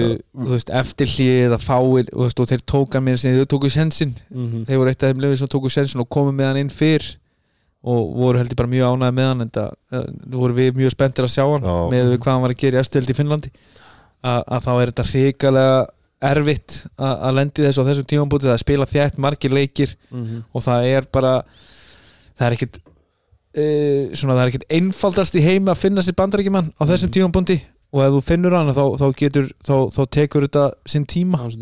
veist, 0.51 0.71
eftir 0.75 1.07
hlið 1.07 1.53
að 1.55 1.63
fáir 1.69 2.09
og, 2.13 2.23
veist, 2.25 2.41
og 2.41 2.49
þeir 2.51 2.65
tóka 2.67 2.99
mér 3.05 3.19
sinni, 3.21 3.39
þau 3.45 3.47
tóku 3.53 3.71
sensin 3.71 4.15
Mhm. 4.35 4.65
þeir 4.67 4.79
voru 4.81 4.89
eitt 4.91 5.03
af 5.05 5.13
þeim 5.15 5.21
liðum 5.23 5.39
sem 5.39 5.49
tóku 5.49 5.71
sensin 5.71 6.01
og 6.01 6.09
komu 6.11 6.33
með 6.33 6.47
hann 6.49 6.57
inn 6.65 6.71
fyrr 6.71 7.17
og 7.85 8.17
voru 8.17 8.39
heldur 8.41 8.57
bara 8.57 8.69
mjög 8.73 8.97
ánæði 8.97 9.15
með 9.15 9.29
hann 9.29 9.41
en 9.43 9.51
það 9.51 9.71
uh, 9.93 10.05
voru 10.41 10.55
við 10.55 10.73
mjög 10.75 10.91
spenntir 10.97 11.25
að 11.29 11.35
sjá 11.37 11.45
hann 11.53 11.63
Já. 11.63 11.91
með 11.93 12.19
hvað 12.19 12.33
hann 12.33 12.43
var 12.43 12.51
að 12.51 12.57
gera 12.65 12.77
í 12.79 12.81
eftirheld 12.81 13.11
í 13.11 13.15
Finnlandi 13.21 13.51
að, 14.25 14.43
að 14.49 14.63
þá 14.65 14.71
er 14.83 14.91
þetta 14.91 15.07
hrikalega 15.13 15.87
erfitt 16.31 16.79
að, 16.99 17.13
lendi 17.39 17.63
þessu 17.67 17.83
á 17.85 17.89
þessum 17.89 18.09
tímambúti 18.11 18.47
það 18.49 18.57
er 18.57 18.63
spila 18.65 18.87
þjætt 18.91 19.19
margir 19.19 19.51
leikir 19.55 19.95
Mhm. 20.11 20.43
og 20.55 20.63
það 20.63 20.89
er 20.95 21.07
bara 21.13 21.35
það 22.39 22.47
er 22.49 22.57
ekkit 22.59 22.79
uh, 22.81 24.15
svona 24.17 24.35
það 24.35 24.43
er 24.45 24.53
ekkit 24.53 24.67
einfaldast 24.79 25.35
í 25.39 25.43
heimi 25.45 25.71
að 25.71 25.83
finna 25.85 26.03
sér 26.03 26.17
bandarækjumann 26.19 26.73
á 26.75 26.83
þessum 26.89 27.13
tímambúti 27.15 27.61
og 27.95 28.01
ef 28.03 28.11
þú 28.17 28.21
finnur 28.27 28.55
hann 28.59 28.73
þá, 28.75 28.81
þá 28.99 29.05
getur 29.21 29.45
þá, 29.63 29.75
þá 29.95 30.01
tekur 30.17 30.45
þetta 30.49 30.63
sinn 30.91 31.05
tíma. 31.07 31.39
Það 31.45 31.53
er 31.55 31.61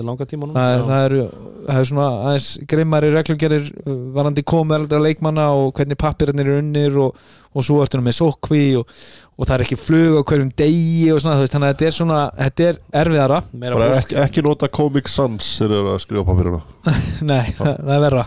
það 0.57 0.73
er, 0.73 0.87
það 0.89 1.03
eru 1.05 1.27
það 1.67 1.81
er 1.83 1.89
svona 1.91 2.07
aðeins 2.31 2.47
grimmari 2.73 3.11
reglumgerir 3.13 3.67
uh, 3.83 3.99
varandi 4.17 4.45
komið 4.49 4.79
eldra 4.79 5.01
leikmanna 5.05 5.45
og 5.59 5.75
hvernig 5.77 6.01
pappirarnir 6.01 6.49
eru 6.49 6.63
unnir 6.63 6.97
og, 7.05 7.21
og 7.53 7.67
svo 7.69 7.83
ertu 7.85 8.01
með 8.01 8.17
sókví 8.23 8.63
og, 8.81 8.97
og 9.37 9.45
það 9.49 9.55
er 9.59 9.65
ekki 9.67 9.79
flug 9.83 10.17
á 10.19 10.23
hverjum 10.33 10.51
degi 10.63 11.05
og 11.13 11.21
svona, 11.21 11.37
veist, 11.43 11.53
þannig 11.53 11.69
að 11.69 11.77
þetta 11.77 11.91
er 11.93 11.97
svona 11.99 12.19
þetta 12.41 12.67
er 12.71 12.81
erfiðara. 13.05 13.43
Meira 13.53 13.77
bara 13.79 13.93
búst 13.93 14.03
ekki, 14.07 14.19
ekki 14.25 14.47
nota 14.49 14.73
Comic 14.81 15.13
Sans 15.13 15.53
þegar 15.61 15.73
þeir 15.77 15.81
eru 15.85 15.93
að 15.99 16.03
skrifa 16.07 16.27
papirina 16.33 16.63
nei, 17.31 17.45
það, 17.61 17.73
það 17.85 17.95
er 17.99 18.05
verra. 18.09 18.27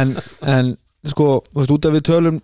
En, 0.00 0.14
en 0.58 0.74
sko, 1.14 1.30
þú 1.54 1.62
veist, 1.62 1.74
út 1.78 1.86
af 1.88 1.94
við 2.00 2.06
tölum 2.10 2.42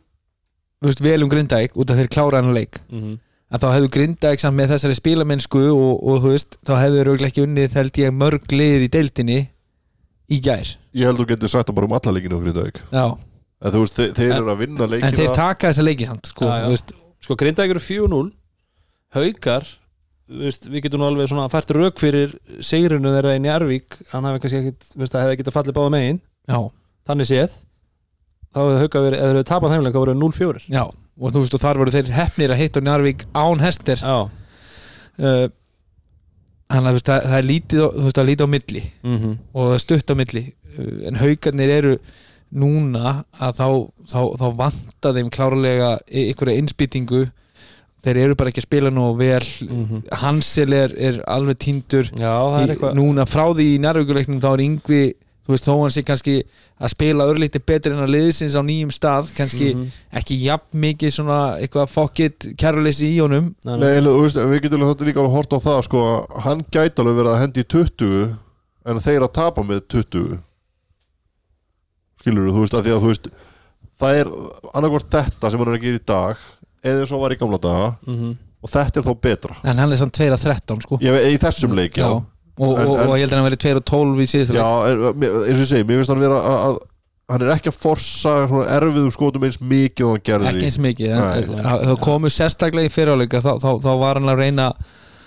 veist, 0.87 1.03
vel 1.05 1.21
um 1.27 1.31
Grindæk 1.33 1.75
út 1.77 1.91
af 1.93 1.99
þeir 2.01 2.13
klára 2.15 2.41
hann 2.45 2.55
leik 2.57 2.81
Mhm. 2.87 3.17
Að 3.53 3.63
þá 3.63 3.67
hefðu 3.77 3.91
Grindæk 3.95 4.41
samt 4.43 4.57
með 4.59 4.73
þessari 4.75 4.97
spilamennsku 4.99 5.61
og, 5.71 6.01
og 6.03 6.23
þú 6.25 6.33
veist, 6.35 6.57
þá 6.67 6.73
hefðu 6.81 6.97
þeir 6.99 7.07
örugglega 7.13 7.31
ekki 7.33 7.45
unnið 7.47 7.77
held 7.79 8.01
ég 8.03 8.15
mörg 8.17 8.53
lið 8.53 8.87
í 8.87 8.91
deildinni 8.97 9.39
í 10.35 10.41
gær. 10.43 10.73
Ég 10.97 11.07
held 11.07 11.21
þú 11.23 11.27
getur 11.31 11.53
sagt 11.53 11.69
það 11.71 11.77
bara 11.79 11.87
um 11.91 11.95
alla 12.01 12.15
leikinu 12.17 12.41
í 12.43 12.55
dag 12.57 12.81
já. 12.91 13.05
En 13.63 13.73
þú 13.73 13.83
veist, 13.85 13.95
þeir, 13.97 14.11
þeir 14.19 14.31
En- 14.33 14.37
eru 14.43 14.51
að 14.53 14.59
vinna 14.65 14.87
leikina. 14.91 15.09
En 15.09 15.15
þeir 15.17 15.35
taka 15.39 15.71
þessa 15.71 15.85
leiki 15.87 16.07
samt 16.07 16.27
sko, 16.29 16.45
Já, 16.51 16.57
já. 16.65 16.69
veist, 16.75 16.93
Sko 17.25 17.35
Grindavík 17.41 17.71
eru 17.73 17.81
4-0 17.81 18.33
Haukar 19.17 19.65
veist, 20.29 20.67
Við 20.69 20.83
getum 20.85 21.01
nú 21.01 21.07
alveg 21.09 21.31
svona 21.31 21.47
fært 21.49 21.71
rauk 21.75 21.97
fyrir 22.03 22.35
Sigrinu 22.61 23.15
þeirra 23.15 23.37
í 23.39 23.41
Njarvík 23.47 23.97
Hann 24.13 24.27
hafi 24.29 24.43
kannski 24.43 24.61
ekkit, 24.61 24.91
veist, 24.99 25.15
það 25.15 25.25
hefði 25.25 25.39
getað 25.41 25.57
fallið 25.57 25.79
báða 25.79 25.95
megin. 25.97 26.21
Já, 26.51 26.59
Þannig 27.09 27.31
séð 27.31 27.57
Þá 28.53 28.59
hefði 28.61 28.83
Haukar 28.83 29.07
verið, 29.07 29.19
eða 31.17 31.17
þeir 31.17 31.17
hefði 31.17 31.17
tapað 31.17 31.17
þeimleika 31.17 31.17
voru 31.17 31.17
0-4 31.17 31.17
já 31.17 31.17
og 31.17 31.33
þú 31.33 31.43
veist 31.43 31.57
og 31.57 31.63
þar 31.63 31.81
voru 31.81 31.95
þeir 31.95 32.11
hefnir 32.15 32.53
að 32.53 32.61
hitta 32.61 32.83
Njarvík 32.85 33.25
án 33.37 33.63
hester. 33.65 34.03
Uh, 35.17 35.47
Þannig 36.67 36.83
að 36.83 36.91
þú 36.91 36.97
veist, 36.97 37.09
það, 37.09 37.27
það 37.31 37.39
er 37.39 37.47
lítið 37.47 37.81
þú 37.81 38.05
veist, 38.05 38.17
það 38.17 38.23
er 38.23 38.31
lítið 38.31 38.47
á 38.47 38.55
milli. 38.55 38.85
Mm 39.03 39.19
-hmm. 39.19 39.35
og 39.55 39.67
það 39.67 39.75
er 39.75 39.85
stutt 39.85 40.11
á 40.11 40.15
milli. 40.21 40.45
Uh, 40.77 41.09
en 41.09 41.17
haugarnir 41.17 41.71
eru 41.71 41.99
núna 42.53 43.25
að 43.41 43.53
þá, 43.61 43.69
þá, 44.13 44.21
þá 44.41 44.47
vanta 44.57 45.13
þeim 45.13 45.31
klárlega 45.31 45.99
einhverja 46.11 46.59
innspýtingu. 46.59 47.31
Þeir 48.03 48.17
eru 48.17 48.35
bara 48.35 48.51
ekki 48.51 48.61
að 48.61 48.69
spila 48.69 48.91
nú 48.91 49.17
vel. 49.17 49.47
Mhm. 49.67 50.03
Hansel 50.13 50.73
er, 50.73 50.93
er 50.99 51.23
alveg 51.27 51.59
týndur. 51.59 52.11
Já, 52.15 52.63
er 52.63 52.77
í, 52.77 52.95
núna 52.95 53.27
frá 53.27 53.51
því 53.55 53.75
í 53.75 53.81
nærvíkuleiknum 53.83 54.41
þá 54.41 54.53
er 54.53 54.63
yngvi 54.63 55.15
þú 55.47 55.53
veist 55.55 55.65
þó 55.69 55.73
hann 55.81 55.91
sé 55.95 56.03
kannski 56.03 56.35
að 56.81 56.91
spila 56.91 57.25
örlítið 57.31 57.63
betur 57.67 57.93
en 57.95 58.03
að 58.05 58.11
liðsins 58.17 58.57
á 58.59 58.63
nýjum 58.67 58.91
stað 58.93 59.31
kannski 59.37 59.69
Mhm. 59.75 59.87
ekki 60.21 60.39
jafn 60.43 60.81
mikið 60.83 61.13
svona 61.15 61.39
eitthvað 61.63 61.89
fokkitt 61.95 62.49
kæruleysi 62.59 63.07
í 63.15 63.21
honum. 63.23 63.55
Nei, 63.65 64.01
þú 64.03 64.23
veist, 64.23 64.37
við 64.37 64.61
getum 64.67 64.83
alveg 64.83 64.97
þetta 64.97 65.07
líka 65.07 65.21
alveg 65.23 65.37
hort 65.37 65.53
á 65.55 65.59
það 65.63 65.83
sko, 65.85 66.03
að 66.27 66.41
hann 66.43 66.65
gæti 66.71 66.99
alveg 67.03 67.17
verið 67.21 67.33
að 67.35 67.41
hendi 67.41 67.61
í 67.63 67.69
20 67.77 68.37
en 68.87 69.01
þeir 69.01 69.23
að 69.23 69.33
tapa 69.33 69.63
með 69.63 69.81
20 69.89 70.39
skilur 72.21 72.51
þú 72.53 72.65
veist, 72.65 72.75
að 72.75 72.87
því 72.89 72.95
að 72.97 73.03
þú 73.05 73.11
veist 73.13 73.29
það 74.01 74.21
er 74.21 74.31
annarkvort 74.77 75.11
þetta 75.15 75.51
sem 75.51 75.63
hann 75.63 75.69
er 75.73 75.79
að 75.79 75.85
gera 75.87 76.01
í 76.01 76.05
dag 76.07 76.37
eða 76.87 77.07
og 77.17 77.21
var 77.23 77.35
í 77.35 77.39
gamla 77.41 77.59
daga 77.63 77.89
Mhm. 78.07 78.37
og 78.63 78.71
þetta 78.71 78.97
er 79.01 79.03
þá 79.07 79.15
betra. 79.21 79.57
En 79.65 79.77
hann 79.79 79.93
er 79.93 79.97
samt 79.97 80.13
2 80.13 80.31
að 80.33 80.43
13 80.43 80.81
sko. 80.83 80.99
Ég 81.01 81.13
í 81.35 81.39
þessum 81.39 81.75
leik, 81.75 81.95
já, 81.95 82.07
og, 82.11 82.25
og, 82.59 82.79
En- 82.79 82.89
og, 82.89 82.99
en- 82.99 83.09
og 83.09 83.17
ég 83.17 83.25
held 83.27 83.33
að 83.33 83.41
hann 83.41 83.49
verið 83.51 83.63
2 83.67 83.77
og 83.77 83.85
12 83.93 84.21
í 84.25 84.27
síðustu 84.33 84.55
leik. 84.57 84.61
Já, 84.63 84.71
er, 84.91 85.01
mér- 85.23 85.41
eins 85.47 85.59
og 85.59 85.65
ég 85.65 85.71
segi, 85.73 85.85
mér 85.89 85.99
finnst 86.01 86.13
hann 86.15 86.21
vera 86.25 86.39
að, 86.41 86.61
að 86.67 86.79
hann 87.35 87.43
er 87.43 87.55
ekki 87.57 87.71
að 87.73 87.79
forsa 87.83 88.35
svona 88.49 88.67
erfiðum 88.77 89.13
skotum 89.17 89.45
eins 89.49 89.59
mikið 89.61 90.07
og 90.07 90.13
hann 90.17 90.27
gerði. 90.31 90.51
Ekki 90.53 90.69
eins 90.71 90.79
mikið 90.79 91.15
en, 91.17 91.25
en, 91.59 91.89
þá 91.91 91.95
komu 92.07 92.31
sérstaklega 92.31 92.87
í 92.89 92.95
fyriráleika 92.95 93.41
þá, 93.43 93.53
þá, 93.61 93.71
þá 93.83 93.91
var 94.03 94.21
hann 94.21 94.31
að 94.33 94.39
reyna 94.45 94.69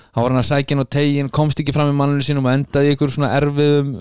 þá 0.10 0.20
var 0.24 0.30
hann 0.34 0.42
að 0.42 0.48
sækja 0.50 0.76
hann 0.78 0.86
á 0.88 0.94
tegin 0.96 1.30
komst 1.30 1.60
ekki 1.62 1.76
fram 1.76 1.92
í 1.92 1.98
manninu 2.00 2.24
sínum 2.26 2.48
og 2.48 2.54
endaði 2.56 2.90
í 2.90 2.96
ykkur 2.96 3.12
svona 3.14 3.34
erfiðum 3.38 3.92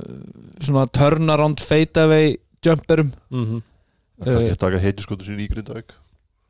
svona 0.65 0.87
turnaround 0.95 1.61
fade 1.61 2.01
away 2.07 2.37
jumperum. 2.65 3.11
Mhm. 3.31 3.61
kannski 4.25 4.55
að 4.55 4.63
taka 4.63 4.79
heitiskotu 4.83 5.27
sín 5.27 5.39
í 5.43 5.47
Grindavík 5.51 5.93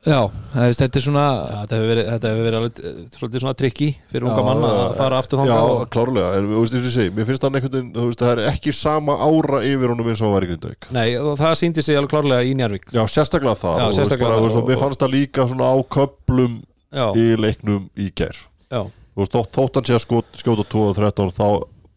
Já, 0.07 0.19
þetta 0.55 0.95
er 0.95 1.03
svona 1.03 1.23
Já, 1.27 1.55
þetta 1.59 1.75
hefur 1.75 1.89
verið, 1.91 2.05
þetta 2.13 2.29
hefur 2.29 2.45
verið 2.47 2.57
alveg, 2.59 2.77
eh, 2.79 2.99
svolítið 3.17 3.41
svona 3.43 3.55
trikki 3.59 3.87
fyrir 4.07 4.27
unga 4.29 4.37
Já, 4.39 4.45
mann 4.47 4.61
að 4.63 4.77
já, 4.79 4.85
fara 4.95 5.17
aftur 5.19 5.39
Já, 5.39 5.41
þangað 5.43 5.71
og- 5.73 5.89
klárlega, 5.91 6.29
en 6.37 6.45
þú 6.47 6.61
veist 6.61 6.73
eins 6.77 6.79
og 6.79 6.87
ég 6.87 6.95
segi 6.95 7.11
Mér 7.17 7.27
finnst 7.27 7.43
hann 7.43 7.57
einhvern 7.59 7.73
veginn, 7.75 7.89
þú 7.97 8.05
veist, 8.07 8.21
það 8.23 8.31
er 8.31 8.51
ekki 8.53 8.73
sama 8.79 9.17
ára 9.19 9.59
yfir 9.67 9.91
honum 9.91 10.07
eins 10.07 10.21
og 10.21 10.25
hann 10.29 10.35
var 10.37 10.45
í 10.47 10.49
Grindavík. 10.53 10.87
Nei, 10.95 11.09
og 11.19 11.35
það 11.41 11.57
síndi 11.59 11.83
sig 11.83 11.99
alveg 11.99 12.13
klárlega 12.15 12.47
í 12.47 12.55
Njarvík 12.55 12.87
Já, 12.95 13.03
sérstaklega 13.11 13.57
það 13.59 13.75
Já, 13.83 13.87
sérstaklega 13.99 14.29
bara, 14.29 14.39
það 14.47 14.61
og 14.63 14.69
Mér 14.71 14.79
fannst 14.85 15.03
það 15.03 15.13
líka 15.17 15.47
svona 15.51 15.67
á 15.67 15.75
köplum 15.97 16.55
Já, 16.95 17.07
í 17.19 17.25
leiknum 17.35 17.89
í 17.99 18.07
ger 18.15 18.39
já, 18.71 18.81
Þú 18.87 19.19
veist, 19.19 19.35
þótt, 19.35 19.51
þótt 19.51 19.75
hann 19.75 19.83
sé 19.89 19.93
að 19.99 20.05
skot, 20.07 20.31
skjóta 20.39 20.63
2 20.63 20.87
og 20.87 20.95
13 20.95 21.35
þá 21.35 21.47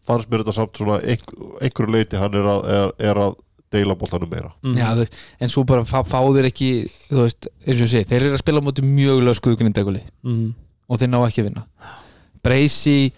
fannst 0.03 0.27
mér 0.27 0.43
þetta 0.43 0.53
samt 0.59 0.75
svona 0.75 0.99
einhver, 0.99 1.55
einhverju 1.63 1.93
leiti 1.95 2.19
hann 2.19 2.35
er 2.35 2.43
að, 2.51 2.65
er, 2.67 2.91
er 2.99 3.15
að 3.23 3.37
deila 3.73 3.95
boltanum 3.97 4.29
meira. 4.29 4.51
Mhm. 4.63 4.77
Já, 4.77 5.07
en 5.41 5.49
svo 5.49 5.63
bara 5.65 5.83
fá, 5.83 6.03
fá 6.05 6.19
þeir 6.21 6.47
ekki 6.51 6.69
þú 7.09 7.23
veist, 7.25 7.47
eins 7.65 7.81
og 7.81 7.87
ég 7.87 7.91
segi, 7.95 8.09
þeir 8.11 8.21
eru 8.27 8.37
að 8.37 8.43
spila 8.45 8.61
á 8.61 8.65
móti 8.67 8.85
mjög 8.85 9.21
löskuðu 9.27 9.57
grindaguli 9.59 10.01
Mhm. 10.23 10.53
og 10.89 10.99
þeir 10.99 11.09
ná 11.11 11.19
ekki 11.27 11.41
að 11.43 11.47
vinna. 11.49 11.65
Breysi 12.43 13.11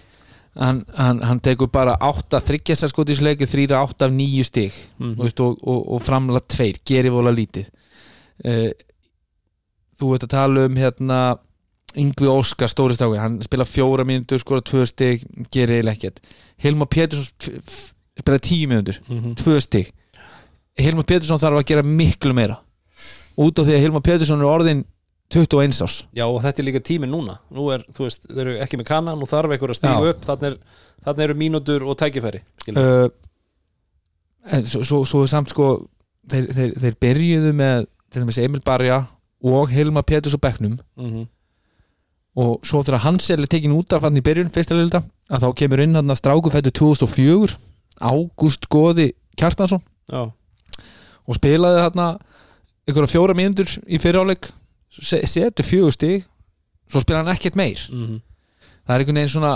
hann, 0.55 0.85
hann, 0.97 1.19
hann 1.25 1.39
tekur 1.43 1.67
bara 1.71 1.97
8 1.99 2.39
þryggjastar 2.45 2.89
skot 2.91 3.09
í 3.09 3.15
þessu 3.15 3.25
leiki, 3.27 3.47
3 3.49 3.67
8 3.75 4.05
af 4.05 4.11
9 4.11 4.43
stig. 4.47 4.73
Þú 4.99 5.15
veist, 5.23 5.39
og, 5.43 5.57
og, 5.67 5.81
og 5.95 6.01
framla 6.05 6.39
2 6.39 6.73
gerir 6.87 7.11
vola 7.11 7.31
lítið. 7.35 7.67
Uh, 8.45 8.71
þú 9.99 10.11
veit 10.13 10.23
að 10.27 10.33
tala 10.35 10.65
um 10.69 10.75
hérna 10.79 11.19
Yngvi 11.95 12.27
Óskar, 12.27 12.67
stóri 12.67 12.95
strákur. 12.97 13.19
Hann 13.23 13.37
spila 13.45 13.63
fjóra 13.63 14.03
mínútur, 14.07 14.41
skora 14.43 14.59
2 14.61 14.85
stig 14.91 15.21
gerir 15.51 15.77
eiginlega 15.79 15.95
ekkert. 15.95 16.19
Hilmar 16.59 16.89
Pétursson 16.91 17.61
spila 18.19 18.39
10 18.39 18.67
mínútur 18.67 18.99
Mhm. 19.09 19.35
2 19.39 19.59
stig 19.63 19.91
Hilmar 20.79 21.07
Pétursson 21.07 21.39
þarf 21.39 21.61
að 21.61 21.69
gera 21.71 21.83
miklu 21.87 22.33
meira. 22.35 22.59
Út 23.39 23.59
af 23.59 23.67
því 23.67 23.75
að 23.77 23.83
Hilmar 23.85 24.03
Pétursson 24.05 24.41
er 24.43 24.51
orðin 24.51 24.85
21 25.33 25.81
ás 25.81 25.95
Já, 26.13 26.25
og 26.27 26.41
þetta 26.43 26.61
er 26.61 26.67
líka 26.67 26.81
tíminn 26.85 27.11
núna. 27.11 27.39
Nú 27.53 27.69
er, 27.73 27.85
þú 27.95 28.05
veist, 28.05 28.27
þeir 28.29 28.41
eru 28.45 28.57
ekki 28.63 28.77
með 28.79 28.89
kanna 28.91 29.15
Nú 29.17 29.27
þarf 29.29 29.55
einhver 29.55 29.73
að 29.73 29.79
Já. 29.81 30.11
upp. 30.11 30.25
Þannig 30.27 30.57
er, 31.05 31.23
eru 31.25 31.37
mínútur 31.39 31.85
og 31.85 31.97
tækifæri 31.99 32.41
uh, 32.75 33.07
en 34.53 34.65
svo, 34.69 34.83
svo, 34.85 35.01
svo 35.09 35.23
samt 35.29 35.49
sko 35.53 35.69
þeir, 36.29 36.49
þeir, 36.53 36.73
þeir 36.83 36.97
byrjuðu 37.01 37.53
með 37.57 37.87
til 38.13 38.23
dæmis 38.23 38.39
Emil 38.41 38.61
Barja 38.65 38.99
og 39.45 39.71
Hilmar 39.73 40.05
Péturs 40.05 40.37
á 40.37 40.41
bekknum. 40.41 40.77
Mhm. 40.97 41.25
og 42.35 42.65
svo 42.67 42.81
þegar 42.83 43.05
Hansel 43.05 43.41
er 43.41 43.47
tekin 43.47 43.71
út 43.71 43.93
af 43.95 44.03
hann 44.03 44.17
í 44.19 44.23
byrjun 44.23 44.49
fyrsta 44.51 44.75
liðlita 44.75 44.99
að 45.31 45.45
þá 45.45 45.49
kemur 45.55 45.79
inn 45.79 45.95
hann 45.95 46.11
að 46.11 46.19
stráku 46.19 46.51
fættu 46.51 46.73
2004 46.75 47.55
Ágúst 47.95 48.67
Góði 48.67 49.13
Kjartansson. 49.39 49.79
Já, 50.11 50.27
og 51.27 51.35
spilaði 51.39 51.81
þarna 51.85 52.07
einhverja 52.87 53.11
fjóra 53.15 53.35
mínútur 53.37 53.71
í 53.87 53.99
fyriráleik 54.01 54.49
setur 55.01 55.65
fjögur 55.65 55.93
stig 55.95 56.25
svo 56.91 57.01
spilaði 57.01 57.23
hann 57.25 57.35
ekkert 57.35 57.55
meir 57.59 57.81
Mhm. 57.91 58.21
það 58.87 58.93
er 58.95 58.99
einhvern 58.99 59.15
veginn 59.19 59.33
svona 59.33 59.53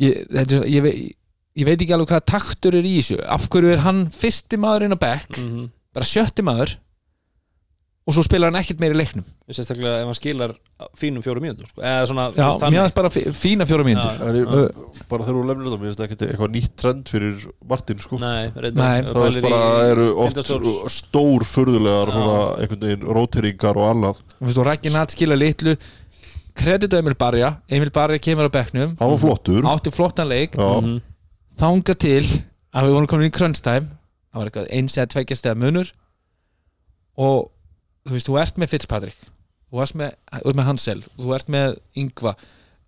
ég, 0.00 0.26
þetta, 0.32 0.60
er- 0.62 0.68
ég, 0.70 0.82
ve- 0.82 1.12
ég 1.58 1.64
veit 1.66 1.80
ekki 1.82 1.92
alveg 1.94 2.08
hvað 2.08 2.26
taktur 2.26 2.74
er 2.78 2.82
í 2.88 2.96
þessu 2.98 3.18
af 3.26 3.48
hverju 3.50 3.72
er 3.72 3.84
hann 3.84 4.06
fyrsti 4.10 4.56
maðurinn 4.56 4.96
á 4.96 4.98
bekk 4.98 5.38
Mhm. 5.38 5.70
bara 5.94 6.04
sjötti 6.06 6.42
maður 6.42 6.76
og 8.08 8.14
svo 8.16 8.22
spilar 8.24 8.48
hann 8.48 8.56
ekkert 8.62 8.80
meir 8.80 8.94
í 8.94 8.96
leiknum. 8.96 9.24
Sérstaklega 9.52 9.98
ef 10.00 10.06
hann 10.08 10.16
skilar 10.16 10.52
fínum 10.96 11.20
fjórum 11.20 11.44
mínútur 11.44 11.68
sko. 11.68 11.82
Eða 11.84 12.06
svona, 12.08 12.24
já, 12.32 12.46
mér 12.64 12.78
finnst 12.80 12.96
bara 12.96 13.10
fí- 13.12 13.26
fína 13.36 13.66
fjóra 13.68 13.84
mínútur. 13.84 14.22
En 14.24 14.38
ég, 14.38 15.04
bara 15.10 15.26
þegar 15.26 15.36
þú 15.36 15.42
lemnir 15.50 15.68
þetta, 15.68 15.80
mér 15.82 15.90
finnst 15.90 16.00
það 16.00 16.06
ekki 16.08 16.28
eitthvað 16.30 16.54
nýtt 16.56 16.74
trend 16.80 17.12
fyrir 17.12 17.44
Martin 17.68 17.98
sko. 18.00 18.18
Nei, 18.22 18.48
Nei. 18.56 19.02
Það 19.04 19.20
veist 19.26 19.44
bara 19.44 19.60
eru 19.90 20.06
oft 20.24 20.40
stór 20.96 21.44
furðulegar 21.44 22.14
svona 22.16 22.38
einhvern 22.62 22.86
veginn 22.88 23.04
róteringar 23.18 23.76
og 23.76 23.90
annað. 23.92 24.22
Þú 24.38 24.48
veist, 24.48 24.58
og 24.64 24.66
Raggi 24.70 24.94
Natt 24.96 25.12
skila 25.12 25.36
litlu. 25.36 25.76
Kredit 26.58 26.90
á 26.90 26.98
Emil 26.98 27.14
Barja. 27.14 27.52
Emil 27.70 27.90
Barja 27.94 28.18
kemur 28.18 28.48
á 28.48 28.52
bekknum. 28.56 28.96
Hann 28.98 29.10
var 29.12 29.20
flottur. 29.22 29.62
Átti 29.62 29.92
flottan 29.94 30.26
leik. 30.32 30.56
Já, 30.56 30.80
Mhm. 30.80 31.02
þanga 31.60 31.94
til 31.98 32.24
að 32.74 32.82
við 32.88 32.92
vorum 32.96 33.06
komin 33.06 33.28
í 33.30 33.36
crunch 33.36 33.60
time 33.62 33.86
það 34.32 34.40
var 34.40 34.46
eitthvað 34.50 34.72
eins 34.72 34.96
eða 34.96 35.06
tveggja 35.12 35.36
steða 35.36 35.56
munur 35.58 35.92
og 37.18 37.50
þú 38.08 38.16
veist, 38.16 38.28
þú 38.30 38.38
ert 38.42 38.58
með 38.62 38.72
Fitzpatrick 38.74 39.28
þú 39.72 39.82
ert 39.84 39.94
með, 40.00 40.14
þú 40.32 40.48
ert 40.52 40.58
með 40.62 40.68
Hansel 40.70 41.00
þú 41.18 41.34
ert 41.36 41.48
með 41.52 41.76
Yngva 42.02 42.34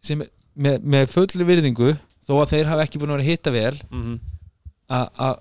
sem 0.02 0.22
með, 0.56 0.80
með 0.82 1.06
fulli 1.12 1.44
virðingu 1.48 1.92
þó 2.26 2.34
að 2.40 2.50
þeir 2.54 2.70
hafa 2.72 2.84
ekki 2.86 3.00
búin 3.02 3.12
að 3.14 3.20
vera 3.20 3.30
hitta 3.30 3.50
vel 3.54 3.76
Mhm. 3.90 4.18
að 4.90 5.08
að 5.28 5.38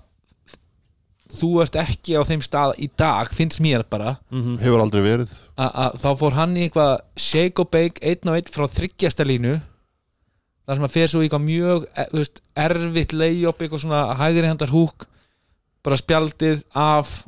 þú 1.30 1.48
ert 1.62 1.76
ekki 1.78 2.16
á 2.18 2.22
þeim 2.26 2.40
stað 2.42 2.72
í 2.82 2.88
dag 2.98 3.28
finnst 3.30 3.60
mér 3.62 3.84
bara 3.88 4.16
Mhm. 4.30 4.58
hefur 4.58 4.80
aldrei 4.82 5.02
verið 5.02 5.30
að, 5.56 5.94
þá 6.02 6.08
fór 6.18 6.32
hann 6.34 6.56
í 6.56 6.68
eitthvað 6.68 6.98
shake 7.16 7.60
og 7.62 7.70
bake 7.70 8.02
einn 8.02 8.28
og 8.28 8.34
einn 8.34 8.50
frá 8.50 8.66
þryggjasta 8.66 9.24
línu 9.24 9.60
þar 10.66 10.76
sem 10.76 10.84
að 10.84 10.90
fer 10.96 11.06
svo 11.08 11.20
í 11.22 11.28
eitthvað 11.28 11.46
mjög 11.46 11.86
e, 11.96 12.06
veist, 12.12 12.40
erfitt 12.56 13.12
layup 13.12 13.58
eitthvað 13.62 13.80
svona 13.84 14.02
hægri 14.18 14.46
hendar 14.50 14.68
húk 14.74 15.06
bara 15.84 15.96
spjaldið 15.96 16.64
af 16.74 17.26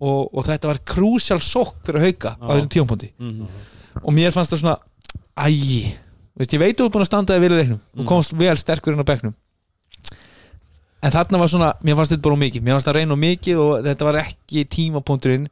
og, 0.00 0.34
og 0.34 0.44
þetta 0.44 0.68
var 0.68 0.78
krúsjál 0.84 1.40
sokk 1.40 1.78
fyrir 1.86 2.00
að 2.00 2.06
hauka 2.10 2.34
á 2.36 2.46
þessum 2.56 2.72
tíumpunkti 2.74 3.12
Mhm. 3.18 3.46
og 4.02 4.12
mér 4.12 4.32
fannst 4.34 4.52
það 4.52 4.60
svona 4.60 4.76
æ, 5.36 5.48
veist, 6.36 6.52
ég 6.52 6.58
veit 6.60 6.76
þú 6.76 6.84
er 6.86 6.90
búin 6.92 7.04
að 7.04 7.10
standa 7.10 7.36
í 7.36 7.40
leiknum. 7.48 7.80
Mhm. 7.94 8.00
og 8.02 8.06
komst 8.06 8.32
vel 8.36 8.56
sterkur 8.56 8.92
inn 8.92 9.00
á 9.00 9.08
bekknum. 9.08 9.34
En 11.02 11.12
þarna 11.12 11.38
var 11.38 11.48
svona 11.52 11.72
mér 11.84 11.96
fannst 11.98 12.12
þetta 12.14 12.22
bara 12.26 12.36
mikið, 12.40 12.62
mér 12.64 12.76
fannst 12.76 12.88
það 12.88 12.96
reyna 12.98 13.16
mikið 13.20 13.58
og 13.62 13.72
þetta 13.84 14.04
var 14.08 14.18
ekki 14.24 14.64
tímapunkturinn 14.74 15.48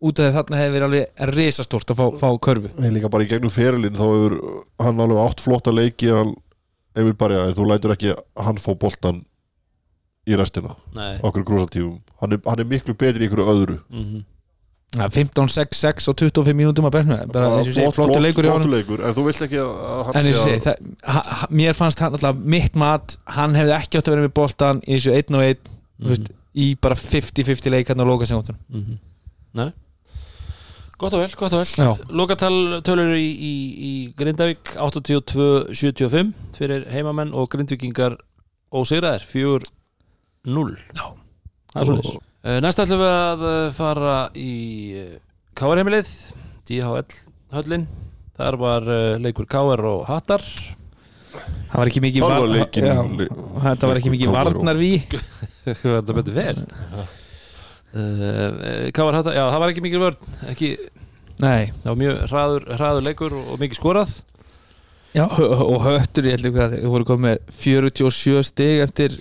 út 0.00 0.18
af 0.18 0.24
því 0.24 0.28
að 0.30 0.36
þarna 0.38 0.58
hefði 0.60 0.74
verið 0.74 0.86
alveg 0.88 1.34
risastórt 1.34 1.90
að 1.92 1.98
fá, 2.00 2.06
fá 2.20 2.28
körfu. 2.46 2.70
Nei, 2.80 2.90
líka 2.90 3.10
bara 3.12 3.24
í 3.24 3.28
gegnum 3.30 3.52
ferilinn 3.52 3.96
þá 3.96 4.04
hefur 4.06 4.36
hann 4.80 5.00
alveg 5.04 5.20
átt 5.26 5.40
flotta 5.44 5.72
leiki 5.74 6.08
hann 6.14 6.34
Emil 6.96 7.14
Barja, 7.14 7.44
en 7.46 7.54
þú 7.54 7.66
lætur 7.70 7.92
ekki 7.94 8.14
hann 8.36 8.56
fá 8.58 8.72
boltan 8.74 9.20
í 10.28 10.36
restina. 10.36 10.74
Okkur 11.22 11.46
grúsaltífum, 11.48 12.00
hann, 12.20 12.36
hann 12.44 12.62
er 12.62 12.68
miklu 12.68 12.94
betri 12.98 13.24
í 13.24 13.30
ykkur 13.30 13.44
öðru. 13.46 13.80
Mm 13.88 14.04
-hmm. 14.04 14.26
15-6-6 14.90 16.08
og 16.10 16.16
25 16.18 16.56
mínútum 16.58 16.86
að 16.88 16.96
berna 16.96 17.18
flottu 17.30 17.92
flott, 17.94 18.16
leikur, 18.18 18.48
flott 18.48 18.66
leikur. 18.66 19.02
En 19.06 19.14
þú 19.14 19.26
vilt 19.28 19.44
ekki 19.46 19.60
að 19.62 20.08
hann 20.08 20.24
sé 20.26 20.56
að 20.58 20.64
það, 20.66 21.44
mér 21.60 21.78
fannst 21.78 22.02
hann 22.02 22.16
alltaf 22.18 22.40
mitt 22.42 22.74
mat 22.74 23.14
hann 23.36 23.54
hefði 23.54 23.76
ekki 23.76 24.00
átt 24.00 24.10
að 24.10 24.16
vera 24.16 24.24
með 24.26 24.34
bóltan 24.34 24.82
í 24.82 24.98
þessu 24.98 25.14
1-1 25.14 25.30
mm 25.30 26.08
-hmm. 26.08 26.34
í 26.58 26.66
bara 26.74 26.98
50-50 26.98 27.70
leikarn 27.70 28.00
hérna 28.00 28.02
og 28.02 28.10
lókasengotunum 28.10 28.60
mm 28.66 28.82
-hmm. 28.82 28.98
Nei. 29.52 29.70
Gott 30.98 31.14
og 31.14 31.20
vel, 31.22 31.32
gott 31.36 31.52
og 31.52 31.62
vel. 31.62 31.96
Lókatal 32.10 32.82
tölur 32.82 33.14
í, 33.14 33.30
í, 33.30 33.54
í 33.90 33.92
Grindavík 34.18 34.74
82-75 34.76 36.34
fyrir 36.58 36.90
heimamenn 36.90 37.32
og 37.32 37.48
grindvikingar 37.48 38.18
ósegraðir, 38.70 39.24
fjúr 39.24 39.62
0 40.48 40.76
Það 40.96 41.80
er 41.80 41.88
svolítið 41.88 42.14
uh, 42.16 42.58
Næst 42.64 42.80
ætlum 42.80 43.02
við 43.02 43.10
að 43.12 43.42
uh, 43.44 43.56
fara 43.76 44.14
í 44.38 44.52
uh, 44.96 45.16
Káarheimilið 45.58 46.10
DHL 46.70 47.16
höllin. 47.50 47.88
Þar 48.38 48.56
var 48.56 48.84
leikur 49.20 49.44
Káar 49.50 49.82
og 49.84 50.04
Hattar. 50.08 50.40
Það 50.40 51.74
var 51.74 51.90
ekki 51.90 52.02
mikið 52.04 52.24
var... 52.24 52.44
Þetta 52.70 53.90
var 53.90 53.98
ekki 53.98 54.12
mikið 54.14 54.30
varnar 54.32 54.78
við 54.78 55.18
Þetta 55.82 56.16
betur 56.16 56.38
vel. 56.38 56.54
Káar 58.96 59.18
Hattar 59.18 59.36
Já, 59.36 59.42
það 59.50 59.60
var 59.64 59.74
ekki 59.74 59.84
mikið 59.84 60.04
vörn 60.06 60.38
ekki... 60.54 60.70
Nei, 61.42 61.72
það 61.82 61.90
var 61.90 62.00
mjög 62.04 62.22
hraður, 62.30 62.66
hraður 62.78 63.06
leikur 63.10 63.36
og 63.40 63.60
mikið 63.60 63.80
skorað. 63.80 64.14
Já, 65.16 65.26
og 65.26 65.84
höttur 65.88 66.30
ég 66.30 66.38
held 66.38 66.48
ekki 66.52 66.62
að 66.62 66.78
það 66.78 66.90
voru 66.94 67.10
komið 67.10 67.44
47 67.58 68.46
stig 68.46 68.84
eftir 68.86 69.18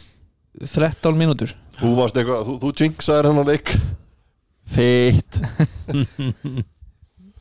13 0.66 1.16
mínútur 1.20 1.54
þú 1.80 1.94
varst 1.98 2.18
eitthvað, 2.20 2.44
þú, 2.48 2.58
þú 2.64 2.74
jinxaðir 2.84 3.30
hennar 3.32 3.50
leik 3.50 3.74
feitt 4.70 5.40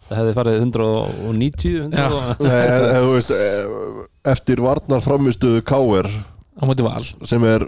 Það 0.09 0.21
hefði 0.23 0.35
farið 0.39 0.55
190 0.63 1.73
100 1.83 1.99
Já. 2.01 2.07
og, 2.09 2.39
Nei, 2.41 2.61
en, 2.65 2.85
en, 2.89 3.03
þú 3.05 3.11
veist, 3.13 3.33
eh, 3.37 3.99
eftir 4.33 4.63
varnar 4.65 5.03
framistuðu 5.05 5.61
K.R. 5.69 6.09
á 6.09 6.63
móti 6.65 6.87
val 6.87 7.05
sem 7.29 7.45
er 7.45 7.67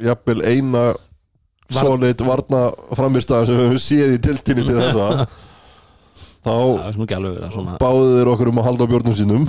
jafnvel 0.00 0.40
eina 0.48 0.86
Var- 1.66 1.82
solid 1.82 2.22
varna 2.24 2.62
framistæðan 2.96 3.48
sem 3.50 3.58
við 3.58 3.66
höfum 3.66 3.82
séð 3.84 4.14
í 4.16 4.22
tiltinni 4.22 4.64
til 4.64 4.78
þessa 4.78 5.26
þá 6.46 6.52
er 6.86 8.10
þeir 8.16 8.30
okkur 8.32 8.50
um 8.52 8.60
að 8.62 8.68
halda 8.70 8.86
á 8.86 8.90
björnum 8.92 9.16
sínum 9.18 9.46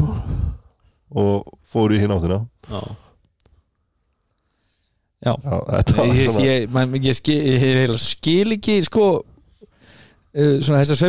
og 1.14 1.52
fóru 1.70 1.96
í 1.96 2.02
hinn 2.02 2.12
áttina 2.12 2.42
já. 2.68 2.82
Já, 5.26 5.34
ég, 6.14 6.40
ég, 6.46 6.68
man, 6.74 6.94
ég, 7.02 7.16
skil, 7.18 7.96
skil 8.02 8.58
ekki 8.58 8.80
sko 8.86 9.08
uh, 9.22 10.58
svona 10.62 10.84
þessa 10.84 11.00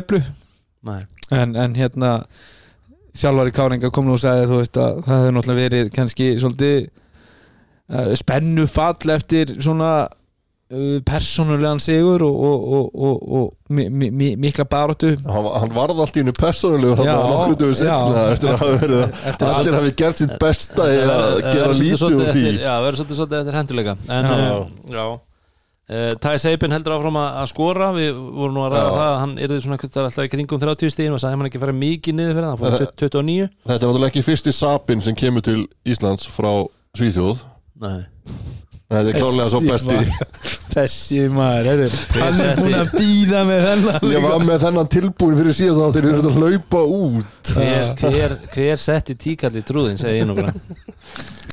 Nei. 0.89 1.03
en, 1.35 1.57
en 1.59 1.75
hérna 1.77 2.13
þjálfari 3.19 3.53
Káringa 3.57 3.91
kom 3.93 4.07
nú 4.09 4.15
og 4.17 4.23
sagði 4.23 4.49
þú 4.49 4.61
veist 4.63 4.79
að 4.81 5.03
það 5.07 5.23
hefur 5.23 5.37
náttúrulega 5.37 5.65
verið 5.65 5.91
kannski 5.97 6.29
svolítið 6.41 6.79
uh, 7.93 8.13
spennu 8.21 8.67
fall 8.71 9.15
eftir 9.17 9.57
svona 9.59 9.93
persónulegan 10.69 11.79
sigur 11.81 12.23
og, 12.27 12.41
og, 12.45 12.65
og, 12.79 12.89
og, 13.09 13.23
og 13.39 13.73
mi, 13.73 13.87
mi, 13.89 14.11
mi, 14.13 14.27
mikla 14.37 14.67
baróttu 14.69 15.15
hann, 15.25 15.47
hann 15.63 15.71
varð 15.73 16.03
allt 16.05 16.19
í 16.19 16.21
hennu 16.21 16.35
persónulegu 16.37 16.93
Já, 16.93 16.99
þannig 16.99 17.23
að 17.23 17.31
nokkur 17.33 17.57
dögur 17.63 17.79
setna 17.79 18.25
eftir 18.35 18.51
að 18.53 19.55
hafa 19.55 19.71
verið 19.79 19.95
gert 20.03 20.21
sitt 20.21 20.35
besta 20.43 20.91
í 20.93 20.99
að 21.07 21.39
gera 21.47 21.71
lítið 21.79 22.05
úr 22.19 22.29
því. 22.35 22.45
Já, 22.61 22.75
verður 22.85 23.01
svolítið, 23.01 23.21
svolítið 23.23 23.41
eftir 23.41 23.59
henduleika 23.63 23.97
En, 24.13 24.29
Já. 24.29 24.37
já, 24.45 24.99
já. 24.99 25.07
Uh, 25.89 26.13
Ty 26.21 26.35
Seipin 26.37 26.75
heldur 26.77 26.99
áfram 26.99 27.17
að, 27.17 27.47
skora. 27.49 27.87
Við 27.97 28.13
vorum 28.13 28.59
nú 28.59 28.65
að 28.67 28.75
ræða 28.75 28.91
það 28.93 29.07
að 29.07 29.19
Hann 29.23 29.31
er 29.41 29.55
svona 29.57 29.79
einhvers 29.79 29.93
staðar 29.95 30.11
alltaf 30.11 30.27
í 30.29 30.33
kringum 30.35 30.61
30 30.61 30.93
stíðin 30.93 31.17
og 31.17 31.23
sagði 31.23 31.39
hann 31.39 31.49
ekki 31.49 31.63
fara 31.63 31.77
mikið 31.79 32.19
niður 32.19 32.37
fyrir 32.37 32.45
það 32.45 32.53
Hann 32.53 32.61
fór 32.61 32.85
í 32.85 32.91
29 33.07 33.49
Þetta 33.49 33.79
er 33.79 33.87
náttúrulega 33.87 34.13
ekki 34.13 34.27
fyrsti 34.29 34.53
sapin 34.59 35.05
sem 35.09 35.17
kemur 35.17 35.49
til 35.49 35.63
Íslands 35.89 36.29
frá 36.29 36.53
Svíþjóð. 36.93 37.41
Nei 37.81 38.03
Þetta 38.89 39.11
er 39.13 39.17
klálega 39.21 39.49
svo 39.53 39.59
Þessi 39.61 39.69
besti. 39.69 39.97
maður- 39.99 40.37
þessi 40.73 41.19
maður 41.35 41.67
hann 42.17 42.39
er 42.41 42.61
búin 42.61 42.77
að 42.79 42.93
býða 42.95 43.41
með 43.49 43.65
þennan 43.67 44.13
Ég 44.15 44.23
var 44.25 44.45
með 44.49 44.63
þennan 44.65 44.89
tilbúin 44.95 45.35
fyrir 45.37 45.57
síðast 45.59 45.83
þáttir 45.83 46.07
Við 46.07 46.15
erum 46.15 46.29
að 46.31 46.39
hlaupa 46.39 46.81
út. 46.99 47.51
Hver, 47.53 47.91
hver, 48.01 48.35
hver 48.55 48.81
setti 48.81 49.17
tíkalli 49.27 49.63
trúðin, 49.69 49.99
segi 50.01 50.23
ég 50.23 50.29
nú 50.31 50.39
bara 50.39 50.55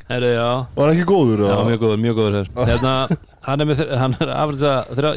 Herru, 0.06 0.28
já. 0.36 0.48
Var 0.76 0.86
hann 0.86 0.94
ekki 0.96 1.06
góður? 1.10 1.40
Já, 1.50 1.56
mjög 1.66 1.80
góður, 1.82 2.00
mjög 2.06 2.18
góður 2.20 2.36
hér 2.38 2.50
hérna, 2.70 2.92
Hann 3.46 3.60
er, 3.64 3.66
með, 3.66 3.80
þr- 3.82 3.96
hann 4.00 4.14
er 4.22 4.30
afriðsa 4.36 4.74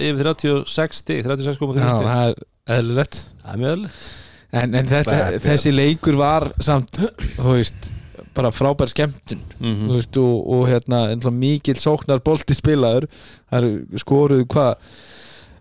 yfir 0.09 0.29
36 0.33 0.97
stig, 1.03 1.19
36,4 1.27 1.55
stig 1.55 1.83
Já, 1.85 1.93
það 2.09 2.23
er 2.25 2.79
eðlilegt. 2.79 3.19
Það 3.45 3.53
er 3.53 3.61
mjög 3.63 3.75
öðlilegt 3.75 4.07
en, 4.49 4.73
en 4.79 4.87
þetta, 4.89 5.17
þessi 5.45 5.71
leikur 5.77 6.17
var 6.17 6.47
samt, 6.65 6.97
þú 7.37 7.53
veist 7.53 7.91
bara 8.35 8.51
frábær 8.53 8.91
skemmtun 8.91 9.39
mm 9.59 9.75
þú 9.87 9.93
veist, 9.97 10.17
og, 10.17 10.49
og 10.55 10.67
hérna 10.69 11.31
mikil 11.31 11.75
sóknar 11.79 12.21
bolti 12.23 12.53
spilaður 12.57 13.07
það 13.49 13.57
eru 13.59 14.01
skoruð 14.03 14.45
hvað 14.53 14.75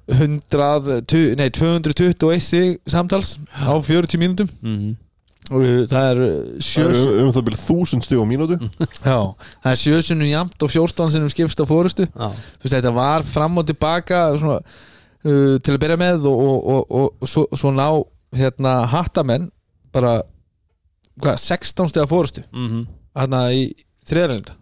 100, 0.08 1.02
tu- 1.06 1.34
nei 1.36 1.50
221 1.52 2.40
sig 2.40 2.78
samtals 2.86 3.38
á 3.60 3.76
40 3.76 4.16
mínútum. 4.18 4.48
-hmm. 4.62 4.94
og 5.50 5.60
uh, 5.60 5.84
það 5.86 6.04
er 6.10 6.16
Það 6.16 6.62
sjö 6.64 6.84
er 6.88 7.20
um, 7.20 7.26
um 7.26 7.32
það 7.32 7.44
byrja 7.44 7.64
þúsund 7.68 8.02
stíð 8.04 8.22
á 8.24 8.26
mínútu. 8.32 8.56
Já, 9.04 9.18
það 9.62 9.70
er 9.72 9.80
sjösunum 9.82 10.30
jamt 10.30 10.62
og 10.62 10.70
14 10.70 11.10
sinum 11.10 11.28
skipst 11.28 11.60
á 11.60 11.64
fórustu 11.68 12.02
Já, 12.06 12.28
þú 12.32 12.64
veist, 12.64 12.74
þetta 12.74 12.92
var 12.94 13.22
fram 13.22 13.58
og 13.58 13.66
tilbaka 13.66 14.36
svona, 14.38 14.60
uh, 15.24 15.58
til 15.58 15.74
að 15.74 15.80
byrja 15.80 15.96
með 15.96 16.26
og, 16.26 16.38
og, 16.38 16.66
og, 16.66 16.86
og, 16.90 17.14
og 17.20 17.28
svo, 17.28 17.46
svo 17.54 17.70
ná 17.70 18.04
hérna 18.32 18.86
hattamenn 18.86 19.50
bara 19.92 20.22
hvað, 21.22 21.42
16 21.42 21.92
stiga 21.92 22.08
fórustu 22.10 22.44
mm 22.52 22.86
hérna 23.18 23.40
í 23.54 23.62
þriðarlegunda 24.08 24.54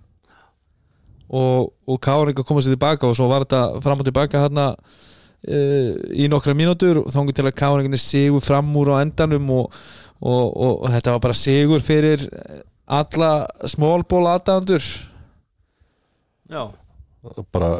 og, 1.27 1.73
og 1.91 1.99
Káringa 2.03 2.45
koma 2.47 2.63
sér 2.63 2.77
tilbaka 2.77 3.09
og 3.09 3.17
svo 3.19 3.27
var 3.31 3.45
þetta 3.45 3.83
fram 3.85 4.03
og 4.03 4.07
tilbaka 4.07 4.45
hérna 4.45 4.69
uh, 4.77 5.91
í 6.15 6.29
nokkra 6.31 6.55
mínútur 6.57 7.03
og 7.03 7.11
þángu 7.15 7.35
til 7.37 7.47
að 7.49 7.59
Káringinni 7.59 8.01
sigur 8.01 8.45
fram 8.45 8.71
úr 8.79 8.95
á 8.95 9.03
endanum 9.03 9.51
og, 9.59 9.77
og, 10.23 10.47
og, 10.47 10.73
og 10.87 10.89
þetta 10.95 11.17
var 11.17 11.27
bara 11.27 11.39
sigur 11.43 11.85
fyrir 11.85 12.29
alla 12.87 13.33
smólból 13.67 14.25
aðdæðandur 14.31 14.89
já. 16.47 16.63
Bara 17.51 17.71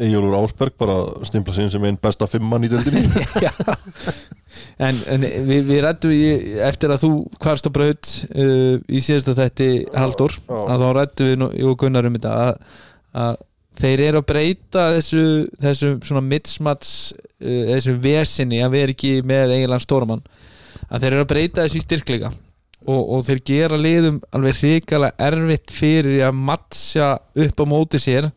Egilur 0.00 0.38
Ásberg 0.38 0.72
bara 0.80 1.26
stimpla 1.28 1.52
inn 1.60 1.72
sem 1.72 1.84
einn 1.84 2.00
besta 2.00 2.28
fimmann 2.30 2.64
í 2.64 2.70
deildinni 2.72 3.04
en, 4.78 4.98
en 5.14 5.26
við, 5.48 5.68
við 5.68 5.82
rættum 5.84 6.14
í, 6.14 6.24
eftir 6.66 6.94
að 6.94 7.04
þú 7.04 7.12
hvarst 7.42 7.68
á 7.68 7.70
braut 7.74 8.10
uh, 8.34 8.76
í 8.90 9.02
síðasta 9.04 9.36
þætti 9.38 9.70
Haldur 9.94 10.36
að 10.48 10.84
þá 10.84 10.88
rættum 10.98 11.30
við 11.30 11.70
og 11.70 11.78
Gunnar 11.80 12.08
um 12.08 12.18
þetta 12.18 12.34
að, 12.44 12.60
að 13.24 13.40
þeir 13.80 14.04
eru 14.08 14.20
að 14.20 14.28
breyta 14.28 14.86
þessu, 14.96 15.24
þessu 15.62 15.92
svona 16.04 16.24
mitsmats 16.26 16.92
uh, 17.14 17.64
þessu 17.74 17.96
vesinni 18.02 18.62
að 18.64 18.76
vera 18.76 18.96
ekki 18.96 19.16
með 19.26 19.56
eiginlega 19.56 19.84
stóramann 19.84 20.24
að 20.88 21.04
þeir 21.04 21.12
eru 21.12 21.24
að 21.24 21.32
breyta 21.32 21.64
þessu 21.64 21.80
í 21.80 21.84
styrkleika. 21.84 22.32
Og, 22.88 23.00
og 23.14 23.24
þeir 23.26 23.42
gera 23.44 23.76
liðum 23.76 24.22
alveg 24.32 24.56
hrikalega 24.56 25.26
erfitt 25.28 25.72
fyrir 25.74 26.22
að 26.24 26.38
matcha 26.48 27.10
upp 27.44 27.60
á 27.60 27.64
móti 27.68 28.00
sér. 28.00 28.30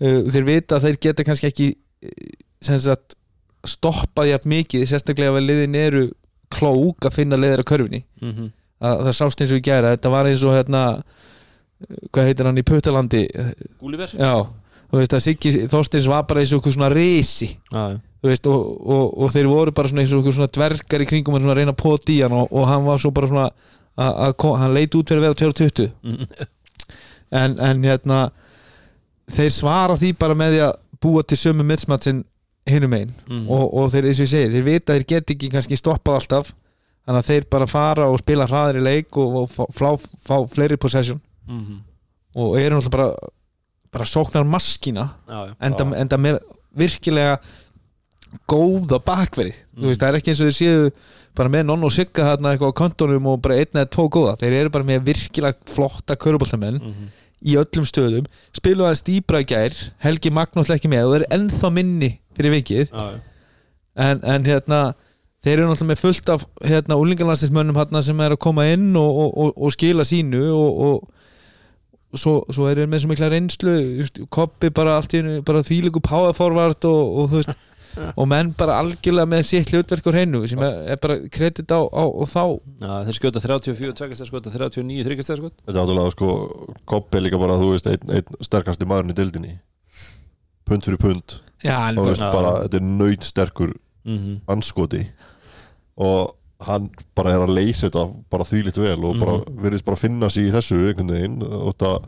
Uh, 0.00 0.26
þeir 0.32 0.46
vita 0.48 0.76
að 0.76 0.88
þeir 0.88 1.00
geta 1.06 1.26
kannski 1.28 1.50
ekki 1.50 1.68
uh, 1.76 2.30
sem 2.64 2.80
sagt 2.82 3.16
stoppað 3.66 4.30
jafn 4.30 4.48
mikið, 4.54 4.86
sérstaklega 4.88 5.34
ef 5.36 5.44
liðin 5.44 5.74
eru 5.76 6.04
klók 6.50 7.06
að 7.06 7.14
finna 7.18 7.36
liðir 7.36 7.62
á 7.62 7.70
körfinni 7.70 8.04
Mm 8.20 8.32
-hmm. 8.32 8.50
að 8.80 9.02
það 9.06 9.12
sást 9.18 9.40
eins 9.40 9.52
og 9.52 9.58
í 9.58 9.66
gæra 9.68 9.90
þetta 9.96 10.10
var 10.10 10.26
eins 10.26 10.42
og 10.44 10.54
hérna 10.56 11.02
hvað 12.12 12.24
heitir 12.28 12.46
hann 12.46 12.58
í 12.58 12.62
Puttalandi 12.66 13.26
Gúliver 13.80 14.08
já, 14.12 14.46
þú 14.90 14.96
veist 14.98 15.14
að 15.14 15.20
Siggi 15.24 15.50
Þorsteins 15.68 16.08
var 16.08 16.22
bara 16.28 16.40
eins 16.40 16.52
og 16.52 16.60
eitthvað 16.60 16.74
svona 16.74 16.88
þú 18.22 18.28
veist, 18.28 18.46
og, 18.46 18.86
og, 18.86 19.18
og 19.18 19.30
þeir 19.32 19.46
voru 19.48 19.72
bara 19.72 19.88
eins 19.88 20.12
og 20.12 20.18
eitthvað 20.20 20.34
svona 20.36 20.52
dvergar 20.56 21.00
í 21.00 21.06
kringum 21.08 21.34
að 21.52 21.56
reyna 21.56 21.72
að 21.72 21.82
pota 21.82 22.12
í 22.12 22.20
hann 22.22 22.32
og, 22.32 22.48
og 22.52 22.66
hann 22.68 22.84
var 22.84 22.98
svo 22.98 23.10
bara 23.10 23.28
svona 23.28 23.50
að, 23.96 24.12
hann 24.60 24.74
leit 24.74 24.94
út 24.94 25.08
fyrir 25.08 25.20
að 25.22 25.26
vera 25.28 25.34
220 25.34 25.90
Mhm. 26.02 26.26
en, 27.32 27.58
en 27.60 27.82
hérna 27.84 28.30
þeir 29.30 29.50
svara 29.54 29.96
því 29.96 30.12
bara 30.18 30.34
með 30.34 30.52
því 30.56 30.60
að 30.66 30.74
búa 31.00 31.22
til 31.22 31.38
sömu 31.38 31.62
midsmatsin 31.64 32.24
hinum 32.66 32.92
einn 32.94 33.12
Mhm. 33.28 33.48
og, 33.48 33.74
og 33.74 33.90
þeir, 33.92 34.04
eins 34.10 34.20
og 34.20 34.26
ég 34.26 34.30
segi, 34.34 34.50
þeir 34.54 34.64
vita 34.64 34.92
þeir 34.94 35.06
get 35.06 35.30
ekki 35.30 35.50
kannski 35.50 35.76
stoppað 35.80 36.20
alltaf. 36.20 36.52
Þannig 37.06 37.22
að 37.24 37.28
þeir 37.30 37.44
bara 37.50 37.66
fara 37.66 38.06
og 38.10 38.18
spila 38.20 38.46
hraðar 38.46 38.76
í 38.76 38.82
leik 38.84 39.16
og, 39.16 39.36
og 39.42 39.48
fá, 39.50 39.64
fá, 39.72 39.88
fá 40.26 40.36
fleiri 40.48 40.76
possession. 40.76 41.20
Mhm. 41.48 41.80
og 42.36 42.56
eru 42.60 42.76
náttúrulega 42.76 42.90
bara 42.90 43.14
bara 43.92 44.04
sóknar 44.04 44.44
maskína. 44.46 45.08
Já, 45.28 45.46
já. 45.48 45.54
Enda, 45.60 45.84
enda 45.98 46.16
með 46.16 46.38
virkilega 46.76 47.40
góða 48.50 49.00
bakveri 49.02 49.50
mm. 49.50 49.86
veist, 49.88 50.00
það 50.02 50.08
er 50.12 50.18
ekki 50.20 50.30
eins 50.30 50.40
og 50.44 50.50
þeir 50.50 50.58
séu 50.60 50.90
bara 51.34 51.50
með 51.50 51.64
nonn 51.66 51.86
og 51.86 51.92
sigga 51.94 52.26
þarna 52.28 52.52
eitthvað 52.54 52.70
á 52.70 52.80
kontónum 52.80 53.26
og 53.32 53.40
bara 53.42 53.56
einn 53.58 53.74
eða 53.80 53.88
tvo 53.90 54.04
góða, 54.14 54.36
þeir 54.38 54.56
eru 54.60 54.70
bara 54.76 54.86
með 54.86 55.02
virkilega 55.08 55.72
flotta 55.74 56.14
köruboltamenn 56.20 56.78
Mhm. 56.80 57.08
í 57.50 57.56
öllum 57.56 57.86
stöðum, 57.88 58.26
spilu 58.54 58.84
aðeins 58.84 59.02
dýbra 59.06 59.40
í 59.42 59.46
gær. 59.48 59.72
Helgi 60.04 60.30
Magnús 60.30 60.70
ekki 60.70 60.90
með 60.92 61.06
og 61.06 61.14
þeir 61.14 61.24
eru 61.24 61.30
ennþá 61.38 61.72
minni 61.72 62.10
fyrir 62.40 62.56
vikið. 62.56 62.98
En, 64.00 64.20
en 64.24 64.48
hérna 64.48 64.82
þeir 65.44 65.60
eru 65.62 65.70
náttúrulega 65.70 65.92
með 65.92 66.02
fullt 66.02 66.34
af 66.34 66.44
hérna 66.66 66.98
úlingarlandslismönnum 67.00 67.78
hérna 67.80 68.02
sem 68.04 68.20
er 68.20 68.34
að 68.34 68.42
koma 68.44 68.66
inn 68.72 68.92
og, 68.98 69.08
og, 69.08 69.32
og, 69.44 69.56
og 69.56 69.74
skila 69.74 70.04
sínu 70.06 70.42
og, 70.52 70.84
og 72.10 72.20
svo, 72.20 72.40
svo 72.52 72.68
er 72.68 72.82
þeir 72.82 72.90
með 72.92 73.04
svo 73.04 73.10
mikla 73.12 73.30
reynslu 73.32 73.74
koppi 74.32 74.72
bara 74.74 74.98
allt 74.98 75.14
í 75.14 75.22
einu 75.22 75.40
bara 75.46 75.64
þvílíku 75.64 76.02
power 76.04 76.36
forward 76.36 76.84
og, 76.88 77.18
og 77.22 77.32
þú 77.32 77.40
veist 77.40 77.66
og 78.20 78.28
menn 78.30 78.52
bara 78.58 78.76
algjörlega 78.82 79.26
með 79.32 79.46
sitt 79.48 79.72
hlutverk 79.72 80.04
á 80.06 80.10
hreinu 80.12 80.44
sem 80.50 80.60
er, 80.62 80.76
er 80.94 81.00
bara 81.02 81.16
kredit 81.32 81.72
á, 81.74 81.80
á 81.82 82.04
og 82.06 82.28
þá. 82.30 82.44
Já, 82.84 82.92
þeir 83.08 83.16
skjóta 83.18 83.42
34 83.42 83.96
tveggjast 83.98 84.30
skota 84.30 84.52
39 84.54 85.08
þryggjast 85.08 85.40
skot 85.40 85.56
Þetta 85.64 85.72
er 85.72 85.80
náttúrulega 85.80 86.14
sko 86.14 86.76
Kopp 86.92 87.18
er 87.18 87.24
líka 87.26 87.40
bara 87.40 87.58
þú 87.58 87.72
veist 87.72 87.90
einn, 87.90 88.14
einn 88.14 88.46
sterkasti 88.46 88.86
maðurinn 88.86 89.16
í 89.16 89.18
deildinni 89.18 89.56
Pund 90.70 90.86
fyrir 90.86 91.00
pund. 91.02 91.40
Já, 91.66 91.76
og 91.98 92.06
veist 92.06 92.22
bara 92.22 92.52
þetta 92.64 92.78
er 92.78 92.84
nöyt 92.86 93.24
sterkur 93.26 93.72
Mhm. 94.06 94.40
anskoti 94.48 95.02
og 96.00 96.36
hann 96.64 96.86
bara 97.14 97.34
er 97.34 97.42
að 97.44 97.52
leysa 97.56 97.88
þetta 97.90 98.04
bara 98.30 98.44
þvílitt 98.48 98.78
vel 98.80 99.04
og 99.04 99.18
bara 99.20 99.34
virðist 99.64 99.84
bara 99.84 99.96
finna 100.00 100.30
sig 100.30 100.46
í 100.48 100.52
þessu 100.54 100.78
einhvern 100.88 101.10
veginn. 101.12 101.42
Og 101.42 101.74
það, 101.76 102.04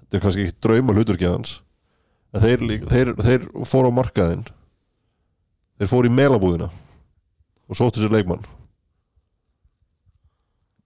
þetta 0.00 0.16
er 0.16 0.20
kannski 0.24 0.46
ekki 0.46 0.60
drauma 0.64 0.94
hluturki 0.96 1.28
hans 1.28 1.60
en 2.34 2.40
þeir, 2.42 2.64
þeir, 2.88 3.12
þeir 3.16 3.44
fóru 3.68 3.90
á 3.92 3.98
markaðinn. 3.98 4.46
Þeir 5.80 5.88
fóru 5.92 6.08
í 6.08 6.14
melabúðina 6.16 6.70
og 7.68 7.76
sóttu 7.76 8.00
sér 8.00 8.12
leikmann. 8.16 8.44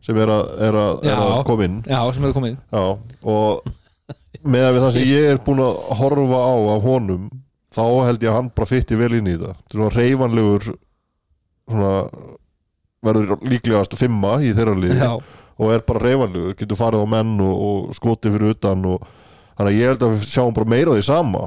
sem 0.06 0.20
er 0.22 0.32
að, 0.32 0.54
er 0.68 0.78
að, 0.82 1.02
er 1.10 1.18
að 1.18 1.40
koma 1.50 1.68
inn. 1.68 1.82
Já, 1.90 2.00
sem 2.14 2.24
er 2.24 2.30
að 2.30 2.38
koma 2.38 2.52
inn. 2.52 2.60
Já, 2.72 2.84
og 3.26 4.46
með 4.46 4.68
að 4.68 4.76
við 4.76 4.84
það 4.86 4.96
sem 4.96 5.08
ég 5.10 5.28
er 5.34 5.44
búin 5.46 5.64
að 5.66 5.78
horfa 6.00 6.42
á 6.46 6.54
af 6.76 6.86
honum 6.86 7.28
þá 7.76 7.84
held 8.08 8.24
ég 8.24 8.32
að 8.32 8.38
hann 8.38 8.50
bara 8.56 8.70
fytti 8.70 9.00
vel 9.00 9.14
inn 9.18 9.30
í 9.32 9.36
er 9.36 9.56
svona 9.74 9.92
reyfanlegur 9.96 10.68
svona 11.66 11.94
verður 13.06 13.42
líklegast 13.46 13.98
fimma 14.00 14.38
í 14.46 14.54
þeirra 14.56 14.76
liði 14.80 15.00
já, 15.02 15.12
og 15.16 15.74
er 15.74 15.84
bara 15.88 16.04
reyfanlegur, 16.06 16.56
getur 16.60 16.80
farið 16.80 17.06
á 17.06 17.08
menn 17.16 17.34
og, 17.44 17.56
og 17.68 17.98
skotið 17.98 18.38
fyrir 18.38 18.56
utan 18.56 18.86
og 18.94 19.08
þannig 19.56 19.72
að 19.72 19.80
ég 19.80 19.92
held 19.92 20.06
að 20.06 20.16
við 20.16 20.30
sjáum 20.30 20.56
bara 20.56 20.72
meira 20.76 20.96
því 20.96 21.08
sama 21.10 21.46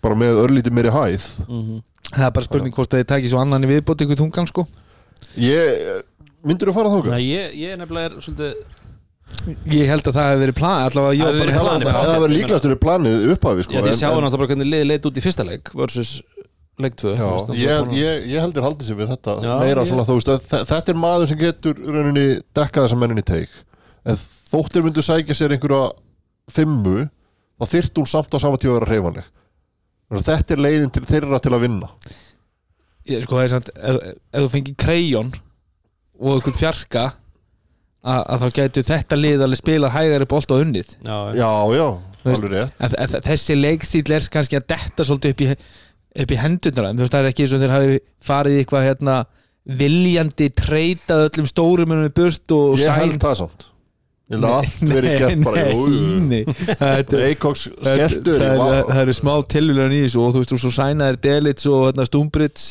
bara 0.00 0.16
með 0.16 0.42
örlítið 0.46 0.76
meiri 0.76 0.92
hæð. 0.94 1.26
Mhm. 1.46 1.80
það 2.10 2.26
er 2.26 2.36
bara 2.36 2.46
spurning 2.46 2.74
hvort 2.74 2.94
að 2.94 3.02
þið 3.02 3.10
tæki 3.12 3.30
svo 3.30 3.40
annan 3.42 3.66
í 3.66 3.68
viðbót 3.70 4.04
ykkur 4.04 4.18
þungan 4.18 4.48
sko. 4.48 4.64
Ég, 5.36 6.00
myndir 6.46 6.70
þú 6.70 6.74
fara 6.76 6.92
þáka? 6.94 7.10
Nei, 7.14 7.24
ég, 7.30 7.56
ég 7.60 7.78
nefnilega 7.80 8.10
er 8.10 8.20
svolítið 8.24 8.52
ég 9.70 9.86
held 9.90 10.08
að 10.10 10.16
það 10.16 10.28
hefði 10.30 10.42
verið 10.44 10.56
plan 10.58 10.84
allavega 10.88 11.16
ég 11.16 11.24
var 11.24 11.36
bara 11.40 11.52
að 11.52 11.64
planið, 11.64 11.84
bara. 11.86 11.98
það 12.00 12.10
það 12.10 12.20
verður 12.24 12.34
líklegast 12.36 12.66
verið 12.66 12.80
planið 12.84 13.26
upphafi 13.34 13.64
sko, 13.66 13.72
Já, 13.76 13.80
þið 13.84 13.90
en- 13.92 13.98
sjáum 14.00 14.16
en- 14.18 14.24
náttúrulega 14.26 14.40
bara 14.42 14.50
hvernig 14.50 14.70
liðið 14.74 14.88
leit 14.90 15.06
út 15.10 15.20
í 15.20 15.24
fyrsta 15.24 15.46
leik 15.46 15.70
versus 15.80 16.10
leik 16.80 16.96
2 16.98 17.12
Já, 17.14 17.28
ég, 17.60 17.92
ég, 18.00 18.26
ég 18.34 18.40
heldur 18.44 18.66
haldið 18.66 18.88
sér 18.90 18.98
við 18.98 19.10
þetta 19.14 19.34
Já, 19.44 19.52
meira 19.62 19.84
ég- 19.84 19.90
svona 19.92 20.06
þú 20.08 20.16
veist 20.18 20.32
að 20.34 20.46
þe- 20.50 20.62
þetta 20.72 20.88
er 20.94 20.98
maður 21.04 21.28
sem 21.30 21.38
getur 21.44 21.74
í 21.78 21.94
rauninni 21.94 22.26
dekkað 22.56 22.86
þessa 22.88 22.98
menninni 23.00 23.22
teik. 23.30 23.50
En 24.04 24.16
þóttir 24.50 24.82
myndu 24.86 25.04
sækja 25.04 25.36
sér 25.36 25.54
einhverja 25.54 25.92
fimmu 26.50 26.96
þá 27.60 27.64
þyrfti 27.70 28.00
hún 28.02 28.08
samt 28.10 28.32
á 28.34 28.38
sama 28.40 28.56
tíma 28.56 28.80
að 28.80 28.88
vera 28.88 29.22
að 30.10 30.26
þetta 30.26 30.56
er 30.56 30.62
leiðin 30.64 30.90
til 30.90 31.04
þeirra 31.06 31.38
til 31.40 31.52
að 31.54 31.60
vinna. 31.68 31.88
Ég, 33.06 33.22
sko, 33.22 33.36
það 33.38 33.44
er 33.44 33.52
samt, 33.52 33.70
ef, 33.76 33.96
ef 34.34 34.42
þú 34.42 34.48
fengir 34.56 34.74
krejón 34.80 35.30
og 36.20 36.36
einhvern 36.36 36.58
fjarka 36.60 37.04
að, 38.04 38.20
að 38.20 38.44
þá 38.44 38.48
gætu 38.58 38.84
þetta 38.86 39.18
lið 39.18 39.44
alveg 39.46 39.60
spilað 39.60 39.94
hægari 39.96 40.28
bolt 40.30 40.54
og 40.54 40.64
unnið. 40.64 40.94
Já, 41.04 41.18
já, 41.36 41.50
alveg 42.28 42.54
rétt. 42.54 42.78
en, 42.80 42.96
en, 43.04 43.16
þessi 43.26 43.56
leikstíl 43.58 44.04
er 44.16 44.28
kannski 44.32 44.60
að 44.60 44.68
detta 44.74 45.06
svolítið 45.08 45.34
upp 45.34 45.44
í, 45.44 45.50
upp 46.24 46.34
í 46.34 46.40
hendurnar 46.40 46.90
en 46.90 46.98
þú 46.98 47.06
veist 47.06 47.16
það 47.16 47.24
er 47.24 47.32
ekki 47.32 47.46
eins 47.46 47.56
og 47.56 47.62
þeir 47.64 47.76
hafi 47.76 48.00
farið 48.30 48.60
eitthvað 48.60 48.86
hérna 48.88 49.18
viljandi 49.80 50.48
treytað 50.56 51.26
öllum 51.28 51.48
stórum 51.48 51.92
í 51.96 52.08
burt 52.16 52.56
og 52.56 52.80
ég 52.80 52.96
held 52.96 53.20
það 53.22 53.36
samt. 53.42 53.66
Ég 54.30 54.38
held 54.38 54.46
að 54.46 54.56
allt 54.60 54.92
verið 54.94 55.16
gert 55.20 55.40
bara 55.46 55.64
það, 58.38 58.60
er, 58.76 58.92
eru 59.02 59.16
smá 59.16 59.32
tilvílan 59.50 59.94
í 59.94 60.04
þessu 60.04 60.22
og 60.22 60.34
þú 60.34 60.42
veist 60.42 60.54
þú 60.54 60.60
svo 60.62 60.72
sænaðir 60.76 61.18
Delits 61.24 61.66
og 61.70 61.88
hérna, 61.88 62.06
Stumbrits 62.06 62.68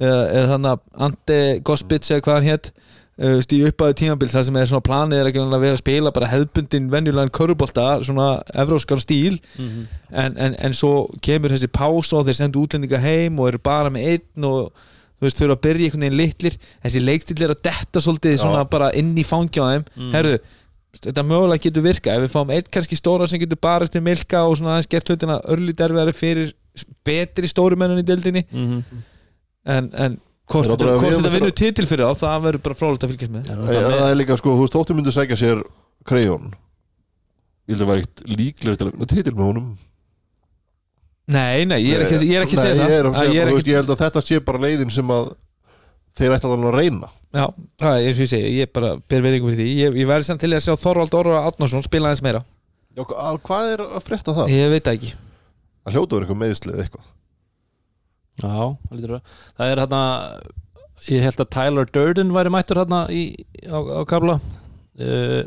eða, 0.00 0.22
eða 0.22 0.46
þannig 0.54 0.70
að 0.72 1.04
Ante 1.06 1.38
Gospits 1.68 2.14
eða 2.14 2.24
hvað 2.24 2.38
hann 2.38 2.48
hétt 2.48 2.72
í 3.18 3.60
uppæðu 3.68 3.94
tímabil 3.94 4.28
það 4.28 4.42
sem 4.48 4.56
er 4.58 4.66
svona 4.66 4.82
planið 4.88 5.20
er 5.20 5.28
ekki 5.30 5.38
að 5.44 5.60
vera 5.62 5.76
að 5.76 5.82
spila 5.84 6.10
bara 6.16 6.30
hefðbundin 6.32 6.88
venjulegan 6.90 7.30
körubólta 7.30 7.84
svona 8.02 8.42
evróskan 8.54 8.98
stíl 9.04 9.36
Mhm. 9.58 9.84
en, 10.10 10.36
en, 10.38 10.54
en 10.58 10.72
svo 10.74 11.08
kemur 11.22 11.50
þessi 11.54 11.68
pása 11.70 12.16
og 12.18 12.26
þeir 12.26 12.34
sendu 12.40 12.64
útlendinga 12.64 12.98
heim 12.98 13.38
og 13.38 13.48
eru 13.52 13.58
bara 13.62 13.88
með 13.90 14.08
einn 14.16 14.44
og 14.50 14.72
þú 15.20 15.28
veist, 15.28 15.38
þurfa 15.38 15.54
að 15.54 15.62
byrja 15.62 15.84
einhvern 15.86 16.00
veginn 16.02 16.18
litlir 16.18 16.56
þessi 16.84 17.04
leikstil 17.04 17.42
er 17.46 17.54
að 17.54 17.62
detta 17.62 18.00
svolítið 18.02 18.38
svona 18.42 18.64
bara 18.68 18.90
inn 18.98 19.14
í 19.14 19.22
fangi 19.24 19.62
á 19.62 19.66
þeim 19.70 19.84
Mm. 19.96 20.10
herru, 20.12 20.38
þetta 21.04 21.22
mögulega 21.26 21.62
getur 21.68 21.82
virka 21.86 22.10
ef 22.18 22.20
við 22.26 22.34
fáum 22.34 22.50
einn 22.50 22.66
kannski 22.70 22.96
stóra 22.98 23.28
sem 23.30 23.38
getur 23.40 23.60
bara 23.62 23.86
til 23.86 24.00
milka 24.02 24.42
og 24.42 24.56
svona 24.58 24.74
aðeins 24.74 24.90
gert 24.90 25.06
hlutina 25.08 25.38
örlít 25.46 25.78
erfiðari 25.86 26.12
fyrir 26.14 26.52
betri 27.06 27.46
stórumennin 27.46 28.02
í 28.02 28.06
deildinni 28.06 28.44
Mhm. 28.50 28.82
en, 29.66 29.90
en 29.94 30.20
hvort 30.50 30.68
þetta, 30.68 31.30
vinnur 31.32 31.54
titil 31.56 31.86
fyrir 31.88 32.10
þá 32.10 32.20
það 32.24 32.42
verður 32.48 32.62
bara 32.66 32.76
frólægt 32.80 33.06
að 33.06 33.14
fylgjast 33.14 33.32
með. 33.32 33.48
Já, 33.48 33.54
Æ, 33.64 33.86
það 33.94 34.10
er 34.10 34.18
líka 34.20 34.36
sko, 34.40 34.52
þú 34.58 34.64
veist, 34.66 34.76
þóttu 34.76 34.96
myndi 34.98 35.14
segja 35.16 35.38
sér 35.40 35.62
krejón 36.04 36.50
ég 37.64 37.72
held 37.78 37.84
að 37.86 37.90
vera 37.94 38.02
eitt 38.04 38.22
líklega 38.28 38.76
til 38.76 38.86
að 38.86 38.92
vinna 38.92 39.08
titil 39.14 39.32
með 39.38 39.46
honum. 39.48 39.68
Nei, 41.32 41.64
nei, 41.64 41.78
ég 41.80 41.96
er 41.96 42.02
ekki, 42.04 42.18
ég 42.28 42.36
er 42.36 42.44
ekki 42.44 42.58
að 42.58 42.60
Nei, 42.60 42.68
segja 42.68 42.74
ég, 42.74 42.84
það 42.84 42.98
er 42.98 43.06
að 43.08 43.14
segja, 43.16 43.32
ég 43.32 43.40
er 43.40 43.48
þú 43.48 43.54
ekki, 43.54 43.56
veist, 43.56 43.70
ég 43.72 43.78
held 43.80 43.92
að 43.94 44.00
þetta 44.02 44.22
sé 44.28 44.40
bara 44.44 44.60
leiðin 44.66 44.92
sem 44.92 45.12
að 45.14 45.30
þeir 46.18 46.34
ætla 46.36 46.50
alveg 46.52 46.68
að 46.68 46.76
reyna. 46.76 47.08
Já, 47.34 47.46
það 47.80 47.94
er 47.96 48.04
eins 48.10 48.18
og 48.20 48.24
ég 48.26 48.30
segi 48.34 48.50
ég 48.58 48.72
bara 48.76 48.90
ber 49.08 49.24
veiningu 49.24 49.48
fyrir 49.48 49.62
því. 49.64 49.70
Ég, 49.80 49.96
ég 50.02 50.10
væri 50.12 50.26
samt 50.28 50.42
til 50.44 50.52
að 50.52 50.62
sjá 50.66 50.74
Þorvald 50.84 51.16
Orra 51.22 51.40
Átnarsson 51.48 51.86
spila 51.86 52.10
aðeins 52.12 52.22
meira. 52.26 52.44
Já, 52.94 53.02
hva- 53.08 53.40
hvað 53.48 53.70
er 53.72 53.82
að 53.88 54.04
frétta 54.04 54.36
það? 54.36 54.52
ég 54.52 54.68
veit 54.76 54.84
það 54.84 54.98
ekki. 55.00 55.14
Það 55.84 55.96
hljóta 55.96 56.14
verið 56.18 56.28
eitthvað 56.28 56.42
meðslið 56.44 56.74
eða 56.76 56.84
eitthvað 56.84 57.08
Já, 58.42 58.76
það 59.58 59.70
er 59.70 59.82
hérna 59.84 60.02
Ég 61.04 61.20
held 61.20 61.40
að 61.44 61.50
Tyler 61.52 61.90
Durden 61.92 62.32
væri 62.32 62.50
mættur 62.54 62.80
hérna 62.80 63.02
í, 63.12 63.22
á, 63.68 63.76
á 63.76 64.02
kabla 64.08 64.38
uh, 64.40 65.42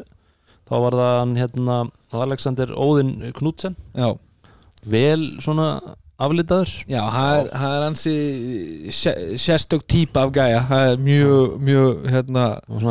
Þá 0.68 0.74
var 0.84 0.98
það 1.00 1.36
hérna 1.40 1.78
Alexander 2.14 2.72
Óðinn 2.76 3.32
Knudsen. 3.36 3.76
Já, 3.96 4.12
Vel 4.88 5.24
svona 5.44 5.96
aflitaður. 6.18 6.72
Já 6.90 7.02
það 7.14 7.32
er, 7.40 7.50
það 7.62 7.84
ansi 7.88 8.14
sé- 8.96 9.18
sérstök 9.42 9.84
típa 9.90 10.24
af 10.26 10.32
gæja. 10.36 10.62
Það 10.70 10.92
er 10.92 11.04
mjög, 11.08 11.58
mjög 11.68 12.08
hérna, 12.14 12.46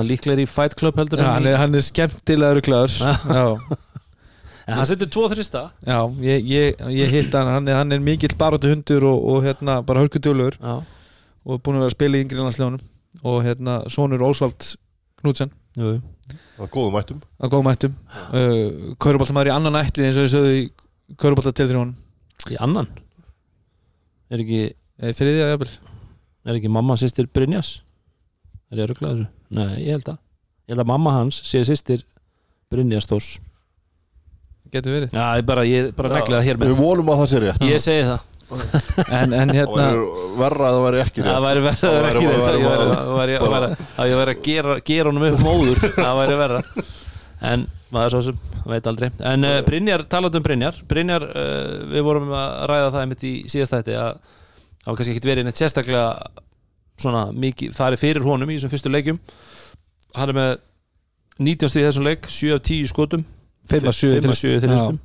líklegir 0.06 0.44
í 0.44 0.48
Fight 0.50 0.76
Club 0.78 1.00
heldur 1.00 1.22
já, 1.22 1.28
hann, 1.34 1.48
er, 1.50 1.58
hann 1.60 1.74
er 1.78 1.84
skemmtilegur 1.86 2.62
glæður 2.66 2.96
já, 3.38 3.46
En 4.66 4.74
hann 4.80 4.88
setur 4.88 5.06
tvo 5.14 5.28
þrista. 5.30 5.68
Já 5.86 6.00
ég, 6.24 6.46
ég, 6.50 6.80
ég 6.96 7.12
hitt 7.14 7.34
hann. 7.38 7.50
Hann 7.52 7.68
er, 7.70 7.78
hann 7.78 7.94
er 7.94 8.02
mikill 8.02 8.34
baróttu 8.38 8.72
hundur 8.72 9.06
og, 9.06 9.20
og 9.30 9.44
hérna 9.46 9.78
bara 9.86 10.02
hörkutjólugur 10.02 10.56
Já, 10.58 10.80
og 11.46 11.54
er 11.54 11.62
búin 11.62 11.78
að 11.78 11.84
vera 11.84 11.92
að 11.92 11.94
spila 11.94 12.18
í 12.18 12.24
yngri 12.24 12.40
landsljónum 12.40 12.82
og 13.22 13.38
hérna 13.46 13.78
sonur 13.92 14.24
Ósvald. 14.26 14.72
Það 15.22 16.00
var 16.58 16.72
góðum 16.74 16.96
mættum. 16.96 17.22
Að 17.38 17.52
góða 17.52 17.66
mættum. 17.68 17.94
Uh, 18.32 18.92
Köruboltamæður 19.02 19.52
í 19.52 19.54
annan 19.54 19.78
ætti 19.78 20.04
eins 20.06 20.18
og 20.18 20.26
ég 20.26 20.34
sögðu 20.34 20.58
í 20.58 20.66
þrjónum 21.70 21.94
Í 22.50 22.58
annan? 22.62 22.86
Er 24.30 24.42
ekki, 24.42 24.60
þriðja 25.18 25.50
jafnvel. 25.52 25.72
er 26.46 26.58
ekki 26.58 26.70
mamma 26.72 26.96
sýstir 26.98 27.30
Brynjas? 27.30 27.80
Er 28.70 28.82
ég 28.82 28.90
rugglaður 28.90 29.24
þessu? 29.24 29.32
Nei, 29.54 29.82
ég 29.86 29.94
held 29.94 30.10
að 30.10 30.22
Ég 30.66 30.74
held 30.74 30.82
að 30.82 30.90
mamma 30.90 31.14
hans 31.20 31.38
sé 31.46 31.62
sýstir 31.66 32.02
Brynjas 32.70 33.06
Þórs 33.06 33.36
getur 34.72 34.94
verið. 34.96 35.12
Já, 35.14 35.26
ég 35.40 35.44
bara, 35.48 35.64
ég 35.68 35.92
bara 35.96 36.08
negli 36.16 36.34
það 36.36 36.46
hér 36.48 36.58
með. 36.60 36.72
Við 36.72 36.80
vonum 36.82 37.12
að 37.12 37.20
það 37.22 37.30
sé 37.32 37.42
rétt. 37.44 37.62
Ég 37.66 37.82
segi 37.84 38.06
það. 38.08 38.24
En, 39.10 39.32
en 39.34 39.50
Það 39.50 39.56
hérna 39.58 39.86
væri 39.86 40.02
verra 40.38 40.66
að 40.68 40.74
það 40.76 40.84
væri 40.86 41.00
ekki 41.02 41.22
rétt. 41.22 41.30
Það 41.32 41.46
væri 41.46 41.62
verra 41.64 41.76
að 41.76 41.96
Það 41.96 41.96
vera 41.96 42.10
ekki 42.12 42.26
væri- 42.26 42.36
rétt. 42.36 42.44
væri- 42.46 42.66
Það 42.96 43.16
væri- 43.16 43.38
það 43.42 43.54
væri- 43.56 43.88
að 43.96 44.10
ég 44.12 44.20
væri 44.20 44.34
að 44.36 44.42
gera, 44.46 44.76
gera 44.90 45.10
honum 45.10 45.26
upp 45.26 45.40
móður 45.42 45.80
Það 45.96 46.20
væri 46.20 46.36
verra. 46.42 46.60
En 47.50 47.66
maður 47.92 48.10
svo 48.14 48.20
sem 48.28 48.38
veit 48.66 48.86
aldrei. 48.90 49.10
En 49.32 49.44
uh, 49.44 49.56
Brynjar, 49.66 50.04
talað 50.10 50.38
um 50.38 50.42
Brynjar. 50.46 50.78
Brynjar, 50.88 51.22
uh, 51.26 51.74
við 51.90 52.06
vorum 52.06 52.30
að 52.34 52.54
ræða 52.70 52.92
það 52.94 53.00
einmitt 53.02 53.26
í 53.26 53.34
síðast 53.50 53.74
þætti 53.74 53.96
að 53.98 54.14
það 54.22 54.90
var 54.92 54.96
kannski 55.00 55.12
ekkit 55.16 55.28
verið 55.30 55.44
neitt 55.48 55.60
sérstaklega 55.60 56.06
svona 57.02 57.26
mikið 57.34 57.74
farið 57.76 58.00
fyrir 58.06 58.24
honum 58.24 58.48
í 58.50 58.56
þessum 58.56 58.72
fyrstu 58.72 58.90
leikjum. 58.94 59.18
Hann 60.16 60.32
er 60.32 60.38
með 60.38 60.52
19 61.42 61.68
stíð 61.74 61.82
í 61.82 61.86
þessum 61.90 62.06
leik 62.06 62.30
7 62.30 62.54
af 62.56 62.62
10 62.70 62.86
skotum 62.94 63.26
5 63.70 63.88
af 63.90 63.94
7 63.94 64.10
5 64.20 64.30
af 64.30 64.36
7 64.40 64.60
þristum 64.64 64.98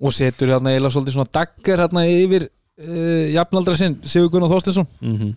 og 0.00 0.14
setur 0.16 0.48
hérna 0.54 0.72
eiginlega 0.72 0.94
svolítið 0.94 1.16
svona 1.18 1.32
daggar 1.36 1.82
hérna 1.84 2.04
yfir 2.08 2.46
uh, 2.48 3.26
jafnaldra 3.34 3.74
sinn 3.76 3.98
Sigur 4.08 4.30
Gunnar 4.32 4.48
Þorstinsson 4.52 4.86
Mhm. 5.00 5.34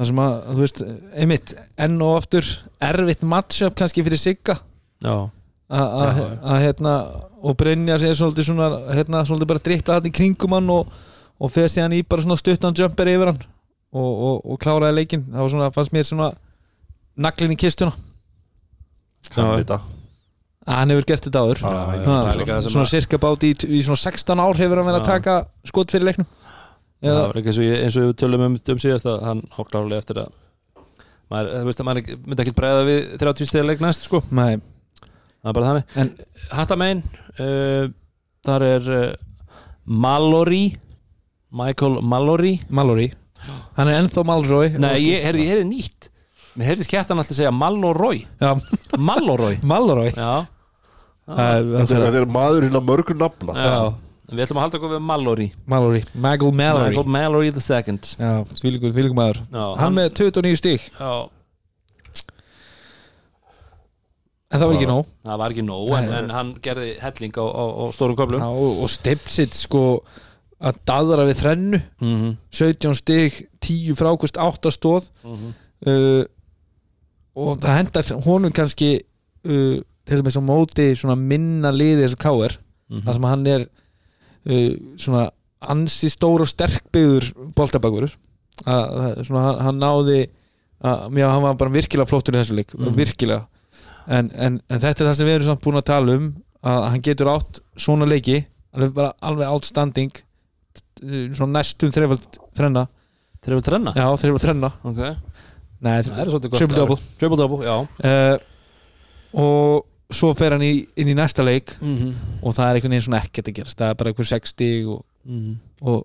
það 0.00 0.06
sem 0.08 0.20
að, 0.24 0.34
þú 0.48 0.60
veist, 0.64 0.82
einmitt 1.20 1.54
enn 1.78 2.00
og 2.02 2.16
aftur 2.22 2.46
erfitt 2.80 3.22
matchup 3.22 3.74
kannski 3.76 4.02
fyrir 4.06 4.18
Sigga. 4.18 4.54
Já, 5.04 5.28
að 5.70 6.58
hérna 6.64 6.94
og 7.42 7.56
Brynjar 7.60 8.00
sér 8.00 8.16
svolítið 8.16 8.48
svona 8.48 8.68
hérna 8.96 9.20
svolítið 9.28 9.50
bara 9.52 9.62
drippla 9.64 9.94
hann 9.98 10.08
í 10.08 10.12
kringum 10.16 10.52
hann 10.56 10.70
og, 10.72 10.88
og 11.40 11.52
feðst 11.52 11.78
hann 11.80 11.92
í 11.92 12.00
bara 12.02 12.24
svona 12.24 12.36
stuttan 12.40 12.74
jumper 12.76 13.08
yfir 13.12 13.30
hann 13.34 13.42
og, 13.92 14.10
og, 14.10 14.40
og 14.54 14.58
kláraði 14.60 14.96
leikinn. 15.02 15.24
Það 15.30 15.40
var 15.44 15.52
svona, 15.54 15.70
fannst 15.76 15.92
mér 15.94 16.08
svona 16.08 16.30
naglinn 17.20 17.52
í 17.54 17.60
kistuna. 17.60 17.92
Kann 19.34 19.46
Já. 19.52 19.56
vita 19.60 19.78
að 19.78 19.99
hann 20.78 20.92
hefur 20.94 21.06
gert 21.10 21.26
þetta 21.26 21.42
áður. 21.44 21.60
Svona, 21.62 22.84
að- 22.84 22.90
cirka 22.92 23.18
bát 23.22 23.46
í, 23.46 23.50
í 23.66 23.80
svona 23.86 24.00
16 24.02 24.42
ár 24.44 24.60
hefur 24.60 24.80
hann 24.80 24.88
verið 24.90 25.00
að 25.00 25.08
taka 25.08 25.34
skot 25.70 25.94
fyrir 25.94 26.08
leiknum. 26.10 26.28
Það 27.00 27.18
var 27.22 27.38
ekki 27.40 27.50
eins 27.52 27.58
og, 27.60 27.64
ég, 27.64 27.78
eins 27.86 27.96
og 27.96 28.04
við 28.10 28.16
tölum 28.20 28.44
um, 28.46 28.56
um 28.74 28.80
síðast 28.84 29.06
að 29.08 29.22
hann 29.24 29.40
hóklarlega 29.56 30.02
eftir 30.04 30.18
að 30.20 30.34
maður, 31.30 31.54
að 31.56 32.02
myndi 32.26 32.44
ekki 32.44 32.56
bregða 32.58 32.82
við 32.88 33.00
30 33.22 33.48
stiga 33.48 33.64
leik 33.64 33.80
næst 33.80 34.04
sko. 34.08 34.20
Nei, 34.36 34.58
það 35.40 35.48
er 35.52 35.56
bara 35.56 35.70
þannig. 35.70 35.96
En- 36.02 36.12
Hattamein 36.58 37.00
uh, 37.40 37.88
þar 38.44 38.66
er 38.68 38.90
uh, 38.98 39.08
Mallory 39.86 40.64
Michael 41.50 42.00
Mallory. 42.02 42.60
Mallory. 42.68 43.08
Hann 43.78 43.88
er 43.88 43.96
ennþá 44.02 44.22
Malroy. 44.28 44.68
Nei, 44.76 44.94
ég 45.00 45.24
heyrði, 45.24 45.44
ég 45.46 45.54
heyrði 45.54 45.68
nýtt. 45.70 46.10
Mér 46.58 46.68
heyrði 46.74 46.84
skjættan 46.86 47.18
alltaf 47.22 47.36
segja 47.38 47.50
Mallory. 47.54 48.26
Mallory. 48.98 49.56
Malroy 49.72 50.10
já, 50.12 50.44
Þetta 51.30 51.96
er, 51.96 51.98
þetta 52.02 52.20
er 52.20 52.26
maður 52.26 52.64
hérna 52.66 52.80
mörgur 52.82 53.16
nafna. 53.20 53.54
Já. 53.54 53.94
við 54.30 54.44
ætlum 54.44 54.58
að 54.60 54.64
halda 54.64 54.78
okkur 54.78 54.90
við 54.94 55.02
Mallory. 55.08 55.48
Mallory, 55.66 56.00
Maggle 56.14 56.52
Mallory. 56.54 56.88
Michael 56.94 57.12
Mallory 57.16 57.50
the 57.54 57.60
second. 57.62 58.12
Já, 58.18 58.32
þvílíkur, 58.60 58.92
þvílíkur 58.94 59.16
maður. 59.18 59.40
Já, 59.50 59.64
hann 59.80 59.94
með 59.96 60.10
29 60.20 60.56
stík 60.60 60.88
já, 61.00 61.12
en 64.50 64.58
það 64.58 64.66
var 64.66 64.76
ekki 64.78 64.88
nóg. 64.90 65.10
Það 65.26 65.38
var 65.42 65.54
ekki 65.54 65.64
nóg 65.66 65.92
en, 65.98 66.08
en 66.20 66.30
hann 66.34 66.50
gerði 66.64 66.88
helling 67.02 67.36
á, 67.38 67.44
á, 67.46 67.64
á 67.70 67.84
stórum 67.94 68.16
köflum. 68.18 68.42
Já, 68.42 68.50
og, 68.50 68.80
og 68.84 68.90
Stipsit 68.90 69.54
sko 69.58 69.82
að 70.60 70.80
daðra 70.90 71.26
við 71.28 71.38
þrennu. 71.40 71.80
Mm 72.02 72.16
-hmm. 72.22 72.32
17 72.58 72.96
stig, 72.98 73.38
10 73.64 73.94
frákust 73.96 74.36
8 74.38 74.72
stóð 74.74 75.10
Mhm. 75.24 75.54
uh, 75.86 76.24
og 77.36 77.58
það 77.62 77.76
hendar 77.78 78.04
honum 78.26 78.52
kannski 78.52 79.00
uh, 79.46 79.78
til 80.10 80.22
þess 80.26 80.40
að 80.40 80.46
móti 80.50 80.86
svona 80.98 81.16
minna 81.18 81.70
liði 81.74 82.04
þessu 82.06 82.18
káir 82.20 82.56
Mhm. 82.90 83.04
þar 83.06 83.14
sem 83.14 83.26
hann 83.30 83.46
er 83.46 83.62
uh, 84.50 84.72
svona 84.98 85.24
ansi 85.70 86.08
stór 86.10 86.42
og 86.42 86.48
sterkbyður 86.50 87.28
svona 88.64 89.42
hann, 89.46 89.58
hann 89.66 89.78
náði 89.80 90.20
að, 90.82 91.10
já, 91.20 91.26
hann 91.30 91.42
var 91.44 91.54
bara 91.60 91.70
virkilega 91.74 92.08
flottur 92.08 92.34
í 92.34 92.40
þessu 92.40 92.56
leik 92.56 92.74
Mhm. 92.74 92.94
virkilega. 92.96 93.46
En, 94.08 94.30
en, 94.34 94.60
en 94.68 94.80
þetta 94.80 95.04
er 95.04 95.10
það 95.10 95.16
sem 95.20 95.26
við 95.28 95.34
erum 95.38 95.48
samt 95.50 95.62
búin 95.62 95.78
að 95.78 95.84
tala 95.90 96.16
um 96.16 96.30
að 96.64 96.88
hann 96.90 97.02
getur 97.06 97.30
átt 97.30 97.60
svona 97.78 98.08
leiki 98.08 98.40
alveg 98.74 98.94
bara 98.96 99.12
alveg 99.22 99.46
outstanding 99.52 100.10
t- 100.12 101.28
svona 101.36 101.60
næstum 101.60 101.92
þreifald 101.94 102.26
þrenna. 102.56 102.88
Þeir 103.40 103.52
eru 103.54 103.60
trenna 103.64 103.92
já 103.94 104.06
þreifald 104.20 104.44
þrenna. 104.44 104.72
Ok. 104.84 105.00
Nei, 105.80 106.02
það 106.02 106.18
er 106.18 106.26
svolítið 106.32 106.50
gott 106.50 106.58
triple 106.60 106.76
double. 106.76 106.96
triple 107.20 107.36
double, 107.40 107.60
já. 107.64 107.76
Uh, 108.04 108.38
og 109.40 109.86
svo 110.10 110.32
fer 110.34 110.50
hann 110.56 110.64
í, 110.66 110.86
inn 110.96 111.08
í 111.08 111.14
næsta 111.14 111.44
leik 111.46 111.76
Mhm. 111.80 112.14
og 112.42 112.52
það 112.56 112.66
er 112.70 112.74
einhvern 112.80 112.90
veginn 112.96 113.06
svona 113.08 113.22
ekkert 113.22 113.48
að 113.48 113.54
gerast. 113.60 113.78
Það 113.78 113.90
er 113.90 113.94
bara 113.94 114.10
einhver 114.10 114.26
60 114.26 114.86
og, 114.90 115.04
Mhm. 115.26 115.56
og 115.82 116.04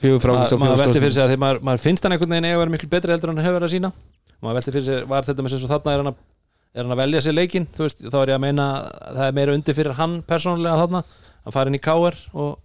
fjögur 0.00 0.26
Ma- 0.32 0.42
og 0.42 0.50
maður 0.50 0.58
fjögur 0.58 0.78
velti 0.86 1.00
fyrir 1.00 1.12
sig 1.12 1.22
að 1.24 1.30
því 1.34 1.38
maður, 1.38 1.60
maður 1.62 1.80
finnst 1.80 2.02
hann 2.02 2.12
einhvern 2.12 2.30
veginn 2.30 2.44
eiga 2.44 2.56
að 2.56 2.62
vera 2.64 2.70
miklu 2.76 2.88
betri 2.88 3.10
heldur 3.12 3.30
en 3.30 3.36
hann 3.36 3.44
hefur 3.46 3.60
verið 3.60 3.68
að 3.68 3.74
sína 3.76 3.92
maður 4.42 4.54
velti 4.58 4.72
fyrir 4.72 4.84
sig, 4.84 5.08
var 5.08 5.22
þetta 5.22 5.42
með 5.42 5.48
sem 5.58 5.68
þarna 5.68 5.92
er 5.92 5.96
hann 6.02 6.12
að 6.12 6.14
er 6.74 6.82
hann 6.86 6.92
að 6.96 7.02
velja 7.02 7.20
sér 7.20 7.34
leikinn, 7.36 7.66
þú 7.76 7.82
veist, 7.84 7.98
þá 8.00 8.14
er 8.22 8.26
ég 8.32 8.34
að 8.34 8.40
meina 8.40 8.66
að 8.82 9.16
það 9.16 9.28
er 9.28 9.32
meira 9.32 9.52
undir 9.54 9.74
fyrir 9.76 9.92
hann 9.94 10.22
persónulega 10.22 10.80
þarna, 10.82 11.04
að 11.46 11.52
fara 11.52 11.66
inn 11.68 11.74
í 11.76 11.82
káar 11.84 12.14
og 12.34 12.58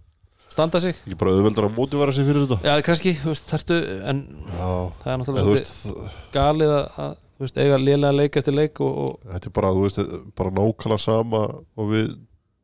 standa 0.48 0.80
sig, 0.80 0.96
Ekki 1.06 1.18
bara 1.18 1.30
auðveldar 1.36 1.68
að 1.68 1.74
mótivera 1.76 2.12
sig 2.14 2.24
fyrir 2.24 2.46
þetta. 2.48 2.62
Já 2.64 2.82
kannski 2.82 3.12
þú 3.20 3.28
veist, 3.34 3.46
þarftu, 3.52 3.76
en 4.08 4.22
Já, 4.56 4.92
það 5.04 5.12
er 5.12 5.18
náttúrulega 5.18 6.10
galið 6.32 6.72
að, 6.72 6.88
að 6.98 7.16
þú 7.38 7.46
veist, 7.46 7.58
eiga 7.62 7.78
lélega 7.78 8.16
leik 8.16 8.36
eftir 8.40 8.56
leik 8.56 8.80
og, 8.82 8.96
og 9.04 9.32
Þetta 9.32 9.50
er 9.50 9.54
bara, 9.54 9.74
þú 9.76 9.84
veist, 9.86 10.00
bara 10.38 10.54
nákvæmlega 10.58 11.02
sama 11.04 11.42
og 11.54 11.90
við 11.92 12.08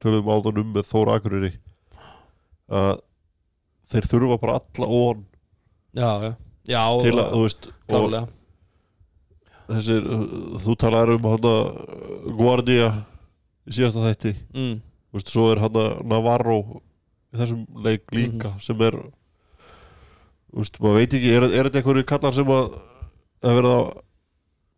töluðum 0.02 0.32
áðan 0.34 0.62
um 0.64 0.72
með 0.74 0.88
Þóra 0.90 1.18
Akureyri. 1.20 1.52
Að 2.74 2.94
þeir 3.92 4.09
þurfa 4.10 4.40
bara 4.42 4.56
alla 4.59 4.88
ón 4.98 5.26
já, 5.94 6.09
já, 6.24 6.32
já 6.66 6.80
til 7.05 7.12
að, 7.14 7.28
þú 7.30 7.42
veist 7.44 7.68
og 7.68 7.76
klálega 7.92 8.24
þessir, 9.64 10.09
þú 10.64 10.74
talaður 10.80 11.14
um 11.14 11.28
hana 11.30 11.52
Guardia 12.36 12.88
í 13.64 13.76
síðasta 13.76 14.09
þætti. 14.09 14.32
Mm, 14.52 14.80
þú 14.82 15.20
veist, 15.20 15.30
svo 15.32 15.51
er 15.52 15.62
hana 15.62 15.84
Navarro 16.05 16.59
í 17.32 17.38
þessum 17.38 17.62
leik 17.84 18.10
líka 18.16 18.52
sem 18.64 18.82
er 18.84 18.98
þú 18.98 20.62
veist, 20.62 20.80
maður 20.82 20.98
veit 21.01 21.16
ekki, 21.18 21.30
er, 21.36 21.46
er 21.48 21.68
þetta 21.68 21.80
einhverju 21.80 22.09
kallar 22.10 22.36
sem 22.36 22.51
að 22.52 22.74
að 23.44 23.59
verða 23.60 23.78
að 23.78 23.88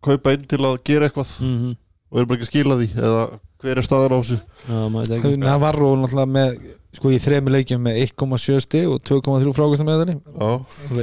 kaupa 0.05 0.33
inn 0.37 0.45
til 0.51 0.59
að 0.65 0.79
gera 0.85 1.09
eitthvað 1.11 1.35
mm 1.43 1.75
og 2.07 2.21
er 2.21 2.27
bara 2.31 2.37
ekki 2.39 2.47
að 2.47 2.51
skila 2.53 2.75
því 2.79 2.87
eða 3.03 3.23
hver 3.61 3.79
er 3.81 3.83
staðan 3.85 4.13
á 4.15 4.19
þessu? 4.23 4.37
Það 4.69 5.57
var 5.65 5.79
og 5.83 5.97
náttúrulega 5.99 6.31
með 6.37 6.53
sko 6.97 7.11
í 7.11 7.17
þremi 7.21 7.51
leikjum 7.51 7.83
með 7.83 7.97
1,7 8.05 8.61
stig 8.63 8.87
og 8.89 9.01
2,3 9.03 9.55
frákast 9.57 9.85
með 9.85 10.05
Já, 10.15 10.51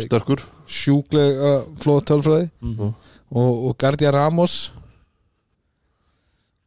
sterkur. 0.07 0.45
sjúklega 0.65 1.51
flóð 1.83 1.99
tölfræði. 2.07 2.47
Mhm. 2.63 2.93
og, 3.35 3.51
og 3.67 3.75
Gardia 3.83 4.13
Ramos 4.15 4.71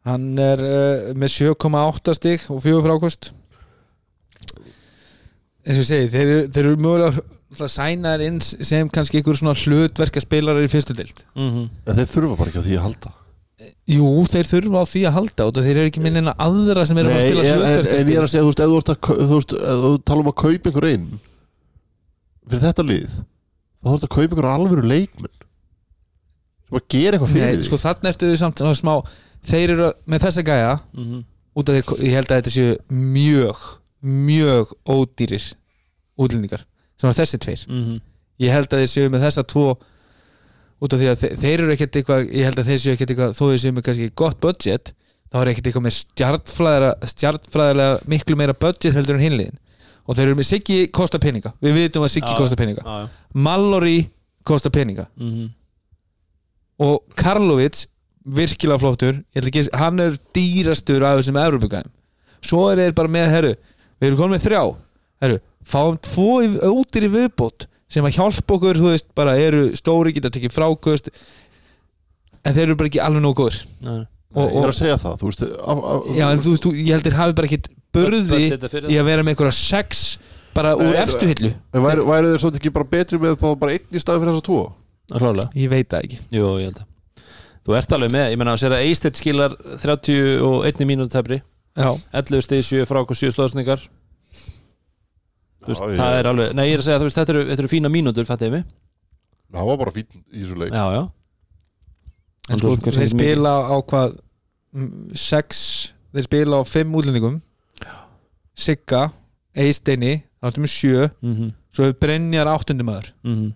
hann 0.06 0.28
er 0.38 0.60
uh, 0.62 1.14
með 1.18 1.32
7,8 1.56 2.14
stig 2.20 2.44
og 2.52 2.60
4 2.62 2.84
frákost. 2.84 3.32
Eins 5.66 5.80
og 5.80 5.82
ég 5.82 5.88
segi 5.88 6.12
þeir, 6.12 6.26
eru- 6.36 6.50
þeir 6.54 6.64
eru 6.68 6.76
mögulega 6.84 7.24
náttúrulega 7.56 7.76
sænaðir 7.76 8.24
inn 8.28 8.40
sem 8.44 8.88
kannski 8.92 9.18
einhver 9.20 9.36
svona 9.40 9.54
hlutverka 9.56 10.20
spilarar 10.22 10.62
í 10.66 10.70
fyrstu 10.70 10.94
dild 10.96 11.24
Mhm. 11.34 11.68
en 11.86 11.96
þeir 11.96 12.10
þurfa 12.14 12.36
bara 12.38 12.50
ekki 12.52 12.60
á 12.60 12.66
því 12.68 12.76
að 12.76 12.84
halda. 12.86 13.12
Jú, 13.88 14.08
þeir 14.28 14.46
þurfa 14.52 14.80
á 14.80 14.84
því 14.84 15.00
að 15.08 15.14
halda 15.16 15.46
og 15.48 15.54
þeir 15.56 15.76
eru 15.80 15.88
ekki 15.90 16.02
minn 16.04 16.16
eina 16.20 16.34
aðra 16.38 16.84
sem 16.86 16.98
eru 17.00 17.08
að 17.08 17.22
spila 17.24 17.44
en, 17.46 17.62
en, 17.64 17.86
en 17.86 18.10
ég 18.12 18.18
er 18.20 18.26
að 18.26 18.30
segja, 18.30 18.44
þú 18.44 18.50
veist, 18.50 18.60
ef 18.60 18.68
þú, 18.68 19.60
þú, 19.82 19.90
tala 20.04 20.20
um 20.20 20.28
að 20.28 20.36
kaupa 20.42 20.68
einhver 20.70 20.88
einn 20.90 21.06
fyrir 22.46 22.62
þetta 22.66 22.84
lið 22.86 23.14
þá 23.16 23.90
ert 23.94 24.04
að 24.06 24.12
kaupa 24.12 24.26
einhver 24.36 24.48
alvöru 24.52 24.84
leikmenn 24.86 25.32
sem 26.66 26.78
að 26.78 26.86
gera 26.92 27.16
eitthvað 27.16 27.32
fyrir 27.32 27.46
Nei, 27.46 27.56
því 27.62 27.66
sko 27.70 27.80
þannig 27.80 28.10
ertu 28.12 28.28
þau 28.30 28.38
samt 28.42 28.62
smá 28.82 28.94
þeir 29.46 29.72
eru 29.76 29.88
með 30.06 30.24
þessa 30.26 30.44
gæja 30.46 30.72
Mhm. 30.92 31.24
út 31.56 31.68
af 31.70 31.74
þeir, 31.78 32.04
ég 32.04 32.12
held 32.18 32.28
að 32.28 32.40
þetta 32.42 32.54
séu 32.54 32.76
mjög, 32.92 33.56
mjög 34.04 34.72
ódýrir 34.84 35.46
útlendingar 36.18 36.64
sem 36.96 37.08
var 37.10 37.16
þessi 37.18 37.38
tveir 37.38 37.66
Mhm. 37.68 38.00
ég 38.40 38.50
held 38.52 38.68
að 38.68 38.80
þeir 38.82 38.92
séu 38.94 39.08
með 39.10 39.24
þessa 39.26 39.44
tvo 39.46 39.78
út 40.82 40.92
af 40.92 41.00
því 41.00 41.06
að 41.12 41.38
þeir, 41.40 41.60
eru 41.60 41.72
ekkert 41.72 41.96
eitthvað 41.96 42.30
ég 42.32 42.44
held 42.44 42.58
að 42.60 42.66
þeir 42.68 42.80
séu 42.82 42.92
ekkert 42.92 43.10
eitthvað, 43.10 43.36
þó 43.38 43.44
þeir 43.48 43.60
séu 43.64 43.72
með 43.72 43.82
kannski 43.86 44.10
gott 44.14 44.40
budget, 44.40 44.92
þá 45.32 45.36
er 45.40 45.46
ekkert 45.52 45.66
eitthvað 45.70 45.86
með 45.86 45.96
stjartfræðilega, 47.12 48.00
miklu 48.08 48.36
meira 48.36 48.52
budget 48.52 48.94
heldur 48.94 49.16
en 49.16 49.24
hinliðin 49.24 49.56
og 50.06 50.14
þeir 50.16 50.26
eru 50.28 50.34
með 50.38 50.46
Siggi 50.50 50.86
kosta 50.92 51.18
peninga 51.18 51.52
við 51.64 51.74
vitum 51.80 52.04
að 52.04 52.12
Siggi 52.12 52.28
Já. 52.32 52.36
kosta 52.38 52.56
peninga 52.56 52.82
já. 52.84 53.08
Mallory 53.34 54.08
kosta 54.44 54.70
peninga 54.70 55.06
Mhm. 55.16 55.48
og 56.78 57.02
Karlovic 57.16 57.86
virkilega 58.26 58.78
flottur 58.82 59.22
ekki, 59.34 59.68
hann 59.74 60.00
er 60.00 60.16
dýrastur 60.34 61.02
af 61.02 61.18
þessum 61.20 61.38
Evropugæðum 61.40 61.90
svo 62.42 62.68
er 62.72 62.76
þeir 62.76 62.94
bara 62.94 63.08
með, 63.08 63.28
herru 63.30 63.54
við 64.00 64.08
erum 64.10 64.18
komin 64.18 64.36
með 64.38 64.46
þrjá 64.46 64.62
herru, 65.22 65.40
fáum 65.66 65.98
tvo 66.02 66.42
ódýr 66.42 67.08
í 67.08 67.12
viðbót 67.16 67.66
sem 67.90 68.06
að 68.06 68.18
hjálpa 68.18 68.56
okkur, 68.56 68.80
þú 68.80 68.92
veist, 68.92 69.08
bara 69.16 69.36
eru 69.38 69.68
stóri 69.78 70.14
geta 70.14 70.30
tekið 70.34 70.54
frákust 70.54 71.10
en 72.46 72.54
þeir 72.54 72.68
eru 72.68 72.78
bara 72.78 72.90
ekki 72.90 73.02
alveg 73.02 73.22
nógu 73.22 73.44
góður 73.44 73.60
og, 73.86 74.40
ég 74.42 74.56
er 74.56 74.62
og, 74.62 74.70
að 74.70 74.78
segja 74.80 74.96
það, 75.02 75.20
þú 75.20 75.30
veist 75.30 75.44
af, 75.46 75.84
af, 75.92 76.08
já, 76.16 76.24
en 76.28 76.42
þú 76.42 76.54
veist, 76.54 76.66
þú, 76.66 76.72
ég 76.80 76.96
held 76.96 77.06
þeir 77.06 77.18
hafi 77.20 77.36
bara 77.38 77.50
ekkit 77.50 77.70
burði 77.96 78.24
Budgetið 78.32 78.74
fyrir 78.74 78.90
í 78.90 78.98
að 79.00 79.08
vera 79.10 79.26
með 79.26 79.34
einhverja 79.36 79.58
sex 79.58 80.02
bara 80.56 80.74
úr 80.80 80.98
efstu 80.98 81.30
hillu 81.30 81.52
en 81.54 81.84
væri, 81.84 82.04
væri 82.10 82.32
þeir 82.32 82.42
svolítið 82.42 82.60
ekki 82.62 82.74
bara 82.74 82.90
betri 82.96 83.22
með 83.22 83.38
bara, 83.42 83.60
bara 83.62 83.76
einn 83.76 83.96
í 83.96 84.02
staði 84.02 84.22
fyrir 84.22 84.34
þessa 84.34 84.46
tvo? 84.50 84.60
Klálega. 85.06 85.50
ég 85.54 85.70
veit 85.70 85.90
það 85.90 86.06
ekki. 86.06 86.16
Jú, 86.34 86.46
ég 86.58 86.70
held 86.70 86.80
að. 86.82 86.86
Þú 87.66 87.76
ert 87.78 87.92
alveg 87.96 88.12
með, 88.14 88.24
ég 88.32 88.40
menna 88.40 88.54
að 88.54 88.62
sér 88.62 88.74
að 88.76 88.86
Eistedd 88.86 89.18
skilar 89.18 89.54
31 89.82 90.82
mínúti 90.86 91.14
tefri 91.14 91.38
já, 91.42 91.88
11 92.14 92.44
stið 92.46 92.64
7 92.70 92.88
frá 92.90 93.00
okkur 93.02 93.18
7 93.18 93.34
stóðsningar 93.34 93.82
veist, 95.66 95.82
Já, 95.82 95.90
ég- 95.90 96.00
það 96.00 96.18
er 96.20 96.30
alveg, 96.32 96.54
nei 96.54 96.64
ég 96.68 96.74
er 96.74 96.82
að 96.82 96.88
segja 96.88 97.02
veist, 97.04 97.18
þetta 97.20 97.34
eru, 97.34 97.44
þetta 97.50 97.64
eru 97.64 97.72
fína 97.72 97.92
mínútur, 97.92 98.28
fattiði 98.28 98.50
mig 98.56 98.64
það 99.52 99.68
var 99.70 99.76
bara 99.82 99.94
fín 99.94 100.08
í 100.32 100.42
þessu 100.42 100.56
leik. 100.60 100.72
Já, 100.74 100.86
já, 100.96 101.02
en 102.50 102.62
sko, 102.62 102.94
þeir 102.96 103.12
spila 103.12 103.52
á 103.70 103.76
hvað 103.82 104.16
mm, 104.74 105.12
sex, 105.14 105.60
þeir 106.14 106.26
spila 106.28 106.60
á 106.60 106.62
fimm 106.66 106.96
útlendingum. 106.98 107.38
Sigga 108.56 109.10
Eisteini, 109.56 110.22
þá 110.40 110.50
ertu 110.50 110.62
með 110.64 110.72
sjö. 110.72 111.06
Mm 111.20 111.54
svo 111.76 111.84
hefur 111.84 111.98
Brynjar 112.00 112.48
áttundum 112.48 112.88
aður 112.88 113.10
-hmm. 113.20 113.48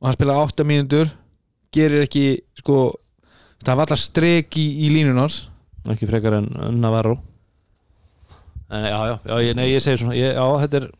og 0.00 0.06
hann 0.08 0.16
spila 0.16 0.38
átta 0.42 0.64
mínútur 0.66 1.12
gerir 1.70 2.02
ekki 2.02 2.42
sko, 2.58 2.90
það 3.62 3.76
var 3.76 3.86
alltaf 3.86 4.02
strek 4.02 4.56
í, 4.58 4.66
í 4.86 4.90
línun 4.90 5.20
hans. 5.20 5.48
Ekki 5.86 6.08
frekar 6.10 6.40
en 6.40 6.48
Navarro. 6.80 7.20
En, 8.66 8.82
Já, 8.82 8.98
já, 9.06 9.18
já 9.30 9.34
ég, 9.46 9.54
nei 9.54 9.70
ég 9.70 9.82
segi 9.82 10.00
svona 10.00 10.16
ég, 10.18 10.34
Já, 10.34 10.42
þetta 10.64 10.76
er 10.80 10.90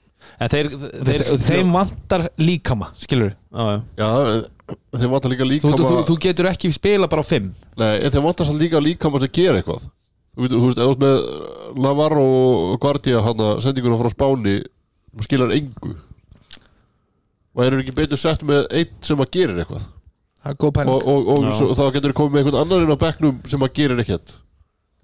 þeir, 0.52 0.68
þeir, 0.72 1.06
þeir, 1.08 1.24
þeim 1.46 1.72
vantar 1.74 2.26
líkama 2.40 2.90
skilur 3.00 3.32
Já, 3.56 3.80
já, 3.96 4.06
já, 4.06 4.06
en 4.68 5.00
þeir 5.00 5.12
vantar 5.12 5.32
líka 5.32 5.44
þú, 5.44 5.50
líka 5.52 5.70
þú, 5.70 5.86
þú, 5.86 6.00
þú 6.10 6.16
getur 6.26 6.48
ekki 6.50 6.70
spila 6.74 7.08
bara 7.10 7.22
á 7.24 7.26
fimm. 7.26 7.52
Nei, 7.78 7.92
en 8.02 8.12
þeir 8.12 8.24
vantar 8.26 8.48
samt 8.48 8.60
líka 8.60 8.82
líka 8.82 9.10
maður 9.12 9.28
sem 9.28 9.34
gera 9.38 9.60
eitthvað. 9.60 9.86
Þú 10.36 10.44
veit, 10.44 10.54
þú 10.56 10.62
veist, 10.66 10.80
ef 10.80 10.88
þú 10.88 10.94
ert 10.94 11.04
með 11.04 11.84
Navarro 11.86 12.24
og 12.26 12.80
Guardia 12.82 13.22
hann 13.24 13.44
að 13.46 13.60
sendinguna 13.64 14.00
frá 14.02 14.12
Spáni 14.12 14.56
sem 14.60 15.26
skilar 15.28 15.54
engu. 15.56 15.94
Og 17.56 17.62
þeir 17.62 17.70
eru 17.70 17.84
ekki 17.84 17.96
betur 17.96 18.20
sett 18.20 18.42
með 18.44 18.66
einn 18.76 18.96
sem 19.06 19.22
að 19.22 19.30
gerir 19.38 19.62
eitthvað. 19.62 19.86
Og, 20.92 21.06
og, 21.08 21.30
og 21.32 21.46
svo, 21.56 21.70
þá 21.74 21.86
getur 21.94 22.10
þeir 22.12 22.18
komið 22.20 22.34
með 22.34 22.42
einhvern 22.42 22.60
annar 22.60 22.84
inn 22.84 22.92
á 22.92 23.04
bekknum 23.06 23.38
sem 23.48 23.64
að 23.64 23.72
gerir 23.80 24.02
ekkert 24.04 24.36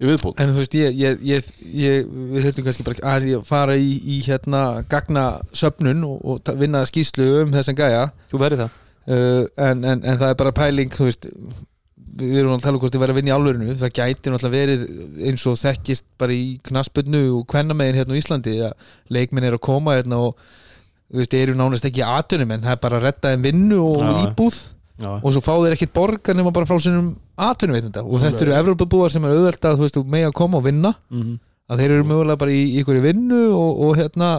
í 0.01 0.09
viðbót. 0.09 0.39
En 0.41 0.53
þú 0.53 0.61
veist 0.63 0.77
ég, 0.77 0.95
ég, 0.99 1.25
ég, 1.27 1.51
ég 1.77 2.07
við 2.07 2.47
þurfum 2.47 2.69
kannski 2.69 2.87
bara 2.87 3.17
að 3.17 3.27
fara 3.47 3.75
í, 3.79 3.91
í 4.15 4.21
hérna 4.25 4.63
gagna 4.89 5.27
söfnun 5.55 6.05
og, 6.07 6.23
og 6.23 6.55
vinna 6.59 6.85
skýslu 6.89 7.27
um 7.43 7.53
þessan 7.53 7.77
gæja. 7.77 8.07
Þú 8.31 8.41
verður 8.41 8.65
það. 8.65 8.79
Uh, 9.03 9.43
en, 9.59 9.83
en, 9.83 9.99
en 9.99 10.19
það 10.19 10.29
er 10.29 10.39
bara 10.39 10.55
pæling 10.55 10.93
þú 10.95 11.09
veist 11.09 11.27
við 12.13 12.37
erum 12.39 12.53
að 12.55 12.63
tala 12.63 12.77
um 12.77 12.83
hvort 12.83 12.93
þið 12.93 13.01
verið 13.03 13.13
að 13.13 13.19
vinna 13.19 13.31
í 13.31 13.33
alvörinu 13.35 13.75
það 13.79 13.95
gæti 13.97 14.31
náttúrulega 14.31 14.53
verið 14.53 14.83
eins 15.27 15.45
og 15.49 15.57
þekkist 15.59 16.05
bara 16.21 16.35
í 16.35 16.43
knasputnu 16.67 17.21
og 17.39 17.47
kvennamegin 17.49 17.97
hérna 17.99 18.15
á 18.15 18.19
Íslandi 18.19 18.53
að 18.67 18.91
leikminn 19.17 19.47
er 19.47 19.57
að 19.57 19.63
koma 19.65 19.97
hérna 19.97 20.19
og 20.27 20.37
þú 21.09 21.19
veist, 21.19 21.35
eru 21.37 21.57
nánast 21.57 21.87
ekki 21.89 22.05
atunum 22.05 22.53
en 22.53 22.63
það 22.63 22.75
er 22.75 22.81
bara 22.85 22.99
að 22.99 23.07
redda 23.07 23.33
þeim 23.33 23.45
vinnu 23.47 23.81
og 23.89 23.99
já. 23.99 24.13
íbúð 24.27 24.59
Já, 25.01 25.09
og 25.17 25.31
svo 25.33 25.41
fá 25.41 25.55
þeir 25.57 25.73
ekkit 25.73 25.93
borgar 25.95 26.37
nema 26.37 26.51
bara 26.53 26.69
frá 26.69 26.77
sínum 26.77 27.15
atunum 27.33 27.79
og 28.03 28.19
þetta 28.21 28.45
eru 28.45 28.53
Evropabúar 28.59 29.09
sem 29.09 29.23
er 29.25 29.33
auðvelt 29.33 29.65
að 29.65 29.79
þú 29.79 29.87
veist, 29.87 29.97
með 30.05 30.27
að 30.27 30.35
koma 30.37 30.59
og 30.59 30.67
vinna. 30.67 30.91
Mm 31.09 31.39
að 31.71 31.83
þeir 31.83 31.93
eru 31.97 32.07
mögulega 32.07 32.39
bara 32.41 32.53
í, 32.53 32.63
í 32.73 32.81
ykkur 32.81 32.99
vinnu 33.03 33.43
og, 33.55 33.79
og 33.85 33.95
hérna 33.99 34.29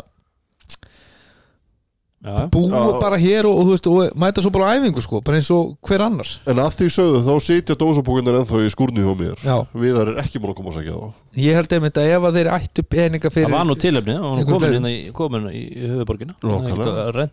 já. 2.24 2.35
búa 2.52 2.68
Já. 2.72 2.98
bara 3.01 3.20
hér 3.20 3.48
og, 3.48 3.56
og, 3.59 3.64
þú 3.68 3.74
veist, 3.74 3.89
og 3.90 4.18
mæta 4.20 4.44
svo 4.44 4.52
bara 4.55 4.72
á 4.72 4.76
æfingu 4.76 5.05
sko, 5.05 5.20
bara 5.24 5.40
eins 5.40 5.51
og 5.55 5.74
hver 5.89 6.05
annar 6.05 6.35
En 6.51 6.60
að 6.62 6.76
því 6.81 6.90
sögðu 6.98 7.22
þá 7.26 7.32
sitja 7.47 7.78
dósabókunar 7.81 8.40
ennþá 8.43 8.62
í 8.64 8.74
skúrni 8.74 9.05
hjá 9.05 9.14
mér. 9.20 9.40
Já. 9.44 9.56
Viðar 9.85 10.12
er 10.12 10.20
ekki 10.24 10.43
múin 10.43 10.52
að 10.52 10.60
koma 10.60 10.74
að 10.74 10.78
segja 10.81 10.98
þá. 11.01 11.24
Ég 11.44 11.59
held 11.60 11.76
einmitt 11.78 12.02
að 12.02 12.12
ef 12.12 12.28
að 12.28 12.39
þeir 12.39 12.52
ættu 12.59 12.86
peninga 12.97 13.32
fyrir 13.35 13.51
Það 13.51 13.59
var 13.59 13.68
nú 13.70 13.78
tilefni, 13.86 14.18
það 14.18 14.28
var 14.28 14.39
nú 14.39 14.47
komin 14.51 14.66
fleiri. 14.66 14.82
inn 14.82 14.90
í, 14.90 14.98
komin 15.16 15.51
í 15.51 15.64
höfuborgina 15.94 17.28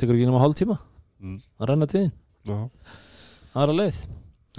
tekur 0.00 0.16
ekki 0.16 0.24
nema 0.30 0.40
hálf 0.40 0.56
tíma 0.56 0.78
Mm. 1.20 1.36
að 1.60 1.70
renna 1.70 1.88
tíðin, 1.90 2.12
aðra 3.52 3.76
leið. 3.76 4.00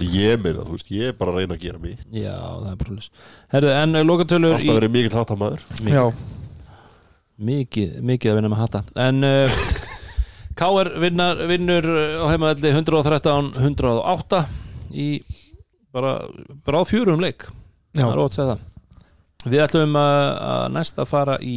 Ég 0.02 0.40
meina, 0.40 0.64
þú 0.64 0.76
veist, 0.76 0.90
ég 0.94 1.10
er 1.10 1.16
bara 1.18 1.34
að 1.34 1.42
reyna 1.42 1.56
að 1.58 1.64
gera 1.66 1.78
mig 1.78 1.98
Já, 2.16 2.32
það 2.32 2.68
er 2.70 2.78
bara 2.80 2.94
Herðu, 3.52 3.72
en 3.76 3.98
uh, 3.98 4.04
lokatölur 4.08 4.54
Alltaf 4.56 4.78
verið 4.78 4.94
mikill 4.94 5.18
hattamæður 5.18 5.66
Já, 5.84 6.04
mikið, 7.50 7.98
mikið 8.08 8.32
að 8.32 8.38
vinna 8.38 8.50
með 8.54 8.62
hatta 8.62 8.80
En 9.04 9.20
uh, 9.28 9.58
K.R. 10.56 10.90
Vinnar, 11.04 11.44
vinnur 11.50 11.88
uh, 11.92 12.24
á 12.24 12.26
heimaðalli 12.32 12.72
113 12.72 13.52
108 13.60 14.42
í 14.92 15.08
bara, 15.92 16.16
bara 16.64 16.80
á 16.80 16.84
fjörum 16.88 17.22
leik. 17.22 17.46
Já. 17.92 18.04
það 18.06 18.12
er 18.12 18.22
ótt 18.22 18.32
að 18.32 18.36
segja 18.36 18.52
það. 18.52 18.68
Við 19.52 19.62
ætlum 19.64 19.96
að, 19.98 20.18
að 20.48 20.66
næst 20.76 21.00
að 21.02 21.08
fara 21.10 21.38
í 21.42 21.56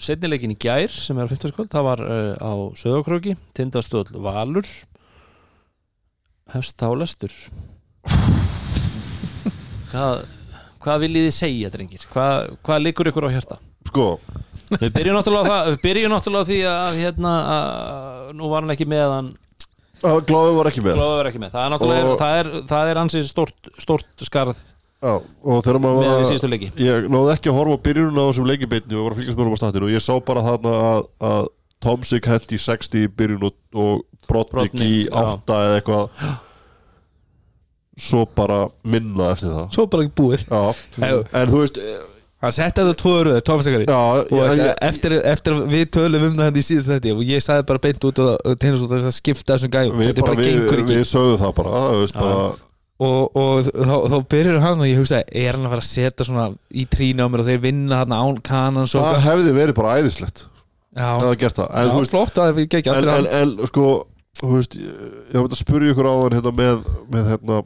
setnileikin 0.00 0.52
í 0.54 0.58
gær 0.58 0.90
sem 0.92 1.18
er 1.18 1.28
á 1.28 1.30
15 1.30 1.52
skvöld 1.52 1.70
það 1.72 1.86
var 1.86 2.02
uh, 2.04 2.34
á 2.40 2.52
Söðokróki 2.78 3.36
Tindastöld 3.56 4.10
Valur. 4.24 4.66
Hefst 6.54 6.76
þá 6.80 6.88
lestur? 7.00 7.32
Hvað 9.94 10.24
hvað 10.84 11.00
viljið 11.06 11.24
þið 11.28 11.36
segja, 11.38 11.70
drengir? 11.72 12.02
Hvað, 12.12 12.50
hvað 12.66 12.82
liggur 12.84 13.08
ykkur 13.08 13.24
á 13.30 13.34
hjarta? 13.34 13.56
Sko, 13.88 14.08
Við 14.80 14.90
byrjum 14.96 15.16
náttúrulega 15.18 15.48
það 15.48 15.66
Við 15.70 15.78
byrjum 15.84 16.12
náttúrulega 16.12 16.48
því 16.48 16.58
að 16.68 16.98
hérna 17.02 17.32
að, 17.54 18.28
nú 18.36 18.48
var 18.52 18.64
hann 18.64 18.74
ekki 18.74 18.86
með 18.90 19.14
hann 19.14 19.32
Gláði 20.04 20.52
var 20.58 20.68
ekki 20.68 20.82
með. 20.84 20.98
Glóður 20.98 21.16
var 21.16 21.28
ekki 21.30 21.40
með. 21.40 21.52
Það 21.54 21.62
er 21.64 21.70
náttúrulega 21.72 22.08
Og- 22.10 22.18
það 22.20 22.38
er, 22.40 22.48
það 22.68 22.90
er 22.90 22.98
ansið 23.00 23.22
stort, 23.30 23.70
stort 23.80 24.24
skarð 24.26 24.58
Já, 25.04 25.18
og 25.20 25.64
þegar 25.66 25.80
maður 25.84 25.98
var 26.00 26.14
að 26.14 26.26
síðustu 26.30 26.48
leiki. 26.48 26.70
Ég 26.80 27.10
náði 27.12 27.34
ekki 27.34 27.50
að 27.50 27.58
horfa 27.58 27.76
á 27.76 27.84
byrjunum 27.84 28.20
á 28.20 28.24
þessum 28.24 28.48
leikibeinni 28.48 28.96
og 28.96 29.04
var 29.04 29.14
að 29.14 29.20
fylgjast 29.20 29.36
með 29.36 29.44
honum 29.44 29.58
á 29.58 29.60
statinu 29.60 29.88
og 29.88 29.92
ég 29.92 30.04
sá 30.04 30.14
bara 30.30 30.44
þarna 30.46 30.72
að, 30.88 31.04
að 31.28 31.50
Tomsik 31.84 32.28
held 32.30 32.54
í 32.56 32.60
60 32.64 33.04
í 33.04 33.10
byrjun 33.18 33.44
og, 33.50 33.58
og 33.76 34.24
Brotnik 34.24 34.72
Brodnik, 34.72 34.86
í 34.88 35.04
já. 35.04 35.20
8 35.34 35.60
eða 35.66 35.76
eitthvað. 35.82 36.24
Svo 38.04 38.24
bara 38.34 38.58
minna 38.88 39.28
eftir 39.34 39.52
það. 39.52 39.68
Svo 39.76 39.86
bara 39.92 40.06
ekki 40.06 40.16
búið. 40.22 40.48
Já, 40.48 41.12
en 41.20 41.52
þú 41.52 41.62
veist 41.66 41.80
Hann 42.44 42.52
setti 42.52 42.82
þetta 42.84 42.96
og 44.28 44.32
ég, 44.36 44.66
eftir, 44.84 45.14
ég, 45.16 45.22
eftir, 45.30 45.54
við 45.70 45.84
tölum 45.96 46.26
um 46.26 46.34
það 46.36 46.48
hérna 46.50 46.60
í 46.60 46.64
síðust 46.66 46.90
þetta 46.90 47.14
og 47.14 47.22
ég 47.24 47.44
sagði 47.44 47.64
bara 47.70 47.80
beint 47.86 48.04
út 48.04 48.20
og 48.20 48.58
tegnis 48.60 48.82
út 48.84 48.92
að 48.92 49.06
það 49.06 49.14
skipta 49.16 49.54
þessum 49.54 49.72
gæjum. 49.72 49.94
Við, 49.96 50.10
þetta 50.10 50.26
bara, 50.26 50.34
bara 50.34 50.44
við, 50.44 50.50
gengur 50.58 50.82
ekki. 50.82 50.98
við 50.98 51.06
sögðum 51.08 51.40
það 51.40 51.54
bara, 51.60 51.80
þú 51.86 52.02
veist, 52.02 52.18
Já. 52.18 52.20
bara 52.20 52.42
og, 53.00 53.36
og 53.36 53.62
þá, 53.66 53.94
þá 54.12 54.16
byrjar 54.30 54.60
hann 54.62 54.80
og 54.80 54.86
ég 54.86 54.98
hugsaði 55.00 55.24
er 55.44 55.56
hann 55.56 55.66
að 55.66 55.72
fara 55.74 55.82
að 55.84 55.88
setja 55.90 56.26
svona 56.28 56.44
í 56.70 56.84
trína 56.86 57.26
á 57.26 57.28
mér 57.32 57.42
og 57.42 57.48
þeir 57.48 57.62
vinna 57.64 58.00
hann 58.04 58.14
án 58.14 58.40
kanans 58.46 58.94
og 58.94 59.02
það 59.02 59.22
hefði 59.26 59.54
verið 59.56 59.74
bara 59.80 59.96
æðislegt 59.98 60.44
já, 60.94 61.08
það 61.18 61.24
hefði 61.26 61.40
gert 61.42 61.58
það. 61.58 61.70
En, 61.74 61.86
já 61.88 61.92
þú 61.94 62.02
veist, 62.04 62.14
flott 62.14 62.38
að 62.44 62.52
við 62.60 62.68
gekk 62.76 62.90
en, 62.94 63.08
en, 63.16 63.26
en 63.40 63.54
sko 63.72 63.86
þú 64.38 64.50
veist, 64.54 64.76
ég, 64.78 65.08
hef 65.34 65.48
að 65.48 65.58
spyrja 65.58 65.94
ykkur 65.94 66.06
á 66.10 66.14
hann 66.22 66.36
hérna, 66.38 66.52
með, 66.62 66.84
með 67.16 67.28
hérna, 67.34 67.58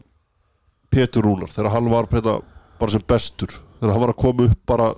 Pétur 0.88 1.26
Rúnar 1.28 1.52
þegar 1.52 1.74
hann 1.76 1.90
var 1.92 2.08
hérna, 2.12 2.38
bara 2.80 2.94
sem 2.96 3.04
bestur 3.12 3.52
þegar 3.52 3.92
hann 3.92 4.04
var 4.06 4.14
að 4.14 4.20
koma 4.24 4.48
upp 4.48 4.60
bara 4.72 4.88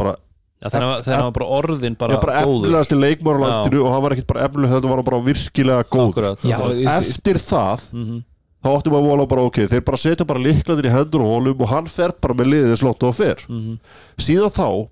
bara, 0.00 0.14
Já, 0.62 0.68
þegar 0.72 0.84
hann- 0.88 1.02
þegar 1.04 1.16
hann 1.20 1.28
var 1.28 1.36
bara 1.36 1.50
orðin 1.60 1.96
bara, 2.00 2.16
bara, 2.16 2.24
bara 2.24 2.44
góður. 2.48 2.64
efnilegasti 2.64 2.96
leikmar 3.02 3.36
á 3.36 3.40
landinu 3.44 3.84
og 3.84 3.92
hann 3.92 4.02
var 4.06 4.14
ekkert 4.16 4.30
bara 4.32 4.44
efnileg 4.48 4.72
þetta 4.72 4.88
var 4.92 5.00
hann 5.02 5.08
bara 5.12 5.20
virkilega 5.28 5.84
góður. 5.92 6.08
Akkurat, 6.08 6.46
Já, 6.48 6.58
ég- 6.72 6.92
eftir 6.96 7.40
það 7.42 7.88
Mhm. 7.92 8.20
Þá 8.62 8.68
áttum 8.76 8.92
við 8.94 8.98
að 9.00 9.08
vola 9.10 9.26
bara 9.26 9.42
ok 9.48 9.56
þeir 9.70 9.84
bara 9.86 9.96
setja 9.98 10.26
bara 10.28 10.40
líkladir 10.42 10.86
í 10.86 10.92
hendur 10.94 11.24
og 11.24 11.32
holum 11.34 11.62
og 11.64 11.68
hann 11.72 11.86
fer 11.90 12.12
bara 12.22 12.34
með 12.38 12.50
liðið 12.52 12.76
slótt 12.82 13.02
og 13.08 13.14
fer 13.18 13.36
Mhm. 13.48 13.78
síðan 14.18 14.52
þá 14.54 14.88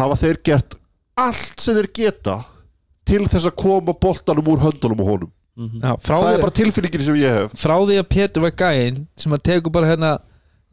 hafa 0.00 0.16
þeir 0.22 0.38
gert 0.44 0.74
allt 1.16 1.60
sem 1.60 1.74
þeir 1.76 1.90
geta 1.94 2.44
til 3.06 3.24
þess 3.26 3.46
að 3.46 3.56
koma 3.56 3.92
boltanum 3.94 4.44
úr 4.48 4.58
höndunum 4.64 5.00
og 5.00 5.06
honum 5.06 5.30
Mhm. 5.56 5.80
já, 5.82 5.96
frá, 6.00 6.16
það 6.16 6.28
því, 6.28 6.34
er 6.34 6.40
bara 6.40 6.56
tilfinningin 6.58 7.04
sem 7.04 7.14
ég 7.16 7.32
hef 7.38 7.52
frá 7.52 7.74
því 7.76 7.98
að 8.00 8.08
Pétur 8.08 8.40
var 8.42 8.50
gæinn 8.56 9.06
sem 9.16 9.32
að 9.32 9.42
tegur 9.42 9.70
bara 9.72 9.86
hérna 9.86 10.12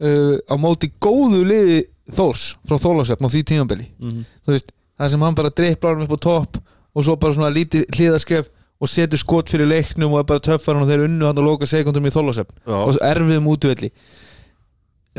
uh, 0.00 0.36
á 0.48 0.54
móti 0.56 0.90
góðu 1.00 1.44
liði 1.44 1.84
Þórs 2.10 2.56
frá 2.66 2.78
Þólasöfn 2.80 3.22
á 3.22 3.30
því 3.30 3.42
tímabili 3.44 3.86
Mhm. 4.00 4.24
þú 4.46 4.50
veist, 4.56 4.72
það 4.98 5.10
sem 5.10 5.20
hann 5.20 5.34
bara 5.34 5.50
dripplar 5.50 5.94
hann 5.94 6.02
upp 6.08 6.16
á 6.16 6.20
topp 6.20 6.56
og 6.96 7.04
svo 7.04 7.14
bara 7.20 7.34
svona 7.34 7.52
lítið 7.54 7.84
hliðarskref 7.94 8.48
og 8.80 8.88
setur 8.88 9.20
skot 9.20 9.50
fyrir 9.52 9.68
leiknum 9.68 10.14
og 10.14 10.22
er 10.22 10.28
bara 10.30 10.40
töffar 10.40 10.74
hann 10.78 10.86
og 10.86 10.88
þeir 10.90 11.04
unnu 11.04 11.26
hann 11.28 11.36
að 11.40 11.44
loka 11.50 11.66
sekundum 11.68 12.06
í 12.08 12.12
Þólasöfn 12.14 12.62
og 12.66 12.96
erfiðum 13.04 13.48
útvelli. 13.52 13.90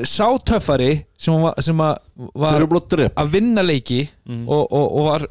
Sá 0.08 0.26
töffari 0.48 1.04
sem, 1.20 1.36
var, 1.44 1.54
sem 1.62 1.78
að 1.84 1.98
var 2.34 2.64
að 2.64 3.32
vinna 3.36 3.62
leiki 3.66 4.08
Mhm. 4.26 4.48
og, 4.48 4.72
og, 4.72 4.86
og 4.98 5.06
var 5.10 5.28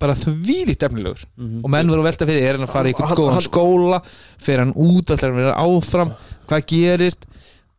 bara 0.00 0.14
þvílíkt 0.14 0.82
efnilegur. 0.86 1.24
Mhm. 1.36 1.60
og 1.64 1.70
menn 1.70 1.86
verður 1.90 2.02
að 2.04 2.08
velta 2.08 2.26
fyrir, 2.26 2.42
er 2.48 2.56
hann 2.58 2.66
að 2.68 2.72
fara 2.72 2.88
í 2.88 2.92
einhvern 2.94 3.18
góðan 3.18 3.42
skóla? 3.46 4.02
Fer 4.38 4.58
hann 4.62 4.72
út, 4.74 5.10
ætlar 5.10 5.30
hann 5.30 5.38
að 5.38 5.44
vera 5.44 5.56
áfram? 5.62 6.12
Hvað 6.48 6.66
gerist? 6.70 7.26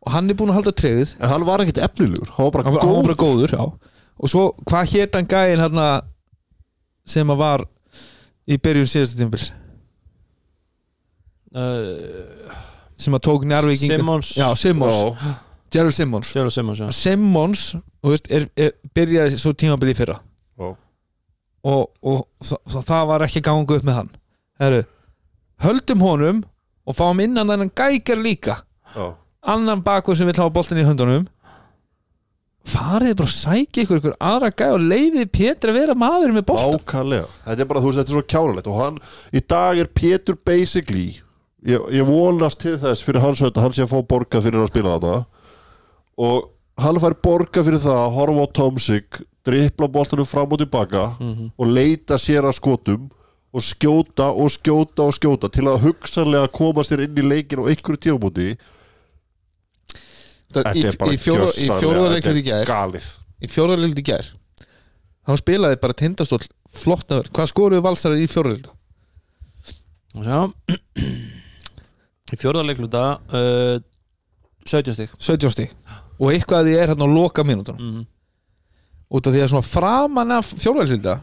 Og 0.06 0.12
hann 0.12 0.30
er 0.30 0.34
búin 0.34 0.48
að 0.52 0.54
halda 0.60 0.72
treðið 0.72 1.14
en 1.20 1.28
hann 1.28 1.44
var 1.44 1.60
ekkert 1.60 1.82
efnilegur 1.84 2.28
hann 2.36 2.44
var 2.46 2.50
bara 2.54 2.64
hann 2.64 2.74
var, 2.74 2.84
hann 2.86 2.94
var 2.94 3.02
bara 3.02 3.20
góður 3.20 3.52
já. 3.52 3.72
og 4.20 4.28
svo 4.32 4.44
hvað 4.64 4.92
hétt 4.94 5.14
hann 5.14 5.26
hérna, 5.26 6.02
sem 7.04 7.28
að 7.28 7.36
var 7.36 7.64
í 8.48 8.56
byrjun 8.56 8.88
síðasta 8.88 9.18
tímabils 9.18 9.50
Uh, 11.50 12.50
sem 13.00 13.14
að 13.16 13.22
tók 13.26 13.46
njárvíking 13.48 13.90
Simmons. 13.96 14.34
Já, 14.38 14.48
Simmons. 14.54 15.00
Gerald 15.70 15.94
Simmons. 15.94 16.30
Já. 16.34 16.90
Simmons 16.94 17.64
þú 18.02 18.12
veist, 18.12 18.28
er, 18.30 18.46
er, 18.58 18.72
byrjaði 18.94 19.38
svo 19.40 19.52
tímabili 19.54 19.94
í 19.94 19.98
fyrra. 19.98 20.18
Já. 20.60 20.70
og, 21.70 21.82
og 22.02 22.22
það, 22.42 22.60
það- 22.72 22.86
það 22.92 23.08
var 23.10 23.24
ekki 23.26 23.42
gangu 23.44 23.76
upp 23.76 23.84
með 23.88 23.98
hann. 23.98 24.12
Heru, 24.60 24.80
höldum 25.64 26.04
honum 26.06 26.44
og 26.88 26.96
fáum 26.96 27.20
innan 27.24 27.48
þennan 27.50 27.72
gækar 27.76 28.20
líka. 28.20 28.60
Já. 28.94 29.14
annan 29.42 29.80
bakur 29.82 30.16
sem 30.16 30.26
vil 30.28 30.36
hafa 30.36 30.52
boltin 30.52 30.78
í 30.80 30.84
höndunum. 30.84 31.26
Farið 32.70 33.14
bara 33.16 33.30
að 33.30 33.36
sækja 33.38 33.82
ykkur, 33.86 34.00
ykkur 34.02 34.16
aðra 34.20 34.50
gæ 34.52 34.66
og 34.74 34.82
leiðið 34.84 35.30
Pétur 35.32 35.70
að 35.72 35.78
vera 35.80 35.94
maður 35.96 36.34
með 36.36 36.44
boltan 36.50 36.76
Ákallega, 36.82 37.28
þetta 37.46 37.64
er 37.64 37.68
bara, 37.70 37.80
þú 37.80 37.88
veist, 37.88 38.00
þetta 38.02 38.12
er 38.12 38.16
svo 38.18 38.24
kjánulegt 38.34 38.68
og 38.68 38.76
hann, 38.82 38.98
í 39.32 39.40
dag 39.48 39.80
er 39.80 39.88
Pétur 39.96 40.36
basically 40.44 41.06
ég, 41.66 41.80
ég 41.92 42.06
vonast 42.08 42.60
til 42.62 42.76
þess 42.80 43.02
fyrir 43.04 43.20
hans 43.24 43.40
hönd 43.42 43.56
að 43.56 43.62
hann 43.66 43.72
sé 43.76 43.82
að 43.84 43.92
fá 43.92 44.00
borga 44.08 44.40
fyrir 44.44 44.62
að 44.64 44.70
spila 44.72 44.94
þetta 44.98 45.26
og 46.20 46.48
hann 46.80 47.00
fær 47.02 47.16
borga 47.24 47.62
fyrir 47.66 47.82
það 47.82 47.98
að 48.06 48.14
horfa 48.16 48.44
á 48.44 48.54
Tomsik 48.60 49.20
drippla 49.44 49.88
boltanum 49.88 50.26
fram 50.28 50.52
og 50.52 50.58
tilbaka 50.60 51.04
Mhm. 51.20 51.50
og 51.58 51.66
leita 51.66 52.14
sér 52.20 52.44
að 52.48 52.56
skotum 52.60 53.10
og 53.52 53.62
skjóta 53.66 54.28
og 54.30 54.50
skjóta 54.54 55.02
og 55.08 55.12
skjóta 55.16 55.50
til 55.50 55.64
að 55.66 55.80
hugsanlega 55.82 56.52
koma 56.52 56.82
sér 56.86 57.02
inn 57.04 57.16
í 57.18 57.24
leikin 57.26 57.58
á 57.58 57.68
einhverju 57.68 57.98
tífamóti 58.04 58.50
í, 58.52 58.58
Þetta 60.52 60.70
er 60.74 60.96
bara 60.98 61.12
í, 61.14 61.16
er 61.16 62.42
gær. 62.42 62.64
galið. 62.66 63.04
Í 63.40 63.46
fjóraðarleiklut 63.48 63.98
í 64.02 64.06
gær. 64.08 64.26
Þá 65.28 65.36
spilaði 65.38 65.76
bara 65.80 65.94
tindastól 65.94 66.40
flott 66.74 67.06
öður, 67.14 67.28
hvað 67.30 67.50
skoruðu 67.52 67.82
valsarar 67.84 68.18
í 68.18 68.26
fjóraðarleiklut 68.26 68.76
Og 70.18 70.24
sjá 70.26 70.40
Í 72.30 72.38
fjórðarleikluta 72.38 73.04
uh, 73.34 73.80
17 74.68 74.96
stík 74.96 75.14
17 75.18 75.54
stík 75.54 75.74
og 76.20 76.30
eitthvað 76.34 76.62
að 76.62 76.68
því 76.68 76.78
er 76.78 76.92
hérna 76.92 77.08
á 77.08 77.10
loka 77.10 77.44
mínútur 77.46 77.78
mm. 77.80 78.02
út 79.16 79.26
af 79.26 79.34
því 79.34 79.42
að 79.44 79.52
svona 79.54 79.66
framan 79.66 80.34
af 80.36 80.52
fjórðarleikluta 80.52 81.16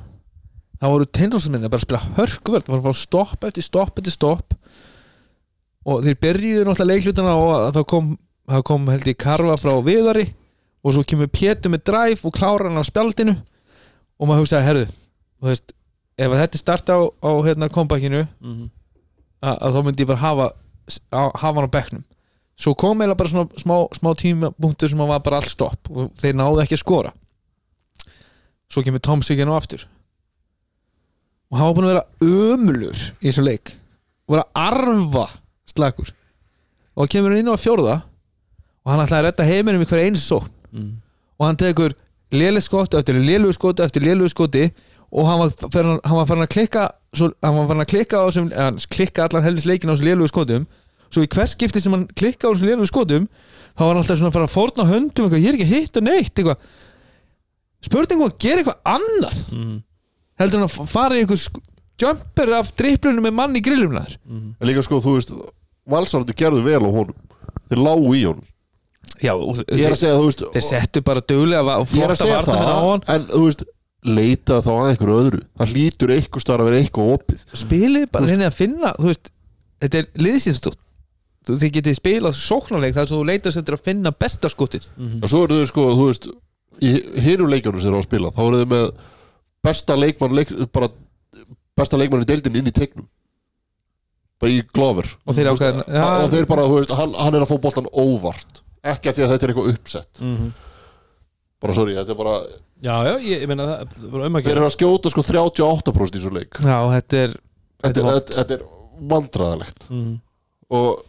þá 0.78 0.88
voru 0.92 1.08
bara 1.08 1.80
að 1.80 1.86
spila 1.86 2.02
hörkuvöld. 2.18 2.66
Það 2.68 2.74
var 2.74 2.82
að 2.82 2.88
fá 2.88 3.02
stopp 3.02 3.46
eftir 3.48 3.66
stopp 3.66 4.00
eftir 4.00 4.14
stopp. 4.14 4.56
Og 5.88 6.04
þeir 6.06 6.20
byrjuðu 6.22 6.66
náttúrulega 6.68 6.92
leiklutana 6.92 7.34
og 7.40 7.54
það 7.74 7.88
kom, 7.94 8.12
kom 8.68 8.88
held 8.92 9.08
ég 9.08 9.18
karfa 9.18 9.58
frá 9.58 9.74
viðari. 9.86 10.28
Og 10.86 10.94
svo 10.94 11.04
kemur 11.08 11.32
Pétur 11.34 11.74
með 11.74 11.86
dræf 11.90 12.26
og 12.28 12.36
klára 12.36 12.70
hann 12.70 12.78
á 12.78 12.86
spjaldinu. 12.86 13.34
Og 14.18 14.30
maður 14.30 14.44
hugsaði, 14.44 14.68
herðu 14.68 14.86
þú 15.38 15.50
veist, 15.50 15.74
ef 16.18 16.36
þetta 16.42 16.62
starta 16.62 16.98
á, 16.98 17.02
á 17.06 17.32
hérna 17.46 17.70
kompakinu 17.74 18.26
Mm. 18.42 18.70
að, 19.42 19.58
að 19.62 19.76
þá 19.76 19.82
myndi 19.86 20.04
ég 20.04 20.10
bara 20.10 20.24
hafa 20.24 20.48
á, 21.14 21.22
hafa 21.36 21.54
hann 21.56 21.70
á 21.70 21.76
bekknum. 21.76 22.04
Svo 22.58 22.74
kom 22.74 23.02
eða 23.06 23.18
bara 23.18 23.30
svona 23.30 23.62
smá, 23.62 23.76
smá 23.94 24.12
tímapunktur 24.18 24.90
sem 24.90 25.02
að 25.04 25.12
var 25.14 25.24
bara 25.26 25.42
allt 25.42 25.52
stopp 25.52 25.92
og 25.94 26.14
þeir 26.18 26.38
náðu 26.40 26.64
ekki 26.64 26.78
að 26.78 26.84
skora. 26.84 27.14
Svo 28.72 28.84
kemur 28.84 29.04
Tom 29.04 29.22
Siggen 29.24 29.52
á 29.52 29.56
aftur. 29.56 29.86
Og 31.52 31.60
hann 31.60 31.70
var 31.70 31.76
búin 31.78 31.88
að 31.88 31.94
vera 31.94 32.08
ömulur 32.56 33.04
í 33.22 33.30
þessum 33.30 33.48
leik. 33.48 33.76
Og 34.28 34.36
vera 34.36 34.48
að 34.52 34.72
arfa 34.72 35.28
slagur 35.70 36.14
og 36.98 37.04
hann 37.04 37.14
kemur 37.14 37.36
inn 37.38 37.50
á 37.54 37.56
fjórða 37.62 37.96
og 38.02 38.90
hann 38.90 39.04
ætlaði 39.04 39.20
að 39.20 39.26
redda 39.28 39.46
heiminum 39.46 39.84
í 39.84 39.88
hver 39.90 40.02
eins 40.02 40.24
sókn. 40.26 40.50
Mm. 40.68 40.96
og 41.40 41.46
hann 41.46 41.60
tekur 41.60 41.94
léleg 42.36 42.66
skoti 42.66 42.98
eftir 43.00 43.16
lélugu 43.16 43.56
skoti 43.56 43.86
eftir 43.86 44.04
lélugu 44.04 44.34
skoti 44.34 44.66
og 45.12 45.28
hann 45.30 45.40
var, 45.40 45.54
fer, 45.72 45.88
hann 46.04 46.18
var 46.18 46.28
farin 46.28 46.44
að 46.44 46.52
klikka 46.52 46.88
svo, 47.20 47.30
hann 47.44 47.56
var 47.58 47.68
farin 47.72 47.84
að 47.86 47.92
klikka 47.94 48.20
á 48.22 48.26
þessum 48.30 48.50
eða, 48.54 48.88
klikka 48.94 49.26
allan 49.28 49.46
helvis 49.48 49.66
leikin 49.70 49.90
á 49.90 49.94
þessum 49.96 50.08
lélugu 50.10 50.32
skotum. 50.32 50.68
Svo 51.12 51.24
í 51.24 51.30
hvers 51.32 51.54
skipti 51.56 51.82
sem 51.84 51.94
hann 51.96 52.08
klikka 52.20 52.48
á 52.48 52.52
þessum 52.54 52.70
lélugu 52.70 52.90
skotum 52.90 53.28
þá 53.78 53.82
var 53.84 53.92
hann 53.94 54.02
alltaf 54.04 54.18
svona 54.20 54.32
að 54.32 54.38
fara 54.38 54.48
að 54.50 54.56
fórna 54.58 54.86
höndum 54.90 55.26
eitthvað, 55.28 55.44
ég 55.44 55.50
er 55.52 55.58
ekki 55.60 55.68
að 55.68 55.76
hitta 55.76 56.02
neitt 56.08 56.34
eitthvað. 56.42 56.58
Spurningum 57.88 58.28
að 58.28 58.38
gera 58.42 58.64
eitthvað 58.64 58.80
annað. 58.98 59.38
Mm. 59.54 59.76
heldur 60.38 60.62
hann 60.62 60.68
að 60.70 60.90
fara 60.92 61.16
í 61.18 61.22
einhver 61.24 61.40
sk- 61.42 61.62
jumper 62.02 62.52
af 62.60 62.68
driplunum 62.78 63.24
með 63.26 63.34
mann 63.34 63.56
í 63.58 63.62
grillumnaður 63.66 64.18
Mm. 64.30 64.52
en 64.62 64.68
líka 64.70 64.84
sko, 64.86 65.00
þú 65.02 65.14
veist, 65.18 65.32
valsarandi 65.90 66.36
gerðu 66.38 66.62
vel 66.66 66.82
á 66.86 66.90
honum. 66.94 67.16
Þeir 67.70 67.82
lágu 67.82 68.12
í 68.14 68.22
honum. 68.28 68.44
Já, 69.24 69.34
og 69.34 69.56
ég 69.66 69.86
er 69.88 69.96
að 69.96 70.02
segja, 70.04 70.18
þú 70.20 70.26
veist 70.28 70.44
þeir 70.54 70.66
settu 70.68 71.02
bara 71.02 71.22
duglega 71.22 71.78
og 71.82 71.88
flotta 71.90 72.16
segja 72.20 72.42
varnamenn 72.44 72.70
á 72.70 72.82
hann. 72.86 73.04
en 73.08 73.26
þú 73.32 73.42
veist, 73.48 73.64
leita 74.10 74.60
þá 74.66 74.72
að 74.74 74.90
einhverju 74.92 75.20
öðru. 75.22 75.40
Það 75.60 75.72
hlýtur 75.74 76.14
eitthvað 76.16 76.44
starf 76.46 76.64
að 76.64 76.70
vera 76.72 76.82
eitthvað 76.82 77.14
opið. 77.16 77.46
Spilið 77.62 78.06
bara 78.14 78.30
reynið 78.32 78.50
að 78.50 78.58
finna 78.58 78.92
þú 78.98 79.10
veist, 79.12 79.32
þetta 79.84 80.02
er 80.02 80.08
liðsýnstótt 80.28 80.84
þið 81.48 81.74
getið 81.78 81.96
spilað 81.96 82.36
sóknarleik 82.36 82.96
þar 82.98 83.06
sem 83.08 83.18
þú 83.22 83.26
leitast 83.30 83.62
eftir 83.62 83.78
að 83.78 83.84
finna 83.86 84.12
besta 84.12 84.50
skotið. 84.52 84.90
Og 85.22 85.30
svo 85.32 85.44
eru 85.46 85.62
þau 85.62 85.70
sko, 85.70 85.86
þú 85.96 86.08
veist 86.10 86.28
í 86.84 86.94
hinum 87.24 87.52
leikjunum 87.54 87.82
sem 87.82 87.92
eru 87.94 88.02
að 88.02 88.08
spila 88.10 88.32
þá 88.36 88.42
eru 88.44 88.60
þau 88.62 88.72
með 88.74 88.88
besta 89.68 89.96
leikmann 89.98 90.36
leik, 90.38 90.52
bara 90.76 90.90
besta 91.78 92.00
leikmann 92.00 92.26
í 92.26 92.28
deildin 92.30 92.60
inn 92.60 92.68
í 92.68 92.76
tegnum 92.76 93.08
bara 94.38 94.54
í 94.54 94.62
Glover. 94.70 95.08
Og 95.26 95.34
þeir 95.34 95.48
Þú 95.50 95.54
veist, 95.56 95.64
ákveðin 95.64 96.26
og 96.28 96.32
þeir 96.34 96.48
bara, 96.50 96.66
þú 96.70 96.80
veist, 96.80 96.96
hann, 97.00 97.14
hann 97.18 97.38
er 97.38 97.46
að 97.46 97.52
fá 97.52 97.58
boltan 97.64 97.88
óvart. 97.90 98.60
Ekki 98.88 99.10
að 99.10 99.18
því 99.18 99.24
að 99.26 99.32
þetta 99.34 99.48
er 99.48 99.54
eitthvað 99.54 99.72
uppsett. 99.74 100.22
Mhm. 100.22 100.52
Bara 101.62 101.74
sorry, 101.74 101.96
þetta 101.98 102.14
er 102.16 102.20
bara 102.22 102.36
Já, 102.78 102.94
já, 103.08 103.14
ég, 103.26 103.42
ég 103.42 103.48
meina 103.50 103.66
það 103.66 104.10
var 104.14 104.26
um 104.28 104.36
að 104.38 104.42
þeir 104.44 104.50
gera 104.52 104.62
eru 104.62 104.70
að 104.70 104.76
skjóta 104.78 105.10
sko 105.14 105.24
38% 105.26 106.18
í 106.20 106.22
svo 106.22 106.34
leik 106.36 106.60
já, 106.62 106.78
þetta 106.94 107.22
er 107.24 107.32
þetta, 107.34 107.88
Þetta 107.88 108.00
er 108.02 108.06
vont. 108.08 108.18
þetta, 108.18 108.36
þetta 108.42 108.58
er 108.58 108.66
vandræðalegt 109.14 109.88
Mhm. 109.90 110.14
og 110.70 111.06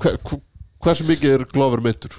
hver, 0.00 0.16
hver, 0.24 0.40
hversu 0.84 1.04
mikið 1.08 1.34
er 1.38 1.44
Glover 1.52 1.80
mittur? 1.84 2.16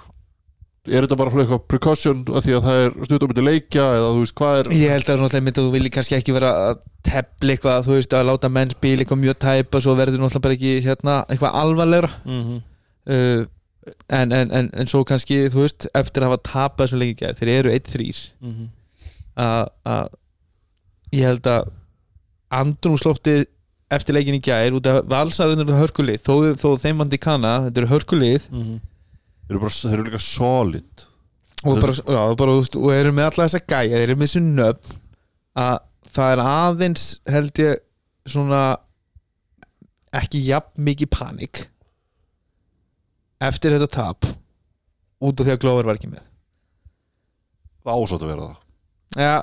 Er 0.87 1.03
þetta 1.03 1.17
bara 1.19 1.31
svona 1.33 1.43
eitthvað 1.43 1.65
precaution 1.67 2.21
að 2.31 2.45
því 2.45 2.53
að 2.55 2.63
það 2.67 2.77
er 2.85 2.93
stundum 3.09 3.31
myndi 3.33 3.43
leikja 3.43 3.83
eða 3.97 4.11
þú 4.15 4.21
veist 4.23 4.35
hvað 4.39 4.59
er 4.61 4.69
Ég 4.77 4.93
held 4.93 5.09
að 5.11 5.19
náttúrulega 5.19 5.43
myndi 5.47 5.59
að 5.61 5.65
þú 5.67 5.73
vilji 5.75 5.91
kannski 5.97 6.15
ekki 6.15 6.35
vera 6.37 6.51
að 6.69 6.77
tepla 7.07 7.53
eitthvað, 7.57 7.83
þú 7.87 7.93
veist, 7.97 8.13
að 8.15 8.25
láta 8.29 8.49
menn 8.55 8.71
spila 8.71 9.03
eitthvað 9.03 9.19
mjög 9.25 9.37
tæpa, 9.43 9.81
svo 9.83 9.95
verður 9.99 10.21
náttúrulega 10.23 10.45
bara 10.45 10.55
ekki 10.57 10.71
hérna, 10.85 11.15
eitthvað 11.27 11.57
alvarlegra 11.61 12.09
Mhm. 12.25 12.61
uh, 13.07 13.45
en, 14.09 14.31
en, 14.31 14.51
en, 14.51 14.69
en 14.73 14.87
svo 14.89 15.03
kannski, 15.07 15.37
þú 15.53 15.63
veist, 15.65 15.87
eftir 15.95 16.23
að 16.23 16.31
hafa 16.31 16.43
tapað 16.51 16.85
þessum 16.87 16.99
leikir 17.03 17.19
gær, 17.21 17.37
þeir 17.39 17.51
eru 17.59 17.73
1-3 17.75 18.21
Mhm. 18.41 18.67
að 19.37 19.69
að 19.85 20.09
ég 21.13 21.23
held 21.29 21.47
að 21.47 21.69
andrumsloftið 22.51 23.45
eftir 23.91 24.15
leikin 24.17 24.35
í 24.35 24.41
gær 24.43 24.75
út 24.75 24.87
af 24.91 25.03
valsarinn 25.07 25.61
eru 25.63 25.75
hörkulið 25.79 26.19
þó, 26.25 26.33
þó 26.59 26.69
þeim 26.81 26.97
vandi 27.03 27.19
kanna, 27.23 27.53
þetta 27.67 27.83
eru 27.83 27.91
hörkulið 27.93 28.49
Mhm. 28.51 28.79
Þeir 29.47 29.55
eru, 29.55 29.59
bara, 29.63 29.69
þeir 29.79 29.93
eru 29.93 30.03
líka 30.09 30.19
solid 30.19 31.05
og 31.65 31.79
bara, 31.81 31.93
já, 31.93 32.35
bara 32.37 32.55
veist, 32.57 32.75
og 32.75 32.91
eru 32.91 33.11
með 33.15 33.29
alla 33.29 33.45
þessa 33.47 33.61
gæja 33.67 33.95
þeir 33.95 34.03
eru 34.09 34.15
með 34.19 34.27
þessu 34.27 34.41
nöfn 34.43 34.97
að 35.55 35.77
það 36.17 36.31
er 36.33 36.41
aðeins 36.43 37.05
held 37.27 37.53
ég 37.63 37.79
svona 38.27 38.61
ekki 40.13 40.41
jafn 40.47 40.83
mikið 40.83 41.09
panik 41.15 41.63
eftir 43.43 43.75
þetta 43.75 43.89
tap 43.93 44.25
út 45.21 45.39
af 45.41 45.45
því 45.47 45.53
að 45.55 45.61
Glover 45.63 45.87
var 45.89 45.97
ekki 45.99 46.09
með 46.11 46.23
Það 47.87 48.01
ásótt 48.03 48.23
að 48.25 48.31
vera 48.33 48.47
það 48.47 49.23
já, 49.23 49.35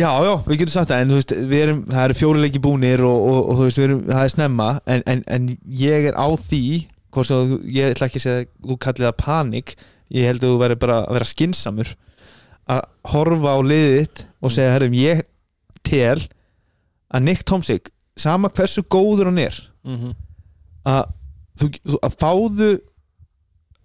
já, 0.00 0.10
já, 0.26 0.32
við 0.46 0.58
getum 0.60 0.74
sagt 0.74 0.90
það 0.92 1.02
en 1.04 1.10
þú 1.12 1.18
veist, 1.20 1.32
erum, 1.62 1.78
það 1.88 2.04
eru 2.04 2.16
fjóri 2.20 2.42
leiki 2.44 2.60
búnir 2.62 3.02
og, 3.08 3.20
og, 3.30 3.38
og 3.50 3.58
þú 3.60 3.66
veist, 3.68 3.80
erum, 3.86 4.02
það 4.10 4.24
er 4.26 4.34
snemma 4.34 4.68
en, 4.84 5.04
en, 5.14 5.22
en 5.36 5.48
ég 5.80 6.08
er 6.10 6.18
á 6.20 6.28
því 6.38 6.62
sem 7.26 7.54
ég 7.74 7.90
ætla 7.96 8.06
ekki 8.06 8.20
að 8.20 8.24
segja 8.26 8.42
að 8.44 8.50
þú 8.70 8.76
kallið 8.84 9.06
það 9.08 9.16
panik, 9.24 9.72
ég 10.14 10.28
held 10.28 10.44
að 10.44 10.52
þú 10.52 10.58
verður 10.60 10.78
bara 10.84 10.98
að 11.08 11.16
vera 11.16 11.26
skinsamur 11.32 11.94
að 12.70 12.82
horfa 13.14 13.54
á 13.56 13.58
liðið 13.66 13.96
þitt 13.96 14.22
og 14.46 14.54
segja, 14.54 14.74
herrum, 14.76 14.94
ég 15.00 15.24
tel 15.90 16.20
að 17.10 17.24
Nick 17.26 17.42
Tomsik 17.48 17.90
sama 18.20 18.50
hversu 18.54 18.84
góður 18.86 19.30
hann 19.32 19.42
er 19.42 19.58
Mhm. 19.80 20.12
að, 20.84 21.06
þú, 21.58 21.70
að 22.02 22.16
fáðu 22.20 22.70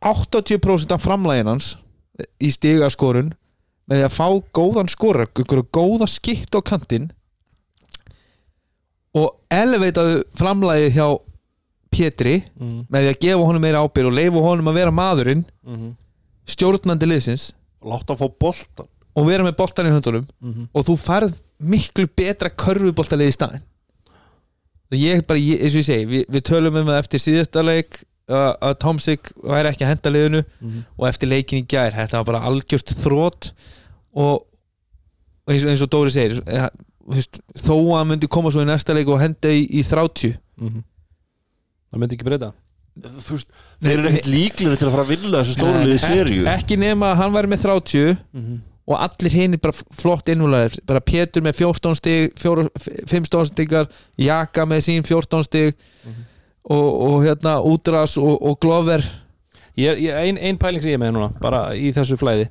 80% 0.05 0.91
af 0.91 1.01
framlægin 1.03 1.47
hans 1.49 1.75
í 2.39 2.51
stigaskorun 2.53 3.33
með 3.89 3.99
því 4.01 4.05
að 4.07 4.15
fá 4.17 4.27
góðan 4.53 4.89
skora 4.91 5.25
einhverju 5.25 5.65
góða 5.73 6.07
skipt 6.09 6.55
á 6.57 6.61
kantinn 6.65 7.09
og 9.15 9.37
eleveitaðu 9.53 10.23
framlægið 10.35 10.91
hjá 10.97 11.07
Pétri 11.95 12.43
Mhm. 12.59 12.87
með 12.91 12.99
því 13.05 13.09
að 13.13 13.19
gefa 13.23 13.45
honum 13.47 13.61
meira 13.61 13.79
ábyrg 13.85 14.07
og 14.07 14.13
leifa 14.13 14.41
honum 14.43 14.67
að 14.67 14.73
vera 14.73 14.91
maðurinn 14.91 15.45
Mhm. 15.65 15.95
stjórnandi 16.45 17.05
liðsins 17.07 17.53
Láta 17.81 18.13
hann 18.13 18.17
fá 18.17 18.27
boltan 18.39 18.87
og 19.15 19.25
vera 19.27 19.43
með 19.43 19.55
boltan 19.55 19.85
í 19.85 19.89
höndunum 19.95 20.27
Mhm. 20.41 20.67
og 20.73 20.85
þú 20.85 20.97
færð 20.99 21.39
miklu 21.61 22.07
betra 22.15 22.49
körfuboltalið 22.49 23.27
í 23.29 23.35
staðinn 23.37 23.61
og 23.61 23.74
ég 24.91 25.25
bara, 25.27 25.39
ég, 25.39 25.61
eins 25.61 25.73
og 25.75 25.81
ég 25.81 25.85
segi 25.87 26.05
við, 26.05 26.25
við 26.29 26.41
tölum 26.49 26.75
um 26.81 26.85
það 26.87 26.99
eftir 27.01 27.19
síðasta 27.19 27.63
leik 27.65 28.03
að 28.29 28.75
Tomsik 28.81 29.31
væri 29.43 29.69
ekki 29.69 29.83
að 29.85 29.91
henda 29.93 30.09
liðinu 30.11 30.43
Mhm. 30.61 30.83
og 30.97 31.07
eftir 31.07 31.29
leikin 31.29 31.63
í 31.63 31.67
gær 31.69 31.91
þetta 31.93 32.17
var 32.17 32.23
bara 32.25 32.41
algjört 32.49 32.93
þrótt 33.03 33.51
og, 34.15 34.41
og 35.45 35.53
eins, 35.53 35.63
og- 35.63 35.69
eins 35.69 35.81
og 35.85 35.89
Dóri 35.93 36.09
segir 36.11 36.41
ja, 36.47 36.69
veist, 37.07 37.39
þó 37.53 37.75
að 37.77 37.97
hann 37.99 38.07
myndi 38.09 38.27
koma 38.27 38.49
svo 38.49 38.61
í 38.61 38.65
næsta 38.65 38.93
leik 38.97 39.07
og 39.07 39.19
henda 39.21 39.49
í, 39.49 39.67
í 39.69 39.83
30 39.85 40.37
Mhm. 40.57 40.83
Það 41.91 41.99
myndi 41.99 42.15
ekki 42.17 42.25
breyta 42.29 42.53
Þú 42.95 43.31
veist, 43.35 43.47
Þeir 43.83 43.99
eru 43.99 44.07
ekkert 44.09 44.27
líklegri 44.31 44.77
til 44.79 44.87
að 44.87 44.91
fara 44.95 45.03
að 45.03 45.09
vinna 45.11 45.37
þessu 45.43 45.53
stóru 45.57 45.79
liði 45.83 45.95
ekki, 45.99 46.15
seríu 46.15 46.45
ekki 46.47 46.77
nema 46.79 47.09
að 47.11 47.17
hann 47.17 47.33
væri 47.33 47.47
með 47.51 47.61
30 47.65 48.17
Mhm. 48.33 48.59
Og 48.85 48.99
allir 49.01 49.33
hinn 49.33 49.57
bara 49.57 49.73
flott 49.73 50.27
innúlega 50.29 50.77
bara 50.85 51.01
Pétur 51.01 51.41
með 51.41 51.55
14 51.63 51.95
stig 51.97 52.35
5 52.37 53.45
stigar, 53.49 53.87
Jaka 54.21 54.65
með 54.69 54.83
sín 54.89 55.03
14 55.05 55.43
stig 55.47 55.75
Mhm. 56.05 56.25
og, 56.69 57.01
og 57.07 57.23
hérna 57.25 57.55
Útras 57.65 58.17
og, 58.17 58.37
og 58.41 58.59
Glover. 58.61 59.01
Ég, 59.77 59.97
ég, 59.99 60.13
ein, 60.13 60.37
ein 60.37 60.57
pæling 60.57 60.81
sem 60.81 60.91
ég 60.91 60.99
er 60.99 61.01
með 61.01 61.15
núna 61.17 61.31
bara 61.41 61.73
í 61.75 61.89
þessu 61.93 62.15
flæði. 62.17 62.47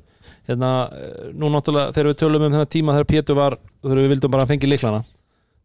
Hérna, 0.48 0.90
eh, 0.92 1.30
nú 1.32 1.48
náttúrulega 1.48 1.94
þegar 1.94 2.10
við 2.10 2.18
tölum 2.20 2.42
um 2.44 2.52
þennan 2.52 2.68
tíma 2.68 2.92
þegar 2.92 3.06
Pétur 3.08 3.36
var, 3.38 3.56
þegar 3.82 4.00
við 4.02 4.10
vildum 4.12 4.30
bara 4.34 4.46
fengi 4.46 4.68
líklana 4.68 5.04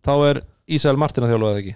þá 0.05 0.13
er 0.29 0.41
Ísæl 0.69 0.95
Martin 1.01 1.25
að 1.25 1.33
þjálfa 1.33 1.49
það 1.49 1.59
ekki? 1.63 1.75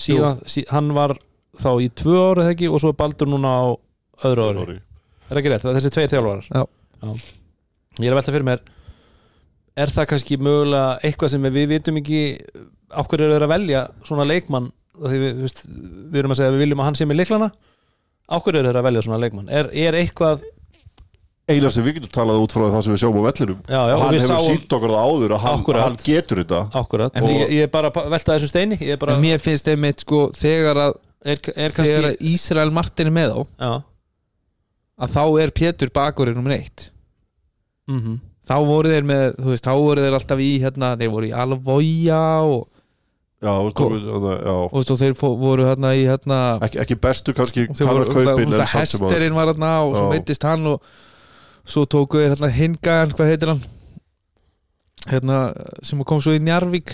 Síðan, 0.00 0.38
sí, 0.48 0.64
hann 0.70 0.94
var 0.96 1.16
þá 1.60 1.70
í 1.84 1.90
tvö 2.00 2.14
ára 2.30 2.46
eða 2.46 2.54
ekki 2.54 2.70
og 2.70 2.80
svo 2.80 2.92
er 2.94 2.96
Baldur 3.02 3.28
núna 3.28 3.50
á 3.52 3.64
öðru 4.30 4.46
ári, 4.54 4.78
er 5.28 5.40
ekki 5.42 5.50
rétt, 5.52 5.64
það 5.66 5.72
er 5.74 5.78
þessi 5.80 5.92
tveir 5.96 6.12
þjálfarar? 6.14 6.48
Já. 6.54 6.64
Ég 8.04 8.10
er 8.10 8.16
að 8.16 8.20
velta 8.22 8.34
fyrir 8.36 8.48
mér 8.50 8.60
er 9.80 9.92
það 9.94 10.08
kannski 10.12 10.36
mögulega 10.42 10.98
eitthvað 11.06 11.32
sem 11.34 11.42
við 11.54 11.66
vitum 11.70 11.98
ekki 12.00 12.20
á 12.90 13.00
hverju 13.06 13.26
eru 13.26 13.34
þeir 13.38 13.46
að 13.46 13.52
velja 13.54 13.82
svona 14.04 14.26
leikmann? 14.28 14.70
Því 15.00 15.18
við, 15.22 15.36
veist, 15.44 15.60
við 15.70 16.18
erum 16.20 16.34
að 16.34 16.40
segja 16.40 16.50
að 16.50 16.56
við 16.58 16.64
viljum 16.66 16.80
að 16.82 16.88
hann 16.90 16.98
sé 16.98 17.06
með 17.08 17.20
leiklana 17.22 17.50
á 18.30 18.36
hverju 18.42 18.58
eru 18.60 18.68
þeir 18.72 18.80
að 18.80 18.88
velja 18.88 19.04
svona 19.06 19.20
leikmann? 19.22 19.52
Er, 19.60 19.70
er 19.72 20.00
eitthvað 20.00 20.42
Eina 21.50 21.70
sem 21.74 21.82
við 21.82 21.96
getum 21.96 22.10
talað 22.14 22.44
út 22.44 22.52
frá 22.54 22.62
það 22.70 22.82
sem 22.86 22.92
við 22.94 23.00
sjáum 23.02 23.16
á 23.18 23.22
vellinum. 23.26 23.56
Já, 23.66 23.80
já, 23.90 23.94
Hann 23.98 24.12
við 24.14 24.20
hefur 24.22 24.42
sínt 24.44 24.74
okkur 24.76 24.92
það 24.92 25.06
áður 25.10 25.32
að 25.34 25.40
hann, 25.42 25.62
hann 25.80 25.96
getur 26.04 26.40
þetta. 26.44 26.60
Akkurat. 26.78 27.16
En 27.16 27.24
og 27.24 27.30
við- 27.32 27.40
ég, 27.40 27.50
ég 27.56 27.66
er 27.66 27.72
bara 27.72 27.90
að 27.90 28.10
velta 28.12 28.36
þessu 28.36 28.50
steini. 28.52 28.78
Ég 28.78 28.92
er 28.94 29.00
bara, 29.02 29.16
mér 29.18 29.42
finnst 29.42 29.66
einmitt 29.72 30.04
sko 30.04 30.20
þegar 30.36 30.78
að, 30.84 31.00
er, 31.24 31.40
er 31.40 31.40
þegar 31.48 31.74
kannski 31.74 31.96
að 32.12 32.22
Ísrael 32.30 32.70
Martin 32.76 33.10
er 33.10 33.16
með 33.16 33.34
á 33.34 33.40
já, 33.42 33.72
að 35.00 35.16
þá 35.16 35.22
er 35.42 35.54
Pétur 35.58 35.90
bakurinn 35.96 36.38
nummer 36.38 36.54
eitt 37.90 38.02
mhm. 38.02 38.18
Þá 38.50 38.54
voru 38.66 38.90
þeir 38.90 39.04
með, 39.06 39.24
þú 39.36 39.50
veist, 39.52 39.66
þá 39.66 39.74
voru 39.78 40.02
þeir 40.02 40.14
alltaf 40.16 40.40
í 40.42 40.46
hérna, 40.62 40.88
þeir 40.98 41.10
voru 41.12 41.26
í 41.28 41.34
Alvoja 41.38 42.22
og, 42.42 42.62
Já, 43.40 43.52
þú 43.56 43.66
veist, 43.66 43.76
Ko- 43.78 43.88
þú 43.90 44.22
veist, 44.24 44.42
já. 44.44 44.54
og, 44.56 44.88
þeir 45.00 45.14
fó- 45.16 45.36
voru 45.38 45.66
hérna 45.68 45.92
í 45.96 46.02
hérna 46.08 46.38
Ekki, 46.66 46.80
ekki 46.82 46.96
bestu 47.00 47.32
kannski 47.36 47.68
voru, 47.78 48.08
kaupin 48.10 48.52
það 48.52 48.74
hesterinn 48.74 49.36
var 49.36 49.52
hérna 49.52 49.70
og 49.84 49.94
svo 49.94 50.02
Já. 50.08 50.10
meittist 50.12 50.44
hann 50.48 50.66
og 50.72 50.82
svo 51.64 51.84
tóku 51.86 52.18
þeir 52.20 52.34
hérna 52.34 52.50
hingaðan, 52.52 53.14
hvað 53.14 53.30
heitir 53.30 53.52
hann? 53.54 53.62
Hérna, 55.08 55.38
sem 55.86 56.02
kom 56.04 56.20
svo 56.20 56.34
í 56.36 56.42
Njarvík 56.42 56.92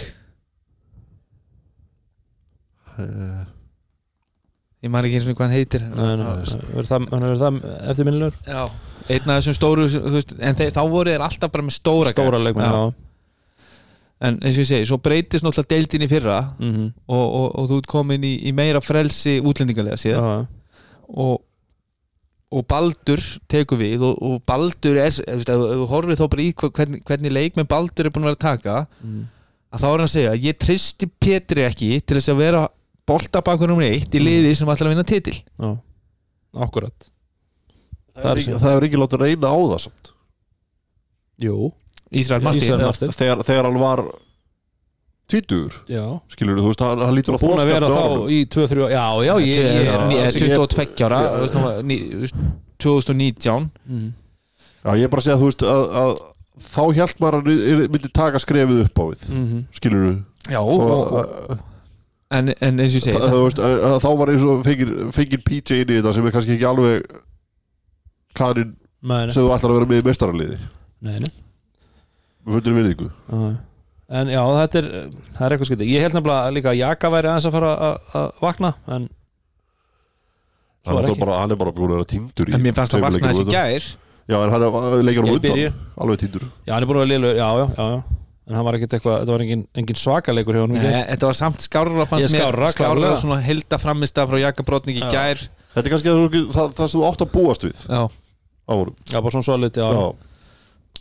ég 4.86 4.92
man 4.92 5.04
ekki 5.04 5.18
eins 5.18 5.26
og 5.26 5.34
hvað 5.36 5.48
hann 5.48 5.56
heitir. 5.56 5.82
Nei, 5.88 6.04
nei, 6.04 6.16
nei, 6.20 6.60
verður 6.76 6.90
það, 6.92 7.08
hann 7.10 7.26
verður 7.26 7.42
það 7.42 7.58
eftirminnilegur 7.90 8.34
Já, 8.46 8.62
einn 9.08 9.30
af 9.30 9.40
þessum 9.40 9.56
stóru 9.58 9.86
veist, 10.16 10.34
en 10.40 10.54
þeir, 10.58 10.70
þá 10.74 10.82
voru 10.90 11.10
þeir 11.12 11.24
alltaf 11.26 11.52
bara 11.52 11.64
með 11.66 11.76
stóra 11.78 12.12
stóra 12.14 12.40
já. 12.42 12.94
en 14.26 14.38
eins 14.40 14.56
og 14.56 14.62
ég 14.64 14.68
segi, 14.70 14.86
svo 14.88 14.98
breytist 15.02 15.44
náttúrulega 15.44 15.74
deildin 15.74 16.06
í 16.06 16.08
fyrra 16.10 16.38
Mhm. 16.58 16.86
og, 17.08 17.26
og, 17.40 17.48
og 17.58 17.68
þú 17.70 17.78
ert 17.82 17.86
komin 17.92 18.24
í, 18.24 18.34
í 18.48 18.52
meira 18.56 18.80
frelsi 18.80 19.40
útlendingarlega 19.44 19.96
síðan 20.00 20.46
og, 21.08 21.42
og 22.50 22.66
Baldur 22.66 23.20
tekur 23.48 23.78
við 23.78 24.00
og, 24.02 24.16
og 24.22 24.42
Baldur 24.48 24.96
er, 25.02 25.10
þú 25.10 25.86
horfir 25.90 26.16
þá 26.16 26.28
bara 26.32 26.42
í 26.42 26.52
hva- 26.54 26.72
hvernig, 26.72 27.02
hvernig 27.04 27.32
leik 27.32 27.56
með 27.60 27.68
Baldur 27.68 28.06
er 28.06 28.10
búin 28.14 28.24
að 28.24 28.32
vera 28.32 28.38
að 28.40 28.46
taka 28.48 28.86
Mhm. 29.04 29.26
að 29.72 29.80
þá 29.80 29.86
er 29.86 29.90
hann 29.98 30.06
að 30.08 30.14
segja, 30.16 30.32
ég 30.48 30.58
tristi 30.58 31.10
Petri 31.20 31.62
ekki 31.66 32.00
til 32.06 32.16
þess 32.16 32.32
að 32.32 32.36
vera 32.40 32.68
boltabakur 33.06 33.68
nummer 33.68 33.84
eitt 33.86 34.10
í 34.14 34.18
liði 34.18 34.54
sem 34.56 34.66
ætlar 34.68 34.88
að 34.88 34.94
vinna 34.96 35.04
titil. 35.06 35.36
Akkurat 36.56 37.10
Það 38.16 38.30
er 38.32 38.60
hefur 38.66 38.86
ekki 38.88 39.00
látið 39.02 39.20
reyna 39.26 39.48
á 39.52 39.56
það 39.60 39.80
samt 39.86 40.12
jú, 41.46 41.72
Ísrael 42.16 42.42
Martin 42.42 42.62
Ísrael 42.62 42.80
Eða 42.80 42.86
Martin. 42.92 43.10
þegar, 43.18 43.42
þegar 43.44 43.64
hann 43.68 43.80
var 43.82 44.02
tvítur 45.26 45.74
já 45.90 46.04
skilur 46.30 46.60
þú 46.62 46.70
veist, 46.70 46.84
hann, 46.86 47.02
hann 47.02 47.16
lítur 47.18 47.34
að 47.36 47.42
búin 47.42 47.58
að 47.60 47.70
vera 47.72 47.88
þá 47.90 48.04
í 48.30 48.38
2-3 48.46 48.86
já, 48.92 49.04
já, 49.26 49.34
ég, 49.42 49.58
ég- 49.74 50.38
22 50.38 51.04
ára 51.08 51.18
Já. 51.18 51.28
þú 51.34 51.42
veist, 51.42 51.54
hann 51.58 51.66
var 51.66 51.82
ní- 51.82 52.04
þú 52.12 52.20
veist, 52.22 52.40
2019 52.78 53.70
Mhm. 53.88 54.12
Já, 54.86 54.90
ég 54.94 55.02
er 55.04 55.08
bara 55.10 55.20
að 55.20 55.26
segja 55.26 55.38
þú 55.40 55.48
veist 55.50 55.62
að, 55.66 55.84
að 55.98 56.12
þá 56.62 56.82
hjælt 56.94 57.18
maður 57.20 57.40
að 57.42 57.88
myndi 57.90 58.12
taka 58.14 58.38
skrefið 58.38 58.84
upp 58.86 58.98
á 59.02 59.04
við 59.10 59.28
Mhm. 59.34 59.64
skilur 59.74 60.02
þú 60.06 60.24
Já, 60.46 60.60
og, 60.62 61.58
en, 62.30 62.54
en 62.60 62.78
eins 62.78 62.94
og 62.94 63.00
ég 63.00 63.02
segi 63.02 63.18
að, 63.18 63.82
að 63.82 64.00
þá 64.00 64.10
var 64.18 64.28
eins 64.30 64.44
og 64.46 64.62
fengir, 64.64 64.92
fengir 65.12 65.42
PJ 65.42 65.80
inn 65.82 65.90
í 65.90 65.98
þetta 66.00 66.14
sem 66.14 66.26
er 66.26 66.30
kannski 66.30 66.54
ekki 66.54 66.70
alveg 66.70 67.02
Nei, 69.06 69.28
sem 69.30 69.42
þú 69.44 69.50
ætlar 69.54 69.70
að 69.72 69.78
vera 69.80 69.88
með 69.92 70.00
í 70.02 70.06
mestaraliði 70.08 70.56
nei, 71.06 71.16
nei. 71.22 71.30
við 72.46 72.56
fundir 72.58 72.76
virðingu 72.80 73.08
Já. 73.10 73.56
En 74.16 74.28
já, 74.30 74.38
þetta 74.38 74.78
er 74.78 74.86
það 75.34 75.44
er 75.46 75.52
eitthvað 75.56 75.68
skytið, 75.72 75.88
ég 75.90 76.04
held 76.06 76.14
nefnilega 76.14 76.50
líka 76.54 76.70
að 76.70 76.76
Jaka 76.78 77.08
væri 77.10 77.26
aðeins 77.32 77.46
að 77.48 77.54
fara 77.56 77.70
að- 77.74 78.12
að 78.20 78.26
vakna 78.44 78.70
en 78.96 79.08
Svo 80.86 80.94
hann 80.94 81.04
er 81.04 81.10
ekki. 81.10 81.22
bara, 81.24 81.38
hann 81.42 81.50
er 81.50 81.58
bara 81.58 81.72
búin 81.74 81.90
að 81.90 81.96
vera 81.96 82.10
týndur 82.12 82.50
í 82.50 82.54
en 82.54 82.62
mér 82.62 82.76
fannst 82.76 82.94
að 82.94 83.02
vakna 83.02 83.32
þessi 83.32 83.46
gær 83.50 83.88
já 84.30 84.36
en 84.44 84.52
hann 84.54 84.62
er 84.66 85.02
leikjar 85.06 85.26
á 85.26 85.30
undan 85.34 85.80
alveg 86.04 86.20
týndur 86.22 86.44
já, 86.46 86.72
hann 86.76 86.82
er 86.82 86.86
búin 86.86 87.00
að 87.00 87.02
vera 87.02 87.10
liðlegur, 87.12 87.40
já, 87.40 87.48
já, 87.58 87.66
já, 87.74 87.86
já 87.96 88.02
en 88.46 88.54
hann 88.54 88.64
var 88.68 88.76
ekkert 88.78 88.92
eitthvað, 88.94 89.16
þetta 89.24 89.34
var 89.34 89.42
engin, 89.42 89.62
engin 89.74 89.96
gær. 89.98 90.68
Nei, 90.70 91.02
þetta 91.10 91.26
var 91.26 91.34
samt 91.34 91.64
skárra 91.66 92.06
fannst 92.06 92.28
Ég 92.28 92.36
mér 92.36 92.44
skárra, 92.46 92.68
skárra 92.70 92.94
klárlega. 92.94 93.16
svona 93.24 93.40
helda 93.42 93.78
framist 93.82 94.14
frá 94.30 94.38
Jaka 94.38 94.62
Brotning 94.62 95.00
í 95.00 95.02
Já. 95.02 95.10
gær 95.10 95.42
þetta 95.74 95.82
er 95.82 95.90
kannski 95.90 96.12
það, 96.14 96.36
það, 96.54 96.70
það 96.78 96.90
sem 96.92 97.00
þú 97.00 97.06
átt 97.10 97.24
að 97.26 97.32
búast 97.34 97.66
við 97.66 97.82
já. 97.90 98.02
Á 98.66 98.72
honum 98.74 98.94
Já, 99.10 99.18
bara 99.20 99.30
svona 99.34 99.46
solid, 99.46 99.72
já. 99.78 99.88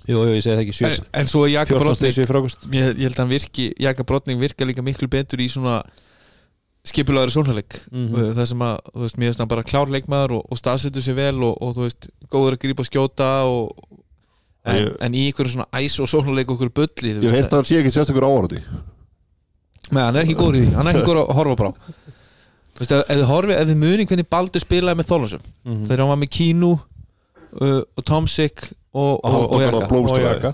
Jú, 0.06 0.20
jú, 0.22 0.34
ég 0.38 0.44
segi 0.46 0.54
það 0.54 0.64
ekki, 0.66 0.74
en, 0.86 0.92
sjö, 0.94 1.06
en 1.18 1.28
svo 1.32 1.44
er 1.48 1.52
Jaka 1.56 1.74
14 1.74 1.82
Brotning 1.82 2.12
stíðs 2.14 2.20
í 2.22 2.30
frákust. 2.30 2.66
Ég, 2.70 2.90
ég 2.94 3.08
held 3.08 3.16
að 3.16 3.22
hann 3.24 3.32
virki 3.32 3.64
Jaka 3.82 4.04
Brotning 4.06 4.40
virka 4.44 4.66
líka 4.70 4.84
miklu 4.86 5.08
betur 5.10 5.42
í 5.42 5.48
svona 5.50 5.80
skipulaður 6.86 7.34
sónarleik 7.34 7.80
Mhm. 7.90 8.14
og 8.14 8.36
það 8.38 8.46
sem 8.52 8.60
að, 8.62 8.76
þú 8.94 9.02
veist, 9.02 9.18
mér 9.18 9.28
finnst 9.32 9.40
hann 9.42 9.50
bara 9.50 9.64
klár 9.66 9.90
leikmaður 9.90 10.36
og, 10.38 10.44
og 10.52 10.58
staðsetur 10.60 11.02
sér 11.02 11.16
vel 11.18 11.40
og, 11.44 11.56
og 11.62 11.74
þú 11.76 11.82
veist, 11.88 12.10
góður 12.30 12.54
að 12.54 12.62
grípa 12.62 12.84
og 12.86 12.90
skjóta 12.92 13.30
og, 13.50 13.72
en, 14.66 14.76
Ég- 14.84 14.96
en 15.02 15.14
í 15.18 15.24
einhverjum 15.32 15.56
svona 15.56 15.70
æs 15.82 15.98
og 16.00 16.08
sónarleik 16.14 16.50
og 16.54 16.60
okkur 16.60 16.70
bulli 16.78 17.16
þú 17.16 17.24
ég 17.26 17.26
veist, 17.26 17.36
heilt 17.40 17.50
að 17.50 17.58
hann 17.58 17.66
sé 17.72 17.80
ekki 17.82 17.96
sérstakur 17.98 18.28
áhverði 18.30 18.62
Nei, 19.92 20.02
hann 20.02 20.16
er 20.18 20.24
ekki 20.26 20.38
góður 20.38 20.56
í 20.58 20.62
því, 20.66 20.74
hann 20.78 20.88
er 20.88 20.94
ekki 21.00 21.06
góður 21.10 21.24
að 21.26 21.34
horfa 21.38 21.56
bara 21.58 21.70
á. 21.70 21.74
Þú 22.76 22.80
veist, 22.84 22.92
ef, 22.94 23.02
ef 23.10 23.18
þið 23.18 23.28
horfið, 23.30 23.58
ef 23.58 23.68
þið 23.70 23.78
muni 23.82 24.06
hvernig 24.10 24.30
Baldur 24.30 24.62
spilaði 24.62 24.98
með 25.02 25.10
Þólasum 25.10 25.44
Mhm. 25.66 25.84
þegar 25.90 26.02
hann 26.06 26.14
var 26.14 26.22
með 26.22 26.32
Kínu 26.38 26.72
uh, 27.62 27.82
og 27.84 28.06
Tomsik 28.08 28.68
og, 28.96 29.24
og, 29.24 29.34
og 29.34 29.54
og, 29.54 29.60
bara 29.60 29.64
Jaka 29.66 29.96
Og 29.96 30.20
Jaka, 30.22 30.54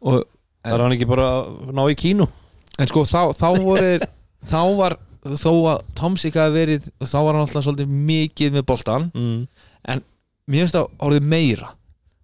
og, 0.00 0.24
það 0.64 0.76
er 0.76 0.84
hann 0.84 0.96
ekki 0.96 1.08
bara 1.08 1.28
að 1.40 1.74
ná 1.76 1.84
í 1.88 1.96
kínu? 1.98 2.26
En 2.80 2.88
sko, 2.88 3.04
þá, 3.08 3.32
þá 3.36 3.48
voru 3.60 4.08
þá 4.48 4.62
var, 4.78 4.96
þó 5.36 5.52
að 5.72 5.84
Tomsik 5.98 6.38
hafi 6.40 6.56
verið, 6.56 6.88
þá 7.02 7.18
var 7.18 7.36
hann 7.36 7.44
alltaf 7.44 7.66
svolítið 7.66 7.94
mikið 8.08 8.56
með 8.56 8.66
boltan, 8.70 9.10
mm. 9.12 10.02
mér 10.48 10.64
finnst 10.64 10.78
það 10.78 11.06
orðið 11.06 11.30
meira. 11.34 11.72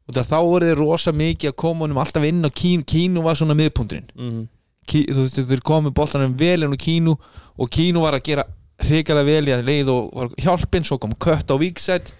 Og 0.07 0.15
það 0.15 0.29
þá 0.31 0.37
voru 0.47 0.69
þið 0.69 0.77
rosa 0.79 1.13
mikið 1.17 1.51
að 1.51 1.57
koma 1.59 1.85
honum 1.85 1.99
alltaf 1.99 2.25
inn 2.29 2.47
á 2.47 2.51
Kínu, 2.55 2.87
Kínu 2.87 3.25
var 3.25 3.39
svona 3.39 3.59
miðpunturinn 3.59 4.13
Mm. 4.17 4.45
Þú 4.87 5.17
veist, 5.19 5.41
þeir 5.49 5.61
komið 5.67 5.97
boltanum 5.99 6.37
vel 6.39 6.63
inn 6.63 6.71
á 6.71 6.79
Kínu 6.79 7.17
og 7.59 7.71
Kínu 7.75 8.05
var 8.05 8.15
að 8.15 8.29
gera 8.29 8.45
hrikalega 8.87 9.27
vel 9.27 9.49
í 9.49 9.55
að 9.57 9.65
leið 9.67 9.91
og 9.91 10.13
var 10.15 10.29
hjálpinn 10.45 10.87
svo 10.87 10.99
kom 11.03 11.15
kött 11.19 11.51
á 11.51 11.57
víksætt 11.59 12.13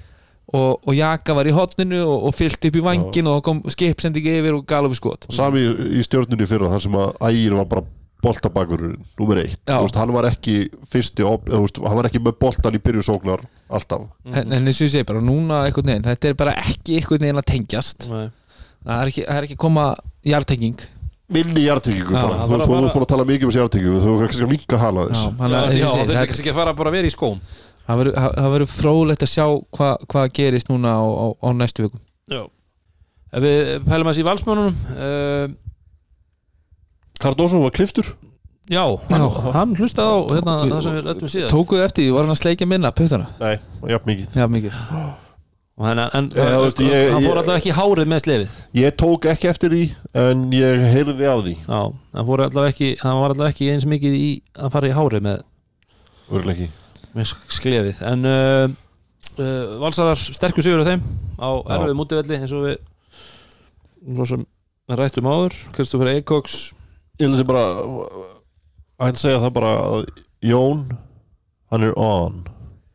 og, 0.55 0.87
og 0.87 0.95
Jaka 0.95 1.35
var 1.35 1.49
í 1.49 1.55
hotninu 1.57 2.01
og, 2.05 2.29
og 2.29 2.35
fyllt 2.37 2.69
upp 2.69 2.79
í 2.79 2.85
vangin 2.85 3.29
og 3.31 3.39
þá 3.39 3.47
kom 3.49 3.63
skipsending 3.73 4.29
yfir 4.31 4.59
og 4.59 4.67
gala 4.69 4.91
við 4.93 5.01
skot 5.01 5.29
sami 5.35 5.65
í, 5.65 5.77
í 5.99 6.07
stjórnunni 6.07 6.49
fyrra 6.49 6.71
þar 6.75 6.85
sem 6.87 6.99
að 7.03 7.15
ægir 7.31 7.57
var 7.59 7.71
bara 7.71 7.87
boltabakurinn 8.27 8.97
nummer 9.21 9.39
eitt. 9.39 9.61
Þú 9.69 9.83
veist, 9.85 9.99
hann 10.01 10.13
var 10.15 10.27
ekki 10.31 10.55
fyrsti 10.91 11.23
þú 11.23 11.61
veist, 11.63 11.79
hann 11.85 11.99
var 11.99 12.09
ekki 12.09 12.23
með 12.25 12.39
boltan 12.41 12.75
í 12.75 12.81
byrju 12.83 13.05
sóknar 13.07 13.45
alltaf. 13.69 14.09
En, 14.33 14.51
en 14.57 14.65
eins 14.65 14.81
og 14.81 14.89
ég 14.89 14.95
segi 14.95 15.07
bara 15.07 15.23
núna 15.23 15.61
einhvern 15.67 15.93
veginn, 15.93 16.07
þetta 16.07 16.33
er 16.33 16.39
bara 16.41 16.57
ekki 16.65 16.97
einhvern 16.99 17.27
veginn 17.27 17.43
að 17.43 17.49
tengjast. 17.53 18.09
Nei. 18.11 18.27
það 18.87 19.01
er 19.03 19.13
ekki, 19.13 19.25
það 19.29 19.41
er 19.41 19.49
ekki 19.49 19.59
koma 19.67 19.87
jartenging 20.27 20.87
minni 21.33 21.65
Já, 21.67 21.75
bara. 21.75 22.47
þú 22.47 22.53
veist, 22.55 22.69
þú 22.69 22.75
veist 22.77 22.93
bara 22.95 23.07
að 23.07 23.11
tala 23.11 23.25
mikið 23.27 23.47
um 23.47 23.51
þessi 23.51 23.59
hjartingu 23.59 23.95
þú 24.03 24.13
veist 24.13 24.27
kannski 24.31 24.45
að 24.47 24.53
minka 24.53 24.79
hala 24.79 25.07
þess 25.09 25.25
hann, 25.41 25.55
Já, 25.75 25.87
og 25.89 26.03
er 26.05 26.13
það, 26.13 26.29
kannski 26.31 26.53
að 26.53 26.59
fara 26.61 26.75
bara 26.79 26.93
að 26.93 26.99
vera 27.01 27.11
í 27.11 27.15
skóm 27.15 27.41
það 27.87 28.01
verður- 28.03 28.17
fróðlegt 28.75 29.23
að 29.27 29.33
sjá 29.33 29.47
hvað 29.77 30.07
hva 30.13 30.27
gerist 30.35 30.69
núna 30.73 30.95
á, 30.99 31.05
á, 31.07 31.27
á 31.43 31.49
næstu 31.55 31.87
vikum. 31.87 32.03
Já. 32.31 32.43
Ef 33.37 33.43
við 33.43 33.73
pælum 33.87 34.11
að 34.11 34.21
í 34.23 34.25
valsmönunum 34.27 34.77
uh, 34.97 35.47
Cardoso 37.21 37.61
var 37.63 37.71
kliftur. 37.75 38.15
Já, 38.67 38.83
hann, 39.13 39.25
hann 39.55 39.77
hlustaði 39.79 40.11
á 40.11 40.19
hérna, 40.35 40.55
það 40.67 40.81
sem 40.83 40.95
við 40.97 41.05
rættum 41.07 41.31
síðan 41.31 41.53
tókuðu 41.53 41.85
eftir, 41.85 42.03
því, 42.09 42.15
var 42.17 42.27
hann 42.27 42.35
að 42.35 42.41
sleikja 42.41 42.67
minna 42.67 42.91
puttana? 42.99 43.29
Nei, 43.39 43.53
jafn 43.93 44.11
mikið. 44.11 44.35
Já 44.35 44.47
mikið. 44.51 44.81
En, 45.77 46.01
en 46.01 46.29
Já, 46.33 46.47
þú 46.57 46.63
veist, 46.65 46.81
ég- 46.83 47.11
hann 47.13 47.27
fór 47.29 47.39
alltaf 47.43 47.59
ekki 47.61 47.75
hárið 47.77 48.09
með 48.11 48.23
slefið. 48.25 48.57
Ég 48.81 48.97
tók 48.99 49.29
ekki 49.31 49.51
eftir 49.53 49.71
því 49.75 49.83
en 50.25 50.43
ég 50.57 50.83
heyrði 50.97 51.29
af 51.31 51.45
því. 51.45 51.55
Já, 51.63 51.81
hann 52.17 52.27
ekki 52.73 52.91
hann 53.05 53.21
var 53.21 53.35
alltaf 53.37 53.53
ekki 53.53 53.71
eins 53.75 53.87
mikið 53.87 54.17
í 54.19 54.27
að 54.57 54.73
fara 54.75 54.91
í 54.91 54.97
hárið 54.97 55.27
með, 55.29 55.45
Örgulega 56.27 56.67
ekki 56.67 56.86
með 57.17 57.33
sklefið 57.57 58.03
en 58.07 58.29
uh, 58.29 58.67
uh, 59.41 59.79
valsarar 59.83 60.19
sterkur 60.21 60.65
sigur 60.65 60.83
af 60.83 60.91
þeim 60.91 61.05
á 61.41 61.49
erfið 61.77 61.97
mútivelli 61.99 62.39
eins 62.41 62.55
og 62.57 62.67
við 62.69 64.45
rættum 64.87 65.27
áður. 65.27 65.57
Kristoffer 65.75 66.13
Eikoks 66.13 66.59
ég 67.19 67.31
að 67.31 67.41
sé 67.41 67.47
bara 67.49 67.65
að 67.73 69.09
hann 69.09 69.19
segja 69.19 69.41
það 69.43 69.57
bara 69.57 69.73
að 69.83 70.05
Jón 70.47 70.85
hann 71.73 71.83
er 71.83 71.97
on. 71.99 72.45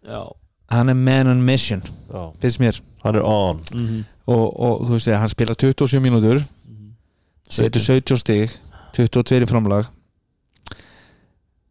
Já. 0.07 0.23
Hann 0.71 0.89
er 0.89 0.95
man 0.95 1.27
on 1.27 1.41
mission, 1.43 1.81
Já. 2.07 2.31
finnst 2.39 2.61
mér. 2.61 2.79
Hann 3.03 3.15
er 3.15 3.25
on. 3.27 3.63
Mm 3.73 3.87
-hmm. 3.87 4.03
og, 4.25 4.59
og 4.59 4.87
þú 4.87 4.91
veist 4.91 5.07
að 5.07 5.19
hann 5.19 5.29
spila 5.29 5.53
27 5.53 5.99
mínútur 5.99 6.43
setur 7.49 7.81
17 7.81 8.17
stig 8.17 8.49
22 8.95 9.43
í 9.43 9.49
framlag 9.49 9.89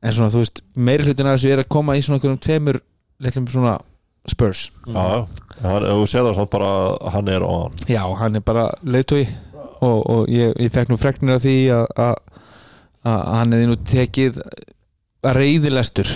en 0.03 0.13
svona 0.17 0.31
þú 0.33 0.41
veist 0.43 0.63
meiri 0.77 1.05
hlutin 1.09 1.29
að 1.29 1.37
þessu 1.39 1.53
er 1.55 1.63
að 1.65 1.69
koma 1.77 1.97
í 1.99 2.03
svona 2.05 2.19
einhverjum 2.19 2.41
tveimur 2.47 2.81
litlum 3.21 3.47
svona 3.53 3.75
spurs. 4.31 4.67
Já, 4.87 5.27
hann, 5.65 5.87
þú 5.91 6.07
sér 6.09 6.27
það 6.29 6.39
samt 6.41 6.51
bara 6.53 6.71
að 6.97 7.13
hann 7.17 7.29
er 7.33 7.45
on. 7.47 7.73
Já, 7.89 8.03
hann 8.21 8.37
er 8.39 8.45
bara 8.45 8.67
leiðtói 8.85 9.25
og, 9.81 9.99
og 10.13 10.29
ég, 10.33 10.53
ég 10.61 10.73
fekk 10.75 10.91
nú 10.93 10.99
fregnir 11.01 11.37
af 11.39 11.45
því 11.45 11.55
að 11.77 11.87
að- 11.97 12.27
að 13.11 13.21
hann 13.33 13.53
hefði 13.57 13.69
nú 13.71 13.77
tekið 13.89 14.41
reyðilestur 15.25 16.11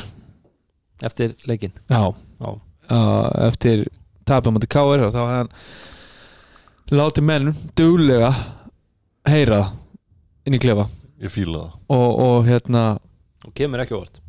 eftir 1.05 1.35
leikinn. 1.49 1.73
Já, 1.91 2.13
Já. 2.41 2.51
uh, 2.91 3.29
eftir 3.49 3.87
tapum 4.29 4.57
átti 4.59 4.69
K.R. 4.73 5.05
og 5.09 5.13
þá 5.15 5.21
hefði 5.21 5.39
hann 5.39 5.51
látið 7.01 7.25
menn 7.29 7.55
duglega 7.77 8.31
heyra 9.29 9.63
inn 10.47 10.57
í 10.57 10.61
klefa. 10.61 10.87
Ég 11.25 11.33
fíla 11.33 11.65
það. 11.65 11.75
Og, 11.97 12.19
og 12.27 12.49
hérna 12.49 12.85
og 13.47 13.55
kemur 13.57 13.83
ekki 13.85 13.97
óvart. 13.99 14.21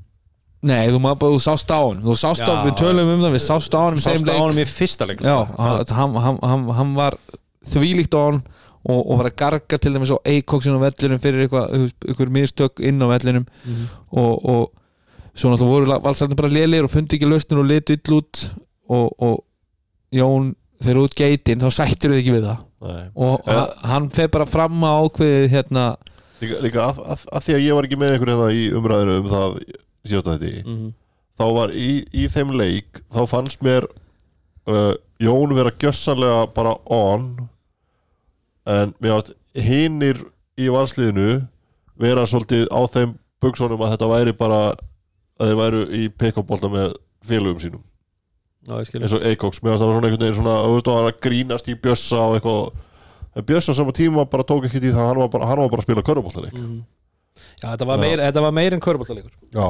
Nei, 0.65 0.87
þú, 0.89 0.99
maður, 1.03 1.35
þú 1.35 1.41
sást 1.45 1.69
á 1.69 1.77
hann 1.77 1.99
þú 2.01 2.13
sást 2.17 2.41
á, 2.41 2.53
Já. 2.55 2.63
við 2.65 2.75
tölum 2.79 3.09
um 3.13 3.23
það, 3.25 3.33
við 3.35 3.43
sást 3.45 3.75
á 3.77 3.79
hann 3.83 3.97
Sást 4.01 4.07
þeim 4.09 4.23
á 4.25 4.29
leik. 4.31 4.39
honum 4.41 4.61
í 4.63 4.65
fyrsta 4.65 5.05
leik 5.09 5.19
já, 5.21 5.35
hann, 5.59 5.83
hann, 5.99 6.15
hann, 6.25 6.39
hann, 6.41 6.63
hann 6.79 6.93
var 6.97 7.17
þvílíkt 7.69 8.17
á 8.17 8.21
hann 8.23 8.39
og, 8.85 8.99
og 9.01 9.19
var 9.19 9.29
að 9.29 9.35
garga 9.43 9.77
til 9.81 9.93
dæmis 9.93 10.13
á 10.13 10.17
Eikoksin 10.25 10.77
á 10.77 10.81
vellinum 10.81 11.21
fyrir 11.21 11.45
eitthvað, 11.45 11.75
eitthvað 12.07 12.33
mistök 12.33 12.81
inn 12.85 13.01
á 13.01 13.07
vellinum. 13.13 13.45
Mhm. 13.65 13.85
og, 14.17 14.33
og 14.45 14.71
svo 15.35 15.51
náttúrulega 15.51 15.99
voru 15.99 16.01
valsarnir 16.07 16.37
bara 16.39 16.49
lélir 16.53 16.85
og 16.87 16.93
fundi 16.93 17.17
ekki 17.19 17.27
lausnir 17.29 17.59
og 17.61 17.65
litu 17.69 17.97
ill 17.97 18.17
út. 18.21 18.45
Og, 18.89 19.09
og 19.19 19.43
Jón 20.15 20.53
þegar 20.81 21.01
út 21.03 21.15
geitin 21.17 21.59
þá 21.61 21.69
sættir 21.73 22.13
þið 22.13 22.21
ekki 22.21 22.35
við 22.37 22.45
það. 22.49 22.61
Nei. 22.85 23.05
og 23.17 23.47
hann 23.89 24.09
fer 24.13 24.27
bara 24.29 24.45
fram 24.45 24.77
á 24.85 24.93
ákveðið 25.01 25.47
hérna 25.55 25.85
líka, 26.45 26.61
líka 26.63 26.85
að, 26.89 27.01
að, 27.15 27.25
að 27.35 27.45
því 27.47 27.55
að 27.57 27.65
ég 27.65 27.75
var 27.79 27.87
ekki 27.89 27.99
með 28.01 28.15
ykkur 28.17 28.31
hérna 28.33 28.47
í 28.53 28.63
umræðinu 28.79 29.17
um 29.21 29.27
það 29.33 29.57
síðast 30.05 30.29
að 30.29 30.37
þetta 30.37 30.51
Mhm. 30.69 30.93
þá 31.35 31.45
var 31.57 31.73
í, 31.75 31.89
í 32.15 32.27
þeim 32.31 32.53
leik 32.55 33.01
þá 33.11 33.21
fannst 33.27 33.65
mér 33.65 33.87
uh, 34.69 34.93
Jón 35.19 35.53
vera 35.55 35.71
gjössanlega 35.79 36.45
bara 36.55 36.75
on 36.91 37.27
en 38.67 38.93
mér 38.99 39.13
varst 39.17 39.33
hinnir 39.55 40.21
í 40.59 40.69
varsliðinu 40.71 41.41
vera 41.99 42.25
svolítið 42.27 42.67
á 42.71 42.79
þeim 42.91 43.13
buksonum 43.43 43.83
að 43.85 43.93
þetta 43.95 44.09
væri 44.11 44.33
bara 44.35 44.61
að 45.39 45.49
þeir 45.51 45.59
væru 45.59 45.83
í 45.95 46.07
pick-up-bolta 46.15 46.69
með 46.71 46.93
félögum 47.25 47.59
sínum. 47.61 47.83
Já, 48.65 48.79
eins 48.81 49.13
og 49.13 49.23
Eikoks, 49.27 49.59
mér 49.61 49.75
varst 49.75 49.83
það 49.83 49.91
svona 49.93 50.07
einhvern 50.09 50.23
veginn 50.23 50.37
svona, 50.39 50.55
að 50.63 50.73
grínast 51.21 51.67
í 51.69 51.75
Bjössa 51.77 52.21
og 52.23 52.37
eitthvað 52.39 52.61
en 53.35 53.43
Bjössa 53.45 53.73
á 53.73 53.75
sama 53.75 53.91
tíma 53.95 54.25
bara 54.31 54.43
tók 54.47 54.65
ekki 54.69 54.79
í 54.79 54.91
það, 54.93 55.07
hann 55.09 55.19
var 55.23 55.29
bara, 55.33 55.45
hann 55.49 55.59
var 55.63 55.69
bara 55.73 55.81
að 55.83 55.87
spila 55.89 56.03
körfuboltaleik. 56.07 56.53
Mhm. 56.55 56.83
Já, 57.61 57.67
þetta 57.73 57.85
var 57.87 57.99
meir, 57.99 58.19
þetta 58.19 58.41
var 58.43 58.51
meir 58.55 58.73
en 58.75 58.81
körbóltaleikur 58.83 59.31
Já, 59.55 59.67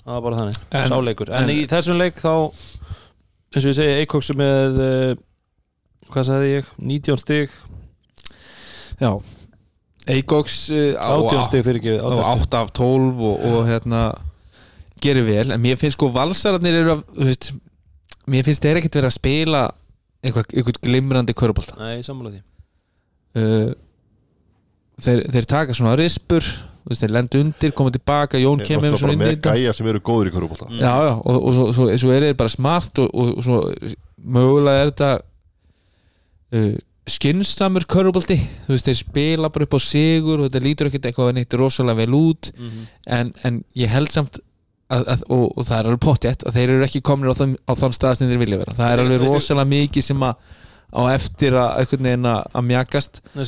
Það 0.00 0.14
var 0.16 0.22
bara 0.24 0.36
þannig, 0.40 0.56
En- 0.72 0.88
sáleikur 0.90 1.28
En, 1.30 1.42
en- 1.44 1.50
í 1.50 1.66
þessum 1.70 1.98
leik 1.98 2.16
þá 2.18 2.30
eins 3.50 3.64
og 3.64 3.68
ég 3.70 3.76
segi, 3.76 3.96
Eikóks 4.04 4.30
með 4.38 4.78
uh, 4.80 5.14
hvað 6.10 6.26
sagði 6.26 6.48
ég, 6.56 6.70
19 6.78 7.18
stig. 7.20 7.50
Já. 9.00 9.12
Eikoks 10.10 10.56
uh, 10.72 10.94
á, 10.98 11.12
18 11.18 11.44
stig 11.50 11.64
fyrir 11.66 11.78
ekki 11.80 11.94
á 12.00 12.34
8 12.34 12.60
af 12.64 12.72
12 12.78 13.20
og, 13.20 13.42
og 13.50 13.60
hérna 13.68 14.02
gerir 15.04 15.26
vel, 15.28 15.50
en 15.54 15.60
mér 15.62 15.78
finnst 15.80 15.98
sko 15.98 16.10
valsararnir 16.14 16.78
eru 16.82 16.94
að, 16.96 17.02
þú 17.16 17.28
veist 17.30 17.50
mér 18.30 18.46
finnst 18.48 18.64
þeir 18.64 18.80
ekkert 18.80 18.98
verið 19.00 19.10
að 19.10 19.16
spila 19.18 19.62
eitthvað, 20.24 20.50
eitthvað 20.56 20.80
glimrandi 20.84 21.36
körbólta 21.36 21.78
Nei, 21.80 22.00
sammála 22.06 22.34
því 22.34 22.42
uh, 23.36 23.70
þeir, 25.00 25.22
þeir 25.34 25.46
taka 25.50 25.76
svona 25.76 25.94
rispur 26.00 26.42
þú 26.80 26.90
veist, 26.94 27.02
þeir 27.04 27.12
lenda 27.14 27.40
undir, 27.44 27.72
koma 27.76 27.92
tilbaka 27.94 28.40
Jón 28.40 28.60
Þeir 28.62 28.68
kemur 28.72 28.98
svona 28.98 29.12
inn 29.16 29.22
í 29.26 29.30
þetta. 29.34 29.54
gæja 29.54 29.72
sem 29.76 29.86
eru 29.92 30.00
góður 30.00 30.30
í 30.30 30.34
körubólta 30.34 30.68
Mm. 30.70 30.78
já, 30.80 30.92
já, 31.06 31.12
og, 31.24 31.36
og 31.44 31.54
svo, 31.54 31.66
svo, 31.76 31.88
svo 32.00 32.12
er 32.16 32.28
þeir 32.30 32.38
bara 32.40 32.52
smart 32.54 32.98
og, 33.04 33.10
og, 33.14 33.32
og 33.36 33.44
svo 33.44 33.58
mögulega 34.24 34.84
er 34.86 34.90
þetta 34.92 35.10
uh, 36.56 36.78
skinsamur 37.10 37.84
körfubolti. 37.90 38.36
Þú 38.66 38.74
veist, 38.76 38.86
þeir 38.86 38.98
spila 39.00 39.48
bara 39.50 39.66
upp 39.66 39.74
á 39.74 39.80
sigur 39.82 40.40
og 40.44 40.46
þetta 40.50 40.62
lítur 40.62 40.90
ekkert 40.90 41.08
eitthvað 41.10 41.32
neitt 41.34 41.56
rosalega 41.58 41.98
vel 42.04 42.14
út. 42.18 42.50
Mhm. 42.56 42.84
en, 43.18 43.32
en 43.44 43.60
ég 43.76 43.90
held 43.90 44.12
samt 44.14 44.38
að, 44.90 45.04
að, 45.14 45.24
og, 45.30 45.44
og 45.58 45.66
það 45.66 45.76
er 45.80 45.88
alveg 45.90 46.02
pottjætt 46.04 46.44
að 46.46 46.56
þeir 46.58 46.72
eru 46.76 46.86
ekki 46.86 47.00
komnir 47.06 47.30
á, 47.30 47.34
þann, 47.38 47.56
á 47.66 47.72
þann 47.78 47.94
stað 47.96 48.14
sem 48.20 48.30
þeir 48.30 48.40
vilja 48.44 48.60
vera. 48.62 48.76
Það 48.78 48.92
er 48.94 49.02
alveg 49.04 49.24
rosalega 49.26 49.70
mikið 49.70 50.06
sem 50.10 50.24
að 50.26 50.56
á 50.90 51.00
eftir 51.14 51.54
að 51.58 51.82
einhvern 51.82 52.06
veginn 52.08 52.30
að, 52.30 52.40
að 52.58 52.66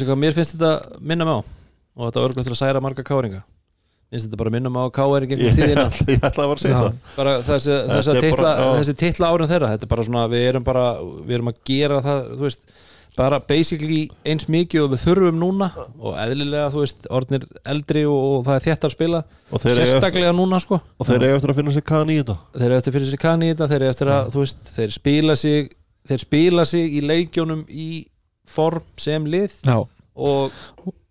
hvað, 0.08 0.20
mér 0.22 0.36
finnst 0.36 0.54
þetta 0.58 1.00
minna 1.00 1.26
mig 1.28 1.34
á 1.34 1.40
og 1.42 2.04
þetta 2.08 2.22
örgulega 2.26 2.46
til 2.48 2.54
að 2.54 2.60
særa 2.62 2.80
marga 2.84 3.04
káringa. 3.04 3.42
Mér 3.42 4.16
finnst 4.20 4.28
þetta 4.28 4.40
bara 4.42 4.52
minna 4.54 4.70
mig 4.72 4.84
á 4.84 4.88
káringa 4.96 5.26
Ég 5.26 5.32
gegnum 5.32 5.56
tíðina. 5.58 5.88
Ég 6.12 6.22
ætla 6.28 6.44
að 6.46 6.52
vera 6.52 6.60
að 6.60 6.62
segja 6.66 6.78
það. 6.78 6.94
Bara 7.16 7.34
þessi, 7.48 7.74
þessi, 7.90 8.06
Þetta 8.12 8.14
er 8.22 8.24
titla, 8.30 8.52
bara- 8.62 8.78
þessi 8.78 8.94
titla 9.02 9.32
árin 9.34 9.50
þeirra 9.52 9.72
þetta 9.74 9.86
er 9.88 9.92
bara 9.96 10.06
svona, 10.08 10.24
við 10.32 10.46
erum 10.52 10.64
bara 10.70 10.86
við 11.02 11.36
erum 11.38 11.52
að 11.52 11.60
gera 11.72 12.00
það, 12.06 12.24
þú 12.38 12.46
veist 12.48 12.72
bara 13.12 13.42
basically 13.44 13.98
eins 14.24 14.46
mikið 14.48 14.86
og 14.86 14.92
við 14.94 15.02
þurfum 15.02 15.36
núna 15.42 15.66
og 16.00 16.14
eðlilega, 16.16 16.70
þú 16.72 16.80
veist 16.80 17.08
orðnir 17.12 17.42
eldri 17.68 18.06
og, 18.08 18.22
og 18.38 18.46
það 18.46 18.54
er 18.56 18.64
þétt 18.70 18.86
að 18.88 18.94
spila 18.94 19.20
eiga 19.26 19.58
eftir- 19.58 19.80
sérstaklega 19.82 20.30
núna 20.38 20.60
sko. 20.64 20.78
Og 20.96 21.08
þeir 21.10 21.26
eiga 21.26 21.36
eftir 21.36 21.52
að 21.52 21.58
finna 21.60 21.74
sér 21.76 21.84
kan 21.92 22.08
í 22.08 22.16
þetta. 22.22 22.38
Þeir 22.56 22.66
eru 22.70 22.78
eftir 22.80 22.96
fyrir 22.96 23.10
sér 23.12 23.20
kanni 23.26 23.50
í 23.50 23.52
þetta 23.52 23.68
þeir 23.74 23.82
eru 23.82 23.90
eftir 23.92 24.12
að, 24.16 24.30
þú 24.32 24.44
veist, 24.46 24.62
þeir 24.78 24.94
spila 24.96 25.36
sig 25.36 25.68
þeir 26.08 26.18
spila 26.24 26.64
sig 26.68 26.96
í 26.98 27.00
leikjónum 27.06 27.64
í 27.68 28.06
form 28.48 28.82
sem 28.98 29.24
lið 29.30 29.52
já, 29.64 29.76
og, 29.78 30.50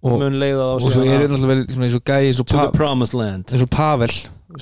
og, 0.03 0.18
mun 0.19 0.35
leiða 0.41 0.65
þá 0.68 0.73
og 0.76 0.81
svo 0.91 1.03
er 1.05 1.23
að- 1.23 1.31
náttúrulega 1.31 1.53
vel 1.53 1.65
svona 1.73 1.88
eins 1.88 1.95
og 1.95 2.03
gæði 2.11 2.27
eins 2.31 2.39
og, 2.43 2.47
pa, 2.51 2.68
eins 3.55 3.63
og 3.65 3.69
Pavel 3.72 4.11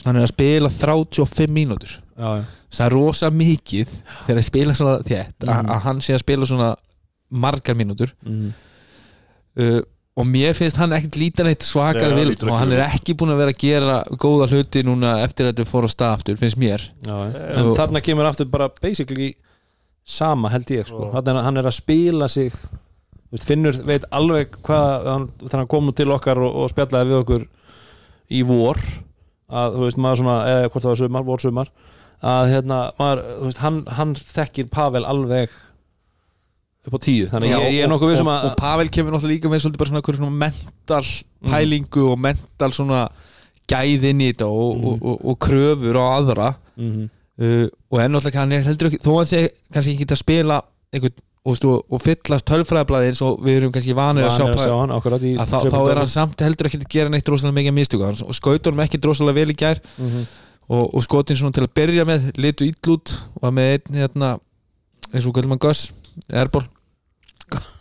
hann 0.06 0.16
er 0.20 0.24
að 0.28 0.34
spila 0.34 0.70
35 0.70 1.50
mínútur 1.56 1.96
já, 1.98 2.30
já. 2.40 2.44
það 2.70 2.86
er 2.86 2.94
rosa 2.94 3.30
mikið 3.34 3.94
þegar 4.28 4.38
að 4.44 4.46
spila 4.52 4.74
svona 4.78 4.98
þétt 5.02 5.48
að, 5.48 5.56
Mhm. 5.56 5.70
að 5.74 5.80
hann 5.88 6.02
sé 6.06 6.14
að 6.14 6.20
spila 6.26 6.46
svona 6.46 6.76
margar 7.32 7.76
mínútur 7.76 8.12
Mm. 8.26 8.54
uh, 9.60 9.82
og 10.20 10.26
mér 10.28 10.54
finnst 10.58 10.76
hann 10.78 10.92
ekkert 10.92 11.16
lítan 11.16 11.48
eitt 11.48 11.64
svakar 11.64 12.12
vil 12.18 12.34
og 12.36 12.58
hann 12.60 12.72
er 12.76 12.82
ekki 12.90 13.14
búin 13.16 13.32
að 13.32 13.38
vera 13.40 13.54
að 13.54 13.62
gera 13.62 13.98
góða 14.20 14.50
hluti 14.52 14.82
núna 14.84 15.24
eftir 15.24 15.48
að 15.48 15.54
þetta 15.54 15.68
fór 15.70 15.88
á 15.88 15.90
stað 15.94 16.16
aftur, 16.18 16.36
finnst 16.42 16.58
mér 16.60 16.82
Já, 17.06 17.16
já. 17.32 17.44
en 17.56 17.66
Og- 17.72 17.78
þarna 17.78 18.02
kemur 18.04 18.26
aftur 18.30 18.46
bara 18.52 18.70
basically 18.82 19.34
sama 20.10 20.50
held 20.54 20.72
ég 20.74 20.88
sko. 20.90 21.12
Þarna 21.14 21.36
er, 21.38 21.44
hann 21.46 21.60
er 21.62 21.68
að 21.70 21.76
spila 21.78 22.28
sig. 22.32 22.56
Veist, 23.30 23.46
Finnur 23.46 23.76
veit 23.86 24.08
alveg 24.16 24.56
hvað 24.66 25.06
hann, 25.06 25.28
þegar 25.44 25.60
hann 25.62 25.70
kom 25.70 25.92
til 25.94 26.10
okkar 26.16 26.40
og, 26.42 26.56
og 26.64 26.72
spjallaði 26.72 27.12
við 27.12 27.20
okkur 27.22 27.44
í 28.34 28.42
vor 28.50 28.80
að 29.50 29.76
þú 29.78 29.84
veist 29.86 30.00
maður 30.02 30.22
svona 30.24 30.38
eða 30.50 30.68
hvort 30.74 30.84
það 30.86 30.92
var 30.96 31.00
sumar, 31.04 31.24
vor 31.28 31.44
sumar 31.44 31.70
að 32.20 32.50
hérna 32.56 32.80
maður, 33.00 33.22
þú 33.40 33.46
veist, 33.52 33.62
hann, 33.64 33.78
hann 34.00 34.16
þekkir 34.18 34.70
Pavel 34.74 35.06
alveg 35.08 35.54
upp 36.90 36.96
á 36.98 37.00
tíu. 37.06 37.28
Þannig 37.30 37.52
Já, 37.54 37.60
ég, 37.60 37.74
ég 37.76 37.84
er 37.84 37.88
og- 37.88 37.94
nokkuð 37.94 38.12
vissum 38.16 38.28
og, 38.32 38.34
að 38.40 38.50
og 38.50 38.58
Pavel 38.60 38.90
kemur 38.90 39.14
náttúrulega 39.14 39.36
líka 39.36 39.52
með 39.54 39.64
svolítið 39.66 39.82
bara 39.84 39.92
svona, 39.94 40.18
svona 40.20 40.40
mental 40.44 41.06
pælingu 41.54 42.06
og 42.14 42.20
mental 42.26 42.72
svona 42.76 43.04
gæð 43.70 44.10
inn 44.10 44.22
í 44.26 44.32
þetta 44.34 44.48
og, 44.50 44.70
Mhm. 44.78 44.86
og, 44.90 45.06
og, 45.06 45.26
og 45.30 45.40
kröfur 45.46 46.02
á 46.02 46.06
aðra. 46.18 46.50
Mm 46.82 47.10
uh, 47.40 47.66
og 47.90 48.04
enn 48.04 48.16
náttúrulega 48.16 48.44
hann 48.44 48.58
er 48.58 48.68
heldur 48.68 48.92
ekki 48.92 49.02
þó 49.06 49.12
hann 49.18 49.32
sé 49.32 49.46
kannski 49.74 49.96
ekki 49.96 50.10
að 50.10 50.22
spila 50.22 50.60
einhvern, 50.94 51.26
og, 51.48 51.56
stu, 51.56 51.72
og 51.80 52.04
fyllast 52.04 52.46
tölfræðablaði 52.50 53.14
eins 53.14 53.24
og 53.26 53.40
við 53.46 53.62
erum 53.62 53.74
kannski 53.74 53.96
vanir 53.98 54.28
að 54.28 54.36
sjá, 54.36 54.46
að 54.50 54.76
hann 54.76 55.26
í 55.26 55.34
að 55.40 55.54
þá, 55.54 55.58
þá 55.72 55.80
er 55.80 56.02
hann 56.04 56.12
samt 56.12 56.44
heldur 56.44 56.70
ekki 56.70 56.82
að 56.82 56.92
gera 56.94 57.14
neitt 57.14 57.32
rosalega 57.32 57.74
mikið 57.74 58.06
hann 58.06 58.22
og 58.26 58.38
skautur 58.38 58.76
hann 58.76 58.86
ekki 58.86 59.02
rosalega 59.06 59.40
vel 59.40 59.56
í 59.56 59.58
gær. 59.58 59.82
Mm 59.98 60.28
og, 60.70 60.96
og 60.96 61.04
skotin 61.04 61.38
svona 61.38 61.56
til 61.56 61.66
að 61.66 61.74
byrja 61.78 62.06
með 62.08 62.30
litu 62.38 62.68
ill 62.70 62.94
út 62.94 63.16
og 63.42 63.54
með 63.56 63.72
einn 63.74 64.02
hérna, 64.04 64.36
eins 65.10 65.26
og 65.26 65.36
kallum 65.36 65.56
hann 65.56 65.64
Gus 65.64 65.88
Airball. 66.30 66.68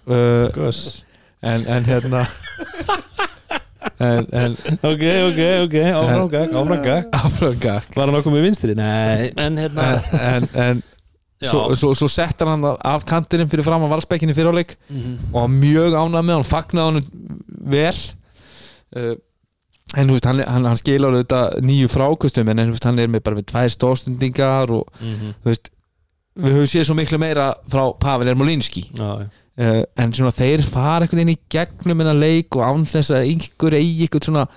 Uh, 0.09 0.49
Guss 0.55 1.05
en, 1.45 1.67
en 1.69 1.85
hérna 1.85 2.25
en, 2.25 3.03
en 3.25 3.28
ok, 3.99 5.05
ok, 5.29 5.41
ok, 5.65 5.77
áframgag 5.99 6.53
áframgag 6.55 7.09
áfranga 7.19 7.75
var 7.97 8.07
hann 8.07 8.19
okkur 8.21 8.35
með 8.37 8.45
vinstri? 8.47 8.75
Nei, 8.79 9.31
en 9.37 9.57
hérna 9.59 9.87
en, 10.19 10.47
en 10.55 10.83
svo, 11.43 11.65
svo, 11.79 11.93
svo 11.99 12.09
settar 12.11 12.51
hann 12.53 12.65
af 12.79 13.05
kantinum 13.09 13.49
fyrir 13.51 13.67
fram 13.67 13.83
á 13.87 13.89
valsbekkinni 13.95 14.35
fyrir 14.37 14.53
áleik 14.55 14.77
Mhm. 14.91 15.17
og 15.33 15.41
var 15.41 15.49
mjög 15.55 15.97
ánað 15.99 16.27
með 16.29 16.39
hann 16.39 16.47
fagnaði 16.53 16.93
hann 16.93 17.41
vel 17.75 17.97
uh, 18.97 19.17
en 19.97 20.13
veist, 20.13 20.27
hann, 20.29 20.43
hann, 20.45 20.65
hann 20.69 20.77
skilur 20.81 21.15
þetta 21.23 21.43
nýju 21.65 21.89
frákustum 21.91 22.49
en 22.53 22.65
veist, 22.71 22.85
hann 22.87 22.99
er 23.03 23.09
með 23.11 23.23
bara 23.27 23.37
með 23.41 23.47
tvær 23.53 23.75
stóðstundingar 23.75 24.71
og 24.79 24.87
Mhm. 25.01 25.35
þú 25.43 25.51
veist 25.53 25.71
við 26.39 26.55
höfum 26.55 26.71
séð 26.71 26.85
svo 26.87 26.95
miklu 26.95 27.19
meira 27.19 27.49
frá 27.71 27.83
Pavel 27.99 28.29
Ermolinski 28.31 28.85
Já, 28.95 29.09
já. 29.25 29.29
Uh, 29.59 29.83
en 29.99 30.15
svona 30.17 30.35
þeir 30.35 30.65
fara 30.67 31.05
einhvern 31.05 31.23
veginn 31.23 31.37
í 31.37 31.43
gegnum 31.53 32.05
en 32.05 32.13
að 32.15 32.25
leik 32.25 32.59
og 32.59 32.65
án 32.67 32.89
þess 32.89 33.15
að 33.15 33.29
einhver 33.33 33.79
eigi 33.79 34.07
eitthvað 34.07 34.31
svona 34.31 34.49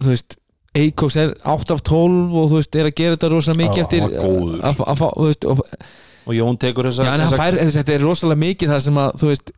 þú 0.00 0.12
veist 0.12 0.36
Eikoks 0.70 1.16
er 1.18 1.32
8 1.50 1.74
af 1.74 1.80
12 1.82 2.34
og 2.38 2.44
þú 2.50 2.58
veist 2.60 2.76
er 2.78 2.86
að 2.86 2.98
gera 3.00 3.16
þetta 3.16 3.30
rosalega 3.32 3.60
mikið 3.64 3.80
eftir 3.82 4.04
að, 4.06 4.12
að, 4.62 4.82
að, 4.86 5.00
þú 5.02 5.24
veist, 5.26 5.46
og, 5.50 5.62
og 6.30 6.36
Jón 6.36 6.58
tekur 6.62 6.88
hann 6.94 7.24
fær, 7.32 7.58
þetta 7.74 7.94
er 7.96 8.04
rosalega 8.06 8.42
mikið 8.44 8.70
það 8.70 8.84
sem 8.84 9.00
að 9.02 9.16
þú 9.18 9.30
veist 9.32 9.50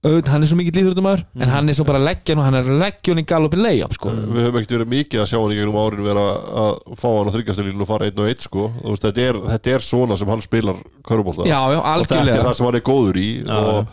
auðvitað, 0.00 0.30
hann 0.32 0.44
er 0.44 0.48
svo 0.48 0.56
mikið 0.56 0.76
líðrútumæður 0.78 1.22
Mm. 1.34 1.42
en 1.44 1.50
hann 1.52 1.68
er 1.68 1.76
svo 1.76 1.84
bara 1.84 1.98
að 2.00 2.06
leggja 2.08 2.32
hann 2.34 2.40
og 2.40 2.44
hann 2.46 2.54
er 2.56 2.68
að 2.72 2.78
leggja 2.80 3.12
hann 3.12 3.20
í 3.20 3.26
galopin 3.28 3.60
layup 3.64 3.92
sko. 3.98 4.12
Við 4.16 4.44
höfum 4.46 4.58
ekkert 4.60 4.74
verið 4.76 4.92
mikið 4.94 5.20
að 5.20 5.28
sjá 5.28 5.38
hann 5.42 5.52
í 5.52 5.58
gegnum 5.58 5.76
árin 5.82 6.04
vera 6.06 6.22
að 6.64 6.78
fá 6.96 7.08
hann 7.10 7.28
á 7.28 7.34
þryggastelínu 7.36 7.84
og 7.84 7.90
fara 7.90 8.08
einn 8.08 8.22
og 8.24 8.30
einn 8.30 8.40
sko. 8.46 8.64
Veist, 8.86 9.04
þetta, 9.04 9.26
er, 9.28 9.40
þetta 9.50 9.74
er 9.76 9.84
svona 9.84 10.16
sem 10.16 10.32
hann 10.32 10.44
spilar 10.46 10.78
körubólta 11.04 11.44
já, 11.44 11.58
já, 11.74 11.80
og 11.84 12.06
þetta 12.06 12.22
er 12.38 12.46
það 12.48 12.54
sem 12.56 12.66
hann 12.70 12.80
er 12.80 12.86
góður 12.88 13.20
í 13.20 13.28
Já, 13.44 13.58
og, 13.60 13.92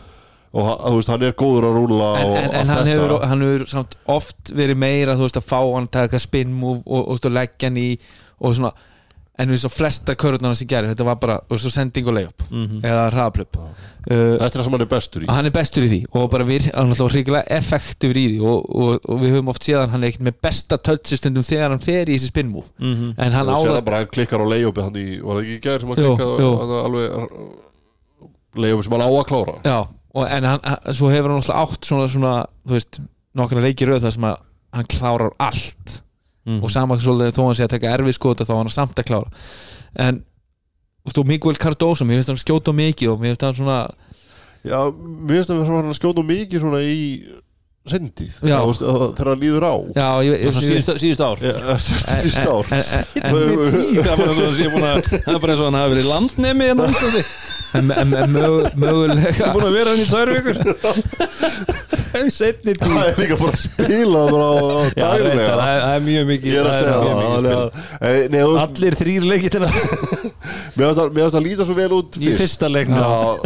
og, 0.55 0.69
þú 0.87 0.95
veist, 0.95 1.11
hann 1.11 1.25
er 1.27 1.35
góður 1.43 1.67
að 1.67 1.75
rúla 1.81 2.09
en, 2.21 2.27
og 2.31 2.37
en, 2.39 2.51
en 2.61 2.71
hann, 2.71 2.87
hefur, 2.87 3.15
hann 3.27 3.41
hefur 3.43 3.67
samt 3.67 3.97
oft 4.07 4.53
verið 4.55 4.79
meira 4.79 5.17
veist 5.19 5.37
að 5.41 5.49
fá 5.51 5.59
hann 5.59 5.89
að 5.89 5.95
taka 5.99 6.19
spin 6.23 6.55
move 6.55 6.85
og, 6.87 7.03
og, 7.03 7.19
og 7.19 7.35
leggja 7.35 7.67
hann 7.67 7.81
í 7.83 7.89
og 8.39 8.55
svona 8.55 8.71
en 9.39 9.49
við 9.53 9.59
svo 9.61 9.69
flesta 9.69 10.15
körurnar 10.17 10.55
sem 10.57 10.67
gerir 10.67 10.89
þetta 10.93 11.05
var 11.05 11.15
bara 11.21 11.35
og 11.49 11.59
svo 11.61 11.69
sending 11.69 12.07
og 12.07 12.15
layup 12.17 12.43
Mhm. 12.49 12.79
eða 12.81 13.03
hraðaplöp 13.13 13.57
uh, 13.59 13.67
Þetta 14.07 14.45
er 14.45 14.53
það 14.55 14.63
sem 14.63 14.71
hann 14.71 14.81
er 14.81 14.89
bestur 14.93 15.21
í 15.23 15.27
hann 15.29 15.45
er 15.45 15.51
bestur 15.57 15.83
í 15.83 15.89
því 15.91 15.99
og 16.15 16.29
bara 16.31 16.43
við 16.47 16.69
hann 16.73 16.87
er 16.87 16.95
alltaf 16.95 17.13
ríkilega 17.13 17.43
effektífur 17.57 18.17
í 18.17 18.25
því 18.31 18.39
og, 18.41 18.69
og, 18.81 18.99
og 19.11 19.19
við 19.21 19.35
höfum 19.35 19.51
oft 19.53 19.63
séð 19.67 19.81
að 19.83 19.89
hann 19.93 20.03
er 20.03 20.09
ekkert 20.13 20.25
með 20.29 20.37
besta 20.47 20.77
touchistundum 20.89 21.43
þegar 21.45 21.69
hann 21.75 21.83
fer 21.85 22.07
í 22.09 22.15
þessi 22.17 22.31
spin 22.31 22.49
move 22.53 22.69
Mhm. 22.79 23.13
en 23.17 23.31
hann 23.37 23.49
og 23.49 23.61
áða 23.61 23.77
það 23.77 23.85
bara 23.91 23.97
hann 24.01 24.11
klikkar 24.15 24.41
á 24.41 24.47
layupi 24.47 24.81
hann 24.87 24.95
í, 24.97 25.07
var 25.21 25.35
það 25.37 25.43
ekki 25.43 25.57
í 25.57 25.61
gær 25.67 25.79
sem 25.79 25.89
hann 25.89 26.03
jú. 26.03 26.11
á- 26.17 26.59
hann 26.61 26.75
alveg 26.87 27.07
layupi 28.57 28.83
sem 28.87 28.91
hann 28.97 29.05
á 29.05 29.09
að 29.11 29.27
klára 29.29 29.55
Já, 29.65 29.77
og, 30.17 30.25
en 30.33 30.43
hann, 30.49 30.65
svo 30.97 31.09
hefur 31.13 31.29
hann 31.33 31.41
alltaf 31.43 31.61
átt 31.77 31.85
svona, 31.91 32.07
svona 32.09 32.33
þú 32.65 32.73
veist, 32.77 32.99
nokkana 33.37 33.61
leikir 33.67 33.91
rauð 33.91 34.05
þar 34.07 34.15
sem 34.17 34.27
að 34.31 34.37
hann 34.77 34.89
klárar 34.91 35.31
allt 35.39 35.99
Mhm. 36.47 36.63
og 36.63 36.71
sama 36.71 36.95
svolítið 36.95 37.35
þó 37.35 37.43
hann 37.45 37.57
sé 37.59 37.65
að 37.67 37.73
taka 37.75 37.93
erfið 37.97 38.15
skota 38.15 38.45
þá 38.47 38.53
var 38.55 38.63
hann 38.63 38.75
samt 38.75 38.99
að 39.01 39.09
klára. 39.09 39.31
En 39.95 40.21
þú 41.03 41.09
veist, 41.09 41.17
og 41.19 41.27
Miguel 41.27 41.59
Cardoso, 41.59 42.05
mér 42.05 42.21
finnst 42.21 42.31
hann 42.31 42.39
skjóta 42.39 42.73
mikið 42.75 43.11
og 43.11 43.19
mér 43.19 43.35
finnst 43.35 43.47
hann 43.47 43.59
svona 43.59 43.79
Já, 44.67 44.79
mér 44.91 45.43
finnst 45.43 45.51
hann 45.51 45.93
skjóta 45.93 46.23
mikið 46.23 46.63
svona 46.63 46.81
í 46.83 47.03
sendið 47.87 48.33
þegar 48.41 49.29
hann 49.31 49.39
líður 49.41 49.63
á. 49.63 49.75
Síðustu 50.59 51.23
ár. 51.23 51.39
Síðust 51.43 52.47
ár. 52.47 52.63
það 52.67 53.27
er 55.27 55.39
bara 55.41 55.53
eins 55.53 55.61
og 55.61 55.67
hann 55.67 55.75
það 55.75 55.77
er 55.77 55.77
og 55.77 55.79
hafi 55.79 55.93
verið 55.95 56.09
landnemi 56.11 56.71
en 56.71 56.83
á 56.83 56.85
Íslandi 56.87 57.23
en, 57.77 57.91
en, 58.01 58.13
en 58.21 58.33
mög- 58.35 58.69
mögulega 58.83 59.51
búin 59.55 59.67
að 59.67 59.75
vera 59.77 59.93
hann 59.93 60.01
í 60.01 60.07
tvær 60.09 60.31
vikur? 60.35 60.57
Setni 62.33 62.73
tíð. 62.73 62.93
Það 62.93 63.07
er 63.11 63.19
líka 63.21 63.35
bara 63.37 63.51
að 63.53 63.59
spila 63.61 64.21
það 64.31 65.67
er- 65.67 65.83
það 65.83 65.91
er 65.91 66.01
mjög 66.07 66.23
mikið 66.31 66.55
er 66.57 66.67
það 66.67 66.77
það 66.79 67.03
þú 68.47 68.55
allir 68.63 68.97
þrýr 69.01 69.27
leikir 69.31 69.51
Mér 70.77 70.87
finnst 70.87 71.01
að- 71.03 71.13
mér 71.13 71.23
finnst 71.27 71.37
að 71.39 71.45
líta 71.47 71.67
svo 71.67 71.75
vel 71.77 71.89
út 71.97 72.17
í 72.17 72.23
fyrst. 72.25 72.41
fyrsta 72.41 72.69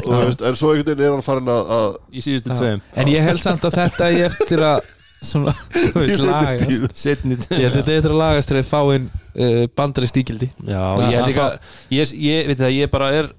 þú 0.05 0.15
veist, 0.21 0.41
en 0.47 0.57
svo 0.59 0.71
einhvern 0.73 0.89
veginn 0.91 1.05
er 1.07 1.13
hann 1.17 1.25
farin 1.27 1.51
að, 1.51 1.75
að 1.77 1.89
í 2.11 2.23
síðustu 2.25 2.57
tveim. 2.59 2.81
En 3.01 3.11
ég 3.11 3.27
held 3.27 3.41
samt 3.43 3.67
að 3.67 3.77
þetta 3.81 4.09
er 4.11 4.25
eftir 4.31 4.63
að 4.67 4.89
svona, 5.21 5.53
þú 5.69 6.01
veist, 6.01 6.23
lagast 6.25 6.65
tíð. 6.65 6.85
setni 6.97 7.35
ég 7.37 7.67
held 7.67 7.75
að 7.75 7.77
þetta 7.77 7.93
er 7.93 7.99
eftir 7.99 8.13
að 8.15 8.19
lagast 8.21 8.51
þegar 8.51 8.63
þið 8.63 8.71
fáinn 8.71 9.05
uh, 9.11 9.61
bandari 9.77 10.09
stíkildi 10.09 10.49
Já, 10.65 10.81
ég 11.05 11.19
að 11.19 11.29
líka 11.29 11.45
ég, 11.93 12.13
ég, 12.25 12.49
veit 12.49 12.57
það, 12.63 12.73
ég 12.79 12.91
bara 12.95 13.11
er 13.19 13.29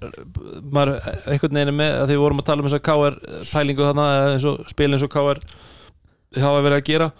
maður 0.70 0.94
einhvern 1.26 1.58
veginn 1.58 1.72
er 1.72 1.78
með 1.80 1.98
að 1.98 2.06
því 2.06 2.16
við 2.16 2.22
vorum 2.22 2.42
að 2.42 2.48
tala 2.50 2.62
um 2.62 2.70
þess 2.70 2.78
að 2.78 2.86
KR 2.88 3.18
pælingu 3.50 3.86
þarna 3.88 4.08
eða 4.14 4.32
eins 4.36 4.48
og 4.52 4.62
spil 4.70 4.90
eins 4.92 5.06
og 5.06 5.12
KR 5.16 5.42
hafa 6.42 6.62
verið 6.64 6.78
að 6.78 6.86
gera. 6.88 7.10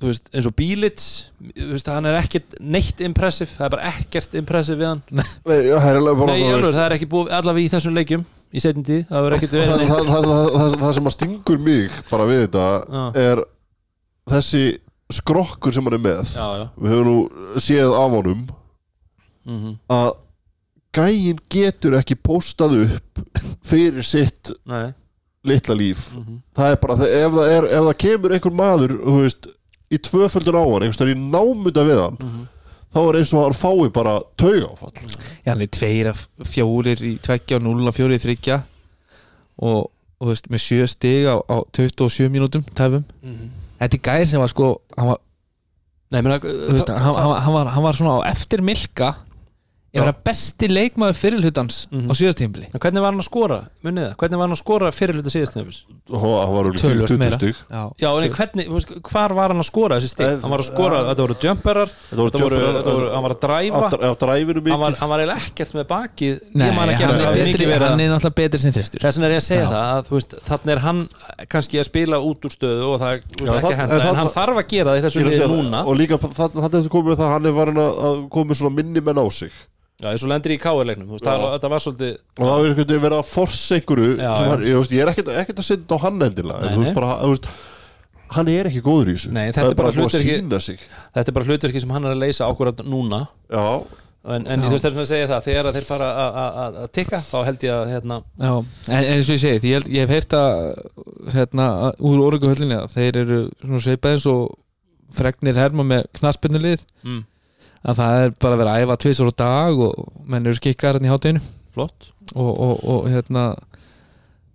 Þú 0.00 0.08
veist, 0.08 0.28
eins 0.32 0.46
og 0.48 0.52
Bílits 0.56 1.06
þú 1.52 1.70
veist, 1.74 1.88
hann 1.92 2.08
er 2.08 2.18
ekkert 2.18 2.58
neitt 2.60 3.00
impressive 3.04 3.52
það 3.52 3.66
er 3.66 3.72
bara 3.76 3.88
ekkert 3.94 4.36
impressive 4.40 4.80
við 4.80 4.88
hann. 4.90 5.02
Nei, 5.12 5.58
já, 5.68 5.74
það 5.76 5.88
er 5.92 5.98
alveg 6.00 6.20
bara 6.24 6.34
Nei, 6.34 6.44
alveg, 6.48 6.74
það 6.74 6.84
er 6.86 6.94
ekki 6.96 7.08
búið 7.14 7.34
allavega 7.38 7.68
í 7.68 7.72
þessum 7.76 7.98
leikjum 8.00 8.24
í 8.50 8.62
setjum 8.62 8.86
tíð 8.86 9.02
það 9.10 9.24
verður 9.26 9.36
ekkert 9.36 9.52
það, 9.54 9.82
það, 10.08 10.28
það, 10.56 10.76
það 10.80 10.94
sem 10.96 11.08
að 11.10 11.14
stingur 11.14 11.60
mig 11.62 11.98
bara 12.10 12.26
við 12.30 12.40
þetta 12.46 12.64
Já. 12.80 13.02
er 13.22 13.42
þessi 14.28 14.64
skrokkur 15.10 15.72
sem 15.74 15.84
hann 15.84 15.96
er 15.98 16.02
með 16.04 16.34
já, 16.36 16.46
já, 16.60 16.66
við 16.78 16.92
höfum 16.94 17.08
nú 17.10 17.60
séð 17.60 17.94
af 17.98 18.10
honum 18.14 18.42
mhm, 19.46 19.72
að 19.90 20.10
gæinn 20.94 21.38
getur 21.50 21.96
ekki 21.98 22.16
postað 22.18 22.76
upp 22.84 23.20
fyrir 23.66 24.02
sitt 24.06 24.50
nei. 24.66 24.92
litla 25.46 25.74
líf. 25.78 26.10
Mhm. 26.14 26.40
það 26.56 26.72
er 26.74 26.80
bara, 26.82 26.94
ef, 27.06 27.32
það 27.32 27.50
er, 27.56 27.66
ef 27.70 27.84
það 27.88 27.98
kemur 28.04 28.34
einhver 28.36 28.56
maður 28.58 28.96
þú 29.00 29.14
veist, 29.22 29.46
í 29.90 29.98
tvöföldun 29.98 30.58
á 30.58 30.62
hann 30.62 30.82
einhvers 30.86 30.98
staðar 30.98 31.14
í 31.14 31.20
námunda 31.30 31.84
við 31.86 32.02
hann 32.04 32.18
Mhm. 32.20 32.48
þá 32.90 32.98
er 33.06 33.18
eins 33.20 33.32
og 33.34 33.44
hann 33.44 33.54
fái 33.54 33.92
bara 33.94 34.16
taugáfall 34.36 34.92
Já, 35.46 35.52
hann 35.54 35.62
er 35.62 35.66
tveir 35.70 36.08
af 36.10 36.26
fjórir 36.42 36.98
í 37.06 37.16
tveggja 37.22 37.56
og 37.58 37.62
0 37.62 37.86
og 37.88 37.94
fjórir 37.94 38.18
í 38.18 38.22
þryggja 38.26 38.60
og, 39.62 39.90
og 40.20 40.26
þú 40.26 40.30
veist, 40.32 40.48
með 40.50 40.62
sjö 40.66 40.86
stig 40.90 41.26
á, 41.30 41.38
á 41.38 41.56
27 41.76 42.28
mínútum 42.34 42.62
tæfum. 42.74 43.04
Mhm. 43.22 43.50
Þetta 43.80 43.96
er 43.96 44.04
gæðir 44.08 44.30
sem 44.30 44.42
var 44.42 44.52
sko 44.52 44.70
hann 44.98 45.10
var, 45.14 45.20
Nei, 46.10 46.18
menna, 46.26 46.40
þú 46.42 46.74
veist, 46.74 46.88
hann, 46.90 47.14
hann, 47.14 47.52
var, 47.54 47.68
hann 47.70 47.84
var 47.86 47.96
svona 47.96 48.16
á 48.18 48.34
eftir 48.34 48.64
Milka 48.66 49.12
Ég 49.90 50.04
var 50.06 50.14
besti 50.22 50.68
leikmaður 50.70 51.16
fyrirhlutans 51.18 51.88
Mhm. 51.90 52.06
á 52.06 52.12
síðastímbli 52.14 52.66
hvernig 52.70 53.00
var 53.02 53.10
hann 53.10 53.18
að 53.18 53.26
skora, 53.26 53.56
munið 53.82 54.04
það, 54.06 54.12
hvernig 54.20 54.38
var 54.38 54.46
hann 54.46 54.54
að 54.54 54.60
skora 54.62 54.90
fyrir 54.94 55.14
hluta 55.18 55.30
síðastnefis 55.34 55.80
og 56.10 56.20
hann 56.22 56.54
var 56.54 56.64
Töluvert 56.78 57.08
20 57.10 57.18
meira. 57.18 57.34
stig 57.40 57.56
Já, 57.70 57.82
Já, 57.98 58.08
en 58.22 58.30
hvernig, 58.30 58.66
þú 58.70 58.74
veist, 58.78 58.90
hvar 59.10 59.34
var 59.34 59.48
hann 59.50 59.58
að 59.58 59.66
skora 59.66 59.98
þessi 59.98 60.08
stig? 60.14 60.26
Eh, 60.26 60.38
Hann 60.40 60.50
var 60.50 60.60
að 60.62 60.68
skora, 60.70 60.94
ja. 61.00 61.04
þetta 61.10 61.22
voru 61.26 61.36
jumperar 61.42 61.90
hann 61.90 63.22
var 63.24 63.34
að 63.34 63.40
dræfa 63.40 63.72
hann 64.70 64.80
var, 64.80 64.94
hann 65.00 65.10
eiginlega 65.10 65.36
ekkert 65.40 65.72
með 65.74 65.86
bakið 65.90 66.40
Nei, 66.54 66.70
man 66.76 66.88
ekki 66.92 67.04
hann, 67.06 67.14
er 67.20 67.26
að 67.26 67.34
betri, 67.40 67.66
hann 67.70 67.82
að 67.82 68.04
er 68.04 68.12
náttúrulega 68.14 68.38
betri 68.40 68.60
sem 68.62 68.72
þristur 68.76 69.02
þess 69.04 69.18
vegna 69.18 69.26
er 69.26 69.34
ég 69.34 69.40
að 69.42 69.46
segja 69.48 69.64
Já. 69.64 69.70
það 69.70 69.90
að 69.90 70.02
þú 70.10 70.14
veist, 70.18 70.34
þannig 70.50 70.72
er 70.76 70.82
hann 70.86 71.00
kannski 71.50 71.80
að 71.82 71.88
spila 71.90 72.20
út 72.30 72.46
úr 72.48 72.54
stöðu 72.54 72.84
og 72.94 73.00
það 73.00 73.10
Já, 73.10 73.18
ekki 73.18 73.44
það- 73.50 73.80
henda, 73.80 73.94
en 73.94 74.00
það- 74.06 74.20
hann 74.20 74.32
þarf 74.36 74.56
að 74.62 74.68
gera 74.74 74.90
það 74.94 74.98
í 75.00 75.04
þessu 75.06 75.20
er 75.20 75.24
að 75.24 75.30
liði 75.30 75.42
það. 75.42 75.56
núna 75.56 75.80
og 75.86 75.96
líka 75.98 76.18
það 76.18 76.50
þetta 76.60 76.88
komið 76.94 77.10
með 77.10 77.16
það 77.20 77.26
að 77.28 77.34
hann 77.34 77.46
er 77.46 77.52
varin 77.58 77.80
að 77.80 77.92
að 78.10 78.16
komið 78.30 78.54
svona 78.60 78.74
minni 78.76 79.00
menn 79.00 79.18
á 79.18 79.26
sig 79.30 79.50
Já, 80.00 80.06
eins 80.14 80.22
og 80.24 80.30
lendir 80.32 80.54
í 80.54 80.58
káirleiknum 80.62 81.08
þú 81.10 81.16
veist, 81.18 81.26
Já. 81.26 81.34
það- 81.60 81.70
var 81.74 81.82
svolítið 81.84 82.12
og 82.40 82.44
það 82.46 82.66
er 82.70 82.74
veginn 82.80 83.02
verið 83.04 83.18
að 83.20 83.26
forsa 83.30 83.74
einhverju 83.76 84.10
Já, 84.16 84.30
sem 84.36 84.44
já. 84.46 84.50
hann- 84.50 84.64
ég, 84.64 84.76
veist, 84.80 84.90
ég 84.96 85.02
er 85.04 85.10
ekkert, 85.12 85.28
ekkert 85.42 85.58
að 85.60 85.68
setja 85.68 85.96
á 85.96 85.98
hann 86.06 86.22
endilega 86.28 86.70
þú 86.72 86.84
veist 86.84 86.94
bara, 86.94 87.10
þú 87.20 87.32
veist 87.34 87.48
hann 88.30 88.48
er 88.48 88.64
ekki 88.70 88.80
góður 88.86 89.08
í 89.10 89.14
þessu. 89.18 89.32
Nei, 89.34 89.48
þetta 89.50 89.70
er 89.70 89.74
bara 89.74 89.90
bara 89.90 90.06
hlutverki- 90.06 90.78
þetta 91.14 91.28
er 91.28 91.32
bara 91.34 91.44
hlutverki 91.50 91.80
sem 91.80 91.90
hann 91.90 92.04
er 92.06 92.14
að 92.14 92.20
leysa 92.22 92.46
ákvörðan 92.46 92.86
núna. 92.86 93.28
Já, 93.50 93.82
en, 94.30 94.46
en 94.46 94.60
Já. 94.60 94.66
þú 94.66 94.70
veist 94.70 94.84
þess 94.84 95.00
að 95.02 95.08
segja 95.10 95.26
það 95.32 95.42
þegar 95.48 95.64
að 95.66 95.74
þeir 95.74 95.86
fara 95.88 96.08
að- 96.14 96.34
að 96.40 96.58
að- 96.62 96.76
að 96.84 96.92
tikka 96.92 97.18
þá 97.26 97.44
held 97.44 97.58
ég 97.66 97.72
að 97.74 97.88
hérna, 97.90 98.22
Já, 98.38 98.52
en, 98.88 99.04
en 99.04 99.04
eins 99.16 99.28
og 99.28 99.34
ég 99.34 99.40
segi, 99.44 99.58
því 99.60 99.68
ég, 99.68 99.76
held- 99.80 99.90
ég 99.90 100.00
hef 100.06 100.08
heyrt 100.14 100.32
að 100.38 101.32
hérna, 101.34 101.66
úr 101.98 102.22
orguhöllinni 102.30 102.76
að 102.78 102.88
þeir 102.94 103.16
eru 103.24 103.40
svona 103.60 103.82
svipað 103.84 104.12
eins 104.14 104.26
og 104.30 104.56
fregnir 105.10 105.54
herma 105.58 105.82
með 105.82 106.04
knaspennulið 106.20 106.84
mm, 107.04 107.24
að 107.86 107.96
það 108.00 108.18
er 108.24 108.32
bara 108.42 108.54
að 108.56 108.60
vera 108.62 108.72
að 108.76 108.84
æfa 108.86 108.96
tvisar 109.04 109.30
á 109.30 109.34
dag 109.40 109.78
og 109.86 110.12
menn 110.28 110.46
eru 110.46 110.58
skikkar 110.58 110.98
hérna 110.98 111.08
í 111.08 111.12
hátinu 111.14 111.42
flott. 111.74 112.10
Og, 112.34 112.50
og, 112.50 112.80
og 112.84 113.06
hérna 113.10 113.44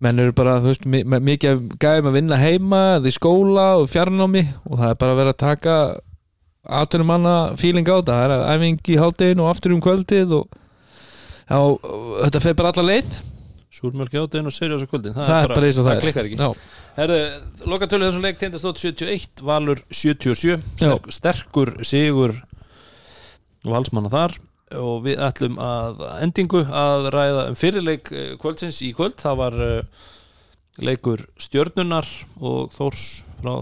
menn 0.03 0.19
eru 0.21 0.33
bara, 0.35 0.57
þú 0.61 0.69
veist, 0.69 0.85
mi- 0.91 1.03
mi- 1.07 1.21
mikið 1.31 1.61
gæðum 1.81 2.09
að 2.11 2.17
vinna 2.19 2.37
heima, 2.37 2.81
eða 2.99 3.09
í 3.09 3.15
skóla 3.15 3.67
og 3.79 3.87
fjarnámi 3.89 4.43
og 4.69 4.77
það 4.81 4.89
er 4.91 4.99
bara 5.01 5.15
að 5.15 5.21
vera 5.21 5.33
að 5.33 5.39
taka 5.41 5.75
aðtunum 6.65 7.09
manna 7.09 7.35
feeling 7.57 7.87
á 7.87 7.95
þetta. 8.01 8.17
Það 8.19 8.33
er 8.35 8.43
æfing 8.55 8.79
í 8.93 8.97
hátinu 9.01 9.45
og 9.45 9.51
aftur 9.53 9.73
um 9.75 9.81
kvöldið 9.85 10.35
og 10.39 10.59
já, 11.49 11.57
og 11.57 12.19
þetta 12.25 12.43
fer 12.45 12.57
bara 12.59 12.73
alla 12.75 12.85
leið. 12.91 13.15
Súrmjölk 13.75 14.13
átinn 14.21 14.47
og 14.47 14.53
seriós 14.55 14.83
á 14.83 14.87
kvöldin 14.87 15.15
það, 15.17 15.31
er 15.35 15.51
bara 15.51 15.67
eins 15.67 15.77
og 15.81 15.83
það, 15.87 15.95
það 15.97 16.03
klikkar 16.05 16.27
ekki. 16.29 16.37
Já. 16.39 16.49
Herðu, 16.95 17.17
lokatölu 17.73 18.07
þessum 18.07 18.23
leik 18.23 18.37
tindastótt 18.39 18.79
71 18.79 19.41
Valur 19.43 19.81
77 19.91 20.61
sterk, 20.79 21.09
sterkur 21.11 21.73
sigur 21.83 22.35
valsmanna 23.65 24.11
þar 24.13 24.35
og 24.75 25.05
við 25.05 25.21
ætlum 25.21 25.59
að 25.61 26.01
endingu 26.25 26.63
að 26.65 27.09
ræða 27.13 27.45
um 27.51 27.57
fyrirleik 27.59 28.11
eh, 28.11 28.33
kvöldsins 28.41 28.81
í 28.85 28.91
kvöld. 28.97 29.17
Það 29.21 29.37
var 29.39 29.57
uh, 29.61 30.03
leikur 30.81 31.23
stjörnunar 31.41 32.09
og 32.41 32.73
Þórs 32.75 33.05
frá 33.41 33.53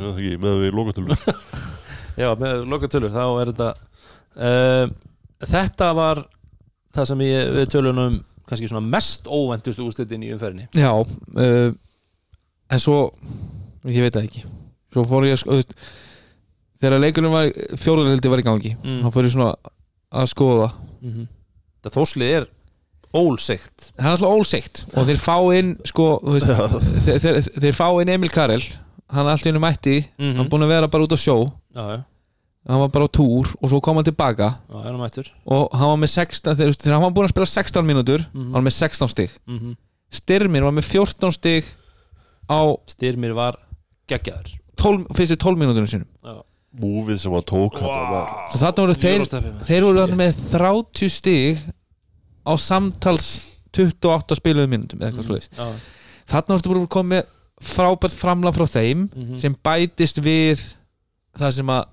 eða 0.00 0.14
ekki, 0.14 0.36
með 0.40 0.62
við 0.62 0.76
lokatölu 0.76 1.16
Já, 2.22 2.30
með 2.40 2.62
lokatölu 2.68 3.10
þá 3.12 3.24
er 3.26 3.50
þetta 3.52 3.68
uh, 4.36 4.94
þetta 5.44 5.90
var 5.98 6.22
það 6.96 7.10
sem 7.10 7.26
ég, 7.26 7.52
við 7.58 7.68
tölum 7.74 8.00
um 8.04 8.16
kannski 8.48 8.70
svona 8.70 8.88
mest 8.88 9.28
óvendustu 9.28 9.84
úrslitin 9.84 10.24
í 10.24 10.32
umferðinni. 10.32 10.70
Já 10.76 10.92
uh, 10.96 11.76
En 12.68 12.80
svo 12.80 12.98
Ég 13.88 14.02
veit 14.04 14.14
það 14.14 14.26
ekki. 14.26 14.44
Svo 14.92 15.04
fór 15.06 15.26
ég 15.28 15.36
að 15.36 15.42
sko 15.42 15.52
þú 15.54 15.58
veist, 15.60 15.74
Þegar 16.78 17.02
leikurinn 17.02 17.32
var 17.34 17.48
Fjóruðaldi 17.82 18.30
var 18.30 18.42
í 18.42 18.46
gangi 18.46 18.76
Mm. 18.84 19.00
Þá 19.02 19.08
ég 19.26 19.32
svona 19.34 19.54
að 20.14 20.28
skoða. 20.30 20.68
Mm 21.02 21.10
-hmm. 21.14 21.26
Það 21.82 21.96
þórslið 21.96 22.34
er 22.36 22.46
ólsegt 23.18 23.92
Það 23.96 24.04
er 24.04 24.10
alltaf 24.10 24.34
ólseikt 24.36 24.84
Og 24.94 25.06
þeir 25.08 25.20
fá 25.22 25.36
inn 25.56 25.70
sko 25.88 26.06
veist, 26.22 26.46
þeir, 27.06 27.18
þeir, 27.24 27.40
þeir 27.64 27.74
fá 27.74 27.88
inn 28.02 28.08
Emil 28.08 28.30
Karel. 28.30 28.62
Hann 29.08 29.26
er 29.26 29.32
alltaf 29.32 29.46
inn 29.46 29.56
um 29.56 29.62
mætti. 29.62 30.04
Mhm. 30.18 30.36
Hann 30.36 30.46
er 30.46 30.50
búin 30.52 30.62
að 30.66 30.68
vera 30.74 30.88
bara 30.88 31.04
út 31.04 31.16
á 31.16 31.18
sjó. 31.18 31.50
Já, 31.74 31.82
já, 31.96 32.04
Hann 32.68 32.80
var 32.80 32.88
bara 32.88 33.04
á 33.06 33.08
túr 33.08 33.46
Og 33.62 33.70
svo 33.70 33.80
kom 33.80 33.96
hann 33.96 34.04
tilbaka. 34.04 34.58
Já, 34.68 34.82
hann 34.82 35.00
Og 35.46 35.68
hann 35.72 35.88
var 35.88 35.96
með 35.96 36.10
16 36.12 36.54
Þegar, 36.54 36.72
þegar 36.76 36.92
hann 36.94 37.02
var 37.02 37.10
búin 37.10 37.26
að 37.26 37.34
spila 37.34 37.46
16 37.46 37.86
mínútur 37.86 38.20
Mhm. 38.34 38.52
Hann 38.52 38.52
var 38.52 38.62
með 38.62 38.76
16 38.76 39.08
stig. 39.08 39.30
Mm 39.46 39.58
-hmm. 39.58 39.76
Styrmir 40.10 40.62
var 40.62 40.72
með 40.72 40.84
14 40.84 41.32
stig 41.32 41.64
Á 42.50 42.76
Styrmir 42.86 43.34
var 43.34 43.56
geggjaður. 44.08 44.58
12, 44.76 45.06
fyrstu 45.12 45.36
12 45.36 45.58
mínúturinn 45.58 45.88
sinum 45.88 46.06
múfið 46.76 47.18
sem 47.22 47.32
hann 47.32 47.46
tók 47.48 47.78
þetta 47.80 48.02
var 48.12 48.50
Svo 48.52 48.58
þarna 48.60 48.84
voru 48.84 48.94
þeir. 48.94 49.24
Þeir 49.64 49.82
voru 49.86 50.02
þarna 50.02 50.18
með 50.20 50.42
30 50.52 51.08
stig 51.10 51.58
á 52.44 52.52
samtals 52.60 53.40
28 53.72 54.36
spiluðum 54.38 54.72
mínútum 54.74 55.00
eða 55.00 55.10
eitthvað 55.12 55.28
Mhm. 55.28 55.34
mm. 55.34 55.56
Já, 55.56 55.68
Þarna 56.28 56.58
voru 56.68 56.80
bara 56.80 56.92
komið 56.92 57.08
með 57.08 57.24
frábært 57.58 58.14
framlag 58.14 58.54
frá 58.54 58.66
þeim 58.68 59.08
Mhm. 59.14 59.38
sem 59.40 59.54
bætist 59.64 60.18
við 60.22 60.74
það 61.38 61.52
sem 61.52 61.66
að 61.66 61.84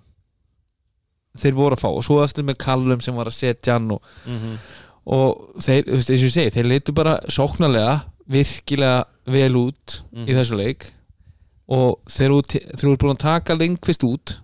þeir 1.37 1.53
voru 1.57 1.75
að 1.75 1.79
fá 1.83 1.89
og 1.91 2.03
svo 2.03 2.23
eftir 2.23 2.43
með 2.43 2.57
Callum 2.57 3.01
sem 3.01 3.15
var 3.15 3.25
að 3.25 3.33
setja 3.39 3.73
hann 3.73 3.91
og, 3.91 4.01
mhm. 4.25 4.57
og 5.07 5.55
þeir, 5.59 5.83
þú 5.83 5.95
veist, 5.99 6.09
eins 6.09 6.21
og 6.23 6.29
ég 6.29 6.35
segi, 6.35 6.53
þeir 6.55 6.69
leitu 6.69 6.93
bara 6.95 7.19
sóknarlega 7.27 8.03
virkilega 8.29 9.05
vel 9.27 9.53
út 9.55 10.01
Mhm. 10.13 10.25
í 10.27 10.33
þessu 10.33 10.55
leik 10.57 10.91
og 11.67 11.99
þeir 12.07 12.29
eru, 12.29 12.97
búin 12.97 13.15
að 13.15 13.17
taka 13.17 13.55
Lindqvist 13.55 14.03
út 14.03 14.37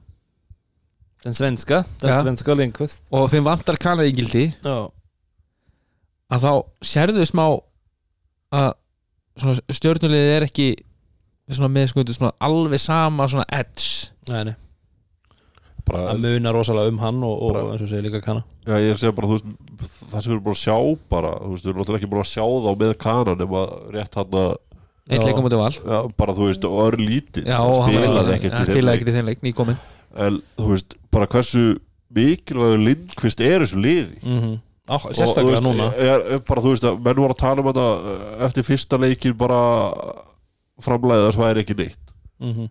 Den 1.23 1.33
svenska 1.37 1.83
Den 2.01 2.09
Ja. 2.11 2.21
svenska 2.23 2.53
Lindqvist. 2.57 3.03
Og 3.11 3.29
þeim 3.29 3.43
vantar 3.45 3.77
kannaðingildi 3.77 4.45
Já, 4.63 4.77
að 6.31 6.39
þá 6.45 6.51
sérðu 6.81 7.25
smá 7.29 7.45
að 8.55 8.71
svona 9.37 9.59
stjörnulegið 9.71 10.31
er 10.37 10.45
ekki 10.47 10.69
svona 11.51 11.69
með 11.71 11.87
sko, 11.91 12.03
svona 12.15 12.31
alveg 12.41 12.79
sama 12.79 13.27
svona 13.27 13.45
edge. 13.51 14.09
Nei, 14.29 14.43
nei. 14.49 14.55
Bara, 15.85 16.11
Það 16.13 16.19
munar 16.23 16.53
rosalega 16.55 16.87
um 16.93 16.99
hann 17.01 17.23
og, 17.25 17.41
og 17.41 17.53
Bara- 17.53 17.71
eins 17.73 17.81
og 17.81 17.89
segir 17.89 18.05
líka 18.05 18.21
kanna 18.23 18.43
já, 18.65 18.75
ég 18.77 18.91
er 18.91 18.95
að 18.95 18.99
segja 19.01 19.15
bara, 19.17 19.27
þú 19.27 19.37
veist 19.37 19.95
það 20.11 20.21
sem 20.21 20.29
við 20.29 20.35
erum 20.35 20.43
bara 20.45 20.55
að 20.55 20.61
sjá 20.61 20.75
bara, 21.09 21.31
þú 21.41 21.49
veist, 21.51 21.63
við 21.65 21.71
erum 21.71 21.81
náttúrulega 21.81 21.99
ekki 22.01 22.11
bara 22.11 22.21
að 22.21 22.29
sjá 22.31 22.45
þá 22.65 22.71
með 22.81 22.91
kanan 23.01 23.37
nema 23.41 23.63
rétt 23.95 24.15
hann 24.19 24.35
að 24.41 24.51
eitt 25.11 25.25
leikum 25.25 25.47
út 25.49 25.55
af 25.57 25.63
val. 25.63 25.71
Já, 25.81 25.99
bara 26.21 26.35
þú 26.37 26.47
veist, 26.51 26.67
örlítið 26.85 27.49
Já, 27.49 27.57
hann 27.57 27.89
spilaði 27.89 28.35
ekki, 28.37 28.51
ekkert 28.53 29.09
í 29.09 29.15
þeim 29.17 29.25
leik 29.31 29.41
en 30.15 30.41
þú 30.57 30.67
veist, 30.73 30.95
bara 31.11 31.27
hversu 31.27 31.79
mikilvægur 32.13 32.83
Lindqvist 32.85 33.41
er 33.41 33.63
þessu 33.63 33.79
liði. 33.81 34.17
Mm 34.23 34.39
-hmm. 34.41 34.59
Á, 34.91 34.95
Og, 34.95 35.01
þú 35.11 35.15
Sérstaklega 35.15 35.55
veist, 35.55 35.63
núna. 35.63 35.93
er, 35.95 36.19
er 36.35 36.39
bara, 36.47 36.61
þú 36.61 36.69
veist, 36.73 36.83
að 36.83 36.99
menn 37.05 37.15
voru 37.15 37.33
að 37.33 37.37
tala 37.39 37.61
um 37.61 37.67
þetta 37.67 37.87
uh, 37.95 38.45
eftir 38.45 38.63
fyrsta 38.63 38.97
leikin 38.99 39.37
bara 39.37 39.61
framlæðið 40.81 41.27
að 41.29 41.35
sværi 41.37 41.63
ekki 41.63 41.77
neitt. 41.77 42.13
Mm 42.41 42.53
-hmm. 42.53 42.69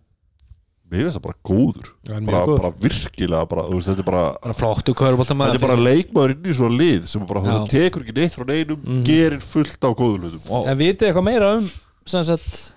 mér 0.90 1.02
finnst 1.06 1.16
það 1.16 1.22
bara 1.22 1.38
góður. 1.44 1.88
Bara, 2.26 2.46
bara 2.56 2.70
virkilega, 2.82 3.46
bara, 3.46 3.62
veist, 3.62 3.88
þetta 3.88 4.00
er 4.00 4.10
bara 4.10 4.24
körbólta 4.42 5.34
þetta 5.34 5.54
er 5.54 5.66
bara 5.68 5.76
leikmaður 5.76 6.30
inn 6.30 6.50
í 6.50 6.52
svona 6.54 6.76
lið 6.76 7.06
sem 7.06 7.26
bara, 7.26 7.40
þú 7.40 7.68
tekur 7.68 8.02
ekki 8.02 8.16
neitt 8.16 8.34
frá 8.34 8.44
neinum 8.44 8.78
Mhm. 8.84 9.04
gerir 9.04 9.40
fullt 9.40 9.80
á 9.80 9.90
góðum 9.94 10.20
hlutum. 10.20 10.66
En 10.66 10.78
vitið 10.78 11.08
eitthvað 11.08 11.24
meira 11.24 11.56
um 11.58 11.70
sem 12.04 12.24
sagt 12.24 12.74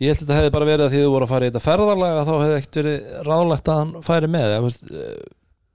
Ég 0.00 0.08
held 0.08 0.22
að 0.22 0.24
þetta 0.24 0.38
hefði 0.38 0.52
bara 0.54 0.68
verið 0.70 0.86
að 0.86 0.94
því 0.94 1.00
þú 1.04 1.12
voru 1.12 1.26
að 1.26 1.32
fara 1.34 1.46
í 1.46 1.50
þetta 1.50 1.60
ferðarlega 1.66 2.24
þá 2.24 2.32
hefði 2.32 2.56
ekkert 2.56 2.78
verið 2.80 2.98
ráðlegt 3.26 3.68
að 3.68 3.80
hann 3.80 3.90
færi 4.06 4.30
með 4.32 4.54
eða, 4.56 4.72
eh, 4.96 5.22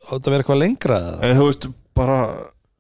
þetta 0.10 0.34
verið 0.34 0.44
eitthvað 0.44 0.62
lengra 0.64 1.00
eða? 1.02 1.18
en 1.28 1.38
þú 1.40 1.50
veist, 1.50 1.68
bara 2.00 2.20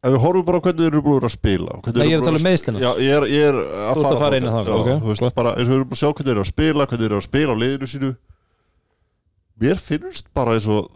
ef 0.06 0.14
við 0.14 0.22
horfum 0.24 0.46
bara 0.48 0.62
hvernig 0.66 0.82
þeir 0.82 0.92
eru 0.92 1.04
búin 1.06 1.26
að 1.26 1.34
spila 1.36 1.78
Nei, 1.86 2.08
ég 2.10 2.16
er 2.16 2.24
að 2.24 2.28
tala 2.30 2.42
um 2.42 2.46
meiðslina 2.46 2.82
Já, 2.82 2.90
ég 3.02 3.18
er, 3.20 3.28
ég 3.30 3.48
er 3.52 3.60
að 3.62 4.02
að 4.06 4.20
fara 4.22 4.40
inn 4.40 4.48
í 4.48 4.54
þangað. 4.54 4.72
þangað, 4.74 4.90
Já, 4.90 4.96
ok, 4.96 5.04
þú 5.06 5.14
veist, 5.14 5.38
bara 5.38 5.54
eins 5.56 5.66
og 5.66 5.72
við 5.72 5.78
erum 5.78 5.90
búin 5.90 5.98
að 5.98 6.02
sjá 6.02 6.10
hvernig 6.10 6.26
þeir 6.26 6.36
eru 6.36 6.46
að 6.46 6.52
spila 6.52 6.88
hvernig 6.90 7.06
þeir 7.06 7.12
eru 7.12 7.22
að 7.22 7.28
spila 7.30 7.56
á 7.56 7.62
liðinu 7.62 7.90
sínu 7.94 8.12
mér 9.66 9.82
finnst 9.82 10.30
bara 10.36 10.58
eins 10.58 10.70
og 10.70 10.92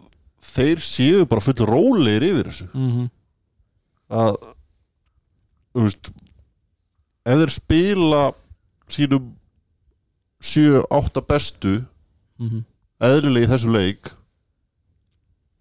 þeir 0.50 0.84
séu 0.84 1.26
bara 1.30 1.44
full 1.44 1.66
rólegir 1.70 2.26
yfir 2.30 2.50
þessu 2.50 2.68
mm 2.70 2.90
-hmm. 2.90 3.10
að 4.20 4.38
þú 5.74 5.86
veist 5.86 6.10
ef 7.24 7.42
þeir 7.42 7.54
spila 7.54 8.22
sínum 8.90 9.28
7-8 10.40 11.26
bestu 11.28 11.84
Mhm. 12.40 12.64
eðlilega 13.00 13.46
í 13.46 13.50
þessu 13.52 13.72
leik 13.74 14.10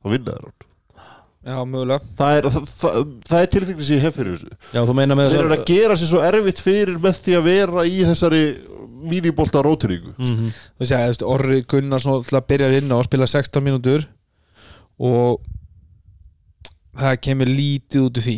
þá 0.03 0.09
vinna 0.13 0.31
þeir 0.31 0.43
hann 0.47 0.65
Já, 1.49 1.55
mögulega 1.65 2.03
það 2.19 2.37
er, 2.37 2.45
er 3.39 3.47
tilfengni 3.47 3.83
sem 3.87 3.97
ég 3.97 4.01
hef 4.03 4.15
fyrir 4.19 4.35
þessu 4.37 4.49
Já, 4.75 4.81
þú 4.85 4.93
meina 4.95 5.15
með 5.15 5.29
þeir 5.33 5.43
eru 5.45 5.55
að 5.57 5.65
gera 5.69 5.95
sér 5.99 6.09
svo 6.11 6.21
erfitt 6.23 6.59
fyrir 6.63 6.97
með 6.99 7.19
því 7.23 7.35
að 7.39 7.43
vera 7.47 7.85
í 7.87 7.99
þessari 8.07 8.41
mínibólta 9.09 9.61
róturíku 9.63 10.13
Mhm. 10.19 10.49
þú 10.51 10.79
veist, 10.83 10.91
ja, 10.91 10.97
þú 11.03 11.07
veist, 11.07 11.23
Orri 11.23 11.61
Gunnarsson 11.63 12.23
til 12.27 12.37
að 12.39 12.47
byrja 12.47 12.77
inn 12.77 12.91
á 12.91 12.97
að 12.99 13.07
spila 13.07 13.27
16 13.27 13.63
mínútur 13.63 14.05
og 14.99 15.41
það 16.99 17.19
kemur 17.23 17.47
lítið 17.47 18.07
út 18.07 18.17
úr 18.19 18.25
því 18.27 18.37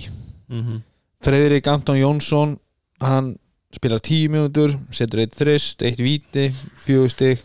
Mhm. 0.52 0.82
Freyðrik 1.24 1.68
Anton 1.68 1.96
Jónsson 1.98 2.58
hann 3.00 3.38
spilar 3.76 4.02
10 4.04 4.32
mínútur 4.34 4.76
setur 4.94 5.24
eitt 5.24 5.36
þrist, 5.38 5.84
eitt 5.86 6.02
víti 6.04 6.50
fjögur 6.84 7.12
stig. 7.12 7.44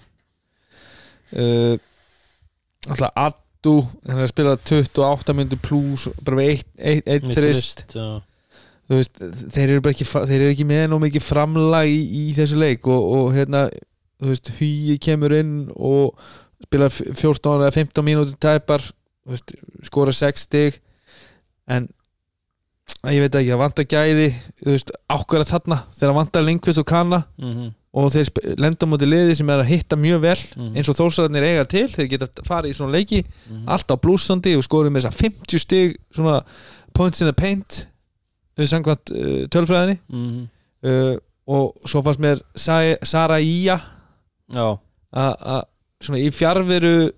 Uh, 1.34 1.74
alltaf 2.86 3.12
Addu 3.18 3.80
hann 4.06 4.20
er 4.20 4.26
að 4.26 4.32
spila 4.32 4.54
28 4.60 5.36
mínútur 5.36 5.62
pluss 5.64 6.08
bara 6.22 6.40
með 6.40 6.52
eitt, 6.54 6.70
eitt, 6.78 7.10
eitt 7.10 7.28
þrist. 7.34 7.84
veist, 8.88 9.20
þeir 9.54 9.76
eru 9.76 9.90
ekki 9.90 10.06
þeir 10.06 10.38
eru 10.40 10.52
ekki 10.54 10.68
með 10.68 10.88
nóg 10.92 11.02
mikið 11.06 11.26
framlag 11.26 11.90
í, 11.90 12.00
í 12.06 12.24
þessu 12.36 12.58
leik 12.60 12.86
og, 12.86 13.12
og 13.18 13.30
hérna 13.36 13.66
Hugi 14.16 14.94
kemur 15.02 15.34
inn 15.36 15.66
og 15.76 16.14
spila 16.64 16.88
14 16.88 17.66
eða 17.66 17.74
15 17.74 18.06
mínútur 18.06 18.38
tæpar 18.40 18.84
skora 19.84 20.14
6 20.14 20.46
stig. 20.46 20.78
En 21.68 21.88
ég 23.06 23.22
veit 23.22 23.34
ekki, 23.38 23.50
það 23.52 23.60
vantar 23.62 23.86
gæði 23.90 24.26
þú 24.62 24.72
veist, 24.74 24.90
ákveða 25.10 25.46
þarna 25.50 25.78
þegar 25.98 26.14
vantar 26.16 26.44
Lindqvist 26.46 26.78
og 26.82 26.86
Kana 26.86 27.20
Mhm. 27.38 27.72
og 27.96 28.10
þeir 28.12 28.30
lenda 28.60 28.86
á 28.86 28.90
móti 28.90 29.06
liði 29.08 29.36
sem 29.36 29.50
er 29.50 29.62
að 29.62 29.70
hitta 29.70 29.96
mjög 29.96 30.20
vel 30.20 30.36
Mhm. 30.56 30.76
eins 30.76 30.88
og 30.88 30.96
þósararnir 30.96 31.42
eiga 31.42 31.64
til 31.68 31.88
þeir 31.88 32.08
geta 32.08 32.26
farið 32.42 32.70
í 32.70 32.74
svona 32.76 32.92
leiki 32.92 33.24
Mhm. 33.50 33.66
alltaf 33.68 34.00
blúsandi 34.00 34.56
og 34.56 34.62
skorum 34.64 34.92
með 34.92 35.02
þess 35.06 35.12
að 35.12 35.20
50 35.22 35.58
stig 35.58 35.96
svona 36.14 36.44
points 36.94 37.20
in 37.20 37.26
the 37.26 37.32
paint 37.32 37.86
við 38.58 38.68
samkvæmt 38.68 39.10
uh, 39.12 39.46
tölfræðinni 39.48 39.98
Mhm. 40.08 40.48
uh, 40.84 41.16
og 41.48 41.74
svo 41.86 42.02
fannst 42.02 42.20
mér 42.20 42.40
Sa- 42.56 42.96
Sara 43.04 43.38
Ía 43.40 43.80
að 45.14 45.62
svona 46.02 46.18
í 46.20 46.30
fjárveru 46.30 47.10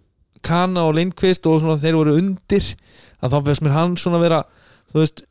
Kana 0.43 0.81
og 0.87 0.95
Lindqvist 0.95 1.47
og 1.47 1.61
svona 1.61 1.77
þeir 1.79 1.95
voru 1.99 2.17
undir 2.17 2.75
að 3.23 3.31
þá 3.33 3.45
fannst 3.45 3.63
mér 3.63 3.73
hann 3.73 3.97
svona 3.97 4.21
vera 4.21 4.45
þú 4.93 5.01
veist 5.03 5.23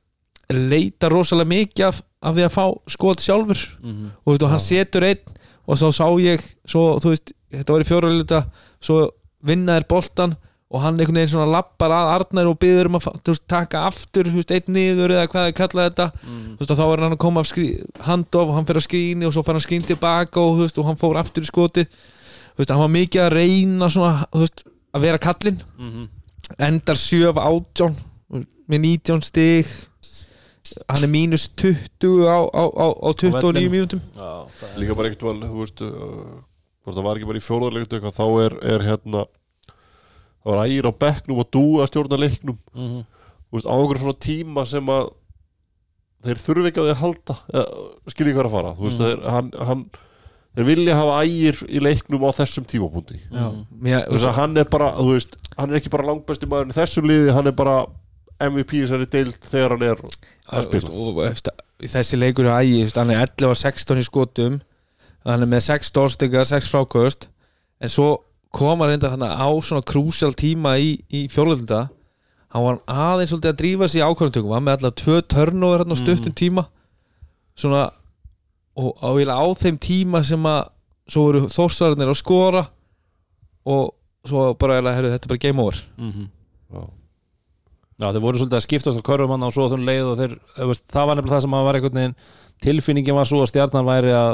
leita 0.53 1.09
rosalega 1.09 1.49
mikið 1.49 1.85
af, 1.87 2.01
af 2.23 2.35
því 2.35 2.43
að 2.47 2.53
fá 2.55 2.65
skot 2.89 3.19
sjálfur 3.23 3.59
Mhm. 3.83 4.11
og, 4.25 4.31
veist, 4.31 4.43
og 4.43 4.49
hann 4.49 4.59
setur 4.59 5.03
einn 5.03 5.19
og 5.67 5.77
svo 5.77 5.89
sá 5.91 6.05
ég 6.23 6.41
svo, 6.65 6.99
veist, 7.03 7.33
þetta 7.51 7.73
var 7.73 7.81
í 7.83 7.87
fjóraðluta 7.89 8.45
svo 8.81 9.09
vinnaðir 9.43 9.87
boltan 9.87 10.35
og 10.71 10.81
hann 10.81 10.97
einhvern 10.99 11.15
veginn 11.15 11.31
svona 11.31 11.51
lappar 11.51 11.91
að 11.91 12.09
Arnar 12.15 12.47
og 12.47 12.57
byður 12.59 12.85
um 12.89 12.95
að 12.99 13.05
veist, 13.25 13.43
taka 13.47 13.85
aftur 13.87 14.23
veist, 14.31 14.51
einn 14.51 14.73
niður 14.73 15.11
eða 15.15 15.27
hvað 15.31 15.45
þið 15.51 15.55
kallaði 15.59 15.89
þetta 15.91 16.07
Mhm. 16.23 16.57
þú 16.57 16.59
veist, 16.59 16.75
þá 16.79 16.85
er 16.93 17.01
hann 17.03 17.13
að 17.15 17.17
koma 17.25 17.39
af 17.39 17.47
skrí, 17.47 17.67
handoff 18.07 18.49
og 18.49 18.55
hann 18.55 18.65
fer 18.65 18.75
að 18.75 18.87
skríni 18.87 19.25
og 19.27 19.33
svo 19.33 19.43
fer 19.43 19.53
hann 19.53 19.61
skrín 19.67 19.85
tilbaka 19.85 20.37
og, 20.39 20.59
og 20.77 20.85
hann 20.85 20.95
fór 20.99 21.15
aftur 21.19 21.43
í 21.43 21.47
skoti 21.51 21.85
hann 22.57 22.79
var 22.79 22.87
mikið 22.89 23.21
að 23.27 23.33
reyna 23.35 23.85
svona, 23.89 24.25
að 24.33 25.01
vera 25.01 25.17
kallinn 25.17 25.61
Mhm. 25.77 26.07
endar 26.59 26.95
7 26.95 27.27
af 27.29 27.37
18 27.37 27.95
með 28.69 28.79
19 28.81 29.21
stig 29.21 29.65
hann 30.89 31.03
er 31.03 31.11
mínus 31.11 31.47
20 31.55 32.25
á, 32.27 32.37
á, 32.51 32.63
á, 32.67 32.85
á 32.97 33.09
29 33.13 33.41
vellinum. 33.41 33.71
mínútum 33.75 34.01
Já, 34.15 34.29
það 34.59 34.69
er 34.73 34.79
líka 34.83 34.95
bara 34.99 35.09
ekkert 35.11 35.25
val, 35.27 35.41
þú 35.43 35.59
veist 35.63 35.81
uh, 35.81 36.39
það 36.87 37.03
var 37.07 37.19
ekki 37.19 37.29
bara 37.31 37.41
í 37.41 37.45
fjóðarleikt 37.47 37.93
eitthvað 37.97 38.17
þá 38.17 38.25
er, 38.45 38.57
er 38.75 38.85
hérna 38.87 39.25
þá 40.43 40.49
er 40.55 40.61
ægir 40.65 40.87
á 40.89 40.93
bekknum 41.03 41.41
og 41.43 41.49
dúa 41.51 41.83
að 41.85 41.91
stjórna 41.91 42.19
leiknum 42.23 42.57
Mhm. 42.73 42.99
þú 43.47 43.57
veist, 43.57 43.67
á 43.67 43.73
einhverjum 43.75 44.03
svona 44.03 44.23
tíma 44.27 44.65
sem 44.67 44.85
að 44.91 45.09
þeir 46.27 46.41
þurfi 46.43 46.67
ekki 46.71 46.81
á 46.81 46.85
því 46.87 46.93
að 46.95 47.01
halda 47.03 47.35
skilji 48.11 48.33
hvað 48.35 48.43
er 48.43 48.49
að 48.49 48.55
fara 48.57 48.75
þú 48.77 48.83
veist, 48.87 48.99
Mhm. 48.99 49.07
þeir, 49.07 49.29
hann, 49.31 49.51
hann, 49.67 49.83
þeir 50.57 50.65
vilja 50.71 50.95
hafa 50.97 51.17
ægir 51.27 51.59
í 51.69 51.79
leiknum 51.83 52.23
á 52.25 52.31
þessum 52.39 52.65
tímapunkti 52.65 53.19
veist 53.31 54.25
að 54.25 54.33
hann 54.39 54.57
er 54.57 54.63
bara, 54.65 54.91
þú 54.97 55.11
veist 55.13 55.35
hann 55.57 55.69
er 55.71 55.79
ekki 55.79 55.89
bara 55.93 56.07
langbæsti 56.09 56.47
maður 56.49 56.71
í 56.73 56.77
þessu 56.79 57.03
liði 57.05 57.33
hann 57.33 57.47
er 57.47 57.51
bara 57.55 57.85
MVP 58.39 58.71
þessari 58.83 59.07
deild 59.09 59.37
þegar 59.51 59.73
hann 59.75 59.85
er 59.87 60.01
að 60.47 60.63
spila 60.67 60.93
þessi 61.93 62.19
leikur 62.21 62.45
er 62.49 62.61
ægi 62.61 62.83
hann 62.95 63.11
er 63.13 63.23
11 63.25 63.49
og 63.51 63.57
16 63.57 63.97
í 64.01 64.05
skotum 64.07 64.59
hann 65.27 65.43
er 65.43 65.49
með 65.51 65.65
6 65.67 65.89
stórstegar, 65.91 66.45
6 66.47 66.69
frákost 66.71 67.27
en 67.81 67.89
svo 67.89 68.09
koma 68.53 68.87
reyndar 68.87 69.11
hann 69.15 69.25
á 69.27 69.49
svona 69.61 69.83
krúsjál 69.85 70.33
tíma 70.37 70.77
í, 70.79 71.01
í 71.11 71.25
fjórlölda 71.29 71.89
hann 72.53 72.63
var 72.63 72.79
aðeins 72.87 73.33
svolítið 73.33 73.51
að 73.51 73.59
drífa 73.61 73.87
sig 73.91 74.01
í 74.01 74.05
ákvörðumtökum 74.07 74.53
hann 74.55 74.63
með 74.63 74.77
alltaf 74.77 74.95
tvö 75.03 75.17
törnóður 75.33 75.83
hann 75.83 75.93
á 75.93 75.97
stuttum 75.99 76.33
tíma 76.37 76.63
svona 77.57 77.83
og 78.77 78.93
á, 79.03 79.09
á 79.33 79.45
þeim 79.57 79.77
tíma 79.81 80.23
sem 80.23 80.43
að 80.47 80.69
svo 81.09 81.23
voru 81.27 81.41
þórsararnir 81.51 82.11
að 82.13 82.19
skora 82.21 82.63
og 83.67 83.93
svo 84.27 84.53
bara 84.59 84.79
heyrðu, 84.81 85.11
þetta 85.15 85.25
er 85.27 85.31
bara 85.33 85.43
game 85.43 85.61
over 85.63 85.81
Mhm. 85.97 86.29
Já. 86.73 86.81
Já, 87.97 88.11
þeir 88.13 88.21
voru 88.21 88.37
svolítið 88.41 88.57
að 88.59 88.65
skiptast 88.67 88.99
á 89.01 89.07
körfum 89.07 89.31
hann 89.33 89.43
og 89.47 89.53
svo 89.55 89.67
þunn 89.71 89.85
leið 89.87 90.07
og 90.11 90.17
þeir, 90.19 90.33
þú 90.57 90.67
veist, 90.69 90.83
það 90.93 91.07
var 91.09 91.15
nefnilega 91.17 91.35
það 91.37 91.45
sem 91.47 91.55
að 91.57 91.63
var 91.67 91.77
einhvern 91.79 91.97
veginn, 91.97 92.15
tilfinningin 92.61 93.15
var 93.17 93.25
svo 93.29 93.39
að 93.41 93.49
stjarnan 93.51 93.87
væri 93.87 94.11
að 94.13 94.33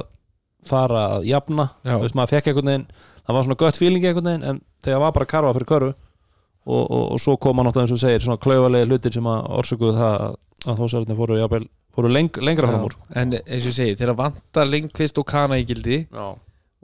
fara 0.68 1.04
að 1.18 1.28
jafna, 1.30 1.66
veist, 2.04 2.16
maður 2.16 2.34
fekk 2.36 2.50
einhvern 2.52 2.70
veginn 2.74 2.88
það 3.24 3.36
var 3.38 3.46
svona 3.48 3.60
gött 3.64 3.80
feeling 3.80 4.04
einhvern 4.10 4.28
veginn 4.30 4.44
en 4.52 4.60
þegar 4.84 5.00
var 5.06 5.16
bara 5.16 5.30
karfa 5.32 5.54
fyrir 5.56 5.70
körfu 5.72 5.90
og, 5.94 6.84
og, 6.92 7.06
og 7.16 7.20
svo 7.24 7.38
koma 7.44 7.64
náttúrulega 7.64 7.88
eins 7.88 7.96
og 7.96 8.02
segir 8.04 8.24
svona 8.24 8.40
klauvalegi 8.44 8.88
hlutir 8.92 9.16
sem 9.16 9.28
að 9.32 9.48
orsökuðu 9.60 9.96
það 9.98 10.14
að, 10.28 10.36
að 10.68 10.78
þósararnir 10.84 11.20
fóru, 11.20 11.40
jafnvel, 11.40 11.66
fóru 11.96 12.12
leng, 12.12 12.40
lengra 12.44 12.70
fram 12.72 12.86
úr 12.88 12.96
en 13.20 13.34
eins 13.40 13.64
og 13.68 13.72
ég 13.72 13.78
segi, 13.80 13.98
þeirra 14.00 14.16
vantar 14.20 14.70
Lindqvist 14.72 15.20
og 15.20 15.28
Kana 15.32 15.60
í 15.60 15.66
gildi 15.68 16.02
Já. 16.08 16.28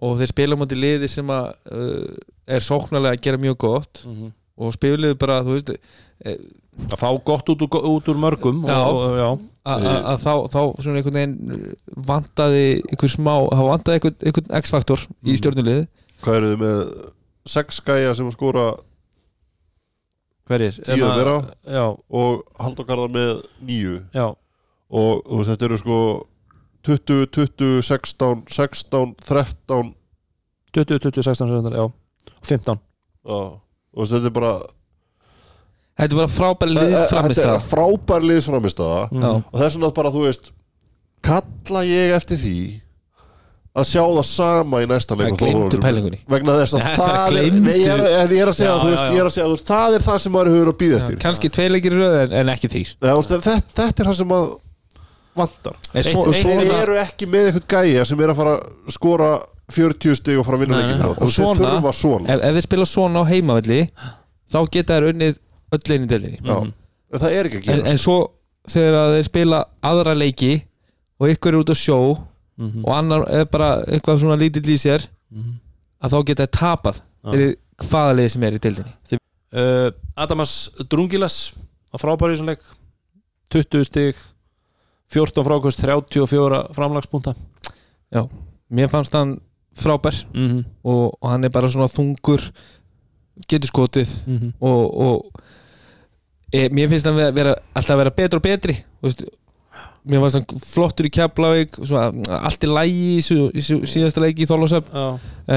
og 0.04 0.18
þeir 0.20 0.32
spila 0.34 0.60
mútið 0.60 0.82
liði 0.84 1.12
sem 1.12 1.32
að 1.32 1.52
uh, 1.72 2.20
er 2.56 2.64
sóknarlega 2.66 3.16
að 3.20 3.24
gera 3.28 3.40
mjög 3.48 3.60
gott 3.68 4.04
Mhm. 4.08 4.32
og 4.60 4.76
spiluðu 4.76 5.16
bara, 5.20 5.40
þú 5.48 5.56
veist 5.56 5.72
að 6.90 6.98
fá 7.02 7.10
gott 7.28 7.50
út 7.54 7.62
úr, 7.66 7.78
út 7.92 8.08
úr 8.10 8.20
mörgum 8.20 8.64
að 8.66 10.18
þá, 10.24 10.34
þá 10.50 10.60
svona 10.82 11.00
einhvern 11.02 11.18
veginn 11.20 11.54
uh, 11.54 11.74
vantaði 12.10 12.64
einhver 12.90 13.12
smá, 13.14 13.34
þá 13.52 13.64
vantaði 13.68 14.00
einhvern, 14.00 14.18
einhvern 14.26 14.54
X-faktor 14.64 15.04
í 15.06 15.32
Mhm. 15.34 15.40
stjórnuliði 15.42 15.88
hvað 16.24 16.38
eru 16.40 16.52
þið 16.54 16.62
með 16.64 16.80
sex 17.50 17.80
gæja 17.86 18.16
sem 18.16 18.28
að 18.30 18.36
skora 18.38 18.66
hverjir? 20.50 20.80
Tíu 20.86 21.06
að- 21.06 21.16
þeirra. 21.20 21.38
já, 21.68 21.86
og 22.10 22.44
Halldókarðar 22.60 23.12
með 23.14 23.44
nýju 23.62 23.96
já, 24.14 24.26
og, 24.90 25.22
og 25.30 25.46
þetta 25.46 25.66
eru 25.70 25.78
sko 25.78 26.00
20, 26.84 27.28
20, 27.36 27.82
16 27.84 28.44
16, 28.48 29.16
13 29.28 29.94
20, 30.74 31.00
20, 31.00 31.24
16, 31.24 31.48
17, 31.50 31.74
já. 31.76 31.84
Og 31.84 32.46
15 32.46 32.80
já. 33.26 33.40
og 33.94 34.08
þetta 34.08 34.26
er 34.26 34.36
bara 34.40 34.54
Þetta 36.00 36.14
er 36.16 36.20
bara 36.22 36.32
frábæri 36.32 36.76
þetta 36.76 36.90
liðsframistað 36.96 37.56
er 37.56 37.66
frábær 37.70 38.28
liðsframistaða 38.30 39.00
Mhm. 39.12 39.24
Já, 39.24 39.32
og 39.52 39.58
þess 39.60 39.76
vegna 39.80 39.94
bara 40.00 40.12
þú 40.16 40.22
veist 40.28 40.52
kalla 41.22 41.82
ég 41.84 42.14
eftir 42.16 42.38
því 42.40 42.56
að 43.80 43.86
sjá 43.86 44.02
það 44.02 44.26
sama 44.26 44.80
í 44.82 44.88
næsta 44.90 45.16
leik 45.20 45.42
og 45.44 45.74
vegna 46.32 46.56
þess 46.58 46.74
að 46.74 46.88
það 46.98 47.36
er, 47.40 47.52
nei, 47.54 47.76
ég, 47.80 47.92
er, 47.92 48.32
ég 48.34 48.42
er 48.42 48.50
að 48.50 48.56
segja 48.58 48.72
Já, 48.72 48.80
þú 48.82 48.88
veist, 48.90 49.04
já, 49.04 49.06
já. 49.06 49.14
ég 49.14 49.20
er 49.20 49.28
að 49.30 49.34
segja 49.36 49.46
þú 49.50 49.54
veist, 49.54 49.68
það 49.70 49.98
er 50.00 50.06
það 50.08 50.18
sem 50.24 50.34
maður 50.34 50.50
hefur 50.56 50.72
að 50.72 50.78
býða 50.80 50.98
eftir. 51.02 51.20
Kanski 51.22 51.52
tvei 51.54 51.68
leikir 51.70 51.94
í 51.96 52.00
röð 52.02 52.16
en, 52.24 52.34
en 52.42 52.50
ekki 52.56 52.72
þrýr 52.74 52.90
Nei, 53.00 53.12
þú 53.12 53.20
veist, 53.20 53.30
þetta, 53.36 53.56
þetta 53.80 54.04
er 54.04 54.10
það 54.10 54.18
sem 54.20 54.34
að 54.40 54.48
vantar. 55.40 55.76
En 55.94 56.02
Eitt- 56.02 56.10
svo, 56.12 56.26
og 56.28 56.36
svo, 56.36 56.56
eru 56.82 56.98
ekki 57.00 57.28
með 57.30 57.52
eitthvað 57.52 57.68
gæja 57.86 58.06
sem 58.10 58.20
er 58.26 58.34
að 58.34 58.40
fara 58.42 58.56
að 58.58 58.96
skora 58.98 59.30
40 59.70 60.16
stig 60.18 60.40
og 60.42 60.46
fara 60.48 60.58
að 60.58 60.64
vinna 60.66 60.80
leikir 60.82 61.06
og 61.06 61.16
þeir 61.22 61.36
svona- 61.38 61.70
þurfa 61.78 61.94
svona. 61.94 62.26
ef, 62.34 62.42
ef 62.50 62.56
þið 62.58 62.66
spila 62.66 62.86
svona 62.90 63.22
á 63.22 63.30
heimavelli 63.30 63.82
þá 64.50 64.60
geta 64.74 64.98
þær 64.98 65.10
unnið 65.14 65.38
öll 65.72 65.94
einu 65.96 66.08
delinni 66.08 66.40
Já. 66.44 66.60
Mhm. 66.62 66.74
en 67.14 67.20
það 67.20 67.32
er 67.40 67.46
ekki 67.50 67.58
að 67.60 67.70
en, 67.70 67.80
gera 67.80 67.90
en 67.92 67.98
svo 67.98 68.18
þegar 68.70 68.94
að 69.00 69.14
þeir 69.16 69.24
spila 69.30 69.66
aðra 69.84 70.14
leiki 70.18 70.52
og 71.20 71.28
ykkur 71.34 71.54
er 71.54 71.60
út 71.64 71.70
á 71.74 71.78
sjó 71.78 72.00
Mhm. 72.60 72.84
og 72.86 72.92
annar 72.94 73.22
er 73.32 73.46
bara 73.46 73.84
eitthvað 73.88 74.20
svona 74.20 74.36
lítill 74.38 74.68
í 74.68 74.76
sér 74.78 75.08
Mhm. 75.32 75.54
að 76.04 76.12
þá 76.12 76.26
geta 76.26 76.44
þeir 76.48 76.58
tapað 76.60 76.96
Já. 77.24 77.32
fyrir 77.32 77.56
hvaða 77.80 78.16
liði 78.18 78.30
sem 78.32 78.44
er 78.44 78.52
í 78.54 78.60
deildinni 78.60 79.20
uh, 79.54 79.92
Adamas 80.18 80.70
Drungilas 80.90 81.54
að 81.94 82.02
frábæri 82.04 82.34
í 82.34 82.38
svona 82.38 82.52
leik 82.52 82.64
20 83.50 83.84
stig 83.86 84.16
14 85.10 85.44
frákvæmst 85.44 85.80
34 85.82 86.68
framlagspunta 86.76 87.34
mér 88.72 88.90
fannst 88.92 89.14
hann 89.14 89.40
frábær 89.76 90.26
mm 90.34 90.48
-hmm. 90.50 90.64
og, 90.84 91.18
og 91.22 91.30
hann 91.32 91.44
er 91.44 91.50
bara 91.50 91.68
svona 91.68 91.88
þungur 91.88 92.52
getur 93.48 93.68
skotið 93.68 94.28
Mm 94.28 94.38
-hmm. 94.40 94.52
og, 94.62 94.98
og 94.98 95.32
e, 96.54 96.70
mér 96.74 96.90
finnst 96.92 97.06
hann 97.10 97.20
vera, 97.36 97.56
alltaf 97.74 97.96
að 97.96 98.02
vera 98.04 98.16
betri 98.18 98.40
og 98.40 98.46
betri 98.46 98.76
veist, 99.06 99.24
mér 100.10 100.24
varst 100.24 100.40
hann 100.40 100.62
flottur 100.66 101.06
í 101.10 101.12
Keflavík 101.14 101.76
svona, 101.82 102.38
allt 102.40 102.64
í 102.66 102.70
lægi 102.72 103.18
í, 103.20 103.64
síðasta 103.86 104.24
leiki 104.24 104.46
í 104.46 104.50
Þorlásöf 104.50 104.88
Já, 104.94 105.06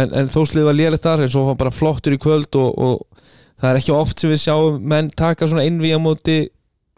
en, 0.01 0.13
en 0.21 0.33
þóslið 0.33 0.67
var 0.69 0.77
lélegt 0.79 1.07
þar 1.07 1.25
en 1.25 1.33
svo 1.33 1.45
var 1.47 1.55
hann 1.55 1.63
bara 1.63 1.75
flottur 1.75 2.17
í 2.17 2.21
kvöld 2.23 2.59
og, 2.61 2.73
og 2.77 3.23
það 3.63 3.71
er 3.71 3.81
ekki 3.81 3.95
oft 3.97 4.21
sem 4.21 4.33
við 4.33 4.43
sjáum 4.45 4.83
menn 4.93 5.11
taka 5.17 5.49
svona 5.49 5.65
innví 5.69 5.95
á 5.95 6.01
móti 6.03 6.41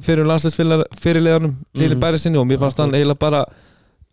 fyrir 0.02 0.26
landslæsfyrirleðanum 0.26 1.54
Lili 1.78 1.94
Mhm. 1.94 2.00
Bæri 2.02 2.18
sinni 2.18 2.38
og 2.40 2.46
mér 2.48 2.58
fannst 2.58 2.80
hann 2.82 2.94
eiginlega 2.96 3.20
bara 3.20 3.44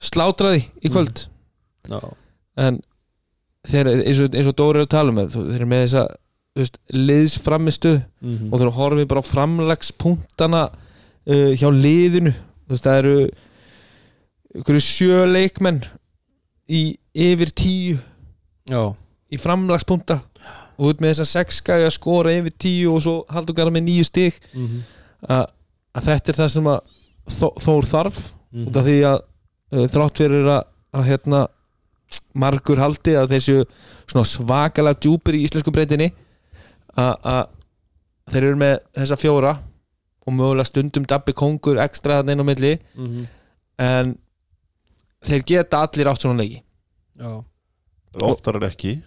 slátraði 0.02 0.66
í 0.84 0.90
kvöld. 0.94 1.28
Já, 1.90 1.99
en 2.58 2.82
þeir, 3.68 3.90
eins, 4.06 4.20
og, 4.22 4.36
eins 4.36 4.48
og 4.49 4.56
Dóri 4.58 4.82
er 4.82 4.86
að 4.86 4.91
tala 4.94 5.10
um 5.14 5.22
þeir 5.30 5.56
eru 5.56 5.66
með 5.70 5.84
þessa 5.86 6.03
þú 6.06 6.20
veist, 6.57 6.80
liðsframistu 6.91 7.95
mhm. 7.98 8.49
og 8.52 8.61
þeir 8.61 8.73
horfið 8.78 9.10
bara 9.11 9.23
á 9.23 9.32
framlagspunktana 9.32 10.64
uh, 10.72 11.52
hjá 11.57 11.68
liðinu. 11.73 12.34
Veist, 12.72 12.88
það 12.88 12.99
eru 13.03 13.15
ykkur 14.61 14.82
sjö 14.84 15.23
leikmenn 15.30 15.84
í 16.72 16.84
yfir 17.11 17.52
tíu 17.56 17.99
já, 18.69 18.84
í 19.32 19.40
framlagspunkta. 19.40 20.22
Og 20.82 20.94
út 20.94 21.02
með 21.03 21.14
þess 21.14 21.26
að 21.26 21.32
sex 21.32 21.61
gæði 21.65 21.88
að 21.88 21.98
skora 21.98 22.34
yfir 22.34 22.53
tíu 22.60 22.94
og 22.95 23.03
svo 23.06 23.15
haldur 23.32 23.57
gara 23.57 23.73
með 23.73 23.86
nýju 23.88 24.07
stig. 24.07 24.40
Mhm, 24.56 24.84
að, 25.30 25.45
að 25.95 26.07
þetta 26.10 26.34
er 26.34 26.41
það 26.41 26.53
sem 26.56 26.73
að 26.73 26.98
Þó- 27.32 27.53
Þór 27.61 27.86
þarf 27.86 28.19
mhm. 28.52 28.64
út 28.68 28.78
af 28.80 28.88
því 28.88 28.95
að 29.07 29.19
uh, 29.22 29.88
þrátt 29.94 30.22
fyrir 30.23 30.48
að, 30.49 30.64
að 30.98 31.03
hérna 31.07 31.41
margur 32.41 32.80
haldi 32.82 33.14
að 33.15 33.36
þessu 33.36 33.57
svakalega 34.28 34.99
djúpir 35.03 35.38
í 35.38 35.44
íslensku 35.45 35.72
breytinni 35.72 36.10
að 36.97 37.13
að 37.31 37.43
þeir 38.31 38.43
eru 38.47 38.59
með 38.61 38.76
þessa 38.97 39.19
fjóra 39.19 39.53
og 40.22 40.34
mögulega 40.38 40.69
stundum 40.69 41.05
dabbi 41.09 41.34
kongur 41.34 41.80
ekstra 41.81 42.19
þannig 42.22 42.35
inn 42.38 42.43
á 42.43 42.49
milli. 42.51 42.73
Mhm. 42.95 43.27
en 43.81 44.18
þeir 45.26 45.43
geta 45.45 45.81
allir 45.81 46.09
átt 46.11 46.22
svona 46.22 46.41
leiki. 46.43 46.61
Oftar 48.22 48.59
en 48.59 48.68
ekki. 48.68 49.01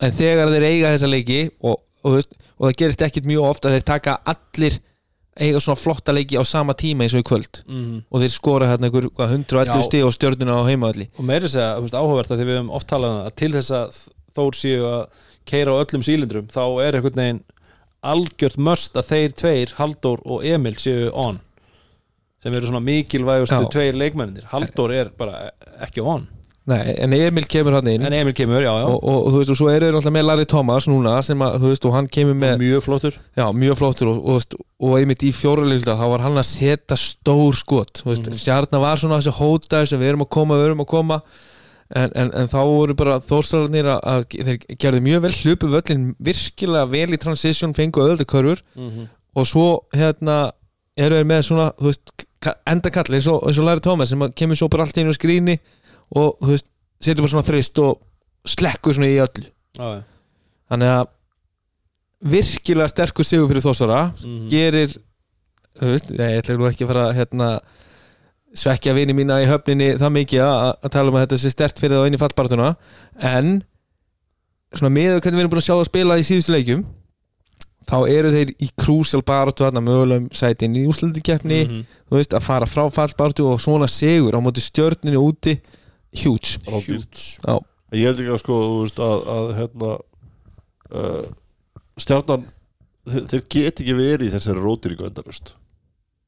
En 0.00 0.12
þegar 0.16 0.50
þeir 0.50 0.66
eiga 0.66 0.92
þessa 0.94 1.10
leiki 1.10 1.40
og, 1.60 1.82
og, 2.02 2.14
veist, 2.16 2.32
og 2.58 2.68
það 2.68 2.78
gerist 2.82 3.02
ekkit 3.06 3.28
mjög 3.28 3.48
ofta 3.50 3.72
þeir 3.74 3.84
taka 3.86 4.16
allir 4.32 4.78
eiga 5.40 5.60
svona 5.62 5.78
flotta 5.78 6.12
leiki 6.12 6.40
á 6.40 6.44
sama 6.48 6.74
tíma 6.74 7.04
eins 7.04 7.14
og 7.14 7.22
í 7.22 7.28
kvöld. 7.28 7.62
Mhm. 7.66 7.98
Og 8.10 8.22
þeir 8.24 8.34
skora 8.34 8.70
hérna 8.70 8.88
einhver 8.88 9.10
hvað, 9.10 9.34
111 9.36 9.76
Já. 9.76 9.82
stig 9.86 10.04
og 10.04 10.14
stjörnuna 10.16 10.58
á 10.58 10.62
heimaðalli 10.68 11.10
og 11.16 11.24
meiri 11.28 11.48
segja, 11.48 11.76
þú 11.76 11.86
veist, 11.86 11.98
áhugavert 12.00 12.30
að 12.32 12.40
því 12.40 12.46
við 12.48 12.58
höfum 12.58 12.72
oft 12.80 12.88
talað 12.90 13.14
um 13.14 13.26
að 13.26 13.36
til 13.36 13.52
þess 13.52 13.70
að 13.70 14.00
þór 14.36 14.58
séu 14.58 14.88
að 14.88 15.02
keira 15.50 15.74
á 15.74 15.80
öllum 15.82 16.04
sílindrum 16.06 16.48
þá 16.52 16.62
er 16.86 16.98
einhvern 17.00 17.20
veginn 17.22 17.42
algjört 18.00 18.56
möst 18.56 18.94
að 18.96 19.10
þeir 19.12 19.34
tveir, 19.36 19.72
Halldór 19.76 20.22
og 20.24 20.44
Emil 20.48 20.76
séu 20.80 21.10
on. 21.12 21.40
Sem 22.40 22.54
eru 22.56 22.70
svona 22.70 22.80
mikilvægustu 22.80 23.58
Já. 23.66 23.68
tveir 23.74 23.98
leikmennir 24.00 24.46
Halldór 24.48 24.94
er 24.96 25.10
bara 25.18 25.50
ekki 25.84 26.00
on. 26.00 26.28
Nei, 26.70 26.92
en 27.02 27.12
Emil 27.16 27.44
kemur 27.50 27.74
hann 27.74 27.88
inn. 27.90 28.04
Emil 28.14 28.34
kemur, 28.36 28.60
já, 28.62 28.70
já, 28.70 28.84
og, 28.86 29.00
og, 29.02 29.16
og 29.26 29.32
þú 29.32 29.38
veist, 29.40 29.50
og 29.50 29.58
svo 29.58 29.68
eru 29.72 29.86
þeir 29.88 29.94
náttúrulega 29.96 30.14
með 30.16 30.26
Larry 30.28 30.46
Thomas 30.52 30.86
núna 30.88 31.14
sem 31.26 31.42
að, 31.42 31.56
þú 31.64 31.70
veist, 31.72 31.86
og 31.88 31.94
hann 31.96 32.08
kemur 32.14 32.36
með 32.38 32.56
mjög 32.62 32.84
flottur. 32.84 33.16
Já, 33.40 33.44
mjög 33.56 33.78
flottur 33.80 34.10
og, 34.12 34.20
og, 34.36 34.58
og 34.86 34.96
einmitt 35.00 35.24
í 35.26 35.32
fjóralegulta 35.34 35.96
þá 35.98 36.04
var 36.12 36.24
hann 36.28 36.38
að 36.40 36.46
setja 36.52 36.98
stór 37.00 37.56
skot 37.58 38.02
þú 38.04 38.12
veist, 38.12 38.28
Mhm. 38.28 38.38
stjarnar 38.44 38.84
var 38.84 39.00
svona 39.02 39.18
þessi 39.18 39.34
hóta 39.40 39.80
þessi 39.82 39.98
við 40.04 40.12
erum 40.12 40.24
að 40.28 40.30
koma, 40.36 40.60
við 40.60 40.68
erum 40.70 40.84
að 40.84 40.90
koma 40.94 41.20
en, 41.96 42.10
en, 42.14 42.30
en 42.38 42.48
þá 42.48 42.58
voru 42.68 42.94
bara 42.94 43.16
þórstælarnir 43.20 43.88
að, 43.90 44.00
að 44.12 44.26
þeir 44.46 44.58
gerðu 44.82 45.00
mjög 45.06 45.22
vel 45.24 45.32
hlupu 45.40 45.70
völlin 45.72 46.04
virkilega 46.22 46.86
vel 46.92 47.14
í 47.16 47.18
transition 47.18 47.74
fengu 47.74 48.04
öðru 48.06 48.26
körfur 48.30 48.62
mm 48.76 49.08
og 49.38 49.46
svo 49.46 49.64
hérna 49.94 50.50
eru 50.98 51.14
þeir 51.20 51.26
með 51.30 51.42
svona 51.46 51.68
veist, 51.78 52.10
ka- 52.42 52.56
endakall 52.66 53.14
eins 53.14 53.28
og, 53.30 53.44
eins 53.46 53.60
og 53.62 53.64
Larry 53.68 53.80
Thomas 53.84 54.10
sem 54.10 54.24
kemur 54.34 54.58
svo 54.58 54.66
bara 54.68 54.82
allt 54.82 54.96
í 54.98 55.04
einu 55.04 55.14
skrýni 55.14 55.54
og 56.18 56.34
þú 56.42 56.48
veist, 56.50 56.66
setur 57.00 57.22
bara 57.22 57.30
svona 57.36 57.46
þrist 57.46 57.78
og 57.78 58.00
slekkur 58.50 58.96
svona 58.98 59.06
í 59.06 59.14
já, 59.78 59.86
já. 59.86 60.02
þannig 60.72 60.90
að 60.96 61.06
virkilega 62.34 62.90
sterkur 62.90 63.24
sigur 63.24 63.48
fyrir 63.52 63.64
þossara 63.64 64.00
Mhm. 64.18 64.48
gerir 64.50 64.96
þú 65.78 65.92
veist, 65.94 66.10
ég 66.10 66.42
ætla 66.42 66.56
nú 66.58 66.66
ekki 66.68 66.84
að 66.84 66.90
fara 66.92 67.06
hérna, 67.16 67.50
svekja 68.56 68.94
vini 68.96 69.14
mína 69.14 69.40
í 69.44 69.48
höfninni 69.50 69.92
það 70.00 70.14
mikið 70.16 70.40
að, 70.42 70.70
að 70.84 70.90
tala 70.96 71.10
um 71.12 71.18
að 71.18 71.26
þetta 71.26 71.38
sé 71.42 71.50
stert 71.54 71.78
fyrir 71.78 71.96
það 72.00 72.06
inn 72.10 72.16
í 72.18 72.22
fallbartuna 72.22 72.70
en 73.30 73.50
svona 74.74 74.90
með 74.94 75.20
hvernig 75.20 75.36
við 75.38 75.44
erum 75.44 75.52
búin 75.52 75.62
að 75.62 75.66
sjá 75.68 75.74
það 75.76 75.88
spila 75.90 76.18
í 76.18 76.24
síðustu 76.26 76.54
leikjum 76.56 76.82
þá 77.90 77.96
eru 78.12 78.30
þeir 78.34 78.50
í 78.62 78.68
krúsal 78.78 79.22
baráttu 79.26 79.64
þarna 79.64 79.82
mögulegum 79.86 80.28
sætin 80.36 80.76
í 80.78 80.84
úslandikeppni 80.90 81.60
Mhm. 81.66 81.80
þú 82.10 82.18
veist, 82.18 82.34
að 82.36 82.44
fara 82.46 82.66
frá 82.70 82.84
fallbaráttu 82.92 83.46
og 83.50 83.60
svona 83.62 83.88
sigur 83.90 84.34
á 84.34 84.40
móti 84.42 84.62
stjörninu 84.62 85.22
úti. 85.30 85.56
Já. 87.46 87.54
ég 87.94 88.04
held 88.06 88.20
ekki 88.20 88.34
að 88.34 88.40
sko 88.42 88.58
veist, 88.82 88.98
að, 88.98 89.26
að 89.34 89.50
hérna 89.58 89.90
uh, 90.90 91.26
stjarnan 91.98 92.44
þeir, 93.10 93.24
þeir 93.30 93.42
get 93.54 93.80
ekki 93.82 93.94
verið 93.98 94.26
í 94.28 94.32
þessari 94.34 94.62
rótiringu 94.64 95.06
endalust 95.08 95.54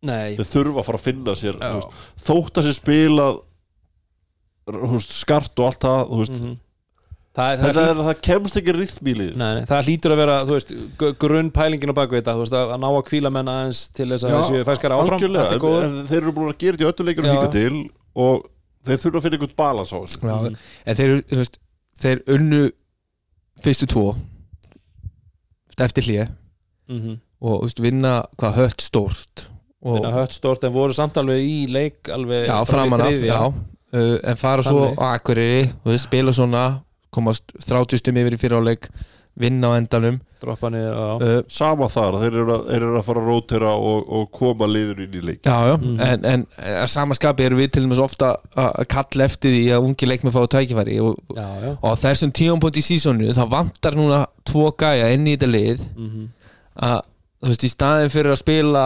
Nei, 0.02 0.34
þeir 0.36 0.48
þurfa 0.50 0.80
að 0.82 0.86
fara 0.88 0.98
að 0.98 1.04
finna 1.06 1.32
sér 1.38 1.58
veist, 1.62 1.96
þótt 2.26 2.58
að 2.58 2.64
sér 2.68 2.76
spilað 2.80 3.36
þú 4.66 4.90
veist, 4.96 5.12
skart 5.14 5.58
og 5.62 5.68
allt 5.70 5.80
það 5.86 6.00
veist, 6.18 6.38
Mhm. 6.42 6.56
það, 7.32 7.52
er, 7.52 7.58
það, 7.62 7.68
hlýt, 7.72 7.90
er, 7.92 8.00
það 8.08 8.18
kemst 8.28 8.56
ekki 8.60 8.74
rithm 8.76 9.06
í 9.08 9.14
lið 9.20 9.36
nei, 9.40 9.54
nei, 9.54 9.62
það 9.70 9.84
hlýtur 9.86 10.14
að 10.14 10.20
vera 10.22 11.14
grunnpælingin 11.22 11.92
á 11.94 11.98
bakvið 12.00 12.22
þetta 12.26 12.62
að 12.74 12.80
ná 12.82 12.88
að 12.90 13.06
kvíla 13.08 13.30
menn 13.32 13.48
aðeins 13.54 13.84
til 13.94 14.08
þess 14.10 14.26
að 14.26 14.34
þessu 14.36 14.64
fæskara 14.68 14.98
áfram 14.98 15.22
en, 15.22 15.38
en 16.02 16.06
þeir 16.10 16.20
eru 16.22 16.34
búin 16.36 16.50
að 16.52 16.58
gera 16.58 16.76
þetta 16.76 16.84
í 16.84 16.90
öllu 16.92 17.06
leikunum 17.08 17.30
líka 17.38 17.52
til 17.54 17.90
og 18.26 18.48
þeir 18.84 18.98
þurfa 19.04 19.16
að 19.18 19.22
finna 19.22 19.38
einhvern 19.38 19.56
balans 19.62 19.92
á 19.94 19.98
þessu. 20.02 20.18
Já, 20.20 20.36
Mhm. 20.42 20.56
en 20.86 20.96
þeir, 20.96 21.56
þeir 22.02 22.22
unnu 22.36 22.62
fyrstu 23.62 23.86
tvo 23.86 24.16
eftir 25.78 26.02
hlýja 26.06 26.28
Mhm. 26.88 27.20
og 27.40 27.62
þú 27.62 27.64
veist, 27.66 27.80
vinna 27.80 28.26
hvað 28.38 28.54
hött 28.58 28.80
stórt 28.82 29.46
og, 29.82 29.94
Vinna 29.96 30.10
hött 30.14 30.32
stórt 30.36 30.64
en 30.64 30.72
voru 30.74 30.94
samt 30.94 31.16
alveg 31.18 31.42
í 31.42 31.66
leik 31.72 32.08
alveg 32.14 32.46
já, 32.46 32.58
framan 32.68 33.00
af 33.00 33.12
já, 33.18 33.40
uh, 33.52 34.18
en 34.22 34.36
fara 34.36 34.62
svo 34.62 34.84
Þannig. 34.92 34.98
á 35.02 35.06
Akureyri 35.16 35.62
og 35.84 35.88
þeir 35.92 35.98
spila 36.06 36.32
svona 36.32 36.66
komast 37.12 37.52
30 37.66 37.98
stum 38.00 38.16
yfir 38.22 38.36
í 38.38 38.40
fyriráleik 38.40 38.86
vinna 39.42 39.70
á 39.72 39.80
endanum 39.80 40.20
droppa 40.42 40.68
niður 40.70 40.92
já. 40.92 41.10
uh, 41.24 41.42
sama 41.48 41.86
þar, 41.88 42.16
þeir 42.20 42.34
eru 42.36 42.52
að, 42.52 42.64
þeir 42.68 42.82
eru 42.86 42.96
að 43.00 43.04
fara 43.06 43.20
að 43.22 43.28
rótera 43.30 43.70
og, 43.90 44.08
og 44.18 44.26
koma 44.36 44.66
liður 44.68 44.98
inn 45.06 45.14
í 45.18 45.22
leik 45.24 45.40
já, 45.48 45.54
já, 45.70 45.76
Mhm. 45.80 46.00
en, 46.06 46.24
en 46.32 46.46
að 46.82 46.88
samaskapi 46.94 47.46
erum 47.46 47.58
við 47.62 47.70
til 47.72 47.82
dæmis 47.86 47.98
ofta 48.02 48.34
að 48.54 48.86
kalla 48.92 49.24
eftir 49.24 49.50
því 49.54 49.62
að 49.76 49.86
ungi 49.88 50.08
leikmenn 50.10 50.34
fá 50.36 50.42
tækifæri 50.52 50.98
og, 51.00 51.16
já, 51.36 51.48
já. 51.64 51.70
og 51.80 51.86
á 51.88 51.94
þessum 52.04 52.32
tíumpunkt 52.38 52.76
í 52.76 52.84
sísónu 52.86 53.32
þá 53.34 53.44
vantar 53.50 53.96
núna 53.96 54.26
tvo 54.44 54.70
gæja 54.78 55.08
inn 55.16 55.26
í 55.26 55.36
þetta 55.36 55.50
lið 55.52 55.86
Mhm. 55.96 56.28
að 56.82 57.00
þú 57.42 57.48
veist, 57.54 57.64
í 57.64 57.72
staðin 57.72 58.12
fyrir 58.14 58.32
að 58.36 58.42
spila 58.44 58.84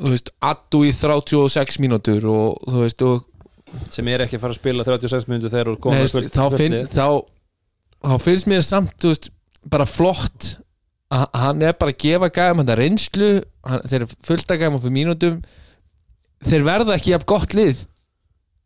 þú 0.00 0.14
veist, 0.14 0.32
addu 0.50 0.84
í 0.88 0.94
36 0.96 1.80
mínútur 1.82 2.26
og 2.30 2.62
þú 2.66 2.84
veist, 2.84 3.04
og 3.04 3.92
sem 3.94 4.08
er 4.10 4.24
ekki 4.24 4.38
að 4.38 4.44
fara 4.46 4.56
að 4.56 4.60
spila 4.60 4.86
36 4.86 5.28
minnútur 5.30 5.52
þegar 5.52 5.70
þú 5.70 5.76
Nei, 5.76 5.84
komið 5.84 6.32
þá, 6.34 6.44
finn, 6.56 6.78
þá, 6.90 7.06
þá 8.08 8.16
finnst 8.24 8.50
mér 8.50 8.66
samt 8.66 8.96
þú 9.02 9.12
veist, 9.12 9.30
bara 9.70 9.86
flott 9.88 10.54
að 11.10 11.24
að 11.26 11.42
hann 11.42 11.62
er 11.66 11.74
bara 11.78 11.90
að 11.90 12.02
gefa 12.04 12.30
gæðum 12.30 12.62
þetta 12.62 12.76
reynslu, 12.78 13.30
hann, 13.66 13.80
þeir 13.90 13.98
eru 14.00 14.18
fullt 14.28 14.52
að 14.54 14.60
gæðum 14.60 14.82
fyrir 14.84 14.94
mínútum 14.94 15.40
þeir 16.46 16.66
verða 16.68 16.96
ekki 16.96 17.14
jafn 17.14 17.28
gott 17.28 17.56
lið 17.58 17.82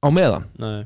á 0.04 0.08
meðan. 0.12 0.44
Nei. 0.60 0.82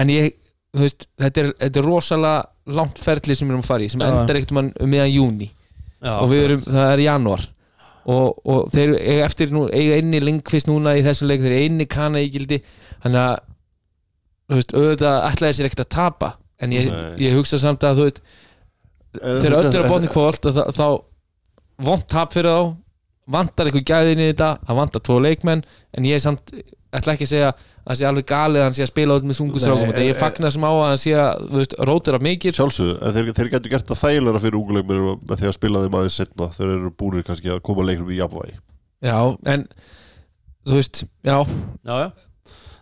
en 0.00 0.12
ég, 0.12 0.34
þú 0.76 0.84
veist, 0.84 1.06
þetta 1.20 1.42
er, 1.42 1.48
þetta 1.64 1.80
er 1.80 1.88
rosalega 1.88 2.74
langt 2.76 3.00
ferli 3.00 3.36
sem 3.36 3.48
við 3.48 3.54
erum 3.56 3.64
að 3.64 3.70
fara 3.72 3.86
í 3.86 3.88
sem 3.90 4.04
Já. 4.04 4.10
endar 4.10 4.38
ekkert 4.38 4.52
um 4.60 4.92
meðan 4.92 5.14
júni 5.14 5.48
Já, 6.00 6.12
og 6.20 6.28
við 6.30 6.44
erum, 6.44 6.62
það 6.68 6.92
er 6.92 7.02
januar 7.06 7.46
og, 8.06 8.40
og 8.44 8.70
þeir 8.72 8.94
eiga 8.98 9.26
eftir 9.26 9.52
nú, 9.54 9.66
eiga 9.68 9.98
einni 10.00 10.20
lingvist 10.22 10.70
núna 10.70 10.96
í 10.98 11.04
þessum 11.04 11.30
leik 11.30 11.42
þeir 11.44 11.52
eru 11.52 11.64
einni 11.64 11.86
kana 11.90 12.22
í 12.22 12.30
gildi. 12.32 12.60
Þannig 13.04 13.24
að 13.24 13.34
þú 14.50 14.60
veist, 14.60 14.74
auðvitað 14.74 15.26
ætlaði 15.30 15.56
sér 15.56 15.68
ekkert 15.68 15.84
að 15.84 15.92
tapa 15.96 16.30
en 16.60 16.74
ég, 16.74 16.88
ég 17.20 17.36
hugsa 17.38 17.60
samt 17.60 17.84
að 17.86 18.00
þú 18.00 18.06
veist 18.08 18.22
þeir 19.20 19.56
öllu 19.58 19.72
er 19.72 19.84
að 19.84 19.90
botni 19.90 20.10
kvöld 20.10 20.44
þá, 20.44 20.62
þá 20.74 20.86
vont 21.86 22.06
tap 22.10 22.34
fyrir 22.34 22.50
þá 22.54 22.76
vantar 23.30 23.70
eitthvað 23.70 23.86
gæðin 23.90 24.22
í 24.22 24.28
þetta 24.32 24.50
það 24.66 24.80
vantar 24.80 25.04
tvo 25.06 25.18
leikmenn 25.22 25.64
en 25.96 26.08
ég 26.08 26.22
samt 26.22 26.52
ætla 26.98 27.14
ekki 27.14 27.26
að 27.26 27.30
segja 27.30 27.50
að 27.50 27.60
það 27.86 27.98
sé 28.00 28.06
alveg 28.08 28.26
galið 28.30 28.60
að 28.60 28.66
hann 28.66 28.76
sé 28.76 28.84
að 28.84 28.90
spila 28.90 29.16
út 29.18 29.26
með 29.28 29.38
sungustrákum 29.38 29.90
þetta 29.90 30.06
ég 30.06 30.14
eh, 30.14 30.18
fagnar 30.18 30.54
sem 30.54 30.66
á 30.66 30.72
að 30.72 30.82
hann 30.88 31.00
sé 31.02 31.12
að 31.20 31.44
þú 31.46 31.60
veist, 31.60 31.76
rótir 31.90 32.18
af 32.18 32.24
mikið. 32.26 32.56
Sjálfsögðu, 32.58 32.96
en 32.98 33.16
þeir, 33.16 33.30
þeir 33.38 33.52
getur 33.54 33.74
gert 33.74 33.92
það 33.92 34.02
þægilega 34.02 34.42
fyrir 34.44 34.58
unguleikmir 34.60 35.04
með 35.20 35.42
því 35.42 35.50
að 35.50 35.56
spila 35.56 35.84
þeim 35.84 35.98
aðeins 36.00 36.18
setna 36.20 36.50
þeir 36.56 36.72
eru 36.74 36.92
búinir 37.02 37.26
kannski 37.28 37.54
að 37.54 37.62
koma 37.68 37.86
leiknum 37.86 38.10
í 38.10 38.18
jafnvægi. 38.18 38.58
Já, 39.06 39.18
en 39.54 39.66
þú 40.68 40.76
veist, 40.80 41.02
já, 41.26 41.36
já, 41.86 41.94
já. 42.04 42.08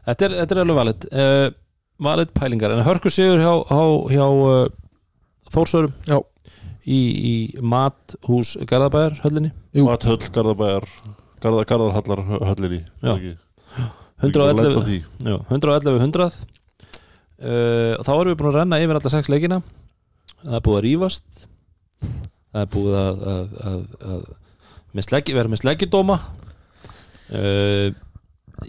Þetta, 0.08 0.24
er, 0.24 0.36
þetta 0.40 0.56
er 0.56 0.62
alveg 0.64 0.78
valid. 0.80 1.08
Uh, 1.12 1.46
valid 2.08 2.32
pælingar. 2.32 2.72
En 2.72 2.86
hörkur 2.86 3.12
sigur 3.12 3.42
hjá, 3.42 3.52
hjá, 3.68 3.82
hjá 4.14 4.24
uh, 4.24 4.68
Þórsörum 5.52 5.92
Já. 6.08 6.18
í, 6.84 6.98
í 7.00 7.34
mathús 7.64 8.56
Garðabæjar 8.68 9.20
höllinni. 9.24 9.52
Mathöll, 9.76 10.20
Garðabæjar 10.32 10.88
Garða, 11.42 11.64
Garðarhallar 11.68 12.24
höllinni 12.50 12.82
Já. 13.04 13.36
Ekki? 14.18 14.32
Lent 14.32 14.38
á 14.38 14.44
111 14.48 14.86
því. 14.88 14.98
Já, 15.24 15.36
111 15.50 16.00
100 16.02 16.26
uh, 17.38 17.94
og 17.98 18.04
þá 18.06 18.12
erum 18.16 18.32
við 18.32 18.38
búin 18.40 18.50
að 18.50 18.58
renna 18.58 18.80
yfir 18.82 18.98
alla 18.98 19.12
sex 19.14 19.30
leikina. 19.32 19.60
Það 20.42 20.58
er 20.58 20.64
búið 20.66 20.78
að 20.80 20.84
rífast. 20.88 21.46
Það 22.48 22.60
er 22.64 22.68
búið 22.74 22.98
að, 22.98 23.22
að, 23.34 23.56
að, 23.70 23.80
að 24.12 24.26
með 24.98 25.08
sleggi, 25.08 25.36
vera 25.36 25.52
með 25.52 25.62
sleggjudóma. 25.62 26.18
Uh, 27.28 27.88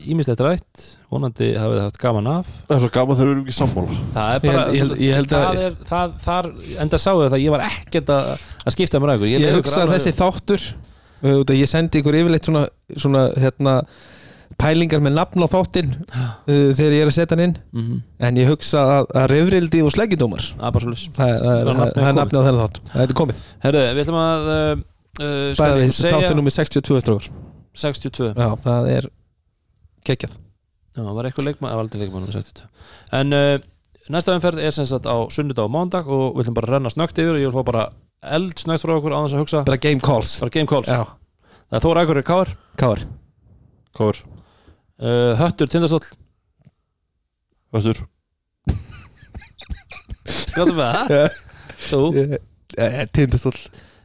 ímislegt 0.05 0.41
rætt. 0.45 0.83
Vonandi 1.09 1.53
hafið 1.57 1.79
þið 1.79 1.85
haft 1.87 1.99
gaman 2.01 2.27
af. 2.29 2.49
Það 2.67 2.75
er 2.75 2.83
svo 2.83 2.89
gaman 2.93 3.17
þegar 3.17 3.29
við 3.29 3.33
erum 3.33 3.45
ekki 3.47 3.57
sammála. 3.57 3.95
Það 4.13 4.29
er 4.33 4.43
Ég 4.43 4.51
bara 4.51 4.65
ég 4.75 4.83
held- 4.83 4.99
ég 5.01 5.15
held 5.17 5.33
að- 5.33 5.47
það 5.47 5.63
er, 5.63 5.77
það, 5.89 6.13
þar, 6.25 6.49
enda 6.85 6.99
sáu 7.01 7.15
það 7.23 7.33
að 7.37 7.43
ég 7.45 7.55
var 7.55 7.63
ekkert 7.65 8.11
að, 8.13 8.29
að 8.65 8.75
skipta 8.75 8.99
mér 9.01 9.09
að 9.09 9.17
ykkur 9.17 9.31
Ég 9.31 9.39
ykkur 9.47 9.57
hugsa 9.57 9.87
þessi 9.89 10.13
þáttur 10.19 10.67
uh, 11.23 11.55
ég 11.57 11.71
sendi 11.71 12.03
ykkur 12.03 12.19
yfirleitt 12.21 12.45
svona, 12.45 12.63
svona 12.95 13.23
hérna, 13.41 13.73
pælingar 14.59 15.01
með 15.03 15.13
nafn 15.19 15.45
á 15.45 15.47
þáttin 15.51 15.91
uh, 15.99 16.69
þegar 16.75 16.95
ég 16.95 17.03
er 17.03 17.11
að 17.11 17.15
setja 17.15 17.35
hann 17.37 17.43
inn. 17.45 17.55
Mhm, 17.75 17.99
en 18.27 18.39
ég 18.41 18.49
hugsa 18.49 18.81
að, 18.97 19.09
að 19.21 19.27
reyfrildi 19.33 19.81
og 19.85 19.93
sleggjudómar. 19.95 20.47
Það 20.57 20.79
er 21.29 22.17
nafnið 22.17 22.39
á 22.39 22.45
þennan 22.47 22.61
þátt. 22.63 22.81
Það 22.93 23.03
er 23.05 23.15
komið. 23.21 23.43
Herðu, 23.65 23.83
við 23.93 24.03
ætlum 24.03 24.19
að 24.23 24.49
uh, 24.49 24.73
segja 25.59 26.13
þáttur 26.15 26.37
nummer 26.39 26.55
62 26.55 27.01
strókar 27.03 27.29
62 27.79 28.31
Já, 28.33 28.47
það 28.65 28.87
er 28.95 29.09
geggjað. 30.07 30.37
Já, 30.95 31.01
það 31.03 31.13
var 31.19 31.27
eitthvað 31.29 31.47
leikmann, 31.49 31.69
það 31.69 31.77
var 31.77 31.85
aldrei 31.85 32.01
leikmann 32.01 32.23
nummer 32.25 32.35
62 32.35 32.65
En 33.19 33.35
uh, 33.37 33.55
næsta 34.09 34.35
umferð 34.35 34.63
er 34.65 34.73
sem 34.75 34.87
sagt 34.89 35.05
á 35.07 35.15
sunnudag 35.31 35.69
og 35.69 35.73
mándag 35.75 36.09
og 36.09 36.33
við 36.39 36.47
ætlum 36.47 36.57
bara 36.57 36.71
að 36.71 36.75
renna 36.77 36.91
snögt 36.93 37.21
yfir 37.21 37.35
og 37.37 37.43
ég 37.43 37.51
vil 37.51 37.55
fá 37.59 37.67
bara 37.69 37.85
eld 38.35 38.57
snögt 38.59 38.83
frá 38.83 38.95
okkur 38.97 39.15
á 39.15 39.19
þess 39.21 39.35
að 39.37 39.43
hugsa. 39.45 39.61
Bara 39.69 39.79
game 39.85 40.03
calls. 40.03 40.33
Bara 40.41 40.55
game 40.57 40.67
calls. 40.71 40.89
Það 40.89 41.77
er 41.77 41.85
Þóra 41.85 42.03
Akureyri 42.03 42.25
Káar 42.27 42.55
káar? 43.99 44.19
Uh, 44.99 45.33
Höttur 45.39 45.69
Tindastóll. 45.71 46.05
Höstur 47.75 48.03
Gjóðum 50.55 50.75
við 50.75 50.81
það? 50.83 51.43
Þú? 51.89 52.01
Tindastóll. 53.15 53.59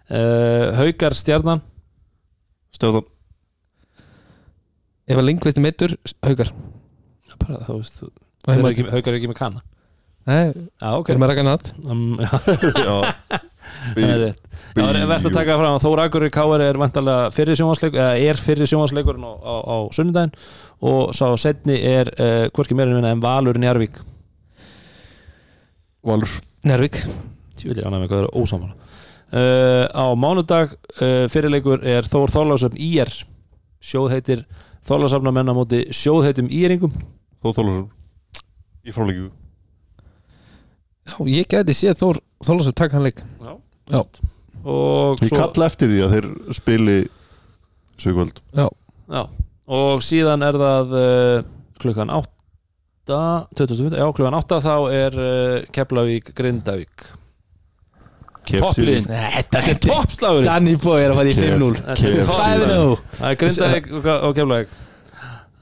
Uh, 0.08 0.70
Haukar 0.78 1.16
Stjarnan. 1.16 1.62
Stefán 2.74 3.06
Ef 5.04 5.18
að 5.20 5.26
Lindqvist 5.28 5.58
er 5.60 5.64
meittur, 5.66 5.92
haukar. 6.24 6.48
Já, 7.28 7.34
bara, 7.42 7.58
þú 7.66 7.74
veist, 7.76 7.98
þú- 8.00 8.12
Haukar 8.48 8.64
er 8.64 8.70
ekki, 8.72 8.84
Haukar 8.92 9.12
er 9.12 9.18
ekki 9.18 9.28
með 9.30 9.38
kanna 9.40 9.62
Nei, 10.24 10.52
Já, 10.80 10.88
ok. 10.96 11.10
Erum 11.12 11.24
að 11.26 11.30
rækja 11.34 11.44
nátt 11.44 11.68
um, 11.84 12.04
já, 12.22 12.94
Það 13.84 13.98
er 14.08 14.20
rétt. 14.22 14.46
Það 14.76 14.96
er 14.96 15.08
verðt 15.10 15.28
að 15.28 15.34
taka 15.36 15.56
fram 15.60 15.74
að 15.76 15.82
Þóra 15.84 16.06
Akureyri 16.08 16.32
Káar 16.32 16.64
er 16.64 16.78
vantarlega 16.80 17.30
fyrir 17.36 17.58
sjónvarsleikur 17.60 18.00
eða 18.00 18.30
er 18.30 18.40
fyrir 18.40 18.70
sjónvarsleikurinn 18.70 19.26
á, 19.28 19.32
á, 19.44 19.54
á 19.60 19.76
sunnudaginn 19.92 20.32
og 20.80 21.14
sá 21.14 21.28
setni 21.38 21.76
er 21.78 22.10
uh, 22.18 22.48
hvorki 22.54 22.74
meira 22.74 22.96
en 23.10 23.22
Valur 23.22 23.58
Njarvík 23.58 24.00
Valur. 26.04 26.28
Er 26.64 26.82
ósamála 28.34 28.74
uh, 29.32 29.86
Á 29.94 30.06
mánudag 30.16 30.74
uh, 31.00 31.26
fyrirleikur 31.30 31.84
er 31.84 32.04
Þór 32.08 32.32
Þorlásöfn 32.32 32.78
IR 32.80 33.10
Sjóð 33.84 34.10
heitir 34.16 34.44
Þorlásöfna 34.84 35.32
menna 35.32 35.54
móti 35.56 35.84
sjóð 35.92 36.28
heitum 36.28 36.50
IRingum 36.50 36.92
Þó 37.42 37.52
Þólasson 37.52 37.88
Í 38.84 38.92
fráleikju 38.92 39.30
Já, 41.04 41.16
ég 41.28 41.48
geti 41.48 41.76
séð 41.76 41.98
Þór 42.00 42.20
Þólasöf 42.44 42.74
taka 42.76 42.96
hann 42.96 43.04
leik. 43.06 43.20
Já, 43.40 43.52
Já. 43.92 44.00
Og 44.64 45.20
Ég 45.20 45.28
svo 45.30 45.40
kalla 45.40 45.68
eftir 45.68 45.90
því 45.92 46.00
að 46.04 46.14
þeir 46.14 46.28
spili 46.56 46.96
Sögvöld 48.00 48.40
Já, 48.56 48.68
Já, 49.12 49.22
og 49.70 50.02
síðan 50.04 50.44
er 50.44 50.58
það 50.60 50.94
uh, 51.00 51.42
klukkan 51.80 52.10
8 52.12 52.30
2005, 53.56 53.94
já 54.00 54.06
klukkan 54.16 54.36
8 54.38 54.58
þá 54.64 54.74
er 54.96 55.18
uh, 55.20 55.58
Keflavík 55.74 56.32
Grindavík. 56.36 57.04
Toppliðin, 58.44 59.06
þetta 59.08 59.60
er 59.72 59.78
toppslagur 59.80 60.44
Danny 60.44 60.74
Boy 60.76 61.00
er 61.00 61.14
að 61.14 61.20
fara 61.22 61.30
í 61.32 61.36
Kef. 61.38 61.54
5-0 61.56 61.78
Þetta 61.80 61.94
er 61.94 62.16
Kef. 62.18 62.26
toppslagur. 62.28 62.66
5-0 62.68 63.20
Það 63.20 63.28
er 63.30 63.38
Grindavík 63.40 63.88
og 64.28 64.34
Keflavík. 64.36 64.74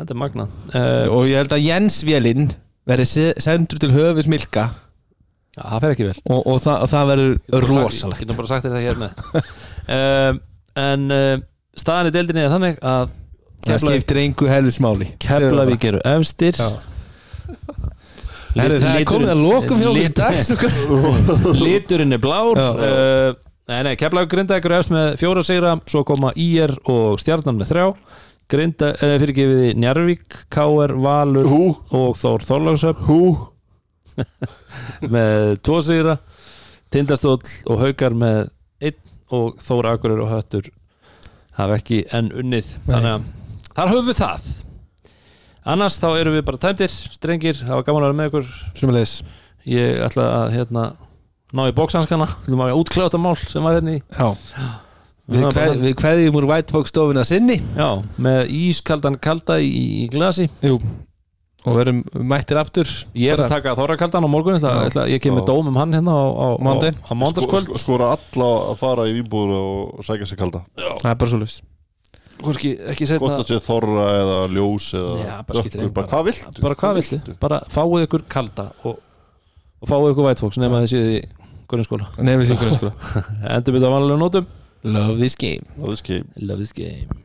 Þetta 0.03 0.15
er 0.17 0.19
magnað. 0.19 0.57
Uh, 0.73 1.05
Og 1.15 1.29
ég 1.31 1.39
held 1.39 1.55
að 1.55 1.63
Jens 1.63 2.01
Vélinn 2.09 2.49
verði 2.91 3.07
se- 3.07 3.35
sendur 3.45 3.79
til 3.79 3.93
höfus 3.95 4.27
Milka. 4.31 4.65
Já, 5.53 5.63
það 5.69 5.81
fer 5.85 5.95
ekki 5.95 6.07
vel. 6.09 6.17
Og, 6.33 6.41
og, 6.49 6.59
það, 6.65 6.85
það 6.91 7.09
verður 7.13 7.67
rosalegt. 7.69 8.23
Getum 8.25 8.39
bara 8.41 8.51
sagt 8.51 8.67
það 8.67 8.87
hér 8.89 9.03
með. 9.03 9.11
En 10.83 11.03
uh, 11.13 11.35
staðan 11.77 12.09
í 12.09 12.13
deildinni 12.15 12.47
er 12.47 12.53
þannig 12.55 12.79
að 12.89 13.11
Það 13.63 13.85
skiptir 13.85 14.19
engu 14.25 14.49
helvis 14.51 14.79
máli 14.83 15.07
Keflavík 15.23 15.85
eru 15.93 16.01
efstir. 16.13 16.59
Já. 16.59 16.71
Herru, 18.53 18.81
Það 18.83 18.99
er 18.99 19.07
komið 19.09 19.31
að 19.33 19.43
lokum 19.47 19.85
dag 20.19 20.37
strákar. 20.37 20.75
Liturinn 21.65 22.17
er 22.17 22.21
blár. 22.23 22.59
Uh, 22.59 23.39
Nei, 23.71 23.79
nei, 23.87 23.95
Keflavík 23.97 24.33
Grindavík 24.33 24.67
eru 24.67 24.77
efst 24.81 24.91
með 24.93 25.15
fjóra 25.21 25.45
sigra 25.47 25.77
Svo 25.89 26.03
koma 26.05 26.33
IR 26.37 26.75
og 26.91 27.21
Stjarnan 27.23 27.61
með 27.61 27.71
þrjá. 27.71 27.87
Grinda, 28.53 28.91
uh, 28.99 29.15
fyrirgefiði 29.23 29.71
Njarvík, 29.79 30.41
KR, 30.53 30.97
Valur 31.01 31.49
Hú. 31.49 31.63
og 31.95 32.19
Þór 32.21 32.45
Þorlagsöp 32.51 33.05
Hú. 33.07 33.21
Með 35.15 35.55
tvo 35.65 35.79
sigra 35.81 36.19
Tindastóll 36.93 37.41
og 37.71 37.79
Haukar 37.81 38.13
með 38.13 38.51
einn 38.83 38.99
og 39.33 39.55
Þór 39.65 39.89
Akurur 39.95 40.27
og 40.27 40.35
Höttur 40.35 40.69
hafa 41.57 41.79
ekki 41.79 42.03
enn 42.13 42.29
unnið. 42.43 42.69
Þannig 42.85 43.15
að 43.15 43.31
þar 43.77 43.93
höfum 43.93 44.11
við 44.11 44.21
það. 44.21 44.51
Annars 45.73 45.97
þá 46.03 46.09
erum 46.19 46.35
við 46.35 46.45
bara 46.49 46.59
tæmdir 46.65 46.91
strengir, 46.91 47.61
hafa 47.69 47.85
gaman 47.87 48.03
að 48.03 48.11
vera 48.11 48.19
með 48.19 48.31
ykkur. 48.33 48.49
Sumulegis 48.81 49.13
ég 49.71 50.01
ætla 50.09 50.25
að 50.41 50.55
hérna 50.57 50.87
ná 51.55 51.63
í 51.69 51.75
bóksanskana, 51.77 52.27
þú 52.49 52.57
má 52.59 52.65
ég 52.73 52.81
útkláða 52.81 53.11
þetta 53.13 53.21
mál 53.23 53.37
sem 53.47 53.63
var 53.63 53.77
hérna 53.79 53.95
í. 53.95 54.01
Já. 54.17 54.27
Við, 55.33 55.45
kveð, 55.55 55.77
við 55.85 55.95
kveðjum 56.01 56.37
úr 56.41 56.47
White 56.51 56.75
Fox 56.75 56.91
stofuna 56.91 57.23
sinni. 57.25 57.61
Já, 57.79 57.89
með 58.21 58.51
ískaldan 58.59 59.21
kalda 59.23 59.61
í, 59.63 59.71
í 60.03 60.09
glasi. 60.13 60.49
Jú. 60.67 60.81
Og 61.63 61.77
verum 61.79 62.01
mættir 62.27 62.59
aftur. 62.59 62.91
Ég 63.15 63.37
er 63.37 63.45
að 63.45 63.53
taka 63.55 63.77
þorrakaldan 63.79 64.27
á 64.27 64.29
morgun 64.33 64.57
ætla, 64.59 64.73
Já. 64.81 64.89
ætla, 64.91 65.05
ég 65.13 65.23
kem 65.23 65.37
með 65.39 65.45
Já. 65.47 65.53
dóm 65.53 65.69
um 65.71 65.79
hann 65.79 65.95
hérna 65.95 66.11
á, 66.19 66.25
á, 66.27 66.47
á, 66.59 66.75
á 67.07 67.13
mándaskvöld 67.15 67.69
Sko- 67.71 67.79
Skora 67.85 68.09
alla 68.17 68.49
að 68.73 68.81
fara 68.83 69.07
í 69.07 69.15
výbúður 69.21 69.55
og 69.63 70.03
sækja 70.03 70.27
sig 70.27 70.41
kalda. 70.43 70.65
Það 70.75 71.07
er 71.13 71.21
bara 71.23 71.31
svo 71.31 71.39
laus 71.39 71.61
Hvorki, 72.43 72.73
ekki 72.93 73.07
Gott 73.07 73.13
setna 73.13 73.39
að 73.39 73.49
sé 73.53 73.59
þorra 73.67 74.07
eða 74.19 74.39
ljós 74.57 74.89
eða 74.99 75.15
Já, 75.23 75.33
bara 75.49 75.65
engu, 75.69 75.89
bara 75.97 76.11
hvað 76.13 76.29
viltu? 76.29 76.53
bara 76.67 76.79
hvað 76.83 76.99
viltu, 77.01 77.37
bara 77.43 77.61
fáið 77.73 78.07
ykkur 78.09 78.27
kalda 78.37 78.69
og, 78.89 78.99
og 79.83 79.93
fáið 79.93 80.13
ykkur 80.13 80.29
vætfóks 80.31 80.61
nema 80.63 80.83
þið 80.85 80.93
séð 80.95 81.11
í 81.15 81.19
grunnskóla. 81.73 82.11
Nefnir 82.21 82.51
sig 82.51 82.77
sko 82.77 82.93
endur 83.55 83.79
við 83.79 83.87
það 83.87 83.95
vanlega 83.97 84.21
nótum. 84.21 84.51
Love 84.83 85.21
this 85.21 85.37
game. 85.39 85.63
Það 85.79 85.93
er 85.95 86.01
skip 86.03 86.41
love 86.43 86.59
this 86.65 86.75
game 86.75 87.22